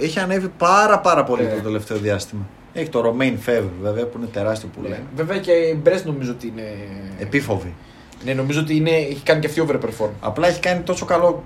έχει 0.00 0.18
ανέβει 0.18 0.48
πάρα 0.58 0.98
πάρα 1.00 1.24
πολύ 1.24 1.42
Ναι. 1.42 1.48
το 1.54 1.60
τελευταίο 1.60 1.96
διάστημα. 1.96 2.46
Έχει 2.72 2.88
το 2.88 3.00
Romain 3.18 3.48
Fevre 3.48 3.68
βέβαια 3.82 4.04
που 4.06 4.18
είναι 4.18 4.26
τεράστιο 4.32 4.68
που 4.74 4.80
Ναι. 4.82 4.88
λέει. 4.88 4.98
Βέβαια 5.16 5.38
και 5.38 5.52
η 5.52 5.82
Brest 5.86 6.02
νομίζω 6.04 6.30
ότι 6.30 6.46
είναι. 6.46 6.62
Επίφοβη. 7.18 7.74
Ναι, 8.24 8.32
νομίζω 8.32 8.60
ότι 8.60 8.76
είναι... 8.76 8.90
έχει 8.90 9.20
κάνει 9.24 9.40
και 9.40 9.46
αυτή 9.46 9.64
overperform. 9.68 10.08
Απλά 10.20 10.48
έχει 10.48 10.60
κάνει 10.60 10.80
τόσο 10.80 11.04
καλό 11.04 11.42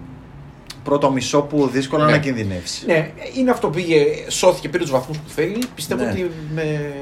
πρώτο 0.85 1.11
μισό 1.11 1.43
που 1.43 1.69
δύσκολα 1.69 2.05
Ναι. 2.05 2.11
να 2.11 2.19
κινδυνεύσει. 2.19 2.87
Ναι, 2.87 3.11
είναι 3.37 3.51
αυτό 3.51 3.67
που 3.69 3.75
πήγε, 3.75 4.05
σώθηκε, 4.29 4.69
πήρε 4.69 4.83
τους 4.83 4.93
βαθμούς 4.93 5.19
που 5.19 5.29
θέλει. 5.29 5.63
Πιστεύω 5.75 6.05
Ναι. 6.05 6.11
ότι 6.11 6.31
με... 6.55 6.93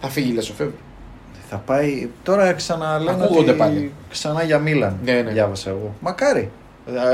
θα 0.00 0.08
φύγει 0.08 0.30
η 0.30 0.34
Λεσοφεύ. 0.34 0.70
Θα 1.50 1.56
πάει. 1.56 2.08
Τώρα 2.22 2.52
ξαναλένε 2.52 3.22
Ακούγονται 3.24 3.50
ότι 3.50 3.58
πάλι. 3.58 3.92
ξανά 4.10 4.42
για 4.42 4.58
Μίλαν. 4.58 4.98
Ναι, 5.04 5.12
ναι. 5.22 5.30
Διάβασα 5.30 5.70
εγώ. 5.70 5.94
Μακάρι. 6.00 6.50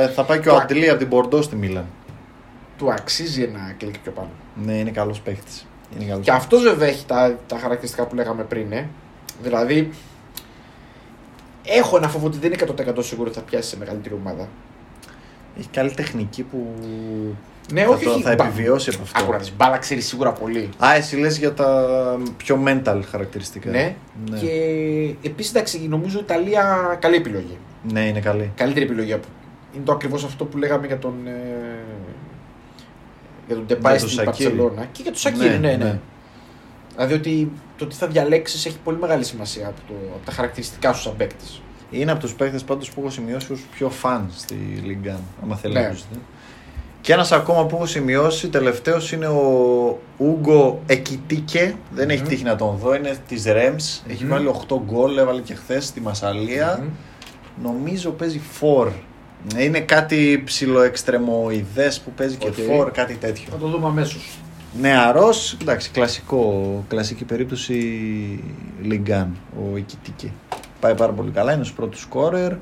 Ε, 0.01 0.09
Θα 0.09 0.25
πάει 0.25 0.39
και 0.41 0.49
ο 0.49 0.53
Το- 0.53 0.59
Αντλή 0.59 0.89
από 0.89 0.99
την 0.99 1.07
Μπορντό 1.09 1.43
στη 1.43 1.57
Μίλαν. 1.57 1.85
Του 2.79 2.93
αξίζει 2.93 3.43
ένα 3.43 3.75
κλικ 3.79 3.99
πιο 3.99 4.13
πάνω. 4.13 4.29
Ναι, 4.65 4.73
είναι 4.73 4.91
καλός 4.91 5.21
παίχτης. 5.21 5.67
Είναι 5.97 6.05
καλός 6.11 6.25
Και 6.25 6.31
αυτός 6.31 6.63
βέβαια 6.63 6.89
έχει 6.89 7.05
τα, 7.07 7.39
τα 7.47 7.59
χαρακτηριστικά 7.59 8.07
που 8.07 8.15
λέγαμε 8.15 8.43
πριν. 8.43 8.73
Ε. 8.73 8.89
Δηλαδή, 9.43 9.91
έχω 11.65 11.97
ένα 11.97 12.09
φόβο 12.09 12.27
ότι 12.27 12.39
δεν 12.39 12.53
είναι 12.53 12.93
100% 12.97 13.05
σίγουρο 13.05 13.29
ότι 13.29 13.39
θα 13.39 13.45
πιάσει 13.45 13.69
σε 13.69 13.77
μεγαλύτερη 13.77 14.15
ομάδα. 14.15 14.49
Έχει 15.59 15.69
καλή 15.69 15.91
τεχνική 15.91 16.43
που 16.43 16.67
Ναι, 17.73 17.83
θα, 17.83 17.89
όχι, 17.89 18.05
το- 18.05 18.11
όχι. 18.11 18.23
θα 18.23 18.35
μπα- 18.35 18.45
επιβιώσει 18.47 18.91
από 18.95 19.03
αυτό. 19.03 19.23
Άκουρα, 19.23 19.39
της 19.39 19.53
μπάλα 19.57 19.79
ξέρεις 19.79 20.07
σίγουρα 20.07 20.33
πολύ. 20.33 20.69
Α, 20.85 20.95
εσύ 20.95 21.17
λες 21.17 21.39
για 21.39 21.55
τα 21.55 21.87
πιο 22.37 22.63
mental 22.67 23.01
χαρακτηριστικά. 23.11 23.71
Ναι. 23.71 23.95
ναι. 24.31 24.39
Και 24.39 24.49
επίσης, 25.29 25.51
εντάξει, 25.55 25.79
νομίζω 25.89 26.19
ότι 26.19 26.33
η 26.33 26.35
Ιταλία 26.37 26.97
καλή 27.01 27.17
επιλογή. 27.17 27.59
Ναι, 27.93 28.01
είναι 28.07 28.21
καλή. 28.21 28.53
Καλύτερη 28.57 28.85
επιλογή 28.85 29.13
από. 29.13 29.27
Είναι 29.75 29.85
το 29.85 29.93
ακριβώς 29.93 30.25
αυτό 30.25 30.45
που 30.45 30.57
λέγαμε 30.59 30.87
για 30.87 30.99
τον. 30.99 31.15
Ε, 31.27 31.31
για 33.47 33.55
τον 33.57 33.65
Για 33.67 33.77
Ντεπάη 33.77 33.99
τον 33.99 34.09
στην 34.09 34.25
Σακίρι. 34.25 34.49
Παρσελώνα. 34.51 34.85
Και 34.93 35.03
για 35.03 35.11
τον 35.11 35.21
Σακίρι, 35.21 35.49
ναι, 35.49 35.57
ναι. 35.59 35.77
ναι. 35.85 35.99
Δηλαδή 36.93 37.15
ότι 37.15 37.51
το 37.77 37.87
τι 37.87 37.95
θα 37.95 38.07
διαλέξεις 38.07 38.67
έχει 38.67 38.79
πολύ 38.85 38.97
μεγάλη 38.99 39.25
σημασία 39.25 39.67
από, 39.67 39.81
το, 39.89 39.95
από 40.15 40.27
τα 40.27 40.33
χαρακτηριστικά 40.33 40.93
σου 40.93 41.03
σαν 41.03 41.17
παίκτης. 41.17 41.63
Είναι 42.01 42.11
από 42.11 42.21
τους 42.21 42.35
παίχτε 42.35 42.59
πάντως 42.67 42.91
που 42.91 43.01
έχω 43.01 43.11
σημειώσει 43.11 43.53
ως 43.53 43.61
πιο 43.75 43.91
φαν 43.91 44.31
στη 44.37 44.55
Λίγκαν. 44.85 45.21
Άμα 45.43 45.57
θέλει 45.57 45.75
Ναι. 45.75 45.81
να 45.81 45.87
ακούσετε. 45.87 46.15
Και 47.01 47.13
ένας 47.13 47.33
ακόμα 47.33 47.67
που 47.67 47.77
έχω 47.77 47.87
σημειώσει 47.87 48.49
τελευταίος 48.49 49.13
είναι 49.13 49.27
ο 49.27 49.99
Ούγκο 50.17 50.83
Εκιτίκε. 50.87 51.75
Δεν 51.91 52.11
έχει 52.11 52.21
Μμμ. 52.21 52.29
τύχει 52.29 52.45
να 52.45 52.57
τον 52.57 52.77
δω. 52.77 52.95
Είναι 52.95 53.17
της 53.29 53.45
Ρέμς. 53.45 54.03
Έχει 54.09 54.23
Μμμ. 54.25 54.31
βάλει 54.31 54.47
8 54.47 54.83
γκολ. 54.85 55.17
Έβαλε 55.19 55.41
και 55.41 55.55
χθες 55.55 55.85
στη 55.87 56.01
Μασαλία. 56.01 56.79
Μμμ. 56.83 56.89
Νομίζω 57.63 58.11
παίζει 58.11 58.41
φορ. 58.53 58.89
Είναι 59.59 59.81
κάτι 59.81 60.43
ψιλοεξτρεμοειδές 60.45 62.01
που 62.01 62.11
παίζει 62.11 62.37
και 62.37 62.47
Οκ. 62.49 62.55
φορ, 62.55 62.91
κάτι 62.91 63.15
τέτοιο. 63.15 63.45
Θα 63.51 63.57
το 63.57 63.67
δούμε 63.67 63.87
αμέσως. 63.87 64.39
Νεαρό, 64.81 65.29
εντάξει, 65.63 65.91
κλασικό, 65.91 66.85
κλασική 66.89 67.25
περίπτωση 67.25 67.75
Ligue 68.83 69.21
1, 69.21 69.37
ο 69.57 69.77
Εκιτίκε. 69.77 70.33
Πάει 70.85 70.95
πάρα 70.95 71.13
πολύ 71.13 71.31
καλά, 71.31 71.53
είναι 71.53 71.65
στους 71.65 71.75
πρώτους 71.75 71.99
σκόρερ. 71.99 72.53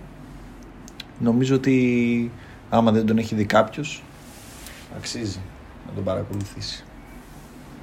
Νομίζω 1.18 1.54
ότι 1.54 2.30
άμα 2.70 2.92
δεν 2.92 3.06
τον 3.06 3.18
έχει 3.18 3.34
δει 3.34 3.44
κάποιος, 3.44 4.02
αξίζει 4.96 5.40
να 5.86 5.92
τον 5.94 6.04
παρακολουθήσει. 6.04 6.84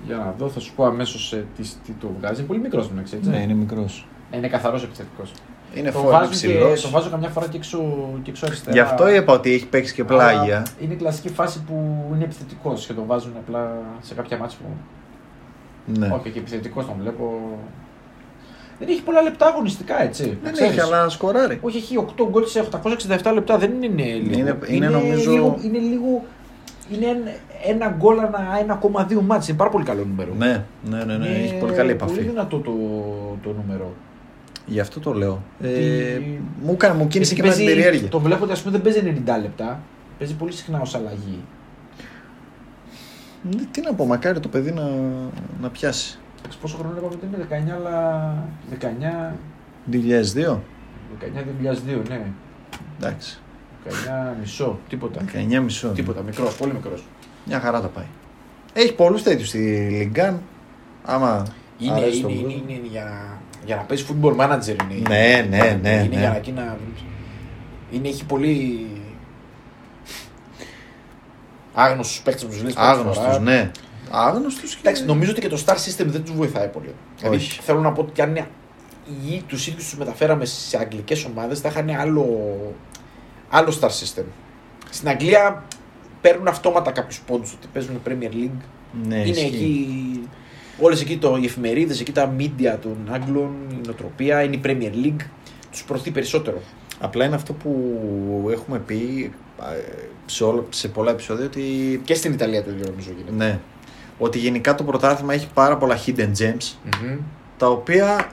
Για 0.05 0.15
να 0.15 0.35
δω, 0.37 0.49
θα 0.49 0.59
σου 0.59 0.73
πω 0.75 0.85
αμέσως 0.85 1.29
τι, 1.57 1.63
τι 1.63 1.91
το 1.99 2.11
βγάζει. 2.19 2.39
Είναι 2.39 2.47
πολύ 2.47 2.59
μικρός 2.59 2.89
μεταξύ, 2.89 3.15
έτσι. 3.15 3.29
Ναι, 3.29 3.41
είναι 3.41 3.53
μικρός. 3.53 4.07
Ε, 4.31 4.37
είναι 4.37 4.47
καθαρός 4.47 4.83
επιθετικός. 4.83 5.31
Είναι 5.75 5.91
Το, 5.91 5.99
φόρ 5.99 6.11
βάζω 6.11 6.29
και, 6.29 6.35
ψηλό. 6.35 6.73
το 6.81 6.89
βάζω 6.89 7.09
καμιά 7.09 7.29
φορά 7.29 7.47
και 7.47 7.57
έξω, 7.57 8.09
και 8.23 8.29
έξω 8.29 8.45
αριστερά. 8.45 8.75
Γι' 8.75 8.81
αυτό 8.81 9.09
είπα 9.09 9.33
ότι 9.33 9.53
έχει 9.53 9.67
παίξει 9.67 9.93
και 9.93 10.03
πλάγια. 10.03 10.57
Αλλά 10.57 10.65
Είναι 10.79 10.93
η 10.93 10.97
κλασική 10.97 11.29
φάση 11.29 11.63
που 11.63 12.05
είναι 12.13 12.23
επιθετικός 12.23 12.85
και 12.85 12.93
τον 12.93 13.05
βάζουν 13.05 13.33
απλά 13.37 13.77
σε 14.01 14.13
κάποια 14.13 14.37
μάτια 14.37 14.57
που. 14.61 14.69
Ναι. 15.99 16.07
Όχι, 16.07 16.29
και 16.29 16.39
επιθετικός 16.39 16.85
τον 16.85 16.95
βλέπω. 16.99 17.57
Δεν 18.79 18.87
έχει 18.89 19.01
πολλά 19.01 19.21
λεπτά 19.21 19.45
αγωνιστικά, 19.47 20.01
έτσι. 20.01 20.23
να 20.23 20.37
Δεν 20.43 20.53
ξέρεις. 20.53 20.71
έχει, 20.71 20.81
αλλά 20.81 21.09
σκοράρει. 21.09 21.59
Όχι, 21.61 21.77
έχει 21.77 21.97
8 21.97 22.27
γκολ 22.29 22.45
σε 22.45 22.59
867 22.59 23.31
λεπτά. 23.33 23.57
Δεν 23.57 23.71
είναι 23.83 24.03
λίγο. 24.03 24.39
Είναι- 24.39 24.57
είναι 24.67 24.89
νομίζω- 24.89 25.31
Λίγο, 25.31 25.57
είναι 25.63 25.77
λίγο. 25.77 26.23
Είναι 26.91 27.05
ένα- 27.05 27.31
ένα 27.65 27.95
γκολ 27.97 28.19
ανά 28.19 28.57
1,2 28.59 29.21
μάτς. 29.21 29.47
Είναι 29.47 29.57
πάρα 29.57 29.69
πολύ 29.69 29.83
καλό 29.85 30.05
νούμερο. 30.05 30.33
Ναι, 30.37 30.63
ναι, 30.89 31.03
ναι, 31.03 31.17
ναι, 31.17 31.27
Είναι 31.27 31.37
έχει 31.43 31.53
πολύ 31.59 31.73
καλή 31.73 31.91
επαφή. 31.91 32.13
Πολύ 32.15 32.27
δυνατό 32.27 32.57
το, 32.57 32.71
το 33.43 33.55
νούμερο. 33.61 33.93
Γι' 34.65 34.79
αυτό 34.79 34.99
το 34.99 35.13
λέω. 35.13 35.41
Ε, 35.61 35.67
Τι- 35.67 36.39
μου, 36.63 36.71
έκανε, 36.71 36.95
μου 36.95 37.07
κίνησε 37.07 37.33
και 37.35 37.41
Γιατί 37.41 37.57
με 37.57 37.63
την 37.63 37.65
παίζει- 37.65 37.81
περιέργεια. 37.83 38.09
Το 38.09 38.19
βλέπω 38.19 38.43
ότι 38.43 38.51
ας 38.53 38.61
πούμε 38.61 38.71
δεν 38.71 38.81
παίζει 38.81 38.99
90 39.25 39.37
λεπτά. 39.41 39.79
Παίζει 40.19 40.33
πολύ 40.35 40.51
συχνά 40.51 40.79
ως 40.81 40.95
αλλαγή. 40.95 41.39
Ναι, 43.51 43.61
Τι 43.71 43.81
να 43.81 43.93
πω, 43.93 44.05
μακάρι 44.05 44.39
το 44.39 44.47
παιδί 44.47 44.71
να, 44.71 44.89
να 45.61 45.69
πιάσει. 45.69 46.19
Εντάξει, 46.39 46.57
Πόσο 46.61 46.77
χρόνο 46.77 46.95
είπαμε 46.97 47.15
ότι 47.15 47.25
είναι 47.25 47.67
19, 47.69 47.75
αλλά 47.75 48.33
19. 48.79 49.35
2002. 49.91 50.59
19-2002, 51.19 52.07
ναι. 52.07 52.21
Εντάξει. 52.99 53.39
19 53.85 53.89
μισό, 54.39 54.79
τίποτα. 54.89 55.21
19 55.33 55.61
μισό. 55.63 55.87
Τίποτα, 55.87 56.21
μικρός, 56.21 56.55
πολύ 56.55 56.73
μικρός. 56.73 57.03
Μια 57.45 57.59
χαρά 57.59 57.81
τα 57.81 57.87
πάει. 57.87 58.05
Έχει 58.73 58.93
πολλούς 58.93 59.23
τέτοιους 59.23 59.47
στη 59.47 59.87
Λιγκάν. 59.91 60.41
Άμα. 61.03 61.45
Είναι, 61.79 61.91
αρέσει 61.93 62.17
είναι, 62.17 62.27
τον 62.27 62.31
είναι, 62.31 62.41
κόσμο. 62.41 62.65
είναι, 62.67 62.87
για, 62.87 63.37
για 63.65 63.75
να 63.75 63.81
παίζει 63.81 64.05
football 64.09 64.35
manager 64.35 64.75
είναι. 64.91 65.09
Ναι, 65.09 65.47
ναι, 65.49 65.79
ναι, 65.81 65.89
Είναι 65.89 66.07
ναι. 66.07 66.19
για 66.19 66.29
να 66.29 66.35
εκεί 66.35 66.51
να. 66.51 66.77
Είναι, 67.91 68.07
έχει 68.07 68.25
πολύ. 68.25 68.87
Άγνωστους 71.73 72.21
παίκτες 72.21 72.45
που 72.45 72.49
τους 72.49 72.63
λες. 72.63 72.75
Άγνωστους, 72.77 73.39
ναι. 73.39 73.71
Άγνωστου 74.11 74.67
και. 74.67 74.75
Εντάξει, 74.79 75.05
νομίζω 75.05 75.31
ότι 75.31 75.41
και 75.41 75.47
το 75.47 75.63
Star 75.65 75.73
System 75.73 76.05
δεν 76.05 76.23
τους 76.23 76.35
βοηθάει 76.35 76.67
πολύ. 76.67 76.93
Δηλαδή, 77.17 77.35
Όχι. 77.35 77.61
θέλω 77.61 77.79
να 77.79 77.91
πω 77.91 78.01
ότι 78.01 78.21
αν 78.21 78.47
τους 79.47 79.67
ίδιους 79.67 79.83
τους 79.83 79.97
μεταφέραμε 79.97 80.45
σε 80.45 80.77
αγγλικές 80.77 81.25
ομάδες, 81.25 81.59
θα 81.59 81.69
είχαν 81.69 81.89
άλλο, 81.89 82.57
άλλο 83.49 83.77
Star 83.81 83.89
System. 83.89 84.23
Στην 84.89 85.09
Αγγλία 85.09 85.63
παίρνουν 86.21 86.47
αυτόματα 86.47 86.91
κάποιους 86.91 87.19
πόντους 87.19 87.53
ότι 87.53 87.67
παίζουν 87.73 88.01
Premier 88.07 88.33
League. 88.33 88.61
Ναι, 89.07 89.15
είναι 89.15 89.29
ισχύει. 89.29 89.45
εκεί. 89.45 90.29
Όλες 90.79 91.01
εκεί 91.01 91.17
το, 91.17 91.37
οι 91.41 91.45
εφημερίδες, 91.45 91.99
εκεί 91.99 92.11
τα 92.11 92.35
media 92.37 92.77
των 92.81 92.97
Άγγλων, 93.11 93.51
η 93.71 93.81
νοοτροπία, 93.85 94.43
είναι 94.43 94.55
η 94.55 94.61
Premier 94.63 95.05
League. 95.05 95.25
Τους 95.71 95.83
προωθεί 95.83 96.11
περισσότερο. 96.11 96.61
Απλά 96.99 97.25
είναι 97.25 97.35
αυτό 97.35 97.53
που 97.53 98.47
έχουμε 98.51 98.79
πει 98.79 99.31
ε, 99.61 100.05
σε, 100.25 100.43
όλο, 100.43 100.67
σε 100.69 100.87
πολλά 100.87 101.11
επεισόδια 101.11 101.45
ότι. 101.45 102.01
Και 102.03 102.13
στην 102.13 102.33
Ιταλία 102.33 102.63
το 102.63 102.69
ίδιο 102.71 102.85
νομίζω 102.89 103.09
γίνεται. 103.17 103.45
Ναι. 103.45 103.59
Ότι 104.19 104.37
γενικά 104.37 104.75
το 104.75 104.83
πρωτάθλημα 104.83 105.33
έχει 105.33 105.47
πάρα 105.53 105.77
πολλά 105.77 105.97
hidden 106.05 106.29
gems 106.39 106.73
Μμμ. 107.01 107.17
τα 107.57 107.67
οποία 107.67 108.31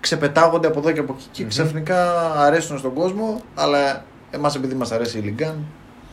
ξεπετάγονται 0.00 0.66
από 0.66 0.78
εδώ 0.78 0.92
και 0.92 1.00
από 1.00 1.12
εκεί 1.18 1.26
και 1.32 1.42
Μμμ. 1.42 1.48
ξαφνικά 1.48 2.30
αρέσουν 2.34 2.78
στον 2.78 2.92
κόσμο, 2.94 3.40
αλλά 3.54 4.04
εμάς 4.30 4.54
επειδή 4.54 4.74
μας 4.74 4.92
αρέσει 4.92 5.18
η 5.18 5.20
Λιγκάν, 5.20 5.64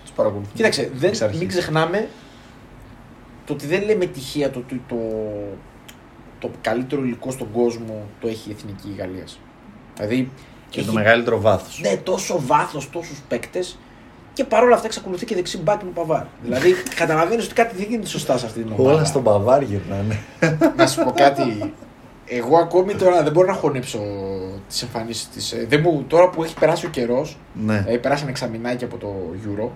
τους 0.04 0.12
παρακολουθούμε. 0.12 0.56
Κοίταξε, 0.56 0.92
δεν, 0.96 1.10
Εξ 1.10 1.22
αρχής. 1.22 1.40
μην 1.40 1.48
ξεχνάμε 1.48 2.08
το 3.46 3.54
ότι 3.54 3.68
δεν 3.68 3.84
λέμε 3.84 4.06
τυχαία 4.06 4.50
το 4.50 4.60
ότι 4.60 4.82
το, 4.88 4.96
το 6.40 6.50
καλύτερο 6.62 7.04
υλικό 7.04 7.32
στον 7.32 7.52
κόσμο 7.52 8.06
το 8.22 8.28
έχει 8.28 8.50
η 8.50 8.56
εθνική 8.58 8.96
Γαλλίας. 8.98 9.40
Δηλαδή. 9.96 10.32
Και 10.70 10.80
έχει- 10.80 10.88
το 10.88 10.94
μεγαλύτερο 10.94 11.42
βάθος. 11.42 11.80
Ναι, 11.84 11.96
τόσο 11.98 12.42
βάθος, 12.46 12.90
τόσους 12.90 13.22
παίκτες 13.28 13.78
και 14.34 14.44
παρόλα 14.44 14.76
αυτά 14.76 14.88
εξακολουθεί 14.88 15.26
και 15.26 15.36
δεξί 15.36 15.58
μπάκι 15.58 15.86
του 15.86 15.94
Παβάρ. 15.94 16.24
δηλαδή 16.44 16.74
καταλαβαίνεις 16.96 17.46
ότι 17.46 17.54
κάτι 17.54 17.76
δεν 17.76 17.86
γίνεται 17.90 18.08
σωστά 18.08 18.38
σε 18.38 18.46
αυτή 18.46 18.64
την 18.64 18.72
ομάδα. 18.78 18.96
Όλα 18.96 19.06
στον 19.06 19.24
Παβάρ 19.24 19.62
γυρνάνε. 19.62 20.20
Να 20.78 20.88
σου 20.88 21.04
πω 21.04 21.12
κάτι. 21.12 21.74
Εγώ 22.26 22.58
ακόμη 22.58 22.96
τώρα 22.96 23.24
δεν 23.24 23.32
μπορώ 23.32 23.48
να 23.48 23.54
χωνέψω 23.54 24.00
τις 24.68 24.82
εμφανίσεις 24.82 25.30
της. 25.30 25.56
Τώρα 26.08 26.30
που 26.30 26.44
έχει 26.44 26.54
περάσει 26.54 26.86
ο 26.86 26.90
καιρός, 26.90 27.38
ναι. 27.54 27.78
δηλαδή 27.78 28.00
περάσαν 28.00 28.28
εξαμηνάκια 28.28 28.88
από 28.88 28.98
το 28.98 29.14
Euro, 29.46 29.70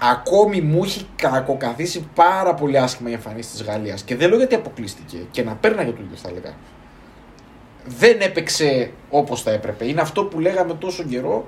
ακόμη 0.00 0.60
μου 0.60 0.84
έχει 0.84 1.06
κακοκαθίσει 1.16 2.08
πάρα 2.14 2.54
πολύ 2.54 2.78
άσχημα 2.78 3.10
η 3.10 3.12
εμφανίση 3.12 3.50
της 3.50 3.62
Γαλλίας. 3.62 4.02
Και 4.02 4.16
δεν 4.16 4.28
λέω 4.28 4.38
γιατί 4.38 4.54
αποκλείστηκε 4.54 5.16
και 5.30 5.42
να 5.42 5.54
παίρναγε 5.54 5.90
το 5.90 6.02
ίδιο 6.04 6.16
θα 6.16 6.28
έλεγα. 6.28 6.54
Δεν 7.86 8.20
έπαιξε 8.20 8.90
όπως 9.10 9.42
θα 9.42 9.50
έπρεπε. 9.50 9.86
Είναι 9.86 10.00
αυτό 10.00 10.24
που 10.24 10.40
λέγαμε 10.40 10.74
τόσο 10.74 11.02
καιρό 11.02 11.46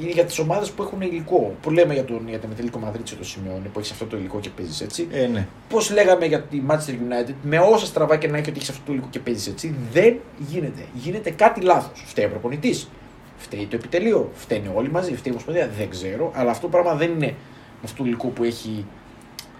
είναι 0.00 0.10
για 0.10 0.24
τις 0.24 0.38
ομάδες 0.38 0.70
που 0.70 0.82
έχουν 0.82 1.00
υλικό. 1.00 1.54
Που 1.62 1.70
λέμε 1.70 1.94
για, 1.94 2.04
τον, 2.04 2.28
για 2.28 2.38
την 2.38 2.48
Ατλέτικο 2.52 2.78
Μαδρίτσιο 2.78 3.16
το 3.16 3.24
Σιμεώνη 3.24 3.68
που 3.72 3.78
έχεις 3.78 3.90
αυτό 3.90 4.04
το 4.04 4.16
υλικό 4.16 4.40
και 4.40 4.48
παίζεις 4.48 4.80
έτσι. 4.80 5.08
Ε, 5.12 5.26
ναι. 5.26 5.46
Πώς 5.68 5.90
λέγαμε 5.90 6.26
για 6.26 6.42
τη 6.42 6.62
Manchester 6.68 6.90
United, 6.90 7.34
με 7.42 7.58
όσα 7.58 7.86
στραβά 7.86 8.16
και 8.16 8.28
να 8.28 8.36
έχει 8.38 8.48
ότι 8.48 8.58
έχεις 8.58 8.70
αυτό 8.70 8.82
το 8.86 8.92
υλικό 8.92 9.06
και 9.10 9.18
παίζεις 9.18 9.46
έτσι, 9.46 9.74
δεν 9.92 10.16
γίνεται. 10.48 10.82
Γίνεται 10.94 11.30
κάτι 11.30 11.60
λάθος. 11.60 12.02
Φταίει 12.06 12.24
ο 12.24 12.28
προπονητής. 12.28 12.88
Φταίει 13.36 13.66
το 13.66 13.76
επιτελείο. 13.76 14.30
Φταίνε 14.34 14.70
όλοι 14.74 14.90
μαζί. 14.90 15.08
Φταίει 15.10 15.22
η 15.26 15.30
Ομοσπονδία. 15.30 15.70
Δεν 15.78 15.90
ξέρω. 15.90 16.30
Αλλά 16.34 16.50
αυτό 16.50 16.62
το 16.66 16.72
πράγμα 16.72 16.94
δεν 16.94 17.10
είναι 17.10 17.26
με 17.26 17.82
αυτό 17.84 17.96
το 18.02 18.04
υλικό 18.08 18.26
που 18.28 18.44
έχει 18.44 18.84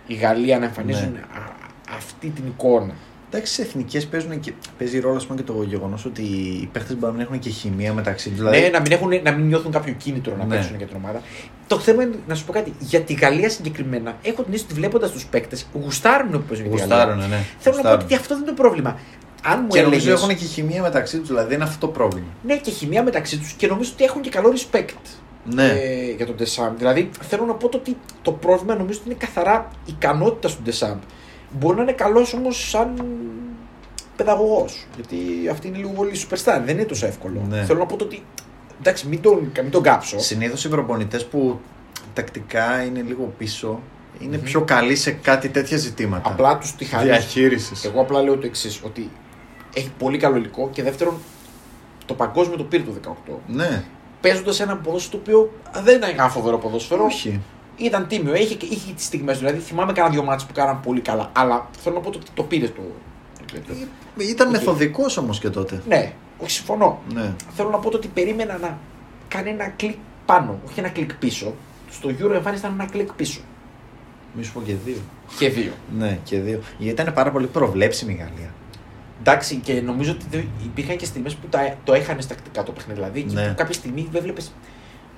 η 0.06 0.14
Γαλλία 0.14 0.58
να 0.58 0.64
εμφανίζουν 0.64 1.12
Ναι. 1.12 1.18
α- 1.18 1.54
αυτή 1.96 2.28
την 2.28 2.44
εικόνα. 2.46 2.94
Εντάξει, 3.30 3.52
στι 3.52 3.62
εθνικές 3.62 4.06
παίζει 4.78 5.00
ρόλο 5.00 5.16
ας 5.16 5.26
πούμε, 5.26 5.36
και 5.42 5.52
το 5.52 5.62
γεγονός 5.62 6.04
ότι 6.04 6.22
οι 6.22 6.68
παίχτες 6.72 6.96
μπορεί 6.96 7.12
να 7.12 7.18
μην 7.18 7.26
έχουν 7.26 7.38
και 7.38 7.50
χημεία 7.50 7.92
μεταξύ 7.92 8.28
του. 8.28 8.34
Δηλαδή, 8.36 8.60
Ναι, 8.60 8.68
να 8.68 8.80
μην, 8.80 8.92
έχουν, 8.92 9.08
να 9.22 9.32
μην 9.32 9.46
νιώθουν 9.46 9.72
κάποιο 9.72 9.92
κίνητρο 9.92 10.36
να 10.36 10.44
Ναι. 10.44 10.54
παίξουν 10.54 10.76
για 10.76 10.86
την 10.86 10.96
ομάδα. 10.96 11.22
Το 11.66 11.78
θέμα 11.78 12.02
είναι 12.02 12.14
να 12.28 12.34
σου 12.34 12.44
πω 12.44 12.52
κάτι. 12.52 12.72
Για 12.78 13.00
τη 13.00 13.12
Γαλλία 13.14 13.50
συγκεκριμένα, 13.50 14.16
έχω 14.22 14.42
την 14.42 14.52
αίσθηση 14.52 14.64
ότι 14.72 14.80
βλέποντας 14.80 15.10
τους 15.10 15.24
παίκτες, 15.24 15.66
γουστάρουν 15.82 16.30
που 16.30 16.42
παίζουν 16.48 16.66
για 16.66 16.74
τη 16.74 16.80
Γαλλία. 16.80 16.96
γουστάρουν, 17.04 17.28
ναι. 17.30 17.36
Θέλω 17.58 17.76
να 17.76 17.82
πω 17.82 17.88
Γουστάρουν. 17.88 18.04
ότι 18.04 18.14
αυτό 18.14 18.34
δεν 18.34 18.42
είναι 18.42 18.46
το 18.56 18.62
πρόβλημα. 18.62 18.98
Αν 19.42 19.60
μου 19.62 19.68
Και 19.68 19.80
νομίζω 19.82 20.00
έλεγες- 20.10 20.22
έχουν 20.22 20.36
και 20.36 20.44
χημεία 20.44 20.82
μεταξύ 20.82 21.18
τους, 21.18 21.28
δηλαδή 21.28 21.46
δεν 21.48 21.54
είναι 21.56 21.64
αυτό 21.68 21.86
το 21.86 21.92
πρόβλημα. 21.92 22.26
Ναι, 22.42 22.56
και 22.56 22.70
χημεία 22.70 23.02
μεταξύ 23.02 23.38
τους 23.38 23.52
και 23.52 23.66
νομίζω 23.66 23.90
ότι 23.94 24.04
έχουν 24.04 24.20
και 24.22 24.30
καλό 24.30 24.52
respect 24.56 24.88
Ναι. 25.44 25.64
ε, 25.68 26.12
για 26.16 26.26
τον 26.26 26.34
Ντεσάμπ. 26.36 26.76
Δηλαδή, 26.78 27.10
θέλω 27.20 27.44
να 27.44 27.52
πω 27.54 27.68
το 27.68 27.76
ότι 27.78 27.96
το 28.22 28.32
πρόβλημα 28.32 28.74
νομίζω 28.74 28.98
ότι 29.02 29.08
είναι 29.10 29.18
καθαρά 29.18 29.70
ικανότητα 29.86 30.48
του 30.48 30.62
Ντεσάμπ. 30.62 30.98
Μπορεί 31.50 31.76
να 31.76 31.82
είναι 31.82 31.92
καλός 31.92 32.32
όμως 32.34 32.68
σαν 32.70 33.04
παιδαγωγός. 34.16 34.86
Γιατί 34.94 35.16
αυτή 35.50 35.68
είναι 35.68 35.76
λίγο 35.76 35.90
πολύ 35.90 36.12
superstar. 36.14 36.60
Δεν 36.64 36.68
είναι 36.68 36.84
τόσο 36.84 37.06
εύκολο. 37.06 37.42
Ναι. 37.48 37.64
Θέλω 37.64 37.78
να 37.78 37.86
πω 37.86 37.96
το 37.96 38.04
ότι. 38.04 38.22
Εντάξει, 38.80 39.06
μην 39.08 39.20
τον, 39.22 39.52
μην 39.62 39.70
τον 39.70 39.82
κάψω. 39.82 40.18
Συνήθως 40.18 40.64
οι 40.64 40.68
προπονητές 40.68 41.26
που 41.26 41.60
τακτικά 42.14 42.82
είναι 42.84 43.00
λίγο 43.00 43.32
πίσω 43.38 43.80
είναι 44.20 44.36
Μμμ. 44.36 44.42
πιο 44.42 44.60
καλοί 44.62 44.96
σε 44.96 45.10
κάτι 45.10 45.48
τέτοια 45.48 45.76
ζητήματα. 45.76 46.30
Απλά 46.30 46.58
τους 46.58 46.74
τη 46.74 46.84
χάνεις. 46.84 47.06
διαχείρισης. 47.06 47.84
Εγώ 47.84 48.00
απλά 48.00 48.22
λέω 48.22 48.36
το 48.36 48.46
εξής: 48.46 48.80
Ότι 48.84 49.10
έχει 49.74 49.90
πολύ 49.98 50.18
καλό 50.18 50.36
υλικό 50.36 50.70
και 50.72 50.82
δεύτερον, 50.82 51.14
το 52.06 52.14
παγκόσμιο 52.14 52.56
το 52.56 52.64
πήρε 52.64 52.82
το 52.82 53.14
18. 53.28 53.32
Ναι, 53.46 53.84
Παίζοντας 54.20 54.60
ένα 54.60 54.76
ποδόσφαιρο 54.76 55.22
το 55.22 55.30
οποίο 55.30 55.52
δεν 55.84 55.96
είναι 55.96 56.06
ένα 56.06 56.28
φοβερό 56.28 56.58
ποδόσφαιρο. 56.58 57.04
όχι. 57.04 57.40
Ήταν 57.76 58.06
τίμιο, 58.06 58.34
είχε, 58.34 58.56
είχε 58.60 58.92
τις 58.92 59.04
στιγμές 59.04 59.38
του. 59.38 59.44
Δηλαδή 59.44 59.62
θυμάμαι 59.62 59.92
κάνα 59.92 60.08
δύο 60.08 60.22
ματς 60.24 60.46
που 60.46 60.52
κάναν 60.52 60.80
πολύ 60.80 61.00
καλά. 61.00 61.30
Αλλά 61.34 61.68
θέλω 61.82 61.94
να 61.94 62.00
πω 62.00 62.08
ότι 62.08 62.18
το 62.34 62.42
πήρες 62.42 62.68
το. 62.68 62.80
το 63.38 63.44
τέτοιο. 63.52 63.74
Ήταν 64.30 64.46
Οκ. 64.46 64.52
μεθοδικός 64.52 65.16
όμως 65.16 65.38
και 65.38 65.48
τότε. 65.50 65.82
Ναι, 65.88 66.12
όχι 66.38 66.50
συμφωνώ. 66.50 66.98
Ναι. 67.14 67.32
Θέλω 67.54 67.68
να 67.70 67.78
πω 67.78 67.90
το 67.90 67.96
ότι 67.96 68.08
περίμενα 68.08 68.58
να 68.58 68.78
κάνει 69.28 69.48
ένα 69.50 69.68
κλικ 69.68 69.94
πάνω, 70.26 70.58
όχι 70.68 70.78
ένα 70.80 70.88
κλικ 70.88 71.14
πίσω. 71.14 71.54
Στο 71.90 72.08
Euro 72.08 72.30
εμφάνιση 72.34 72.62
ήταν 72.66 72.76
ένα 72.80 72.88
κλικ 72.90 73.12
πίσω. 73.12 73.40
Μη 74.32 74.42
σου 74.44 74.52
πω 74.52 74.62
και 74.64 74.74
δύο. 74.84 74.96
Και 75.38 75.48
δύο. 75.48 75.72
Ναι, 75.98 76.18
και 76.24 76.38
δύο. 76.40 76.60
Γιατί 76.78 77.02
ήταν 77.02 77.14
πάρα 77.14 77.30
πολύ 77.30 77.46
προβλέψιμη 77.46 78.12
η 78.12 78.16
Γαλλία. 78.16 78.50
Εντάξει, 79.20 79.56
και 79.56 79.80
νομίζω 79.80 80.10
ότι 80.12 80.24
δεν- 80.30 80.48
υπήρχαν 80.64 80.96
και 80.96 81.04
στιγμές 81.04 81.34
που 81.34 81.46
τα, 81.46 81.74
το 81.84 81.94
έχανε 81.94 82.22
τακτικά 82.22 82.62
το 82.62 82.72
παιχνίδι. 82.72 82.98
Δηλαδή, 83.00 83.20
εκεί 83.20 83.34
Ναι. 83.34 83.48
που 83.48 83.54
κάποια 83.56 83.74
στιγμή 83.74 84.08
δεν 84.12 84.22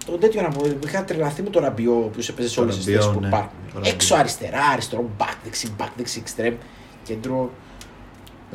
βλέπει. 0.08 0.20
Το 0.20 0.26
τέτοιο 0.26 0.42
να 0.42 0.48
πω, 0.48 0.64
είχα 0.86 1.04
τρελαθεί 1.04 1.42
με 1.42 1.50
τον 1.50 1.62
Ραμπιό 1.62 1.92
που 1.92 2.18
έπαιζε 2.30 2.48
σε 2.48 2.54
Το 2.54 2.60
όλες 2.62 2.76
τις 2.76 2.84
Ραμπιό, 2.84 3.00
θέσεις 3.00 3.14
που 3.14 3.20
ναι. 3.20 3.26
υπάρχουν. 3.26 3.50
Το 3.66 3.74
Ραμπιό. 3.74 3.90
Έξω 3.92 4.14
αριστερά, 4.14 4.64
αριστερό, 4.72 5.10
μπακ, 5.18 5.34
δεξί, 5.44 5.74
μπακ, 5.78 5.88
δεξί, 5.96 6.22
εξτρέμ, 6.26 6.54
κέντρο. 7.02 7.50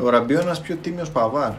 Ο 0.01 0.09
Ραμπιό 0.09 0.35
είναι 0.35 0.45
ένας 0.45 0.61
πιο 0.61 0.75
τίμιος 0.75 1.09
Παβάρ. 1.09 1.51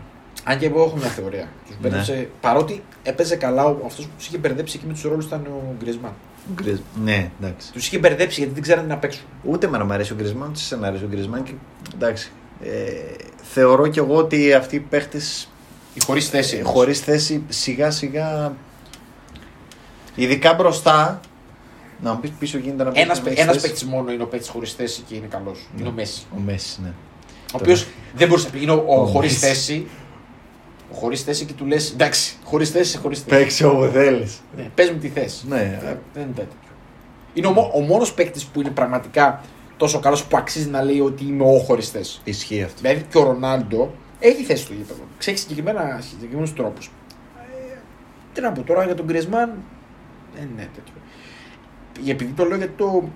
Αν 0.45 0.59
και 0.59 0.66
εγώ 0.66 0.82
έχω 0.84 0.97
μια 0.97 1.09
θεωρία. 1.09 1.49
Τους 1.66 1.74
Ναι. 1.80 1.88
μπέρδεψε, 1.88 2.28
παρότι 2.40 2.82
έπαιζε 3.03 3.36
καλά, 3.36 3.76
αυτός 3.86 4.05
που 4.07 4.11
τους 4.16 4.26
είχε 4.26 4.38
μπερδέψει 4.38 4.76
εκεί 4.76 4.86
με 4.86 4.92
τους 4.92 5.03
ρόλους 5.03 5.24
ήταν 5.24 5.47
ο 5.47 5.74
Γκρισμάν. 5.78 6.12
Γκριζ- 6.55 6.80
Ναι, 7.05 7.30
εντάξει. 7.40 7.72
Τους 7.72 7.86
είχε 7.86 7.99
μπερδέψει 7.99 8.38
γιατί 8.38 8.55
δεν 8.55 8.62
ξέρανε 8.62 8.86
να 8.86 8.97
παίξουν. 8.97 9.24
Ούτε 9.42 9.66
εμένα 9.66 9.84
μου 9.84 9.92
αρέσει 9.92 10.12
ο 10.12 10.16
Γκρισμάν, 10.16 10.49
ούτε 10.49 10.59
σε 10.59 10.78
αρέσει 10.82 11.05
ο 11.05 11.09
Γκρισμάν. 11.11 11.42
Και, 11.42 11.53
εντάξει. 11.95 12.30
Ε, 12.62 12.70
θεωρώ 13.42 13.86
κι 13.86 13.99
εγώ 13.99 14.16
ότι 14.16 14.53
αυτοί 14.53 14.76
οι 14.76 14.80
παίχτες 14.80 15.49
Η 15.95 16.01
χωρίς 16.05 16.28
θέση. 16.28 16.57
εννοείς. 16.57 16.72
χωρίς 16.74 17.01
θέση 17.01 17.42
σιγά 17.49 17.90
σιγά. 17.90 18.53
Ειδικά 20.15 20.55
μπροστά. 20.55 21.21
Να 22.03 22.12
μου 22.12 22.21
πεις 22.21 22.31
πίσω 22.39 22.59
γίνεται 22.59 22.85
να 22.85 22.91
πει. 22.91 23.01
Ένας 23.01 23.23
ένας 23.35 23.61
παίκτης 23.61 23.85
μόνο 23.85 24.12
είναι 24.12 24.23
ο 24.23 24.27
παίκτης 24.27 24.49
χωρίς 24.49 24.73
θέση 24.73 25.03
και 25.09 25.15
είναι 25.15 25.27
καλός. 25.27 25.59
Είναι 25.79 25.89
ο 25.89 25.93
Μέσης. 25.93 26.27
Ο 26.37 26.41
Μέσης, 26.41 26.79
ναι. 26.83 26.93
Ο 27.53 27.59
οποίος 27.61 27.87
δεν 28.15 28.29
μπορούσε 28.29 28.47
να 28.47 28.53
πει. 28.53 28.62
Είναι 28.62 28.73
ο, 28.73 28.85
Ο 28.87 29.07
χωρίς 29.07 29.33
Μέσης. 29.33 29.49
θέση. 29.49 29.87
Ο 30.93 30.97
χωρίς 30.97 31.23
θέση 31.23 31.45
και 31.45 31.53
του 31.53 31.67
λες: 31.67 31.91
Εντάξει, 31.93 32.35
χωρίς 32.45 32.71
θέση, 32.71 32.99
χωρίς 32.99 33.21
θέση. 33.23 33.41
Παίξει 33.43 33.65
όπου 33.65 33.91
θέλεις. 33.93 34.41
Ναι, 34.57 34.71
πες 34.75 34.91
μου 34.91 34.99
τη 34.99 35.09
θέση. 35.09 35.45
Ναι. 35.49 35.61
Ε, 35.85 35.97
δεν 36.15 36.23
είναι 36.23 36.33
τέτοιο. 36.35 36.59
Είναι 37.35 37.47
ο, 37.47 37.53
μο- 37.53 37.71
ο 37.75 37.81
μόνος 37.81 38.12
παίκτης 38.15 38.45
που 38.45 38.61
είναι 38.61 38.71
πραγματικά 38.71 39.41
τόσο 39.77 40.01
καλός 40.01 40.25
που 40.25 40.37
αξίζει 40.37 40.69
να 40.69 40.83
λέει 40.83 41.01
ότι 41.01 41.25
είμαι 41.25 41.45
ο 41.45 41.59
χωρίς 41.59 41.89
θέση. 41.91 42.21
Ισχύει 42.25 42.62
αυτό. 42.62 42.81
Δηλαδή 42.81 43.05
και 43.11 43.19
ο 43.19 43.23
Ρονάλντο 43.23 43.95
έχει 44.19 44.43
θέση 44.43 44.62
στο 44.62 44.73
γήπεδο. 44.73 45.01
Ξέρεις 45.19 45.41
συγκεκριμένους 45.41 46.53
τρόπους. 46.55 46.91
Ε, 47.73 47.77
τι 48.33 48.41
να 48.41 48.53
πω 48.53 48.62
τώρα 48.62 48.85
για 48.85 48.95
τον 48.95 49.05
Γκρισμάν. 49.07 49.53
Δεν 50.37 50.49
είναι 50.53 50.68
τέτοιο. 50.74 50.95
Επειδή 52.12 52.32
το 52.32 52.45
λέω 52.45 52.57
γιατί 52.57 52.72
το, 52.76 53.09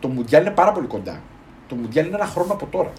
το 0.00 0.08
Μουντιάλ 0.08 0.42
είναι 0.42 0.50
πάρα 0.54 0.72
πολύ 0.72 0.86
κοντά. 0.86 1.20
Το 1.68 1.74
Μουντιάλ 1.74 2.06
είναι 2.06 2.16
ένα 2.16 2.26
χρόνο 2.26 2.52
από 2.52 2.66
τώρα. 2.66 2.92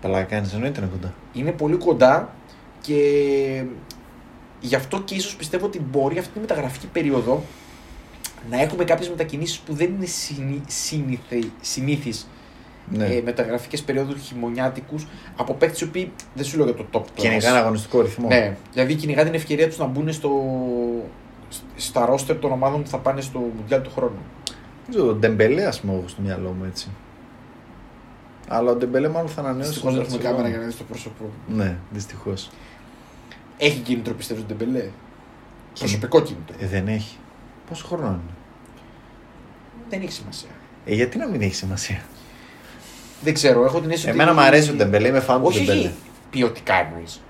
Καλά 0.00 0.22
κάνει, 0.22 0.48
εννοείται 0.54 0.80
είναι 0.80 0.88
κοντά. 0.92 1.14
Είναι 1.32 1.52
πολύ 1.52 1.76
κοντά 1.76 2.34
και 2.80 3.64
γι' 4.60 4.74
αυτό 4.74 5.00
και 5.00 5.14
ίσως 5.14 5.36
πιστεύω 5.36 5.66
ότι 5.66 5.80
μπορεί 5.80 6.18
αυτή 6.18 6.32
τη 6.32 6.38
μεταγραφική 6.38 6.86
περίοδο 6.86 7.42
να 8.50 8.60
έχουμε 8.60 8.84
κάποιες 8.84 9.08
μετακινήσεις 9.08 9.58
που 9.58 9.72
δεν 9.74 9.86
είναι 9.94 10.06
συνη, 10.06 10.60
συνηθε- 10.66 11.50
συνήθεις 11.60 12.28
Ναι. 12.90 13.04
ε, 13.06 13.20
μεταγραφικές 13.24 13.82
περίοδους 13.82 14.20
χειμωνιάτικους 14.22 15.06
από 15.36 15.54
παίκτες 15.54 15.80
οι 15.80 15.84
οποίοι 15.84 16.12
δεν 16.34 16.44
σου 16.44 16.56
λέω 16.56 16.64
για 16.66 16.74
το 16.74 16.86
top 16.92 17.00
class. 17.00 17.14
Κυνηγάνε 17.14 17.58
αγωνιστικό 17.58 18.00
ρυθμό. 18.00 18.28
Ναι, 18.28 18.56
δηλαδή 18.72 18.94
κυνηγά 18.94 19.24
την 19.24 19.34
ευκαιρία 19.34 19.68
τους 19.68 19.78
να 19.78 19.86
μπουν 19.86 20.12
στο, 20.12 20.30
στα 21.76 22.06
ρόστερ 22.06 22.36
των 22.36 22.52
ομάδων 22.52 22.82
που 22.82 22.88
θα 22.88 22.98
πάνε 22.98 23.20
στο 23.20 23.38
Μουντιάλ 23.56 23.82
του 23.82 23.90
χρόνου. 23.90 24.18
Δεν 24.84 24.90
ξέρω, 24.94 25.06
τον 25.06 25.18
Ντεμπελέ, 25.18 25.64
ας 25.66 25.80
πούμε, 25.80 25.98
έχω 25.98 26.08
στο 26.08 26.22
μυαλό 26.22 26.54
μου 26.58 26.64
έτσι. 26.64 26.88
Αλλά 28.48 28.70
ο 28.70 28.74
Ντεμπελέ 28.74 29.08
μάλλον 29.08 29.28
θα 29.28 29.40
ανανεώσει. 29.40 29.68
Δυστυχώς 29.68 29.94
δεν 29.94 30.04
στο 30.04 30.14
έχουμε 30.14 30.28
Μπαρτσελόνα. 30.28 30.32
κάμερα 30.32 30.48
για 30.48 30.58
να 30.58 30.64
δεις 30.64 30.76
το 30.76 30.84
πρόσωπο. 30.84 31.24
Ναι, 31.48 31.76
δυστυχώς. 31.90 32.50
Έχει 33.58 33.78
κίνητρο 33.80 34.14
πιστεύω 34.14 34.40
στον 34.40 34.56
Ντεμπελέ; 34.56 34.88
Προσωπικό 35.78 36.20
κίνητρο. 36.20 36.56
Ε, 36.60 36.66
δεν 36.66 36.88
έχει. 36.88 37.16
Πόσο 37.68 37.86
χρόνο 37.86 38.06
είναι; 38.06 38.20
Δεν 39.88 40.00
έχει 40.02 40.12
σημασία. 40.12 40.48
Ε, 40.84 40.94
γιατί 40.94 41.18
να 41.18 41.26
μην 41.26 41.40
έχει 41.42 41.54
σημασία; 41.54 42.00
Δεν 43.22 43.34
ξέρω, 43.34 43.64
έχω 43.64 43.80
την 43.80 43.90
αίσθηση 43.90 44.08
Εμένα 44.08 44.30
ότι- 44.30 44.40
μου 44.40 44.46
αρέσει 44.46 44.70
ο 44.70 44.74
Ντεμπελέ, 44.74 45.08
είμαι 45.08 45.20
φαν 45.20 45.40
του 45.40 45.46
Όχι, 45.46 45.58
Ντεμπελέ. 45.58 45.80
όχι. 45.80 45.94
Ποιοτικά 46.30 46.74
εννοείς. 46.74 47.20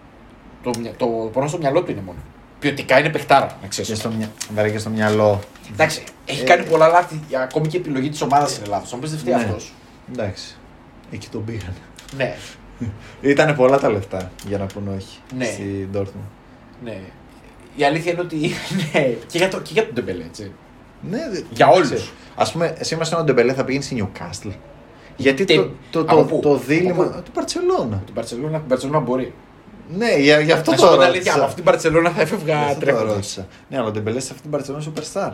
Το, 0.62 0.70
μυα- 0.78 0.94
το 0.96 1.06
πόνο 1.06 1.46
στο 1.48 1.58
μυαλό 1.58 1.82
του 1.82 1.90
είναι 1.90 2.02
μόνο. 2.06 2.18
Ποιοτικά 2.66 2.98
είναι 2.98 3.08
παιχτάρα, 3.08 3.46
να 3.46 3.56
Και 3.62 3.68
ξέρει. 3.82 3.98
στο, 3.98 4.10
μυα... 4.10 4.30
Βέβαια 4.54 4.70
και 4.70 4.78
στο 4.78 4.90
μυαλό. 4.90 5.40
Εντάξει, 5.72 6.02
έχει 6.24 6.40
Ε, 6.40 6.44
κάνει 6.44 6.64
πολλά 6.64 6.88
λάθη, 6.88 7.20
ακόμη 7.42 7.66
και 7.68 7.76
η 7.76 7.80
επιλογή 7.80 8.08
της 8.08 8.20
ομάδας 8.22 8.56
είναι 8.56 8.66
λάθος. 8.66 8.86
Αν 8.94 9.00
πει 9.00 9.06
δεν 9.08 9.18
φταίει 9.18 9.34
Ναι. 9.34 9.42
αυτός. 9.42 9.72
Εντάξει. 10.12 10.56
Εκεί 11.10 11.28
τον 11.28 11.44
πήγαν. 11.44 11.74
Ναι, 12.16 12.34
Ήτανε 13.30 13.52
πολλά 13.52 13.78
τα 13.78 13.90
λεφτά 13.90 14.30
για 14.48 14.58
να 14.58 14.66
πούνε 14.66 14.90
όχι. 14.96 15.18
Ναι. 15.36 15.44
Στην 15.44 15.88
Dortmund. 15.94 16.28
ναι. 16.84 16.98
Η 17.76 17.84
αλήθεια 17.84 18.12
είναι 18.12 18.20
ότι. 18.20 18.36
Ναι, 18.92 19.00
και 19.26 19.38
για, 19.38 19.48
το, 19.48 19.60
και 19.60 19.70
για 19.72 19.84
τον 19.84 19.94
Ντεμπελέ, 19.94 20.22
έτσι. 20.24 20.52
Ναι, 21.10 21.18
δε- 21.32 21.40
Για 21.50 21.66
όλους. 21.68 22.12
Α 22.34 22.50
πούμε, 22.50 22.74
εσύ 22.78 22.94
είμαστε 22.94 23.14
ένα 23.14 23.24
Ντεμπελέ 23.24 23.52
θα 23.52 23.64
πήγαινε 23.64 23.84
στη 23.84 24.06
Newcastle. 24.12 24.52
Γιατί 25.16 25.44
Τι- 25.44 25.54
το, 25.56 25.70
το, 25.90 26.00
από 26.00 26.16
το, 26.16 26.22
πού; 26.24 26.40
το 26.40 26.56
δίλημα. 26.56 27.04
Από 27.04 27.12
πού; 27.16 27.22
Την 27.22 27.32
Παρσελώνα. 27.32 28.02
Την 28.04 28.14
Παρσελόνα, 28.14 28.58
την 28.58 28.68
Παρσελόνα 28.68 28.98
μπορεί. 28.98 29.32
Ναι, 29.96 30.16
για, 30.18 30.40
για 30.40 30.54
αυτό 30.54 30.70
Να 30.70 30.76
το 30.76 30.82
σου 30.82 30.88
πω 30.88 30.94
την 30.96 31.04
ρώτησα. 31.04 31.06
αλήθεια, 31.06 31.32
από 31.34 31.42
αυτήν 31.42 31.56
την 31.56 31.64
Παρσελόνα 31.64 32.08
θα 32.10 32.16
Γι' 32.16 32.22
έφευγα 32.22 32.58
αυτό 32.58 32.74
το 32.74 32.80
τρέχοντας. 32.80 33.12
ρώτησα. 33.14 33.46
Ναι, 33.70 33.76
αλλά 33.78 33.86
ο 33.86 33.90
Ντεμπελέ 33.90 34.20
σε 34.20 34.28
αυτή 34.30 34.42
την 34.42 34.50
Παρσελώνα 34.50 34.84
είναι 34.86 34.94
superstar. 34.96 35.32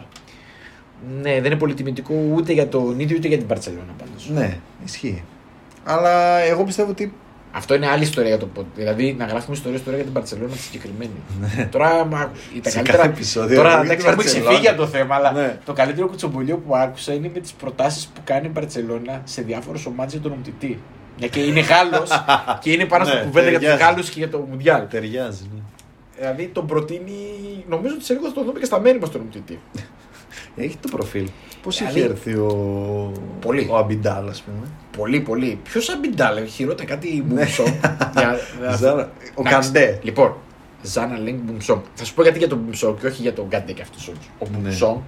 Ναι, 1.22 1.32
δεν 1.32 1.44
είναι 1.44 1.56
πολυτιμητικό 1.56 2.14
ούτε 2.34 2.52
για 2.52 2.68
τον 2.68 3.00
ίδιο 3.00 3.16
ούτε 3.18 3.28
για 3.28 3.38
την 3.38 3.46
Παρσελόνα 3.46 3.92
πάντως. 3.98 4.28
Ναι, 4.34 4.58
ισχύει. 4.84 5.22
Αλλά 5.84 6.38
εγώ 6.38 6.64
πιστεύω 6.64 6.90
ότι. 6.90 7.12
Αυτό 7.54 7.74
είναι 7.74 7.88
άλλη 7.88 8.02
ιστορία 8.02 8.28
για 8.28 8.38
το 8.38 8.46
πότε. 8.46 8.66
Δηλαδή 8.74 9.14
να 9.18 9.24
γράφουμε 9.24 9.56
ιστορίες 9.56 9.82
τώρα 9.84 9.96
για 9.96 10.04
την 10.04 10.14
Παρσελόνα 10.14 10.48
τη 10.52 10.58
συγκεκριμένη. 10.58 11.10
τώρα 11.70 12.04
μα, 12.04 12.18
τα 12.18 12.30
Ναι. 12.64 12.70
Σε 12.70 12.74
καλύτερα. 12.74 12.96
κάθε 12.96 13.08
επεισόδιο 13.08 13.56
Τώρα 13.56 13.68
για 13.68 13.78
την 13.80 13.84
εντάξει, 13.90 14.06
έχουμε 14.06 14.22
Μπαρτσελόνα. 14.22 14.48
ξεφύγει 14.50 14.68
από 14.68 14.80
το 14.80 14.86
θέμα, 14.86 15.14
αλλά 15.14 15.32
Ναι. 15.32 15.58
το 15.64 15.72
καλύτερο 15.72 16.06
κουτσομπολιό 16.06 16.56
που 16.56 16.76
άκουσα 16.76 17.12
είναι 17.12 17.30
με 17.34 17.40
τις 17.40 17.52
προτάσεις 17.52 18.06
που 18.06 18.20
κάνει 18.24 18.46
η 18.46 18.50
Μπαρσελόνα 18.54 19.20
σε 19.24 19.42
διάφορες 19.42 19.86
ομάδες 19.86 20.12
για 20.12 20.20
τον 20.22 20.32
ομτητή. 20.32 20.78
Μια 21.18 21.28
και 21.28 21.40
είναι 21.40 21.60
Γάλλος 21.60 22.10
και 22.60 22.72
είναι 22.72 22.84
πάνω 22.84 23.04
στο 23.04 23.14
Ναι, 23.16 23.22
κουβέντα 23.22 23.48
για 23.50 23.58
τους 23.58 23.68
ταιριάζει. 23.68 23.82
Γάλλους 23.90 24.08
και 24.10 24.18
για 24.18 24.28
το 24.28 24.38
Μουντιάλ. 24.50 24.88
Ταιριάζει. 24.88 25.50
Ναι. 25.54 25.60
Δηλαδή 26.18 26.46
τον 26.48 26.66
προτείνει, 26.66 27.12
νομίζω 27.68 27.94
ότι 27.94 28.04
σε 28.04 28.12
λίγο 28.12 28.26
θα 28.26 28.32
το 28.32 28.44
δούμε 28.44 28.58
και 28.58 28.64
στα 28.64 28.80
μέρη 28.80 28.98
μας 28.98 29.10
τον 29.10 29.20
ομτητή. 29.20 29.60
Έχει 30.56 30.76
το 30.80 30.88
προφίλ. 30.88 31.28
Πώς 31.62 31.76
Δηλαδή- 31.78 31.98
είχε 31.98 32.08
έρθει 32.08 32.34
ο. 32.34 33.12
Πολύ. 33.40 33.68
Ο 33.70 33.76
Αμπιντάλ, 33.76 34.28
ας 34.28 34.42
πούμε; 34.42 34.66
Πολύ, 34.96 35.20
πολύ. 35.20 35.60
Ποιος 35.62 35.88
αμπιντάλ, 35.88 36.46
χειρότερα 36.46 36.88
κάτι 36.88 37.14
Ναι. 37.16 37.22
Μπουμσόμ. 37.22 37.66
Για- 38.16 38.38
Ζάρα- 38.76 39.12
Ο 39.34 39.40
Εντάξει, 39.46 39.72
Καντέ. 39.72 39.98
Λοιπόν, 40.02 40.34
Ζάνα 40.82 41.18
Λέγκ 41.18 41.34
Μπουμσόμ. 41.42 41.80
Θα 41.94 42.04
σου 42.04 42.14
πω 42.14 42.22
γιατί 42.22 42.38
για 42.38 42.48
τον 42.48 42.58
Μπουμσόμ 42.58 42.96
και 42.96 43.06
όχι 43.06 43.22
για 43.22 43.32
τον 43.32 43.48
Καντέ 43.48 43.72
και 43.72 43.82
αυτού 43.82 43.98
όλου. 44.08 44.18
Ο 44.38 44.46
Ναι. 44.52 44.58
Μπουμσόμ, 44.58 45.00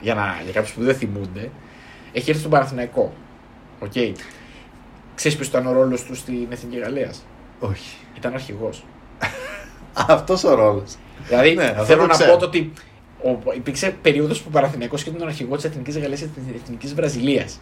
για, 0.00 0.14
να, 0.14 0.40
για 0.44 0.52
κάποιους 0.52 0.72
που 0.72 0.82
δεν 0.82 0.94
θυμούνται, 0.94 1.50
έχει 2.12 2.28
έρθει 2.28 2.40
στον 2.40 2.50
Παναθηναϊκό. 2.52 3.12
Οκ. 3.80 3.92
Ξέρει 5.14 5.34
ποιο 5.34 5.44
ήταν 5.44 5.66
ο 5.66 5.72
ρόλος 5.72 6.04
του 6.04 6.14
στην 6.14 6.46
Εθνική 6.48 6.78
Γαλλίας; 6.78 7.24
Όχι. 7.60 7.96
Ήταν 8.16 8.32
αρχηγός. 8.34 8.84
Αυτός 10.08 10.44
ο 10.44 10.54
ρόλος. 10.54 10.94
Δηλαδή 11.28 11.54
Ναι, 11.54 11.64
αυτό 11.64 11.84
θέλω 11.84 12.00
το 12.00 12.06
να 12.06 12.12
ξέρω. 12.12 12.32
πω 12.32 12.38
το 12.38 12.44
ότι 12.46 12.72
ο, 13.22 13.52
υπήρξε 13.54 13.96
περίοδος 14.02 14.40
που 14.40 14.46
ο 14.48 14.52
Παναθηναϊκός 14.52 15.02
και 15.02 15.10
ήταν 15.10 15.26
αρχηγό 15.28 15.56
της 15.56 15.64
Εθνικής 15.64 15.98
Γαλλίας 15.98 16.20
και 16.20 16.26
της 16.26 16.60
Εθνικής 16.62 16.94
Βραζιλίας. 16.94 17.60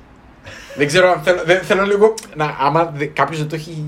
δεν 0.76 0.86
ξέρω 0.86 1.10
αν 1.10 1.22
θέλω, 1.22 1.42
δεν, 1.44 1.62
θέλω 1.62 1.84
λίγο 1.84 2.14
να. 2.36 2.56
Άμα 2.60 2.94
κάποιος 3.12 3.38
δεν 3.38 3.48
το 3.48 3.54
έχει 3.54 3.84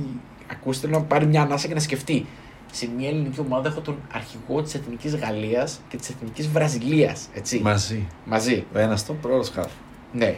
ακούσει, 0.51 0.81
θέλω 0.81 0.93
να 0.93 1.05
πάρει 1.05 1.27
μια 1.27 1.43
ανάσα 1.43 1.69
και 1.69 1.75
να 1.75 1.81
σκεφτεί. 1.81 2.27
Σε 2.73 2.89
μια 2.97 3.09
ελληνική 3.09 3.41
ομάδα 3.41 3.69
έχω 3.69 3.81
τον 3.81 3.97
αρχηγό 4.13 4.63
της 4.63 4.75
Εθνικής 4.75 5.17
Γαλλίας 5.17 5.81
και 5.89 5.97
της 5.97 6.09
Εθνικής 6.09 6.49
Βραζιλίας. 6.49 7.27
Έτσι. 7.35 7.61
Μαζί. 7.65 8.07
Μαζί. 8.25 8.65
Ο 8.75 8.79
ένας 8.79 9.07
το 9.07 9.13
πρώτο 9.13 9.51
χάφ. 9.55 9.71
Ναι. 10.13 10.37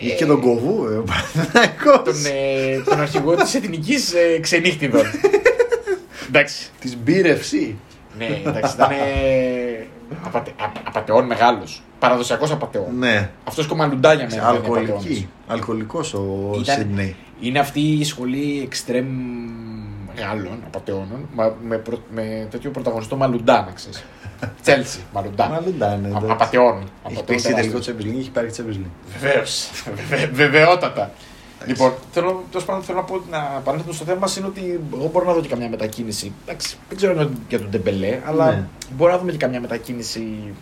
Είχε 0.00 0.14
και 0.14 0.26
τον 0.26 0.40
Κοβού, 0.40 0.86
ε, 0.86 0.96
ο 0.96 1.02
Παναθηναϊκός. 1.02 2.02
Τον, 2.04 2.14
ε, 2.32 2.82
τον 2.84 3.00
αρχηγό 3.00 3.34
της 3.34 3.54
Εθνικής 3.54 4.12
ε, 4.14 4.38
Ξενύχτιδων. 4.40 5.02
Εντάξει. 6.28 6.70
Της 6.80 6.96
μπύρευση. 6.96 7.78
Ναι, 8.18 8.40
εντάξει, 8.46 8.74
ήταν 8.74 8.90
ε, 8.90 9.86
απατε, 10.24 10.50
α, 10.50 10.64
απατεών 10.86 11.26
μεγάλος. 11.26 11.82
Παραδοσιακός 11.98 12.50
απατεών. 12.50 12.98
Ναι. 12.98 13.30
Αυτός 13.44 13.66
και 13.66 13.72
ο 13.72 13.76
Μαλουντά 13.76 14.12
για 14.14 14.26
μένα. 14.30 14.42
είναι 14.48 14.58
απατεώνας. 14.58 14.80
Αλκοολική. 14.90 15.28
Αλκοολικός 15.46 16.14
ο 16.14 16.50
Ήταν- 16.60 16.76
Σίδνεϊ. 16.76 17.16
Είναι 17.40 17.58
αυτή 17.58 17.80
η 17.80 18.04
σχολή 18.04 18.60
εξτρέμ 18.64 19.06
Γάλλων, 20.18 20.58
απαταιώνων, 20.66 21.28
μα- 21.34 21.56
με, 21.68 21.76
προ- 21.78 22.02
με 22.14 22.46
τέτοιο 22.50 22.70
πρωταγωνιστό 22.70 23.16
Μαλουντά, 23.16 23.64
να 23.66 23.72
ξέρεις. 23.72 24.04
Τσέλσι, 24.62 24.98
Μαλουντά. 25.12 25.48
Μαλουντά 25.48 25.94
είναι. 25.94 26.06
Α- 26.06 26.10
εντάξει. 26.10 26.30
Απατεών. 26.30 26.88
Έχει 27.10 27.24
παίξει 27.24 27.52
τελικό 27.54 27.78
Champions 27.78 28.04
League, 28.04 28.18
έχει 28.18 28.30
πάρει 28.30 28.50
Champions 28.56 28.74
League. 28.76 29.18
Βεβαίως. 29.20 29.68
Βεβαιότατα. 30.32 31.10
Λοιπόν, 31.66 31.92
θέλω, 32.12 32.44
τέλος 32.50 32.64
πάντων, 32.66 32.82
θέλω 32.82 32.98
να 32.98 33.04
πω 33.04 33.22
να 33.30 33.38
παρέλθω 33.40 33.92
στο 33.92 34.04
θέμα 34.04 34.18
μας 34.18 34.36
είναι 34.36 34.46
ότι 34.46 34.80
εγώ 34.94 35.08
μπορώ 35.12 35.26
να 35.26 35.32
δω 35.32 35.40
και 35.40 35.48
καμιά 35.48 35.68
μετακίνηση. 35.68 36.32
Εντάξει, 36.46 36.76
δεν 36.88 36.96
ξέρω 36.96 37.20
αν 37.20 37.38
για 37.48 37.58
τον 37.58 37.70
Ντεμπελέ, 37.70 38.18
αλλά 38.26 38.50
Ναι. 38.50 38.66
μπορώ 38.96 39.12
να 39.12 39.18
δούμε 39.18 39.30
και 39.30 39.36
καμιά 39.36 39.60
μετακίνηση 39.60 40.52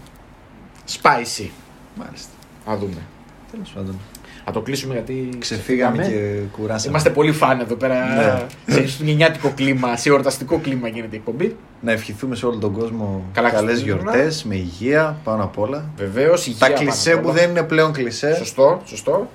spicy. 0.92 1.48
Μάλιστα. 1.94 2.30
Να 2.66 2.76
δούμε. 2.76 3.02
Τέλος 3.50 3.70
πάντων. 3.74 3.98
Να 4.46 4.52
το 4.52 4.60
κλείσουμε 4.60 4.92
γιατί. 4.94 5.28
Ξεφύγαμε 5.38 5.96
ξεφύγαμε. 6.02 6.22
και 6.30 6.40
κουράσαμε. 6.60 6.88
Είμαστε 6.90 7.10
πολύ 7.10 7.32
φαν 7.32 7.60
εδώ 7.60 7.74
πέρα. 7.74 7.94
Ναι. 8.14 8.44
Σε 8.74 8.80
χριστουγεννιάτικο 8.80 9.52
κλίμα, 9.56 9.96
σε 9.96 10.08
εορταστικό 10.08 10.58
κλίμα 10.58 10.88
γίνεται 10.88 11.14
η 11.16 11.18
εκπομπή. 11.18 11.56
Να 11.80 11.92
ευχηθούμε 11.92 12.34
σε 12.36 12.46
όλο 12.46 12.56
τον 12.58 12.72
κόσμο 12.72 13.24
Καλά 13.32 13.50
καλές 13.50 13.70
Χριστούγεννα. 13.70 14.10
γιορτές, 14.10 14.44
με 14.44 14.54
υγεία 14.54 15.16
πάνω 15.24 15.44
απ' 15.44 15.58
όλα. 15.58 15.84
Βεβαίως, 15.96 16.56
Τα 16.58 16.68
κλισέ 16.70 17.16
που 17.16 17.30
δεν 17.30 17.50
είναι 17.50 17.62
πλέον 17.62 17.92
κλισέ. 17.92 18.34
Σωστό, 18.34 18.80
σωστό. 18.84 19.28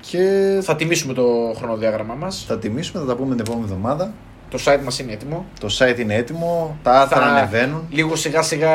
Και 0.00 0.18
Θα 0.62 0.76
τιμήσουμε 0.76 1.12
το 1.12 1.24
χρονοδιάγραμμά 1.56 2.14
μας. 2.14 2.44
θα 2.48 2.58
τιμήσουμε, 2.58 3.00
θα 3.02 3.08
τα 3.08 3.14
πούμε 3.16 3.34
την 3.34 3.44
επόμενη 3.46 3.64
εβδομάδα. 3.64 4.12
Το 4.50 4.58
site 4.64 4.80
μας 4.84 4.98
είναι 4.98 5.12
έτοιμο. 5.12 5.44
Το 5.60 5.68
site 5.78 5.98
είναι 5.98 6.14
έτοιμο, 6.14 6.78
τα 6.82 7.00
άρθρα 7.00 7.22
ανεβαίνουν. 7.24 7.86
Λίγο 7.90 8.16
σιγά 8.16 8.42
σιγά 8.42 8.70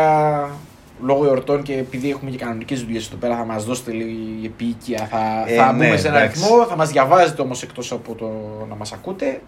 λόγω 1.05 1.25
εορτών 1.25 1.61
και 1.63 1.73
επειδή 1.73 2.09
έχουμε 2.09 2.31
και 2.31 2.37
κανονικές 2.37 2.81
δουλειές 2.83 3.07
εδώ 3.07 3.15
πέρα, 3.15 3.35
θα 3.35 3.45
μας 3.45 3.65
δώσετε 3.65 3.91
λίγη 3.91 4.45
επίοικια. 4.45 5.07
Θα, 5.11 5.43
Ε, 5.47 5.55
θα 5.55 5.71
ναι, 5.73 5.85
μπούμε 5.85 5.97
σε 5.97 6.07
ένα 6.07 6.17
εντάξει. 6.21 6.41
ρυθμό, 6.41 6.65
θα 6.65 6.75
μας 6.75 6.89
διαβάζετε 6.89 7.41
όμως 7.41 7.63
εκτός 7.63 7.91
από 7.91 8.15
το 8.15 8.29
να 8.69 8.75
μας 8.75 8.91
ακούτε. 8.91 9.41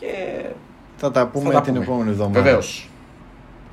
Και 0.00 0.06
Θα 0.96 1.10
τα 1.10 1.26
πούμε 1.26 1.52
τα 1.52 1.60
την 1.60 1.72
πούμε. 1.72 1.84
επόμενη 1.84 2.10
εβδομάδα. 2.10 2.40
βεβαίως. 2.42 2.88